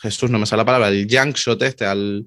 Jesús, 0.00 0.30
no 0.30 0.38
me 0.38 0.46
sale 0.46 0.60
la 0.60 0.66
palabra, 0.66 0.88
el 0.88 1.06
junk 1.10 1.36
shot 1.36 1.62
este, 1.62 1.84
al, 1.86 2.26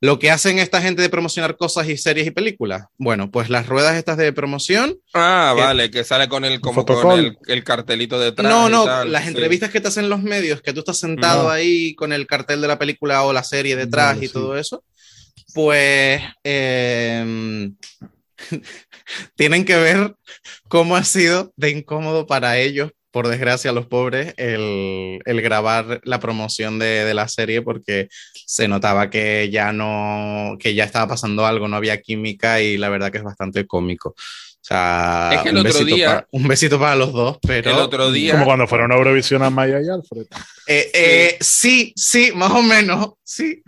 lo 0.00 0.18
que 0.20 0.30
hacen 0.30 0.60
esta 0.60 0.80
gente 0.80 1.02
de 1.02 1.08
promocionar 1.08 1.56
cosas 1.56 1.88
y 1.88 1.96
series 1.96 2.26
y 2.28 2.30
películas. 2.30 2.84
Bueno, 2.98 3.32
pues 3.32 3.50
las 3.50 3.66
ruedas 3.66 3.96
estas 3.96 4.16
de 4.16 4.32
promoción. 4.32 4.96
Ah, 5.12 5.54
vale, 5.56 5.90
que 5.90 6.04
sale 6.04 6.28
con 6.28 6.44
el, 6.44 6.60
como 6.60 6.86
con 6.86 7.18
el, 7.18 7.36
el, 7.48 7.64
cartelito 7.64 8.18
detrás. 8.18 8.48
No, 8.48 8.68
no, 8.68 9.04
las 9.04 9.26
entrevistas 9.26 9.70
que 9.70 9.80
te 9.80 9.88
hacen 9.88 10.08
los 10.08 10.22
medios, 10.22 10.62
que 10.62 10.72
tú 10.72 10.80
estás 10.80 10.98
sentado 10.98 11.50
ahí 11.50 11.96
con 11.96 12.12
el 12.12 12.28
cartel 12.28 12.60
de 12.60 12.68
la 12.68 12.78
película 12.78 13.24
o 13.24 13.32
la 13.32 13.42
serie 13.42 13.74
detrás 13.74 14.22
y 14.22 14.28
todo 14.28 14.56
eso. 14.56 14.84
Pues 15.52 16.22
eh, 16.44 17.70
tienen 19.36 19.64
que 19.64 19.76
ver 19.76 20.14
cómo 20.68 20.96
ha 20.96 21.04
sido 21.04 21.52
de 21.56 21.70
incómodo 21.70 22.26
para 22.26 22.58
ellos, 22.58 22.92
por 23.10 23.28
desgracia, 23.28 23.72
los 23.72 23.86
pobres, 23.86 24.34
el, 24.36 25.20
el 25.24 25.42
grabar 25.42 26.00
la 26.04 26.20
promoción 26.20 26.78
de, 26.78 27.04
de, 27.04 27.14
la 27.14 27.26
serie 27.26 27.62
porque 27.62 28.08
se 28.46 28.68
notaba 28.68 29.10
que 29.10 29.48
ya 29.50 29.72
no, 29.72 30.56
que 30.58 30.74
ya 30.74 30.84
estaba 30.84 31.08
pasando 31.08 31.46
algo, 31.46 31.68
no 31.68 31.76
había 31.76 32.00
química 32.00 32.60
y 32.60 32.76
la 32.76 32.90
verdad 32.90 33.10
que 33.10 33.18
es 33.18 33.24
bastante 33.24 33.66
cómico. 33.66 34.10
O 34.10 34.68
sea, 34.68 35.30
es 35.32 35.40
que 35.40 35.48
el 35.48 35.56
un, 35.56 35.60
otro 35.60 35.72
besito 35.72 35.96
día, 35.96 36.06
para, 36.06 36.28
un 36.30 36.48
besito 36.48 36.78
para 36.78 36.96
los 36.96 37.12
dos, 37.12 37.38
pero... 37.46 37.70
El 37.70 37.78
otro 37.78 38.12
día... 38.12 38.32
Como 38.32 38.44
cuando 38.44 38.66
fueron 38.66 38.92
a 38.92 38.96
Eurovisión 38.96 39.42
a 39.42 39.48
Maya 39.48 39.80
y 39.80 39.88
Alfred. 39.88 40.26
Eh, 40.66 40.90
eh, 40.92 41.38
sí, 41.40 41.94
sí, 41.96 42.32
más 42.34 42.52
o 42.52 42.62
menos, 42.62 43.14
sí. 43.24 43.62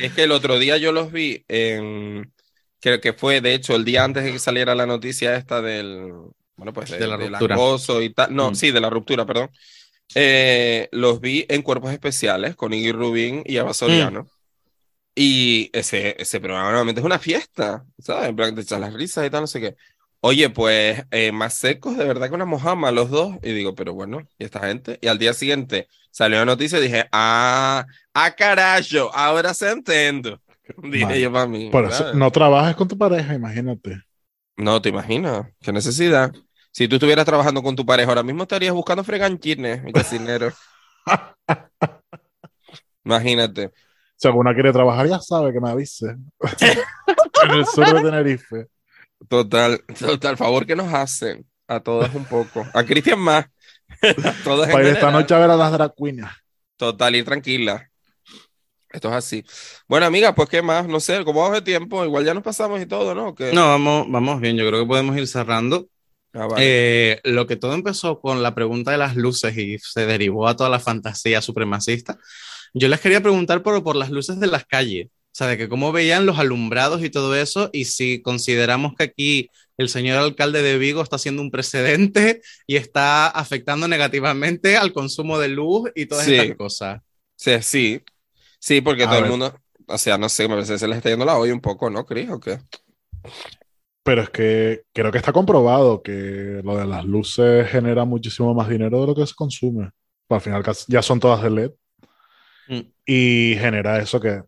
Es 0.00 0.12
que 0.12 0.24
el 0.24 0.32
otro 0.32 0.58
día 0.58 0.76
yo 0.76 0.92
los 0.92 1.10
vi 1.10 1.44
en 1.48 2.32
creo 2.80 3.00
que 3.00 3.12
fue 3.12 3.40
de 3.40 3.54
hecho 3.54 3.74
el 3.76 3.84
día 3.84 4.04
antes 4.04 4.24
de 4.24 4.32
que 4.32 4.38
saliera 4.38 4.74
la 4.74 4.86
noticia 4.86 5.36
esta 5.36 5.60
del, 5.62 6.12
bueno, 6.56 6.72
pues 6.72 6.90
de, 6.90 6.98
De 6.98 7.06
la 7.06 7.16
del 7.16 7.30
ruptura. 7.32 7.54
acoso 7.54 8.02
y 8.02 8.12
tal, 8.12 8.34
no, 8.34 8.50
Mm. 8.50 8.54
sí, 8.54 8.70
de 8.70 8.80
la 8.80 8.90
ruptura, 8.90 9.26
perdón. 9.26 9.50
Eh, 10.14 10.88
los 10.92 11.20
vi 11.20 11.46
en 11.48 11.62
Cuerpos 11.62 11.92
Especiales 11.92 12.56
con 12.56 12.72
Iggy 12.72 12.92
Rubín 12.92 13.42
y 13.46 13.56
Eva 13.58 13.74
Soriano. 13.74 14.26
Y 15.14 15.70
ese, 15.72 16.16
ese 16.20 16.40
programa 16.40 16.68
normalmente 16.70 17.00
es 17.00 17.04
una 17.04 17.18
fiesta, 17.18 17.84
¿sabes? 17.98 18.28
En 18.30 18.36
plan, 18.36 18.54
te 18.54 18.62
echas 18.62 18.80
las 18.80 18.92
risas 18.94 19.26
y 19.26 19.30
tal, 19.30 19.42
no 19.42 19.46
sé 19.46 19.60
qué. 19.60 19.76
Oye, 20.20 20.50
pues 20.50 21.02
eh, 21.10 21.32
más 21.32 21.54
secos 21.54 21.96
de 21.96 22.04
verdad 22.04 22.28
que 22.28 22.34
una 22.34 22.44
mojama 22.46 22.90
los 22.92 23.10
dos. 23.10 23.36
Y 23.42 23.52
digo, 23.52 23.74
pero 23.74 23.94
bueno, 23.94 24.22
¿y 24.38 24.44
esta 24.44 24.60
gente? 24.60 24.98
Y 25.02 25.08
al 25.08 25.18
día 25.18 25.34
siguiente 25.34 25.88
salió 26.10 26.38
la 26.38 26.44
noticia 26.44 26.78
y 26.78 26.82
dije, 26.82 27.06
ah, 27.12 27.86
ah, 28.14 28.34
carajo, 28.36 29.10
ahora 29.14 29.52
se 29.54 29.70
entiendo. 29.70 30.40
Dije 30.82 31.04
Vale. 31.04 31.20
yo 31.20 31.32
para 31.32 31.46
mí. 31.46 31.70
Por 31.70 31.84
eso, 31.84 31.98
¿sabes? 31.98 32.14
no 32.14 32.30
trabajes 32.30 32.76
con 32.76 32.88
tu 32.88 32.96
pareja, 32.96 33.34
imagínate. 33.34 34.02
No, 34.56 34.80
te 34.82 34.90
imaginas, 34.90 35.46
qué 35.60 35.72
necesidad. 35.72 36.32
Si 36.72 36.86
tú 36.86 36.96
estuvieras 36.96 37.24
trabajando 37.24 37.62
con 37.62 37.74
tu 37.74 37.84
pareja 37.84 38.08
ahora 38.08 38.22
mismo 38.22 38.42
estarías 38.42 38.74
buscando 38.74 39.02
freganchines 39.02 39.82
y 39.86 39.92
cocineros. 39.92 40.54
Imagínate. 43.04 43.72
Si 44.16 44.28
alguna 44.28 44.54
quiere 44.54 44.72
trabajar, 44.72 45.08
ya 45.08 45.18
sabe 45.18 45.52
que 45.52 45.60
me 45.60 45.70
avise. 45.70 46.06
en 47.44 47.50
el 47.50 47.66
sur 47.66 47.86
de 47.86 48.02
Tenerife. 48.02 48.66
Total, 49.28 49.82
total, 49.98 50.36
favor 50.36 50.66
que 50.66 50.76
nos 50.76 50.92
hacen 50.92 51.46
a 51.66 51.80
todas 51.80 52.14
un 52.14 52.24
poco. 52.24 52.66
A 52.74 52.84
Cristian 52.84 53.18
más. 53.18 53.46
A 54.02 54.34
todas 54.44 54.70
Para 54.70 54.88
esta 54.88 55.10
noche 55.10 55.34
a 55.34 55.38
ver 55.38 55.50
a 55.50 55.56
las 55.56 55.72
drag 55.72 55.94
queens. 55.94 56.28
Total, 56.76 57.16
y 57.16 57.22
tranquila. 57.22 57.89
Esto 58.92 59.08
es 59.10 59.14
así. 59.14 59.44
Bueno, 59.88 60.06
amiga, 60.06 60.34
pues 60.34 60.48
qué 60.48 60.62
más, 60.62 60.86
no 60.88 60.98
sé, 61.00 61.24
¿cómo 61.24 61.40
vamos 61.42 61.56
de 61.56 61.62
tiempo? 61.62 62.04
Igual 62.04 62.24
ya 62.24 62.34
nos 62.34 62.42
pasamos 62.42 62.80
y 62.82 62.86
todo, 62.86 63.14
¿no? 63.14 63.34
¿Qué? 63.34 63.52
No, 63.52 63.66
vamos, 63.68 64.06
vamos 64.10 64.40
bien, 64.40 64.56
yo 64.56 64.66
creo 64.66 64.80
que 64.80 64.86
podemos 64.88 65.16
ir 65.16 65.26
cerrando. 65.28 65.86
Ah, 66.32 66.46
vale. 66.46 66.62
Eh, 67.12 67.20
lo 67.24 67.46
que 67.46 67.56
todo 67.56 67.74
empezó 67.74 68.20
con 68.20 68.42
la 68.42 68.54
pregunta 68.54 68.90
de 68.90 68.98
las 68.98 69.16
luces 69.16 69.56
y 69.56 69.78
se 69.78 70.06
derivó 70.06 70.48
a 70.48 70.56
toda 70.56 70.68
la 70.70 70.80
fantasía 70.80 71.40
supremacista. 71.42 72.18
Yo 72.74 72.88
les 72.88 73.00
quería 73.00 73.20
preguntar 73.20 73.62
por, 73.62 73.82
por 73.82 73.96
las 73.96 74.10
luces 74.10 74.38
de 74.40 74.46
las 74.46 74.64
calles, 74.64 75.06
o 75.08 75.32
sea, 75.32 75.46
de 75.48 75.56
que 75.58 75.68
cómo 75.68 75.90
veían 75.92 76.26
los 76.26 76.38
alumbrados 76.38 77.02
y 77.04 77.10
todo 77.10 77.34
eso, 77.36 77.70
y 77.72 77.84
si 77.86 78.22
consideramos 78.22 78.94
que 78.96 79.04
aquí 79.04 79.50
el 79.76 79.88
señor 79.88 80.18
alcalde 80.18 80.62
de 80.62 80.78
Vigo 80.78 81.02
está 81.02 81.16
haciendo 81.16 81.42
un 81.42 81.50
precedente 81.50 82.42
y 82.66 82.76
está 82.76 83.26
afectando 83.28 83.88
negativamente 83.88 84.76
al 84.76 84.92
consumo 84.92 85.38
de 85.38 85.48
luz 85.48 85.90
y 85.94 86.06
todas 86.06 86.26
Sí. 86.26 86.34
estas 86.36 86.56
cosas. 86.56 87.00
Sí, 87.36 87.52
sí, 87.62 88.00
sí, 88.60 88.80
porque 88.80 89.04
A 89.04 89.08
todo 89.08 89.18
el 89.18 89.30
mundo, 89.30 89.52
o 89.88 89.98
sea, 89.98 90.16
no 90.16 90.28
sé, 90.28 90.44
me 90.44 90.54
parece 90.54 90.74
que 90.74 90.78
se 90.78 90.86
les 90.86 90.98
está 90.98 91.10
yendo 91.10 91.24
la 91.24 91.36
olla 91.36 91.52
un 91.52 91.60
poco, 91.60 91.90
¿no, 91.90 92.06
Cris? 92.06 92.30
¿O 92.30 92.38
qué? 92.38 92.60
Pero 94.02 94.22
es 94.22 94.30
que 94.30 94.82
creo 94.92 95.10
que 95.10 95.18
está 95.18 95.32
comprobado 95.32 96.02
que 96.02 96.60
lo 96.62 96.76
de 96.76 96.86
las 96.86 97.04
luces 97.04 97.68
genera 97.68 98.04
muchísimo 98.04 98.54
más 98.54 98.68
dinero 98.68 99.00
de 99.00 99.06
lo 99.08 99.14
que 99.14 99.26
se 99.26 99.34
consume. 99.34 99.90
Pues 100.26 100.38
al 100.38 100.62
final 100.62 100.76
ya 100.86 101.02
son 101.02 101.20
todas 101.20 101.42
de 101.42 101.50
LED. 101.50 101.70
Mm. 102.68 102.80
Y 103.04 103.56
genera 103.58 103.98
eso 103.98 104.20
que 104.20 104.42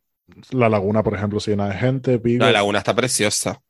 la 0.50 0.68
laguna, 0.68 1.02
por 1.02 1.14
ejemplo, 1.14 1.40
se 1.40 1.50
llena 1.50 1.68
de 1.68 1.74
gente, 1.74 2.18
Vigo, 2.18 2.44
La 2.44 2.52
laguna 2.52 2.78
está 2.78 2.94
preciosa. 2.94 3.60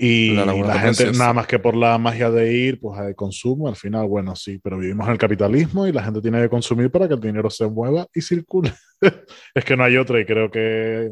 Y 0.00 0.34
la 0.34 0.78
gente, 0.78 1.04
preciosa. 1.04 1.18
nada 1.18 1.32
más 1.34 1.46
que 1.48 1.58
por 1.58 1.74
la 1.76 1.98
magia 1.98 2.30
de 2.30 2.52
ir, 2.52 2.78
pues 2.80 2.98
al 3.00 3.16
consumo, 3.16 3.66
al 3.68 3.74
final, 3.76 4.06
bueno, 4.06 4.36
sí, 4.36 4.58
pero 4.62 4.78
vivimos 4.78 5.06
en 5.08 5.12
el 5.14 5.18
capitalismo 5.18 5.86
y 5.88 5.92
la 5.92 6.04
gente 6.04 6.20
tiene 6.22 6.40
que 6.40 6.48
consumir 6.48 6.90
para 6.90 7.08
que 7.08 7.14
el 7.14 7.20
dinero 7.20 7.50
se 7.50 7.66
mueva 7.66 8.06
y 8.14 8.20
circule. 8.20 8.72
es 9.54 9.64
que 9.64 9.76
no 9.76 9.82
hay 9.84 9.96
otra 9.96 10.20
y 10.20 10.24
creo 10.24 10.50
que 10.50 11.10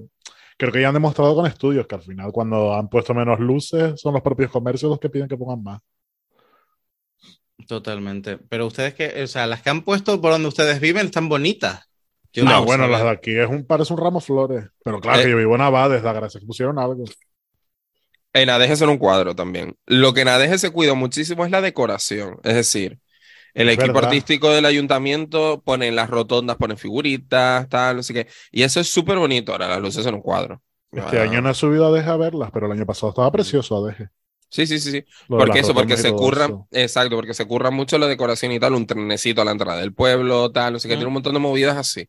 creo 0.57 0.73
que 0.73 0.81
ya 0.81 0.89
han 0.89 0.95
demostrado 0.95 1.35
con 1.35 1.47
estudios 1.47 1.87
que 1.87 1.97
al 1.97 2.03
final 2.03 2.31
cuando 2.33 2.73
han 2.75 2.89
puesto 2.89 3.13
menos 3.13 3.39
luces 3.41 4.01
son 4.01 4.15
los 4.15 4.23
propios 4.23 4.51
comercios 4.51 4.89
los 4.89 5.01
que 5.01 5.11
piden 5.11 5.29
que 5.29 5.37
pongan 5.37 5.63
más. 5.63 5.81
Totalmente. 7.67 8.39
Pero 8.49 8.67
ustedes 8.67 8.95
que, 8.95 9.23
o 9.23 9.27
sea, 9.27 9.47
las 9.47 9.63
que 9.63 9.71
han 9.71 9.83
puesto 9.83 10.21
por 10.21 10.31
donde 10.33 10.49
ustedes 10.49 10.81
viven 10.81 11.07
están 11.07 11.29
bonitas. 11.29 11.91
Yo 12.33 12.45
No, 12.45 12.51
no, 12.51 12.57
Ah, 12.59 12.61
bueno, 12.61 12.87
las 12.87 13.03
de 13.03 13.09
aquí 13.11 13.37
es 13.37 13.49
un, 13.49 13.65
parece 13.67 13.93
un 13.93 13.99
ramo 13.99 14.21
de 14.21 14.25
flores. 14.27 14.65
Pero 14.85 15.01
claro, 15.01 15.21
Eh. 15.21 15.25
que 15.25 15.31
yo 15.31 15.37
vivo 15.39 15.55
en 15.55 15.63
Abades, 15.63 16.03
la 16.03 16.13
gracia 16.13 16.39
que 16.39 16.47
pusieron 16.47 16.79
algo. 16.79 17.05
En 18.37 18.51
Adeje 18.51 18.77
son 18.77 18.91
un 18.91 18.99
cuadro 18.99 19.35
también. 19.35 19.77
Lo 19.87 20.13
que 20.15 20.21
en 20.23 20.29
Adeje 20.29 20.59
se 20.59 20.71
cuida 20.71 20.95
muchísimo 20.95 21.45
es 21.45 21.51
la 21.51 21.61
decoración. 21.63 22.39
Es 22.45 22.55
decir, 22.55 22.99
el 23.55 23.69
Es 23.69 23.75
equipo 23.75 23.95
verdad. 23.95 24.11
artístico 24.11 24.51
del 24.51 24.67
ayuntamiento 24.67 25.63
pone 25.65 25.89
en 25.89 25.97
las 25.97 26.11
rotondas, 26.11 26.57
pone 26.57 26.77
figuritas, 26.77 27.69
tal, 27.69 27.97
no 27.97 28.03
sé 28.03 28.15
qué. 28.15 28.27
Y 28.53 28.63
eso 28.63 28.81
es 28.81 28.89
súper 28.91 29.19
bonito. 29.19 29.53
Ahora 29.53 29.69
las 29.69 29.81
luces 29.81 30.05
son 30.05 30.15
un 30.17 30.23
cuadro. 30.23 30.63
Este 30.93 31.19
Ah. 31.19 31.23
año 31.23 31.41
no 31.43 31.51
he 31.51 31.55
subido 31.55 31.87
a 31.87 31.93
Deje 31.93 32.11
a 32.11 32.17
verlas, 32.17 32.51
pero 32.53 32.67
el 32.67 32.73
año 32.73 32.87
pasado 32.87 33.11
estaba 33.11 33.31
precioso 33.33 33.77
a 33.85 33.89
Deje. 33.89 34.09
Sí, 34.49 34.67
sí, 34.67 34.79
sí, 34.79 34.91
sí. 34.93 35.05
Porque 35.29 35.59
eso, 35.61 35.75
porque 35.75 35.97
se 35.97 36.13
curran, 36.13 36.51
eso. 36.51 36.69
exacto, 36.71 37.17
porque 37.17 37.35
se 37.35 37.47
curran 37.47 37.75
mucho 37.75 37.99
la 37.99 38.07
decoración 38.07 38.53
y 38.53 38.61
tal, 38.61 38.75
un 38.75 38.87
trenecito 38.87 39.43
a 39.43 39.45
la 39.45 39.51
entrada 39.53 39.81
del 39.81 39.93
pueblo, 39.95 40.53
tal, 40.53 40.75
no 40.75 40.79
sé 40.79 40.89
qué, 40.89 40.95
Mm. 40.95 40.99
tiene 40.99 41.09
un 41.09 41.13
montón 41.15 41.35
de 41.35 41.41
movidas 41.41 41.77
así. 41.77 42.09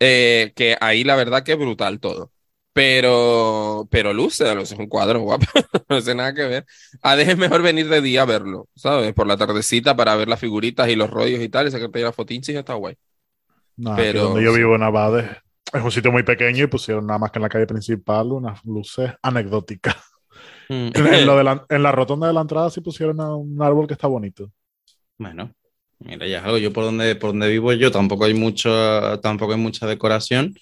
Eh, 0.00 0.52
que 0.56 0.76
ahí 0.80 1.04
la 1.04 1.16
verdad 1.16 1.42
que 1.44 1.52
es 1.52 1.58
brutal 1.58 2.00
todo. 2.00 2.32
Pero, 2.78 3.88
pero 3.90 4.12
luce, 4.12 4.52
es 4.62 4.70
un 4.70 4.86
cuadro 4.86 5.18
guapo, 5.18 5.46
no 5.88 6.00
sé 6.00 6.14
nada 6.14 6.32
que 6.32 6.44
ver. 6.44 6.66
A 7.02 7.20
es 7.20 7.36
mejor 7.36 7.60
venir 7.60 7.88
de 7.88 8.00
día 8.00 8.22
a 8.22 8.24
verlo, 8.24 8.68
¿sabes? 8.76 9.12
Por 9.14 9.26
la 9.26 9.36
tardecita 9.36 9.96
para 9.96 10.14
ver 10.14 10.28
las 10.28 10.38
figuritas 10.38 10.88
y 10.88 10.94
los 10.94 11.10
rollos 11.10 11.40
y 11.40 11.48
tal, 11.48 11.66
y 11.66 11.72
sacarte 11.72 12.00
las 12.00 12.14
fotinchis 12.14 12.54
está 12.54 12.74
guay. 12.74 12.94
No, 13.76 13.96
Pero- 13.96 14.26
donde 14.26 14.44
yo 14.44 14.52
vivo 14.52 14.76
en 14.76 14.84
Abades 14.84 15.28
es 15.72 15.82
un 15.82 15.90
sitio 15.90 16.12
muy 16.12 16.22
pequeño 16.22 16.62
y 16.62 16.66
pusieron 16.68 17.04
nada 17.04 17.18
más 17.18 17.32
que 17.32 17.40
en 17.40 17.42
la 17.42 17.48
calle 17.48 17.66
principal 17.66 18.30
unas 18.30 18.64
luces 18.64 19.10
anecdóticas. 19.22 19.96
Mm. 20.68 20.90
En, 20.94 21.06
en 21.14 21.26
lo 21.26 21.36
de 21.36 21.42
la, 21.42 21.66
en 21.68 21.82
la 21.82 21.90
rotonda 21.90 22.28
de 22.28 22.32
la 22.32 22.42
entrada 22.42 22.70
sí 22.70 22.80
pusieron 22.80 23.20
a 23.20 23.34
un 23.34 23.60
árbol 23.60 23.88
que 23.88 23.94
está 23.94 24.06
bonito. 24.06 24.52
Bueno, 25.16 25.52
mira, 25.98 26.28
ya 26.28 26.38
es 26.38 26.44
algo. 26.44 26.58
Yo 26.58 26.72
por 26.72 26.84
donde, 26.84 27.16
por 27.16 27.30
donde 27.30 27.48
vivo 27.48 27.72
yo 27.72 27.90
tampoco 27.90 28.24
hay 28.24 28.34
mucho, 28.34 29.18
tampoco 29.20 29.54
hay 29.54 29.58
mucha 29.58 29.84
decoración, 29.88 30.54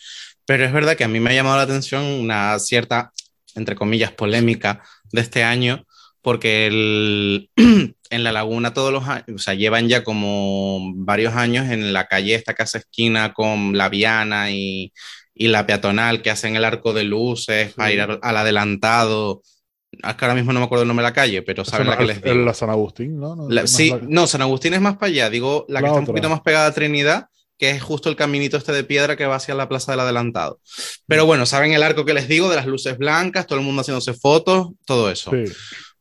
pero 0.47 0.65
es 0.65 0.73
verdad 0.73 0.97
que 0.97 1.05
a 1.05 1.09
mí 1.09 1.21
me 1.21 1.31
ha 1.31 1.35
llamado 1.35 1.57
la 1.57 1.63
atención 1.65 2.05
una 2.05 2.59
cierta, 2.59 3.13
entre 3.55 3.75
comillas, 3.77 4.13
polémica 4.13 4.83
de 5.13 5.21
este 5.21 5.45
año, 5.45 5.85
porque 6.23 6.67
el- 6.67 7.51
en 8.11 8.25
la 8.25 8.33
laguna 8.33 8.73
todos 8.75 8.93
los 8.93 9.07
años, 9.09 9.25
o 9.35 9.39
sea, 9.39 9.55
llevan 9.55 9.89
ya 9.89 10.05
como 10.05 10.93
varios 10.97 11.35
años 11.35 11.71
en 11.71 11.93
la 11.93 12.07
calle 12.07 12.35
esta 12.35 12.55
hace 12.59 12.79
esquina 12.79 13.33
con 13.35 13.77
la 13.77 13.89
Viana 13.89 14.51
y, 14.51 14.93
y 15.35 15.49
la 15.49 15.67
peatonal, 15.67 16.23
que 16.23 16.31
hacen 16.31 16.57
el 16.57 16.65
arco 16.65 16.93
de 16.93 17.05
luces 17.05 17.73
para 17.75 17.93
ir 17.93 18.01
al, 18.01 18.19
al 18.23 18.37
adelantado. 18.37 19.43
Es 19.91 20.15
que 20.15 20.25
ahora 20.25 20.35
mismo 20.35 20.53
no 20.53 20.61
me 20.61 20.67
acuerdo 20.67 20.83
el 20.83 20.89
nombre 20.89 21.05
de 21.05 21.11
la 21.11 21.15
calle, 21.15 21.43
pero 21.43 21.65
saben 21.65 21.89
la 21.89 21.97
que 21.97 22.05
les 22.07 22.23
digo. 22.23 22.45
La 22.45 22.55
San 22.55 22.71
Agustín, 22.71 23.19
¿no? 23.19 23.35
No, 23.35 23.49
La- 23.49 23.67
sí, 23.67 23.91
la- 23.91 24.01
no, 24.09 24.27
San 24.27 24.43
Agustín 24.43 24.75
es 24.75 24.81
más 24.81 24.95
para 24.97 25.07
allá, 25.07 25.31
digo, 25.31 25.65
la, 25.69 25.81
que 25.81 25.83
La 25.85 25.89
está 25.89 25.99
un 26.01 26.05
otra. 26.05 26.13
poquito 26.13 26.29
más 26.31 26.41
pegada 26.43 26.67
a 26.67 26.73
Trinidad, 26.73 27.27
que 27.59 27.71
es 27.71 27.83
justo 27.83 28.09
el 28.09 28.17
caminito 28.17 28.57
este 28.57 28.73
de 28.73 28.85
piedra 28.85 29.17
que 29.17 29.27
va 29.27 29.37
hacia 29.37 29.55
la 29.55 29.69
Plaza 29.69 29.93
del 29.93 30.01
Adelantado. 30.01 30.61
Pero 31.07 31.27
bueno, 31.27 31.47
saben 31.47 31.73
el 31.73 31.83
arco 31.83 32.05
que 32.05 32.15
les 32.15 32.29
digo, 32.29 32.49
de 32.51 32.57
las 32.57 32.67
luces 32.67 32.99
blancas, 32.99 33.47
todo 33.47 33.59
el 33.59 33.65
mundo 33.65 33.81
haciéndose 33.81 34.15
fotos, 34.15 34.69
todo 34.85 35.11
eso. 35.11 35.31
Sí. 35.31 35.53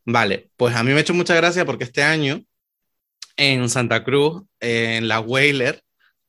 Vale, 0.06 0.50
pues 0.56 0.76
a 0.76 0.84
mí 0.84 0.92
me 0.92 0.98
ha 0.98 1.02
hecho 1.02 1.14
mucha 1.14 1.36
gracia 1.36 1.66
porque 1.66 1.86
este 1.86 2.04
año 2.04 2.44
en 3.38 3.70
Santa 3.70 4.04
Cruz, 4.04 4.44
en 4.60 5.08
la 5.08 5.20
Whaler, 5.20 5.82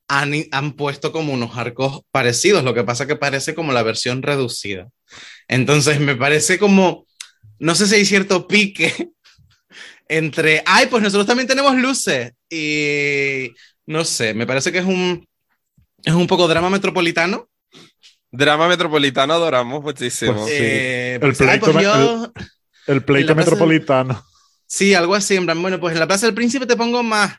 han, 0.07 0.33
han 0.51 0.73
puesto 0.73 1.11
como 1.11 1.33
unos 1.33 1.55
arcos 1.57 2.01
parecidos, 2.11 2.63
lo 2.63 2.73
que 2.73 2.83
pasa 2.83 3.07
que 3.07 3.15
parece 3.15 3.53
como 3.53 3.73
la 3.73 3.83
versión 3.83 4.21
reducida. 4.21 4.89
Entonces 5.47 5.99
me 5.99 6.15
parece 6.15 6.57
como, 6.57 7.05
no 7.59 7.75
sé 7.75 7.87
si 7.87 7.95
hay 7.95 8.05
cierto 8.05 8.47
pique 8.47 9.11
entre, 10.07 10.63
ay, 10.65 10.87
pues 10.87 11.03
nosotros 11.03 11.27
también 11.27 11.47
tenemos 11.47 11.75
luces 11.75 12.31
y 12.49 13.51
no 13.87 14.05
sé, 14.05 14.33
me 14.33 14.45
parece 14.45 14.71
que 14.71 14.77
es 14.79 14.85
un, 14.85 15.27
es 16.03 16.13
un 16.13 16.27
poco 16.27 16.47
drama 16.47 16.69
metropolitano. 16.69 17.49
Drama 18.31 18.67
metropolitano 18.67 19.33
adoramos 19.33 19.81
muchísimo. 19.81 20.33
Pues 20.33 20.45
sí. 20.49 20.57
Eh, 20.59 21.13
El 21.15 21.19
pues, 21.21 21.41
ay, 21.41 21.59
pleito 21.59 21.71
pues 21.73 21.83
yo- 21.83 22.33
El 22.85 23.03
pleito 23.03 23.35
metropolitano. 23.35 24.23
Sí, 24.65 24.93
algo 24.93 25.15
así, 25.15 25.35
en 25.35 25.45
plan, 25.45 25.61
bueno, 25.61 25.79
pues 25.79 25.93
en 25.93 25.99
la 25.99 26.07
Plaza 26.07 26.25
del 26.25 26.35
Príncipe 26.35 26.65
te 26.65 26.75
pongo 26.75 27.01
más. 27.01 27.37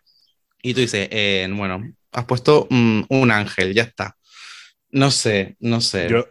Y 0.62 0.74
tú 0.74 0.80
dices, 0.80 1.08
eh, 1.10 1.46
bueno, 1.54 1.82
has 2.12 2.24
puesto 2.24 2.66
mm, 2.70 3.02
un 3.10 3.30
ángel, 3.30 3.74
ya 3.74 3.82
está. 3.82 4.16
No 4.90 5.10
sé, 5.10 5.56
no 5.60 5.80
sé. 5.82 6.08
Yo, 6.08 6.24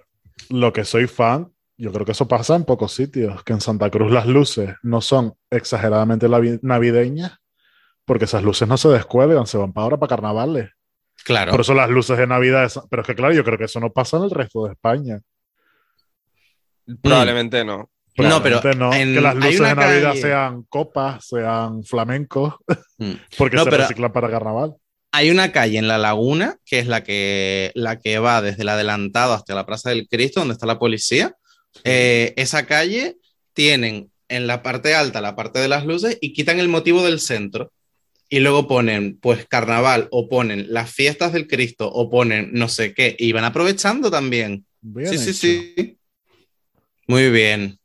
lo 0.49 0.73
que 0.73 0.84
soy 0.84 1.06
fan, 1.07 1.53
yo 1.77 1.94
creo 1.94 2.06
que 2.06 2.14
eso 2.14 2.27
pasa 2.27 2.56
en 2.56 2.65
pocos 2.65 2.94
sitios, 2.94 3.44
que 3.44 3.53
en 3.53 3.61
Santa 3.61 3.91
Cruz 3.91 4.11
las 4.11 4.26
luces 4.26 4.72
no 4.81 5.02
son 5.02 5.35
exageradamente 5.52 6.27
navideñas, 6.64 7.38
porque 8.07 8.25
esas 8.25 8.41
luces 8.41 8.67
no 8.67 8.77
se 8.77 8.88
descuelgan, 8.89 9.45
se 9.45 9.57
van 9.59 9.71
para 9.73 9.84
ahora 9.84 9.97
para 9.97 10.09
carnavales. 10.09 10.71
claro. 11.23 11.51
Por 11.51 11.61
eso 11.61 11.73
las 11.73 11.89
luces 11.89 12.17
de 12.17 12.25
Navidad, 12.25 12.63
es- 12.63 12.79
pero 12.89 13.01
es 13.03 13.07
que 13.07 13.13
claro, 13.15 13.34
yo 13.35 13.43
creo 13.43 13.57
que 13.57 13.65
eso 13.65 13.79
no 13.81 13.91
pasa 13.91 14.17
en 14.17 14.23
el 14.23 14.31
resto 14.31 14.65
de 14.65 14.71
España. 14.71 15.19
Probablemente 17.01 17.63
no. 17.65 17.89
No, 18.19 18.41
pero 18.41 18.59
Probablemente 18.61 18.75
no, 18.79 18.93
en- 18.93 19.13
que 19.13 19.21
las 19.21 19.35
luces 19.35 19.59
de 19.59 19.75
Navidad 19.75 20.09
calle- 20.09 20.21
sean 20.21 20.63
copas, 20.63 21.27
sean 21.27 21.84
flamencos, 21.84 22.55
Mm. 22.97 23.11
porque 23.38 23.57
No, 23.57 23.63
se 23.65 23.69
pero- 23.69 23.84
reciclan 23.84 24.11
para 24.11 24.29
carnaval. 24.29 24.75
Hay 25.11 25.29
una 25.29 25.51
calle 25.51 25.77
en 25.77 25.88
La 25.88 25.97
Laguna, 25.97 26.57
que 26.65 26.79
es 26.79 26.88
la 26.88 27.03
que, 27.03 27.71
la 27.75 27.99
que 27.99 28.19
va 28.19 28.41
desde 28.41 28.63
el 28.63 28.69
adelantado 28.69 29.34
hasta 29.34 29.55
la 29.55 29.65
Plaza 29.65 29.89
del 29.89 30.07
Cristo, 30.07 30.39
donde 30.41 30.53
está 30.53 30.65
la 30.65 30.79
policía. 30.79 31.34
Eh, 31.84 32.34
esa 32.38 32.65
calle 32.65 33.17
tienen 33.53 34.11
en 34.29 34.47
la 34.47 34.61
parte 34.63 34.95
alta 34.95 35.21
la 35.21 35.35
parte 35.35 35.59
de 35.59 35.67
las 35.69 35.85
luces 35.85 36.17
y 36.21 36.34
quitan 36.34 36.59
el 36.59 36.67
motivo 36.67 37.03
del 37.03 37.19
centro. 37.19 37.71
Y 38.29 38.39
luego 38.41 38.67
ponen, 38.67 39.17
pues, 39.21 39.45
carnaval, 39.47 40.07
o 40.11 40.27
ponen 40.27 40.65
las 40.73 40.91
fiestas 40.91 41.31
del 41.33 41.47
Cristo, 41.47 41.89
o 41.89 42.09
ponen 42.09 42.49
no 42.53 42.67
sé 42.67 42.93
qué, 42.93 43.15
y 43.17 43.31
van 43.31 43.45
aprovechando 43.45 44.11
también. 44.11 44.65
Bien 44.81 45.07
sí, 45.09 45.17
sí, 45.17 45.29
hecho. 45.29 45.41
sí. 45.81 45.97
Muy 47.07 47.29
bien. 47.29 47.79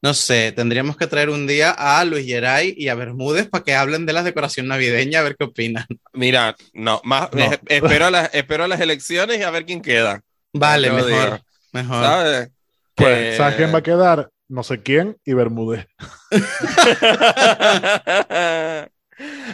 No 0.00 0.14
sé, 0.14 0.50
tendríamos 0.52 0.96
que 0.96 1.06
traer 1.06 1.30
un 1.30 1.46
día 1.46 1.70
a 1.70 2.04
Luis 2.04 2.26
Geray 2.26 2.74
y 2.76 2.88
a 2.88 2.94
Bermúdez 2.96 3.48
para 3.48 3.62
que 3.62 3.74
hablen 3.74 4.04
de 4.06 4.12
la 4.12 4.24
decoración 4.24 4.66
navideña, 4.66 5.20
a 5.20 5.22
ver 5.22 5.36
qué 5.38 5.44
opinan. 5.44 5.86
Mira, 6.12 6.56
no, 6.72 7.00
más, 7.04 7.32
No. 7.32 7.52
eh, 7.52 7.60
espero, 7.68 8.06
a 8.06 8.10
las, 8.10 8.34
espero 8.34 8.64
a 8.64 8.68
las 8.68 8.80
elecciones 8.80 9.38
y 9.38 9.42
a 9.42 9.50
ver 9.50 9.64
quién 9.64 9.80
queda. 9.80 10.22
Vale, 10.52 10.90
mejor, 10.90 11.08
digo. 11.08 11.38
mejor. 11.72 12.04
¿Sabes? 12.04 12.48
Pues, 12.96 13.30
Que- 13.30 13.36
¿sabes 13.36 13.56
quién 13.56 13.72
va 13.72 13.78
a 13.78 13.82
quedar? 13.82 14.30
No 14.48 14.62
sé 14.64 14.82
quién 14.82 15.16
y 15.24 15.34
Bermúdez. 15.34 15.86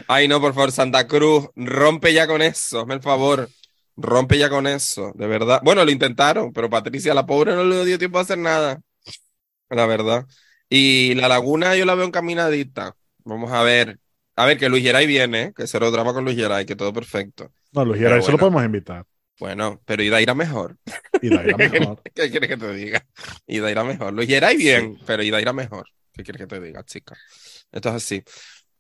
Ay, 0.07 0.29
no, 0.29 0.41
por 0.41 0.55
favor, 0.55 0.73
Santa 0.73 1.07
Cruz, 1.07 1.49
rompe 1.57 2.13
ya 2.13 2.27
con 2.27 2.43
eso, 2.43 2.81
hazme 2.81 2.95
el 2.95 3.03
favor. 3.03 3.49
Rompe 3.97 4.39
ya 4.39 4.49
con 4.49 4.67
eso, 4.69 5.13
de 5.15 5.27
verdad. 5.27 5.61
Bueno, 5.65 5.85
lo 5.85 5.91
intentaron, 5.91 6.53
pero 6.53 6.71
Patricia, 6.71 7.15
la 7.15 7.27
pobre, 7.27 7.55
no 7.57 7.65
le 7.65 7.85
dio 7.85 7.99
tiempo 7.99 8.19
a 8.19 8.23
hacer 8.23 8.39
nada. 8.39 8.81
La 9.71 9.87
verdad. 9.87 10.25
Y 10.69 11.15
la 11.15 11.29
laguna 11.29 11.75
yo 11.75 11.85
la 11.85 11.95
veo 11.95 12.07
encaminadita. 12.07 12.95
Vamos 13.25 13.51
a 13.53 13.63
ver. 13.63 13.99
A 14.37 14.47
ver, 14.47 14.57
que 14.57 14.69
Luis 14.69 14.85
Geray 14.85 15.07
viene, 15.07 15.43
¿eh? 15.43 15.53
que 15.57 15.67
cero 15.67 15.91
drama 15.91 16.13
con 16.13 16.25
Luis 16.25 16.37
Geray, 16.37 16.65
que 16.65 16.77
todo 16.77 16.93
perfecto. 16.93 17.53
No, 17.73 17.85
Luis 17.85 17.99
Pero 17.99 18.11
Geray 18.11 18.23
se 18.23 18.33
lo 18.33 18.39
podemos 18.39 18.65
invitar. 18.65 19.05
Bueno, 19.41 19.81
pero 19.85 20.03
Ida 20.03 20.21
irá 20.21 20.35
mejor. 20.35 20.77
La 21.23 21.43
mejor. 21.57 22.03
¿Qué 22.15 22.31
quieres 22.31 22.49
que 22.49 22.57
te 22.57 22.73
diga? 22.73 23.05
Ida 23.47 23.71
irá 23.71 23.85
mejor. 23.85 24.13
Luis 24.13 24.29
Geray 24.29 24.57
bien, 24.57 24.97
pero 25.07 25.23
Ida 25.23 25.41
irá 25.41 25.53
mejor. 25.53 25.89
¿Qué 26.13 26.23
quieres 26.23 26.41
que 26.43 26.47
te 26.47 26.61
diga, 26.61 26.85
chica? 26.85 27.17
Esto 27.71 27.89
es 27.91 27.95
así. 27.95 28.23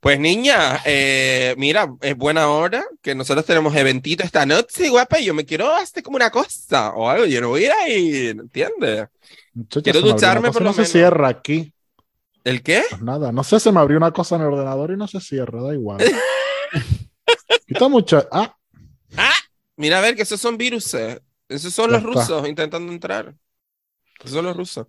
Pues 0.00 0.20
niña, 0.20 0.80
eh, 0.84 1.54
mira, 1.58 1.92
es 2.02 2.16
buena 2.16 2.48
hora 2.50 2.84
que 3.02 3.14
nosotros 3.16 3.44
tenemos 3.44 3.74
eventito 3.74 4.22
esta 4.22 4.46
noche, 4.46 4.88
guapa, 4.88 5.18
y 5.18 5.24
yo 5.24 5.34
me 5.34 5.44
quiero 5.44 5.74
hacer 5.74 6.02
como 6.04 6.16
una 6.16 6.30
cosa 6.30 6.90
o 6.94 7.08
algo, 7.08 7.26
yo 7.26 7.40
no 7.40 7.48
voy 7.48 7.64
a 7.64 7.88
ir, 7.88 8.30
¿entiendes? 8.40 9.08
Muchacha, 9.54 9.82
Quiero 9.82 10.00
se 10.00 10.06
ducharme 10.12 10.52
por 10.52 10.62
lo 10.62 10.68
no 10.68 10.72
se 10.72 10.82
menos. 10.82 10.92
cierra 10.92 11.28
aquí. 11.28 11.72
¿El 12.44 12.62
qué? 12.62 12.84
Pues 12.88 13.02
nada, 13.02 13.32
no 13.32 13.42
sé, 13.42 13.58
se 13.58 13.72
me 13.72 13.80
abrió 13.80 13.96
una 13.98 14.12
cosa 14.12 14.36
en 14.36 14.42
el 14.42 14.48
ordenador 14.48 14.92
y 14.92 14.96
no 14.96 15.08
se 15.08 15.20
cierra, 15.20 15.60
da 15.62 15.74
igual. 15.74 15.98
Quita 17.66 17.88
mucho. 17.88 18.26
Ah, 18.30 18.54
Mira, 19.76 19.98
a 19.98 20.00
ver, 20.00 20.16
que 20.16 20.22
esos 20.22 20.40
son 20.40 20.56
viruses. 20.56 21.20
Esos 21.48 21.72
son 21.74 21.90
Ya 21.90 21.98
los 21.98 22.02
está. 22.08 22.20
rusos 22.36 22.48
intentando 22.48 22.92
entrar. 22.92 23.34
Esos 24.20 24.32
son 24.32 24.44
los 24.46 24.56
rusos. 24.56 24.86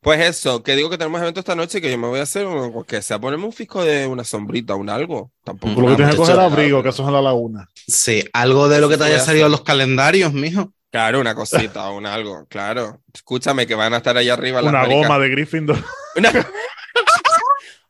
Pues 0.00 0.20
eso, 0.20 0.62
que 0.62 0.74
digo 0.74 0.90
que 0.90 0.98
tenemos 0.98 1.20
evento 1.20 1.38
esta 1.40 1.54
noche 1.54 1.80
que 1.80 1.90
yo 1.90 1.96
me 1.98 2.08
voy 2.08 2.18
a 2.18 2.24
hacer, 2.24 2.44
o 2.46 2.84
que 2.84 3.00
sea 3.00 3.20
ponerme 3.20 3.44
un 3.44 3.52
fisco 3.52 3.84
de 3.84 4.06
una 4.06 4.24
sombrita, 4.24 4.74
un 4.74 4.90
algo. 4.90 5.30
Tampoco. 5.44 5.80
lo 5.82 5.88
que 5.88 5.94
tienes 5.96 6.14
que 6.14 6.18
coger 6.20 6.40
abrigo, 6.40 6.82
que 6.82 6.88
eso 6.88 7.02
es 7.02 7.08
en 7.08 7.14
la 7.14 7.22
laguna. 7.22 7.68
Sí, 7.74 8.24
algo 8.32 8.68
de 8.68 8.80
lo 8.80 8.88
que 8.88 8.96
te 8.96 9.04
Eso 9.04 9.12
haya 9.12 9.22
a 9.22 9.24
salido 9.26 9.46
en 9.46 9.52
los 9.52 9.62
calendarios, 9.62 10.32
mijo. 10.32 10.72
Claro, 10.90 11.20
una 11.20 11.34
cosita, 11.34 11.88
un 11.90 12.04
algo, 12.06 12.44
claro. 12.48 13.00
Escúchame, 13.14 13.66
que 13.66 13.74
van 13.74 13.94
a 13.94 13.98
estar 13.98 14.16
ahí 14.16 14.28
arriba 14.28 14.60
las 14.60 14.72
Una 14.72 14.84
goma 14.86 15.18
de 15.20 15.28
Gryffindor. 15.30 15.78
Una- 16.16 16.32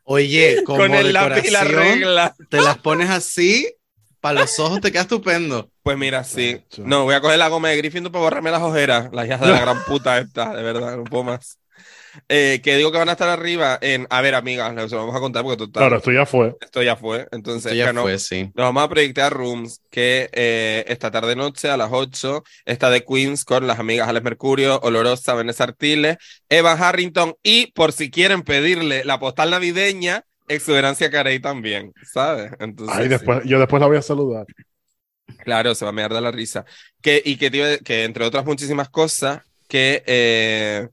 Oye, 0.05 0.63
como 0.65 0.79
con 0.79 0.95
el 0.95 1.13
lápiz 1.13 1.47
y 1.49 1.51
la 1.51 1.65
decoración, 1.65 1.99
regla. 2.01 2.35
te 2.51 2.61
las 2.61 2.79
pones 2.79 3.09
así, 3.11 3.73
para 4.21 4.41
los 4.43 4.59
ojos 4.59 4.81
te 4.81 4.93
queda 4.93 5.03
estupendo. 5.03 5.71
Pues 5.83 5.99
mira, 5.99 6.23
sí. 6.25 6.63
No, 6.79 7.05
voy 7.05 7.15
a 7.15 7.21
coger 7.21 7.39
la 7.39 7.49
goma 7.49 7.69
de 7.71 7.77
Gryffindor 7.79 8.13
para 8.13 8.23
borrarme 8.25 8.51
las 8.51 8.63
ojeras. 8.63 9.09
Las 9.13 9.27
hijas 9.27 9.41
de 9.41 9.49
la 9.49 9.61
gran 9.61 9.85
puta 9.85 10.19
esta, 10.19 10.55
de 10.55 10.63
verdad, 10.63 10.97
no 10.97 11.05
puedo 11.05 11.25
más. 11.25 11.59
Eh, 12.29 12.61
que 12.63 12.77
digo 12.77 12.93
que 12.93 12.99
van 12.99 13.09
a 13.09 13.13
estar 13.13 13.29
arriba 13.31 13.79
en... 13.81 14.07
A 14.11 14.21
ver, 14.21 14.35
amigas, 14.35 14.73
nos 14.75 14.93
lo 14.93 14.99
vamos 14.99 15.17
a 15.17 15.19
contar 15.21 15.43
porque 15.43 15.57
total, 15.57 15.81
Claro, 15.81 15.97
esto 15.97 16.13
ya 16.13 16.27
fue. 16.27 16.55
esto 16.61 16.83
ya 16.83 16.95
fue. 16.95 17.27
Entonces, 17.33 17.73
Esto 17.73 17.85
ya 17.87 17.93
no- 17.93 18.03
fue, 18.03 18.19
sí. 18.19 18.45
Nos 18.55 18.67
vamos 18.67 18.83
a 18.85 18.89
proyectar 18.89 19.33
Rooms, 19.33 19.81
que 19.91 20.29
eh, 20.33 20.85
esta 20.89 21.11
tarde 21.11 21.35
noche 21.35 21.71
a 21.71 21.77
las 21.79 21.89
8 21.91 22.45
está 22.67 22.91
de 22.91 23.03
Queens 23.05 23.45
con 23.47 23.67
las 23.67 23.79
amigas 23.81 24.09
Alex 24.09 24.23
Mercurio, 24.25 24.79
Olorosa, 24.83 25.33
Vanessa 25.35 25.65
Artiles, 25.65 26.19
Eva 26.51 26.73
Harrington 26.73 27.35
y 27.43 27.73
por 27.73 27.93
si 27.93 28.11
quieren 28.11 28.43
pedirle 28.43 29.05
la 29.05 29.19
postal 29.19 29.51
navideña, 29.51 30.23
Exuberancia 30.49 31.11
Carey 31.11 31.41
también, 31.41 31.93
¿sabes? 32.13 32.53
Entonces, 32.61 32.95
Ay, 32.97 33.05
sí. 33.05 33.09
después, 33.09 33.41
yo 33.47 33.59
después 33.59 33.81
la 33.81 33.87
voy 33.87 33.97
a 33.97 34.03
saludar. 34.03 34.45
Claro, 35.39 35.75
se 35.75 35.85
va 35.85 35.91
a 35.91 35.93
mear 35.93 36.13
de 36.13 36.21
la 36.21 36.31
risa. 36.31 36.65
Que, 37.01 37.23
y 37.25 37.37
que, 37.37 37.81
que 37.85 38.05
entre 38.05 38.25
otras 38.25 38.45
muchísimas 38.45 38.89
cosas, 38.89 39.43
que 39.69 40.03
eh, 40.07 40.89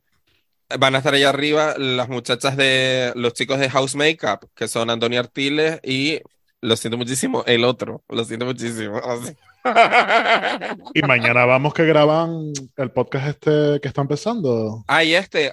van 0.79 0.95
a 0.95 0.99
estar 0.99 1.13
allá 1.13 1.29
arriba 1.29 1.75
las 1.77 2.09
muchachas 2.09 2.55
de 2.57 3.11
los 3.15 3.33
chicos 3.33 3.59
de 3.59 3.69
House 3.69 3.95
Makeup, 3.95 4.49
que 4.55 4.67
son 4.67 4.89
Antonio 4.89 5.19
Artiles 5.19 5.79
y, 5.83 6.21
lo 6.61 6.75
siento 6.75 6.97
muchísimo, 6.97 7.43
el 7.45 7.63
otro, 7.63 8.03
lo 8.09 8.23
siento 8.25 8.45
muchísimo. 8.45 9.01
Y 10.93 11.01
mañana 11.01 11.45
vamos 11.45 11.73
que 11.73 11.85
graban 11.85 12.51
el 12.77 12.91
podcast 12.91 13.27
este 13.27 13.79
que 13.81 13.87
está 13.87 14.01
empezando. 14.01 14.83
Ay, 14.87 15.15
este, 15.15 15.51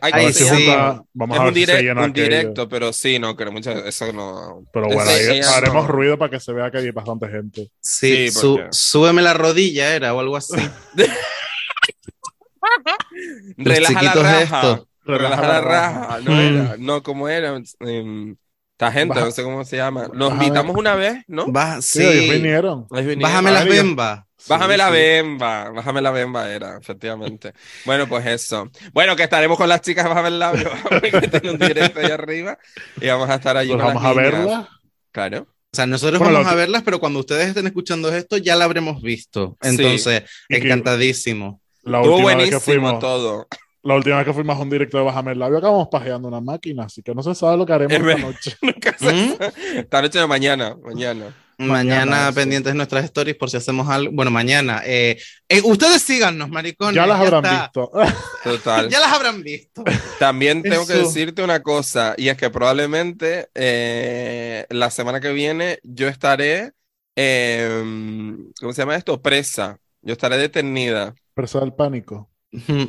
vamos 1.14 1.36
Es 1.36 1.40
a 1.40 1.44
ver 1.44 1.48
un, 1.48 1.54
si 1.54 1.66
se 1.66 1.72
direct- 1.72 1.82
llena 1.82 2.04
un 2.04 2.10
aquello. 2.10 2.24
directo, 2.24 2.68
pero 2.68 2.92
sí, 2.92 3.18
no, 3.18 3.36
creo 3.36 3.52
mucho, 3.52 3.70
eso 3.72 4.12
no. 4.12 4.64
Pero 4.72 4.86
bueno, 4.86 5.02
ahí 5.10 5.40
haremos 5.40 5.84
no. 5.86 5.88
ruido 5.88 6.18
para 6.18 6.30
que 6.30 6.40
se 6.40 6.52
vea 6.52 6.70
que 6.70 6.78
hay 6.78 6.90
bastante 6.90 7.28
gente. 7.28 7.70
Sí, 7.80 8.28
Sí, 8.28 8.30
su- 8.30 8.60
súbeme 8.70 9.22
la 9.22 9.34
rodilla, 9.34 9.94
era, 9.94 10.14
o 10.14 10.20
algo 10.20 10.36
así. 10.36 10.56
Relaja 13.56 14.02
la 14.02 14.14
raja. 14.14 14.82
Relaja 15.04 15.42
la 15.42 15.60
raja. 15.60 16.18
No 16.24 16.32
Mm. 16.32 16.40
era, 16.40 16.76
no, 16.78 17.02
¿cómo 17.02 17.28
era? 17.28 17.60
Em, 17.80 18.36
Esta 18.78 18.92
gente, 18.92 19.14
Baja- 19.14 19.24
no 19.24 19.30
sé 19.32 19.42
cómo 19.42 19.64
se 19.64 19.76
llama. 19.78 20.02
Nos 20.12 20.30
Bájame- 20.30 20.44
invitamos 20.44 20.76
una 20.76 20.94
vez, 20.94 21.24
¿no? 21.28 21.46
Baja- 21.46 21.80
Sí, 21.80 22.02
ellos 22.02 22.24
sí. 22.24 22.30
vinieron. 22.30 22.86
Ahí 22.90 23.06
vinieron. 23.06 23.22
Bájame 23.22 23.50
Dios. 23.52 23.68
bembas. 23.68 24.20
Bájame 24.48 24.74
Sí, 24.74 24.78
la 24.78 24.86
sí. 24.88 24.92
bemba, 24.92 25.70
bájame 25.70 26.02
la 26.02 26.10
bemba 26.10 26.50
era, 26.52 26.76
efectivamente. 26.78 27.52
Bueno, 27.86 28.06
pues 28.06 28.26
eso. 28.26 28.70
Bueno, 28.92 29.16
que 29.16 29.22
estaremos 29.22 29.56
con 29.56 29.68
las 29.68 29.80
chicas 29.80 30.04
de 30.04 30.10
Bájame 30.10 30.28
el 30.28 30.38
labio, 30.38 30.70
que 31.42 31.48
un 31.50 31.58
directo 31.58 32.00
ahí 32.00 32.10
arriba, 32.10 32.58
y 33.00 33.06
vamos 33.08 33.30
a 33.30 33.36
estar 33.36 33.56
allí 33.56 33.70
Pues 33.72 33.82
con 33.82 33.94
vamos 33.94 34.02
las 34.02 34.12
a 34.12 34.14
niñas. 34.20 34.32
verla. 34.46 34.68
Claro. 35.10 35.40
O 35.72 35.76
sea, 35.76 35.86
nosotros 35.86 36.18
Bueno, 36.18 36.34
vamos 36.34 36.52
a 36.52 36.54
verlas, 36.54 36.82
pero 36.84 37.00
cuando 37.00 37.18
ustedes 37.20 37.48
estén 37.48 37.66
escuchando 37.66 38.14
esto 38.14 38.36
ya 38.36 38.56
la 38.56 38.66
habremos 38.66 39.00
visto. 39.00 39.56
Sí. 39.62 39.68
Entonces, 39.70 40.24
que- 40.48 40.56
encantadísimo. 40.58 41.62
La 41.82 41.98
Estuvo 42.00 42.16
última 42.16 42.34
vez 42.36 42.50
que 42.50 42.56
buenísimo 42.56 42.60
fuimos, 42.60 42.98
todo. 43.00 43.48
La 43.86 43.94
última 43.94 44.16
vez 44.16 44.24
que 44.26 44.32
fuimos 44.32 44.56
a 44.58 44.60
un 44.62 44.70
directo 44.70 44.98
de 44.98 45.04
Bájame 45.04 45.32
el 45.32 45.38
labio, 45.38 45.58
acabamos 45.58 45.88
pajeando 45.88 46.28
una 46.28 46.40
máquina, 46.40 46.84
así 46.84 47.02
que 47.02 47.14
no 47.14 47.22
se 47.22 47.34
sabe 47.34 47.56
lo 47.56 47.64
que 47.66 47.72
haremos 47.72 47.92
Es 47.96 48.00
esta 48.00 48.18
noche. 48.18 48.56
¿Mm? 49.00 49.78
Esta 49.78 50.02
noche 50.02 50.20
o 50.22 50.28
mañana, 50.28 50.76
mañana. 50.82 51.34
Mañana, 51.58 52.04
Mañana, 52.12 52.28
sí. 52.28 52.34
pendientes 52.34 52.72
de 52.72 52.76
nuestras 52.76 53.04
stories 53.06 53.34
por 53.36 53.48
si 53.48 53.56
hacemos 53.56 53.88
algo. 53.88 54.12
Bueno, 54.12 54.30
mañana. 54.30 54.82
eh, 54.84 55.18
eh, 55.48 55.62
ustedes 55.64 56.02
síganos, 56.02 56.50
maricones. 56.50 56.94
Ya 56.94 57.06
las 57.06 57.18
habrán 57.18 57.44
está. 57.46 57.62
visto. 57.62 57.90
Total. 58.44 58.90
Ya 58.90 59.00
las 59.00 59.10
habrán 59.12 59.42
visto. 59.42 59.82
También 60.18 60.62
tengo 60.62 60.86
que 60.86 60.92
decirte 60.92 61.42
una 61.42 61.62
cosa, 61.62 62.14
y 62.18 62.28
es 62.28 62.36
que 62.36 62.50
probablemente 62.50 63.48
eh, 63.54 64.66
la 64.68 64.90
semana 64.90 65.18
que 65.20 65.32
viene 65.32 65.78
yo 65.82 66.08
estaré, 66.08 66.72
em, 67.16 68.52
¿cómo 68.60 68.72
se 68.74 68.82
llama 68.82 68.96
esto? 68.96 69.20
Presa, 69.22 69.78
Yo 70.02 70.12
estaré 70.12 70.36
detenida. 70.36 71.14
Presa 71.34 71.60
del 71.60 71.72
pánico. 71.72 72.28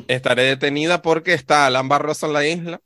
Estaré 0.08 0.44
detenida 0.44 1.02
porque 1.02 1.34
está 1.34 1.66
Alan 1.66 1.88
Barroso 1.88 2.26
en 2.26 2.32
la 2.32 2.46
isla. 2.46 2.80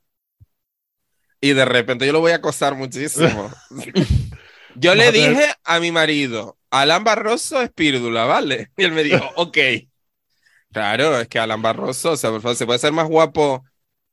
Y 1.41 1.55
de 1.55 1.65
repente 1.65 2.07
yo 2.07 2.13
lo 2.13 2.21
voy 2.21 2.33
a 2.33 2.37
acosar 2.37 2.75
muchísimo. 2.77 3.51
yo 4.77 4.95
le 4.95 5.11
dije 5.11 5.55
a 5.65 5.81
mi 5.81 5.91
marido, 5.91 6.57
Alan 6.71 7.05
Barroso 7.05 7.61
es 7.61 7.71
pírdula, 7.71 8.25
¿vale? 8.25 8.71
Y 8.77 8.85
él 8.85 8.93
me 8.93 9.03
dijo, 9.03 9.29
ok. 9.37 9.59
Claro, 10.73 11.21
es 11.21 11.29
que 11.29 11.39
Alan 11.39 11.61
Barroso, 11.61 12.13
o 12.13 12.17
sea, 12.17 12.31
por 12.31 12.41
favor, 12.41 12.57
se 12.57 12.65
puede 12.65 12.79
ser 12.79 12.93
más 12.93 13.09
guapo 13.09 13.65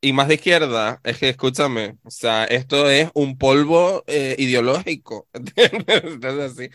y 0.02 0.12
más 0.12 0.28
de 0.28 0.36
izquierda. 0.36 1.00
Es 1.04 1.18
que 1.20 1.30
escúchame, 1.30 1.98
o 2.04 2.12
sea, 2.12 2.46
esto 2.46 2.90
es 2.90 3.10
un 3.14 3.38
polvo 3.38 4.04
eh, 4.08 4.36
ideológico. 4.38 5.28
Entonces, 5.34 6.52
así. 6.52 6.70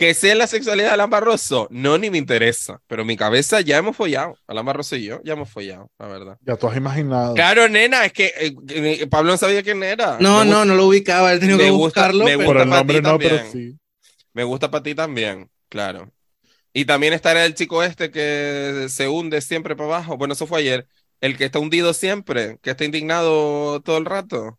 Que 0.00 0.14
sea 0.14 0.34
la 0.34 0.46
sexualidad 0.46 0.88
de 0.88 0.94
Alan 0.94 1.10
Barroso, 1.10 1.68
no 1.70 1.98
ni 1.98 2.08
me 2.08 2.16
interesa, 2.16 2.80
pero 2.86 3.04
mi 3.04 3.18
cabeza 3.18 3.60
ya 3.60 3.76
hemos 3.76 3.94
follado. 3.94 4.34
Alan 4.46 4.64
Barroso 4.64 4.96
y 4.96 5.04
yo 5.04 5.20
ya 5.24 5.34
hemos 5.34 5.50
follado, 5.50 5.90
la 5.98 6.06
verdad. 6.06 6.38
Ya 6.40 6.56
tú 6.56 6.68
has 6.68 6.76
imaginado. 6.78 7.34
Claro, 7.34 7.68
nena, 7.68 8.06
es 8.06 8.12
que 8.14 8.32
eh, 8.40 8.54
eh, 8.70 9.06
Pablo 9.08 9.32
no 9.32 9.36
sabía 9.36 9.62
quién 9.62 9.82
era. 9.82 10.16
No, 10.18 10.38
Me 10.38 10.44
no, 10.46 10.56
gusta- 10.56 10.64
no 10.64 10.74
lo 10.74 10.86
ubicaba, 10.86 11.32
él 11.34 11.40
tenía 11.40 11.58
que 11.58 11.68
gusta- 11.68 12.00
buscarlo. 12.00 12.24
me 12.24 12.38
pero- 12.38 12.46
Por 12.46 12.56
el 12.56 12.62
para 12.70 12.76
nombre 12.78 12.96
ti 12.96 13.02
no, 13.02 13.18
pero 13.18 13.36
también. 13.36 13.52
sí. 13.72 13.78
Me 14.32 14.42
gusta 14.44 14.70
para 14.70 14.82
ti 14.82 14.94
también, 14.94 15.50
claro. 15.68 16.10
Y 16.72 16.86
también 16.86 17.12
estará 17.12 17.44
el 17.44 17.54
chico 17.54 17.82
este 17.82 18.10
que 18.10 18.86
se 18.88 19.06
hunde 19.06 19.42
siempre 19.42 19.76
para 19.76 19.88
abajo. 19.96 20.16
Bueno, 20.16 20.32
eso 20.32 20.46
fue 20.46 20.60
ayer. 20.60 20.86
El 21.20 21.36
que 21.36 21.44
está 21.44 21.58
hundido 21.58 21.92
siempre, 21.92 22.56
que 22.62 22.70
está 22.70 22.86
indignado 22.86 23.82
todo 23.82 23.98
el 23.98 24.06
rato. 24.06 24.58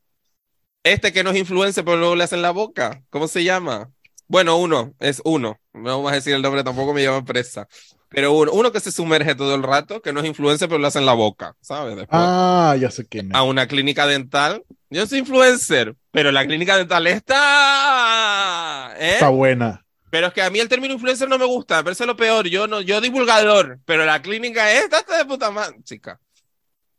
Este 0.83 1.11
que 1.11 1.23
no 1.23 1.31
es 1.31 1.37
influencer, 1.37 1.83
pero 1.83 1.97
luego 1.97 2.15
le 2.15 2.25
hacen 2.25 2.43
la 2.43 2.51
boca. 2.51 3.01
¿Cómo 3.09 3.27
se 3.27 3.43
llama? 3.43 3.89
Bueno, 4.31 4.55
uno, 4.55 4.93
es 4.99 5.21
uno. 5.25 5.59
No 5.73 5.97
vamos 5.97 6.09
a 6.09 6.15
decir 6.15 6.33
el 6.33 6.41
nombre, 6.41 6.63
tampoco 6.63 6.93
me 6.93 7.01
lleva 7.01 7.21
presa. 7.21 7.67
Pero 8.07 8.31
uno, 8.31 8.53
uno 8.53 8.71
que 8.71 8.79
se 8.79 8.89
sumerge 8.89 9.35
todo 9.35 9.53
el 9.55 9.61
rato, 9.61 10.01
que 10.01 10.13
no 10.13 10.21
es 10.21 10.25
influencer, 10.25 10.69
pero 10.69 10.79
le 10.79 10.87
hacen 10.87 11.05
la 11.05 11.11
boca, 11.11 11.53
¿sabes? 11.59 11.97
Después 11.97 12.17
Ah, 12.23 12.77
ya 12.79 12.89
sé 12.91 13.05
quién 13.05 13.27
es. 13.27 13.35
a 13.35 13.43
una 13.43 13.67
clínica 13.67 14.07
dental. 14.07 14.63
Yo 14.89 15.05
soy 15.05 15.19
influencer, 15.19 15.95
pero 16.11 16.31
la 16.31 16.45
clínica 16.45 16.77
dental 16.77 17.07
está. 17.07 18.93
¿eh? 18.97 19.15
Está 19.15 19.27
buena. 19.27 19.85
Pero 20.09 20.27
es 20.27 20.33
que 20.33 20.41
a 20.41 20.49
mí 20.49 20.59
el 20.59 20.69
término 20.69 20.93
influencer 20.93 21.27
no 21.27 21.37
me 21.37 21.45
gusta, 21.45 21.77
me 21.77 21.83
parece 21.83 22.05
lo 22.05 22.15
peor. 22.15 22.47
Yo 22.47 22.67
no, 22.67 22.79
yo 22.79 23.01
divulgador, 23.01 23.79
pero 23.83 24.05
la 24.05 24.21
clínica 24.21 24.71
esta 24.71 24.99
está 24.99 25.17
de 25.17 25.25
puta 25.25 25.51
madre, 25.51 25.75
chica. 25.83 26.21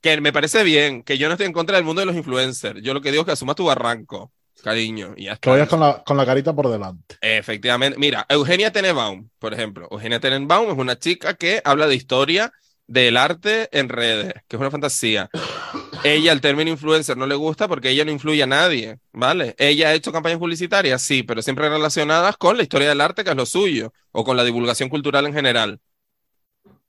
Que 0.02 0.20
me 0.20 0.32
parece 0.34 0.64
bien, 0.64 1.02
que 1.02 1.16
yo 1.16 1.28
no 1.28 1.34
estoy 1.34 1.46
en 1.46 1.52
contra 1.54 1.76
del 1.76 1.84
mundo 1.86 2.00
de 2.00 2.06
los 2.06 2.16
influencers. 2.16 2.82
Yo 2.82 2.92
lo 2.92 3.00
que 3.00 3.10
digo 3.10 3.22
es 3.22 3.26
que 3.26 3.32
asumas 3.32 3.56
tu 3.56 3.64
barranco, 3.64 4.32
cariño, 4.62 5.14
y 5.16 5.24
ya 5.26 5.34
Que 5.40 5.51
está. 5.51 5.51
vayas 5.51 5.68
con 5.68 5.80
la, 5.80 6.02
con 6.05 6.16
la 6.16 6.24
carita 6.26 6.55
por 6.55 6.68
delante. 6.68 7.16
Efectivamente. 7.20 7.98
Mira, 7.98 8.26
Eugenia 8.28 8.72
Tenenbaum, 8.72 9.28
por 9.39 9.55
ejemplo. 9.55 9.89
Eugenia 9.90 10.18
Tenenbaum 10.20 10.70
es 10.72 10.76
una 10.78 10.98
chica 10.98 11.34
que 11.34 11.60
habla 11.64 11.86
de 11.86 11.94
historia 11.94 12.52
del 12.89 13.16
arte 13.16 13.68
en 13.78 13.89
redes, 13.89 14.34
que 14.48 14.56
es 14.56 14.60
una 14.60 14.70
fantasía. 14.72 15.30
Ella, 16.05 16.32
el 16.32 16.40
término 16.40 16.70
influencer 16.70 17.16
no 17.16 17.26
le 17.26 17.36
gusta 17.36 17.68
porque 17.68 17.90
ella 17.90 18.05
no 18.05 18.10
influye 18.10 18.43
a 18.43 18.47
nadie, 18.47 18.98
¿vale? 19.12 19.55
Ella 19.59 19.89
ha 19.89 19.94
hecho 19.94 20.12
campañas 20.12 20.39
publicitarias, 20.40 21.01
sí, 21.02 21.22
pero 21.22 21.43
siempre 21.43 21.68
relacionadas 21.68 22.36
con 22.36 22.56
la 22.56 22.64
historia 22.64 22.89
del 22.89 23.01
arte, 23.01 23.24
que 23.24 23.30
es 23.30 23.36
lo 23.36 23.47
suyo, 23.47 23.93
o 24.10 24.24
con 24.24 24.36
la 24.36 24.44
divulgación 24.44 24.89
cultural 24.89 25.26
en 25.26 25.34
general. 25.34 25.80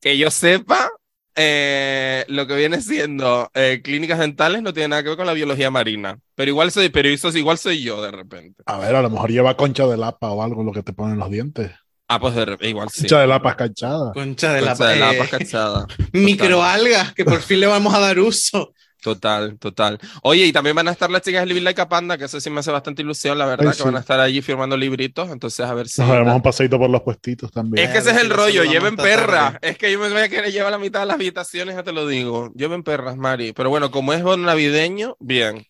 Que 0.01 0.17
yo 0.17 0.29
sepa, 0.31 0.89
eh, 1.35 2.25
lo 2.27 2.47
que 2.47 2.55
viene 2.55 2.81
siendo 2.81 3.49
eh, 3.53 3.81
clínicas 3.83 4.19
dentales 4.19 4.61
no 4.61 4.73
tiene 4.73 4.89
nada 4.89 5.03
que 5.03 5.09
ver 5.09 5.17
con 5.17 5.27
la 5.27 5.33
biología 5.33 5.71
marina. 5.71 6.19
Pero 6.35 6.49
igual 6.49 6.71
soy, 6.71 6.89
pero 6.89 7.09
eso 7.09 7.29
es- 7.29 7.35
igual 7.35 7.57
soy 7.57 7.81
yo 7.81 8.01
de 8.01 8.11
repente. 8.11 8.63
A 8.65 8.77
ver, 8.77 8.95
a 8.95 9.01
lo 9.01 9.09
mejor 9.09 9.31
lleva 9.31 9.55
concha 9.57 9.87
de 9.87 9.97
lapa 9.97 10.31
o 10.31 10.43
algo 10.43 10.63
lo 10.63 10.71
que 10.71 10.83
te 10.83 10.93
ponen 10.93 11.13
en 11.13 11.19
los 11.19 11.29
dientes. 11.29 11.71
Ah, 12.07 12.19
pues 12.19 12.35
de 12.35 12.45
repente, 12.45 12.69
igual 12.69 12.89
sí. 12.89 13.01
Concha 13.03 13.19
de 13.19 13.27
lapa 13.27 13.49
escarchada. 13.51 14.13
Concha 14.13 14.53
de 14.53 14.61
Concha 14.61 14.87
de 14.87 14.99
la 14.99 15.13
eh, 15.13 15.29
cachada. 15.29 15.87
microalgas, 16.13 17.13
que 17.13 17.25
por 17.25 17.41
fin 17.41 17.59
le 17.59 17.67
vamos 17.67 17.93
a 17.93 17.99
dar 17.99 18.19
uso. 18.19 18.73
Total, 19.03 19.59
total. 19.59 19.99
Oye, 20.21 20.45
y 20.45 20.53
también 20.53 20.77
van 20.77 20.87
a 20.87 20.91
estar 20.91 21.11
las 21.11 21.21
chicas 21.21 21.41
de 21.41 21.47
Living 21.47 21.63
Like 21.63 21.81
a 21.81 21.89
Panda, 21.89 22.17
que 22.17 22.23
eso 22.23 22.39
sí 22.39 22.49
me 22.49 22.61
hace 22.61 22.71
bastante 22.71 23.01
ilusión, 23.01 23.37
la 23.37 23.45
verdad, 23.45 23.67
Ay, 23.69 23.77
que 23.77 23.83
van 23.83 23.97
a 23.97 23.99
estar 23.99 24.17
allí 24.21 24.41
firmando 24.41 24.77
libritos, 24.77 25.29
entonces 25.29 25.65
a 25.65 25.73
ver 25.73 25.89
si... 25.89 25.99
Nos 25.99 26.09
daremos 26.09 26.33
un 26.33 26.41
paseito 26.41 26.79
por 26.79 26.89
los 26.89 27.01
puestitos 27.01 27.51
también. 27.51 27.85
Es 27.85 27.91
que 27.91 27.97
ese 27.97 28.11
es 28.11 28.17
el 28.17 28.29
Lo 28.29 28.37
rollo, 28.37 28.63
lleven 28.63 28.95
perras. 28.95 29.55
Es 29.61 29.77
que 29.77 29.91
yo 29.91 29.99
me 29.99 30.09
voy 30.09 30.21
a 30.21 30.29
querer 30.29 30.53
llevar 30.53 30.71
la 30.71 30.77
mitad 30.77 31.01
de 31.01 31.07
las 31.07 31.15
habitaciones, 31.15 31.75
ya 31.75 31.83
te 31.83 31.91
lo 31.91 32.07
digo. 32.07 32.53
Lleven 32.55 32.81
perras, 32.83 33.17
Mari. 33.17 33.51
Pero 33.51 33.69
bueno, 33.69 33.91
como 33.91 34.13
es 34.13 34.23
navideño, 34.23 35.17
bien. 35.19 35.67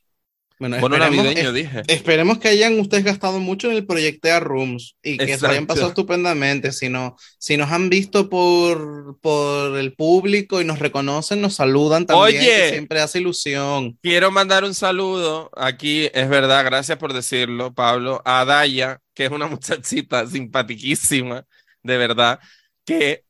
Bueno, 0.69 0.79
Bono 0.79 0.97
navideño, 0.97 1.49
es- 1.49 1.53
dije. 1.53 1.81
esperemos 1.87 2.37
que 2.37 2.47
hayan 2.47 2.79
ustedes 2.79 3.03
gastado 3.03 3.41
mucho 3.41 3.69
en 3.69 3.75
el 3.75 3.85
Proyectea 3.85 4.39
Rooms 4.39 4.95
y 5.03 5.17
que 5.17 5.37
se 5.37 5.45
hayan 5.45 5.67
pasado 5.67 5.89
estupendamente. 5.89 6.71
Si, 6.71 6.87
no, 6.87 7.17
si 7.37 7.57
nos 7.57 7.69
han 7.69 7.89
visto 7.89 8.29
por, 8.29 9.19
por 9.19 9.77
el 9.77 9.93
público 9.93 10.61
y 10.61 10.63
nos 10.63 10.79
reconocen, 10.79 11.41
nos 11.41 11.55
saludan 11.55 12.05
también, 12.05 12.39
Oye. 12.39 12.47
que 12.47 12.69
siempre 12.69 13.01
hace 13.01 13.19
ilusión. 13.19 13.99
Quiero 14.01 14.31
mandar 14.31 14.63
un 14.63 14.73
saludo 14.73 15.51
aquí, 15.57 16.09
es 16.13 16.29
verdad, 16.29 16.63
gracias 16.63 16.97
por 16.97 17.11
decirlo, 17.11 17.73
Pablo, 17.73 18.21
a 18.23 18.45
Daya, 18.45 18.99
que 19.13 19.25
es 19.25 19.31
una 19.31 19.47
muchachita 19.47 20.25
simpatiquísima, 20.27 21.43
de 21.81 21.97
verdad, 21.97 22.39
que 22.85 23.25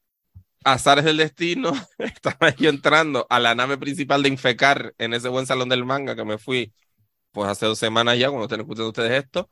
azares 0.64 1.04
del 1.04 1.18
destino, 1.18 1.74
estaba 1.98 2.56
yo 2.56 2.70
entrando 2.70 3.26
a 3.30 3.40
la 3.40 3.56
nave 3.56 3.80
principal 3.80 4.22
de 4.22 4.30
Infecar 4.30 4.94
en 5.00 5.16
ese 5.16 5.30
buen 5.30 5.48
salón 5.48 5.70
del 5.70 5.84
manga 5.84 6.16
que 6.16 6.24
me 6.26 6.38
fui, 6.38 6.72
pues 7.34 7.50
hace 7.50 7.66
dos 7.66 7.78
semanas 7.80 8.18
ya, 8.18 8.28
cuando 8.30 8.46
estén 8.46 8.62
escuchando 8.62 8.88
ustedes 8.90 9.24
esto, 9.24 9.50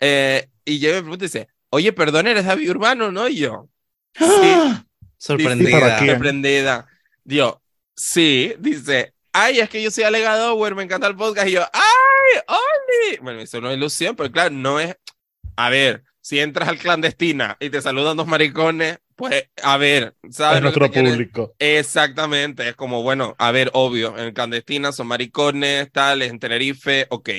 eh, 0.00 0.48
y 0.64 0.80
yo 0.80 0.90
me 0.90 1.00
pregunto 1.00 1.24
y 1.24 1.28
dice, 1.28 1.48
oye, 1.70 1.92
perdón, 1.92 2.26
eres 2.26 2.44
David 2.46 2.70
Urbano, 2.70 3.12
¿no? 3.12 3.28
Y 3.28 3.36
yo, 3.36 3.68
¡Ah! 4.18 4.82
¿Y 4.82 4.82
para 4.82 4.84
Sorprendida. 5.18 5.98
quién? 5.98 6.10
sorprendida. 6.10 6.86
Yo, 7.24 7.60
sí, 7.94 8.54
dice, 8.58 9.14
ay, 9.32 9.60
es 9.60 9.68
que 9.68 9.82
yo 9.82 9.90
soy 9.90 10.04
alegado, 10.04 10.54
güey, 10.54 10.74
me 10.74 10.82
encanta 10.82 11.06
el 11.06 11.16
podcast. 11.16 11.48
Y 11.48 11.52
yo, 11.52 11.62
ay, 11.72 12.40
Oli. 12.48 13.18
Bueno, 13.20 13.38
me 13.38 13.44
hizo 13.44 13.58
una 13.58 13.72
ilusión, 13.72 14.16
pero 14.16 14.30
claro, 14.30 14.50
no 14.50 14.80
es. 14.80 14.96
A 15.56 15.70
ver, 15.70 16.04
si 16.20 16.38
entras 16.38 16.68
al 16.68 16.78
clandestina 16.78 17.56
y 17.60 17.68
te 17.70 17.82
saludan 17.82 18.16
dos 18.16 18.26
maricones, 18.26 18.98
pues, 19.18 19.50
a 19.62 19.76
ver, 19.78 20.16
¿sabes? 20.30 20.58
Es 20.58 20.62
nuestro 20.62 20.90
público. 20.92 21.54
Exactamente, 21.60 22.68
es 22.68 22.76
como, 22.76 23.02
bueno, 23.02 23.34
a 23.38 23.50
ver, 23.52 23.70
obvio, 23.74 24.16
en 24.18 24.32
clandestina 24.34 24.92
son 24.92 25.08
maricones, 25.08 25.90
tales, 25.92 26.30
en 26.30 26.38
Tenerife, 26.38 27.06
ok. 27.10 27.30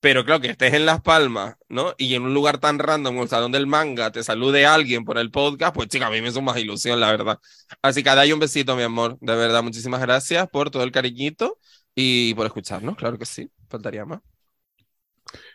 Pero 0.00 0.24
claro, 0.24 0.40
que 0.40 0.48
estés 0.50 0.74
en 0.74 0.86
Las 0.86 1.02
Palmas, 1.02 1.56
¿no? 1.68 1.94
Y 1.98 2.14
en 2.14 2.22
un 2.22 2.34
lugar 2.34 2.58
tan 2.58 2.78
random, 2.78 3.14
como 3.14 3.22
el 3.24 3.28
Salón 3.28 3.52
del 3.52 3.66
Manga, 3.66 4.12
te 4.12 4.22
salude 4.22 4.66
alguien 4.66 5.04
por 5.04 5.18
el 5.18 5.30
podcast, 5.32 5.74
pues 5.74 5.88
chica, 5.88 6.06
a 6.06 6.10
mí 6.10 6.20
me 6.22 6.28
hizo 6.28 6.42
más 6.42 6.58
ilusión, 6.58 7.00
la 7.00 7.10
verdad. 7.10 7.38
Así 7.82 8.02
que 8.04 8.10
dale 8.10 8.32
un 8.34 8.40
besito, 8.40 8.76
mi 8.76 8.82
amor. 8.84 9.18
De 9.20 9.34
verdad, 9.36 9.62
muchísimas 9.64 10.00
gracias 10.00 10.48
por 10.50 10.70
todo 10.70 10.84
el 10.84 10.92
cariñito 10.92 11.58
y 11.94 12.34
por 12.34 12.46
escucharnos, 12.46 12.96
claro 12.96 13.18
que 13.18 13.26
sí, 13.26 13.50
faltaría 13.68 14.04
más. 14.04 14.20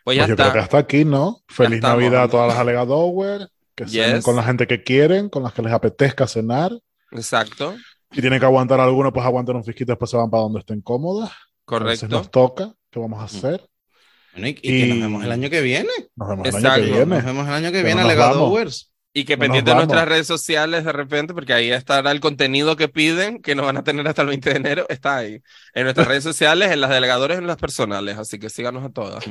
Pues 0.04 0.16
ya 0.16 0.22
Pues 0.22 0.26
yo 0.26 0.36
creo 0.36 0.50
está. 0.50 0.52
que 0.52 0.58
hasta 0.58 0.78
aquí, 0.78 1.04
¿no? 1.04 1.42
Feliz 1.48 1.80
Navidad 1.82 2.24
a 2.24 2.28
todas 2.30 2.48
las 2.48 2.58
alegadower, 2.58 3.48
que 3.74 3.86
cenen 3.86 4.16
Yes. 4.16 4.24
con 4.24 4.36
la 4.36 4.42
gente 4.42 4.66
que 4.66 4.82
quieren, 4.82 5.28
con 5.28 5.42
las 5.42 5.52
que 5.52 5.62
les 5.62 5.72
apetezca 5.72 6.26
cenar. 6.26 6.72
Exacto, 7.10 7.74
Si 8.10 8.20
tienen 8.20 8.38
que 8.40 8.46
aguantar 8.46 8.78
alguno, 8.80 9.12
pues 9.12 9.24
aguanten 9.24 9.56
un 9.56 9.64
fisquito, 9.64 9.92
después 9.92 10.10
se 10.10 10.16
van 10.16 10.30
para 10.30 10.42
donde 10.42 10.60
estén 10.60 10.80
cómodas. 10.82 11.30
Correcto. 11.64 12.08
nos 12.08 12.30
toca. 12.30 12.72
¿Qué 12.90 12.98
vamos 13.00 13.20
a 13.20 13.24
hacer? 13.24 13.64
Bueno, 14.32 14.48
y, 14.48 14.50
y 14.50 14.54
que 14.54 14.86
nos 14.88 14.96
Y- 14.96 15.00
vemos 15.00 15.24
el 15.24 15.32
año 15.32 15.48
que 15.50 15.60
viene. 15.62 15.88
Nos 16.16 16.28
vemos 16.28 16.46
el 16.48 16.54
año 16.56 16.58
Exacto. 16.66 16.82
que 16.84 16.90
Nos 16.90 17.08
viene. 17.08 17.22
vemos 17.22 17.48
el 17.48 17.54
año 17.54 17.66
que 17.66 17.72
Pero 17.72 17.84
viene, 17.86 18.02
nos 18.02 18.10
Alegadowers. 18.10 18.88
Y 19.14 19.24
que 19.24 19.36
No 19.36 19.40
nos 19.40 19.44
pendiente 19.46 19.70
de 19.70 19.76
nuestras 19.76 20.08
redes 20.08 20.26
sociales 20.26 20.84
de 20.84 20.92
repente, 20.92 21.34
porque 21.34 21.52
ahí 21.52 21.70
estará 21.70 22.10
el 22.10 22.20
contenido 22.20 22.76
que 22.76 22.88
piden, 22.88 23.40
que 23.42 23.54
nos 23.54 23.66
van 23.66 23.76
a 23.76 23.84
tener 23.84 24.06
hasta 24.08 24.22
el 24.22 24.28
20 24.28 24.50
de 24.50 24.56
enero, 24.56 24.86
está 24.88 25.16
ahí. 25.18 25.40
En 25.74 25.84
nuestras 25.84 26.06
redes 26.08 26.24
sociales, 26.24 26.70
en 26.72 26.80
las 26.80 26.90
delegadores, 26.90 27.38
en 27.38 27.46
las 27.46 27.56
personales, 27.58 28.16
así 28.18 28.38
que 28.38 28.48
síganos 28.50 28.84
a 28.84 28.88
todas. 28.90 29.24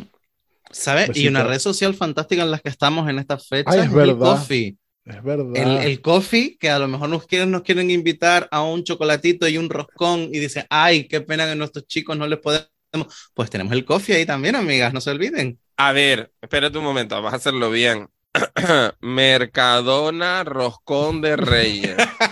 ¿Sabes? 0.72 1.16
Y 1.16 1.28
una 1.28 1.44
red 1.44 1.60
social 1.60 1.94
fantástica 1.94 2.44
en 2.44 2.52
las 2.52 2.62
que 2.62 2.70
estamos 2.70 3.10
en 3.10 3.20
estas 3.20 3.48
fechas 3.48 3.74
Ay, 3.74 3.80
es 3.82 3.86
el 3.88 3.92
verdad. 3.92 4.18
Coffee. 4.18 4.78
Es 5.06 5.24
verdad. 5.24 5.56
El, 5.56 5.78
el 5.90 6.02
coffee, 6.02 6.58
que 6.58 6.70
a 6.70 6.80
lo 6.80 6.88
mejor 6.88 7.10
nos 7.10 7.26
quieren, 7.26 7.52
nos 7.52 7.64
quieren 7.64 7.90
invitar 7.90 8.48
a 8.52 8.62
un 8.64 8.84
chocolatito 8.84 9.48
y 9.48 9.58
un 9.58 9.70
roscón 9.70 10.30
y 10.32 10.40
dicen, 10.40 10.66
ay, 10.70 11.08
qué 11.08 11.22
pena 11.22 11.46
que 11.48 11.56
nuestros 11.56 11.88
chicos 11.88 12.18
no 12.18 12.28
les 12.28 12.40
podemos. 12.40 12.70
Pues 13.34 13.50
tenemos 13.50 13.74
el 13.74 13.86
coffee 13.86 14.16
ahí 14.16 14.26
también, 14.26 14.56
amigas, 14.56 14.94
no 14.94 15.02
se 15.02 15.12
olviden. 15.12 15.60
A 15.78 15.92
ver, 15.94 16.32
espérate 16.42 16.78
un 16.78 16.84
momento, 16.84 17.16
vamos 17.16 17.34
a 17.34 17.38
hacerlo 17.38 17.72
bien. 17.72 18.08
Mercadona 19.02 20.44
Roscón 20.44 21.22
de 21.22 21.36
Reyes. 21.36 21.96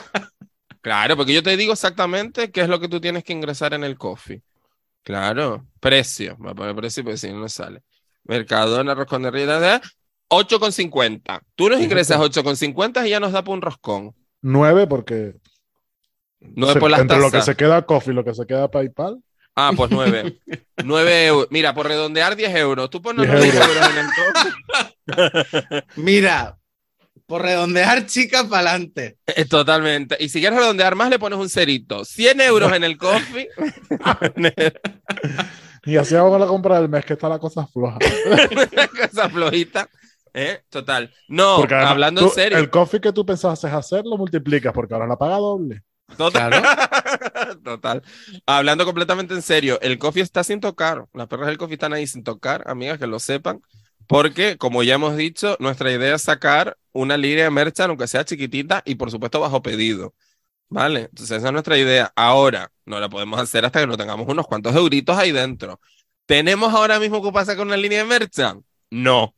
Claro, 0.81 1.17
porque 1.17 1.33
yo 1.33 1.43
te 1.43 1.57
digo 1.57 1.73
exactamente 1.73 2.51
qué 2.51 2.61
es 2.61 2.69
lo 2.69 2.79
que 2.79 2.87
tú 2.87 3.01
tienes 3.01 3.23
que 3.23 3.33
ingresar 3.33 3.73
en 3.73 3.83
el 3.83 3.97
coffee. 3.97 4.41
Claro, 5.03 5.67
precio. 5.79 6.35
Voy 6.39 6.51
a 6.51 6.55
poner 6.55 6.75
precio 6.75 7.03
porque 7.03 7.17
si 7.17 7.29
no, 7.31 7.39
no 7.39 7.49
sale. 7.49 7.83
Mercadona 8.29 8.93
Roscón 8.93 9.23
de. 9.23 9.75
¿eh? 9.75 9.81
8,50. 10.29 11.41
Tú 11.55 11.67
nos 11.67 11.81
ingresas 11.81 12.19
8,50 12.19 13.07
y 13.07 13.09
ya 13.09 13.19
nos 13.19 13.31
da 13.31 13.43
por 13.43 13.55
un 13.55 13.61
roscón. 13.63 14.13
Nueve, 14.43 14.85
porque 14.85 15.33
Nueve 16.39 16.73
se- 16.75 16.79
por 16.79 16.91
las 16.91 17.01
entre 17.01 17.17
lo 17.17 17.31
que 17.31 17.41
se 17.41 17.55
queda 17.55 17.85
Coffee 17.87 18.11
y 18.13 18.15
lo 18.15 18.23
que 18.23 18.35
se 18.35 18.45
queda 18.45 18.69
PayPal. 18.69 19.17
Ah, 19.55 19.71
pues 19.75 19.89
9. 19.89 20.39
9 20.85 21.25
euros. 21.25 21.47
Mira, 21.49 21.73
por 21.73 21.87
redondear 21.87 22.35
10 22.35 22.55
euros. 22.55 22.89
Tú 22.91 23.01
pones 23.01 23.27
10 23.29 23.33
9 23.33 23.47
euros. 23.57 23.67
euros 23.75 23.89
en 23.89 23.97
el 25.17 25.25
coffee. 25.65 25.83
Mira, 26.03 26.57
Por 27.29 27.43
redondear, 27.43 28.07
chicas, 28.07 28.43
para 28.45 28.71
adelante. 28.71 29.17
Eh, 29.27 29.45
Totalmente. 29.45 30.17
Y 30.19 30.29
si 30.29 30.39
quieres 30.39 30.57
redondear 30.59 30.95
más, 30.95 31.09
le 31.11 31.19
pones 31.19 31.37
un 31.39 31.47
cerito. 31.47 32.03
100 32.03 32.41
euros 32.41 32.73
en 32.73 32.83
el 32.83 32.97
coffee. 32.97 33.47
Y 35.85 35.95
así 35.95 36.13
hago 36.15 36.37
la 36.37 36.45
compra 36.45 36.79
del 36.81 36.89
mes, 36.89 37.05
que 37.05 37.13
está 37.13 37.29
la 37.29 37.39
cosa 37.39 37.65
floja. 37.65 37.97
Una 38.51 38.87
cosa 39.09 39.29
flojita. 39.29 39.87
¿Eh? 40.33 40.59
Total. 40.69 41.11
No, 41.29 41.55
Porque 41.57 41.73
además, 41.73 41.91
hablando 41.91 42.21
tú- 42.21 42.27
en 42.27 42.33
serio. 42.33 42.57
El 42.57 42.69
coffee 42.69 42.99
que 43.01 43.13
tú 43.13 43.25
pensabas 43.25 43.63
hacer 43.63 44.03
lo 44.05 44.17
multiplicas 44.17 44.73
porque 44.73 44.93
ahora 44.93 45.07
la 45.07 45.15
paga 45.17 45.37
doble. 45.37 45.81
Total. 46.17 46.51
Total. 47.63 48.03
Hablando 48.45 48.85
completamente 48.85 49.33
en 49.33 49.41
serio, 49.41 49.79
el 49.81 49.97
coffee 49.97 50.21
está 50.21 50.43
sin 50.43 50.59
tocar. 50.59 51.05
Las 51.13 51.27
perras 51.27 51.47
del 51.47 51.57
coffee 51.57 51.75
están 51.75 51.93
ahí 51.93 52.05
sin 52.07 52.23
tocar, 52.23 52.63
amigas, 52.67 52.99
que 52.99 53.07
lo 53.07 53.19
sepan. 53.19 53.61
Porque, 54.09 54.57
como 54.57 54.81
ya 54.81 54.95
hemos 54.95 55.15
dicho, 55.15 55.55
nuestra 55.59 55.91
idea 55.91 56.15
es 56.15 56.23
sacar 56.23 56.75
una 56.93 57.15
línea 57.15 57.43
de 57.43 57.51
merchan, 57.51 57.91
aunque 57.91 58.07
sea 58.07 58.25
chiquitita, 58.25 58.81
y 58.83 58.95
por 58.95 59.11
supuesto 59.11 59.39
bajo 59.39 59.61
pedido. 59.61 60.15
¿Vale? 60.67 61.01
Entonces, 61.11 61.37
esa 61.37 61.47
es 61.49 61.53
nuestra 61.53 61.77
idea. 61.77 62.11
Ahora, 62.15 62.71
no 62.85 62.99
la 62.99 63.07
podemos 63.07 63.39
hacer 63.39 63.65
hasta 63.65 63.81
que 63.81 63.85
no 63.85 63.97
tengamos 63.97 64.27
unos 64.27 64.47
cuantos 64.47 64.75
euritos 64.75 65.15
ahí 65.15 65.31
dentro. 65.31 65.79
¿Tenemos 66.25 66.73
ahora 66.73 66.99
mismo 66.99 67.21
que 67.21 67.31
pasar 67.31 67.55
con 67.55 67.67
una 67.67 67.77
línea 67.77 67.99
de 67.99 68.05
merchan? 68.05 68.65
No. 68.89 69.35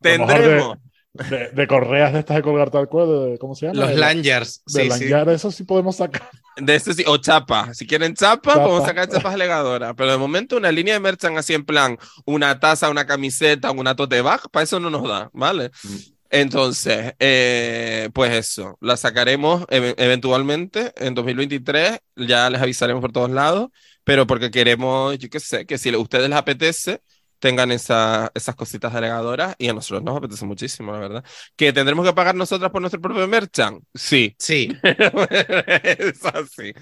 Tendremos. 0.00 0.76
De, 1.12 1.50
de 1.50 1.66
correas 1.66 2.12
de 2.12 2.20
estas 2.20 2.36
de 2.36 2.42
colgarte 2.42 2.78
al 2.78 2.88
cuello, 2.88 3.24
de- 3.24 3.38
¿cómo 3.38 3.54
se 3.56 3.66
llama? 3.66 3.80
Los 3.80 3.94
lanyards. 3.96 4.62
De 4.66 4.90
Sí, 4.90 5.06
sí. 5.08 5.12
eso 5.28 5.50
sí 5.50 5.64
podemos 5.64 5.96
sacar. 5.96 6.28
De 6.56 6.74
eso 6.76 6.92
sí, 6.92 7.02
o 7.06 7.16
chapa. 7.16 7.74
Si 7.74 7.86
quieren 7.86 8.14
chapa, 8.14 8.52
Chapa. 8.52 8.64
podemos 8.64 8.86
sacar 8.86 9.08
chapas 9.08 9.34
alegadoras. 9.34 9.94
Pero 9.96 10.12
de 10.12 10.18
momento 10.18 10.56
una 10.56 10.70
línea 10.70 10.94
de 10.94 11.00
merchan 11.00 11.36
así 11.36 11.54
en 11.54 11.64
plan, 11.64 11.98
una 12.26 12.60
taza, 12.60 12.90
una 12.90 13.06
camiseta, 13.06 13.70
una 13.72 13.96
tote 13.96 14.20
bag, 14.20 14.42
para 14.52 14.64
eso 14.64 14.78
no 14.78 14.88
nos 14.90 15.02
da, 15.08 15.30
¿vale? 15.32 15.70
Mm. 15.82 15.96
Entonces, 16.32 17.14
eh, 17.18 18.08
pues 18.14 18.32
eso, 18.32 18.78
la 18.80 18.96
sacaremos 18.96 19.62
ev- 19.66 19.94
eventualmente 19.98 20.92
en 20.96 21.14
2023, 21.14 21.98
ya 22.14 22.48
les 22.50 22.60
avisaremos 22.62 23.00
por 23.00 23.10
todos 23.10 23.30
lados, 23.30 23.68
pero 24.04 24.28
porque 24.28 24.50
queremos, 24.52 25.18
yo 25.18 25.28
qué 25.28 25.40
sé, 25.40 25.66
que 25.66 25.76
si 25.76 25.88
a 25.92 25.98
ustedes 25.98 26.28
les 26.28 26.38
apetece, 26.38 27.02
tengan 27.40 27.72
esa- 27.72 28.30
esas 28.34 28.54
cositas 28.54 28.94
alegadoras 28.94 29.56
y 29.58 29.68
a 29.68 29.72
nosotros 29.72 30.04
nos 30.04 30.16
apetece 30.16 30.44
muchísimo, 30.44 30.92
la 30.92 30.98
verdad. 31.00 31.24
¿Que 31.56 31.72
tendremos 31.72 32.06
que 32.06 32.12
pagar 32.12 32.34
nosotras 32.36 32.70
por 32.70 32.80
nuestro 32.80 33.00
propio 33.00 33.26
merchan? 33.26 33.80
Sí, 33.94 34.36
Sí. 34.38 34.68
es 35.32 36.24
así, 36.24 36.72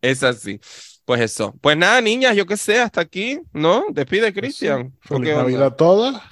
es 0.00 0.22
así. 0.22 0.60
Pues 1.04 1.20
eso. 1.20 1.54
Pues 1.60 1.76
nada, 1.76 2.00
niñas, 2.00 2.34
yo 2.34 2.46
qué 2.46 2.56
sé, 2.56 2.80
hasta 2.80 3.02
aquí, 3.02 3.38
¿no? 3.52 3.84
Despide, 3.90 4.32
Cristian. 4.32 4.96
¿O 5.10 5.18
Feliz? 5.18 5.34
Navidad 5.36 5.66
a 5.66 5.76
todas. 5.76 6.22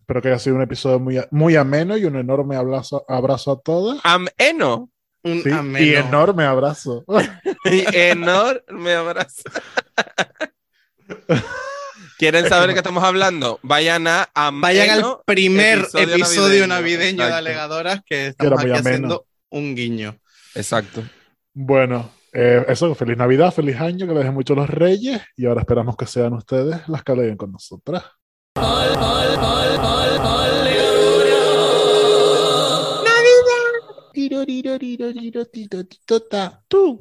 Espero 0.00 0.22
que 0.22 0.28
haya 0.28 0.38
sido 0.38 0.56
un 0.56 0.62
episodio 0.62 0.98
muy, 0.98 1.20
muy 1.30 1.54
ameno 1.56 1.96
y 1.96 2.04
un 2.04 2.16
enorme 2.16 2.56
abrazo, 2.56 3.04
abrazo 3.08 3.52
a 3.52 3.60
todas. 3.60 4.00
Am 4.04 4.26
eno. 4.38 4.90
Un 5.22 5.42
Sí, 5.42 5.50
ameno. 5.50 5.78
y 5.86 5.94
enorme 5.94 6.44
abrazo. 6.44 7.04
Y 7.64 7.84
enorme 7.94 8.94
abrazo. 8.94 9.42
¿Quieren 12.20 12.46
saber 12.50 12.68
de 12.68 12.74
qué 12.74 12.80
estamos 12.80 13.02
hablando? 13.02 13.58
Vayan 13.62 14.06
a 14.06 14.28
Ameno, 14.34 14.60
Vayan 14.60 14.90
al 14.90 15.04
primer 15.24 15.78
episodio 15.78 16.14
episodio, 16.16 16.66
navideño. 16.66 16.68
navideño, 16.68 17.24
de. 17.24 17.32
Alegadoras 17.32 18.02
que 18.04 18.26
estamos 18.26 18.60
aquí 18.60 18.70
haciendo 18.72 19.26
un 19.48 19.74
guiño. 19.74 20.18
Exacto. 20.54 21.02
Bueno, 21.54 22.12
eh, 22.34 22.62
eso, 22.68 22.94
feliz 22.94 23.16
Navidad, 23.16 23.54
feliz 23.54 23.80
año, 23.80 24.06
que 24.06 24.12
les 24.12 24.24
den 24.24 24.34
mucho 24.34 24.54
los 24.54 24.68
reyes 24.68 25.22
y 25.34 25.46
ahora 25.46 25.62
esperamos 25.62 25.96
que 25.96 26.04
sean 26.04 26.34
ustedes 26.34 26.86
las 26.88 27.02
que 27.02 27.12
aleguen 27.12 27.38
con 27.38 27.52
nosotras. 27.52 28.04
Navidad. 36.66 37.00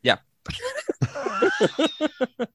Ya. 0.00 0.24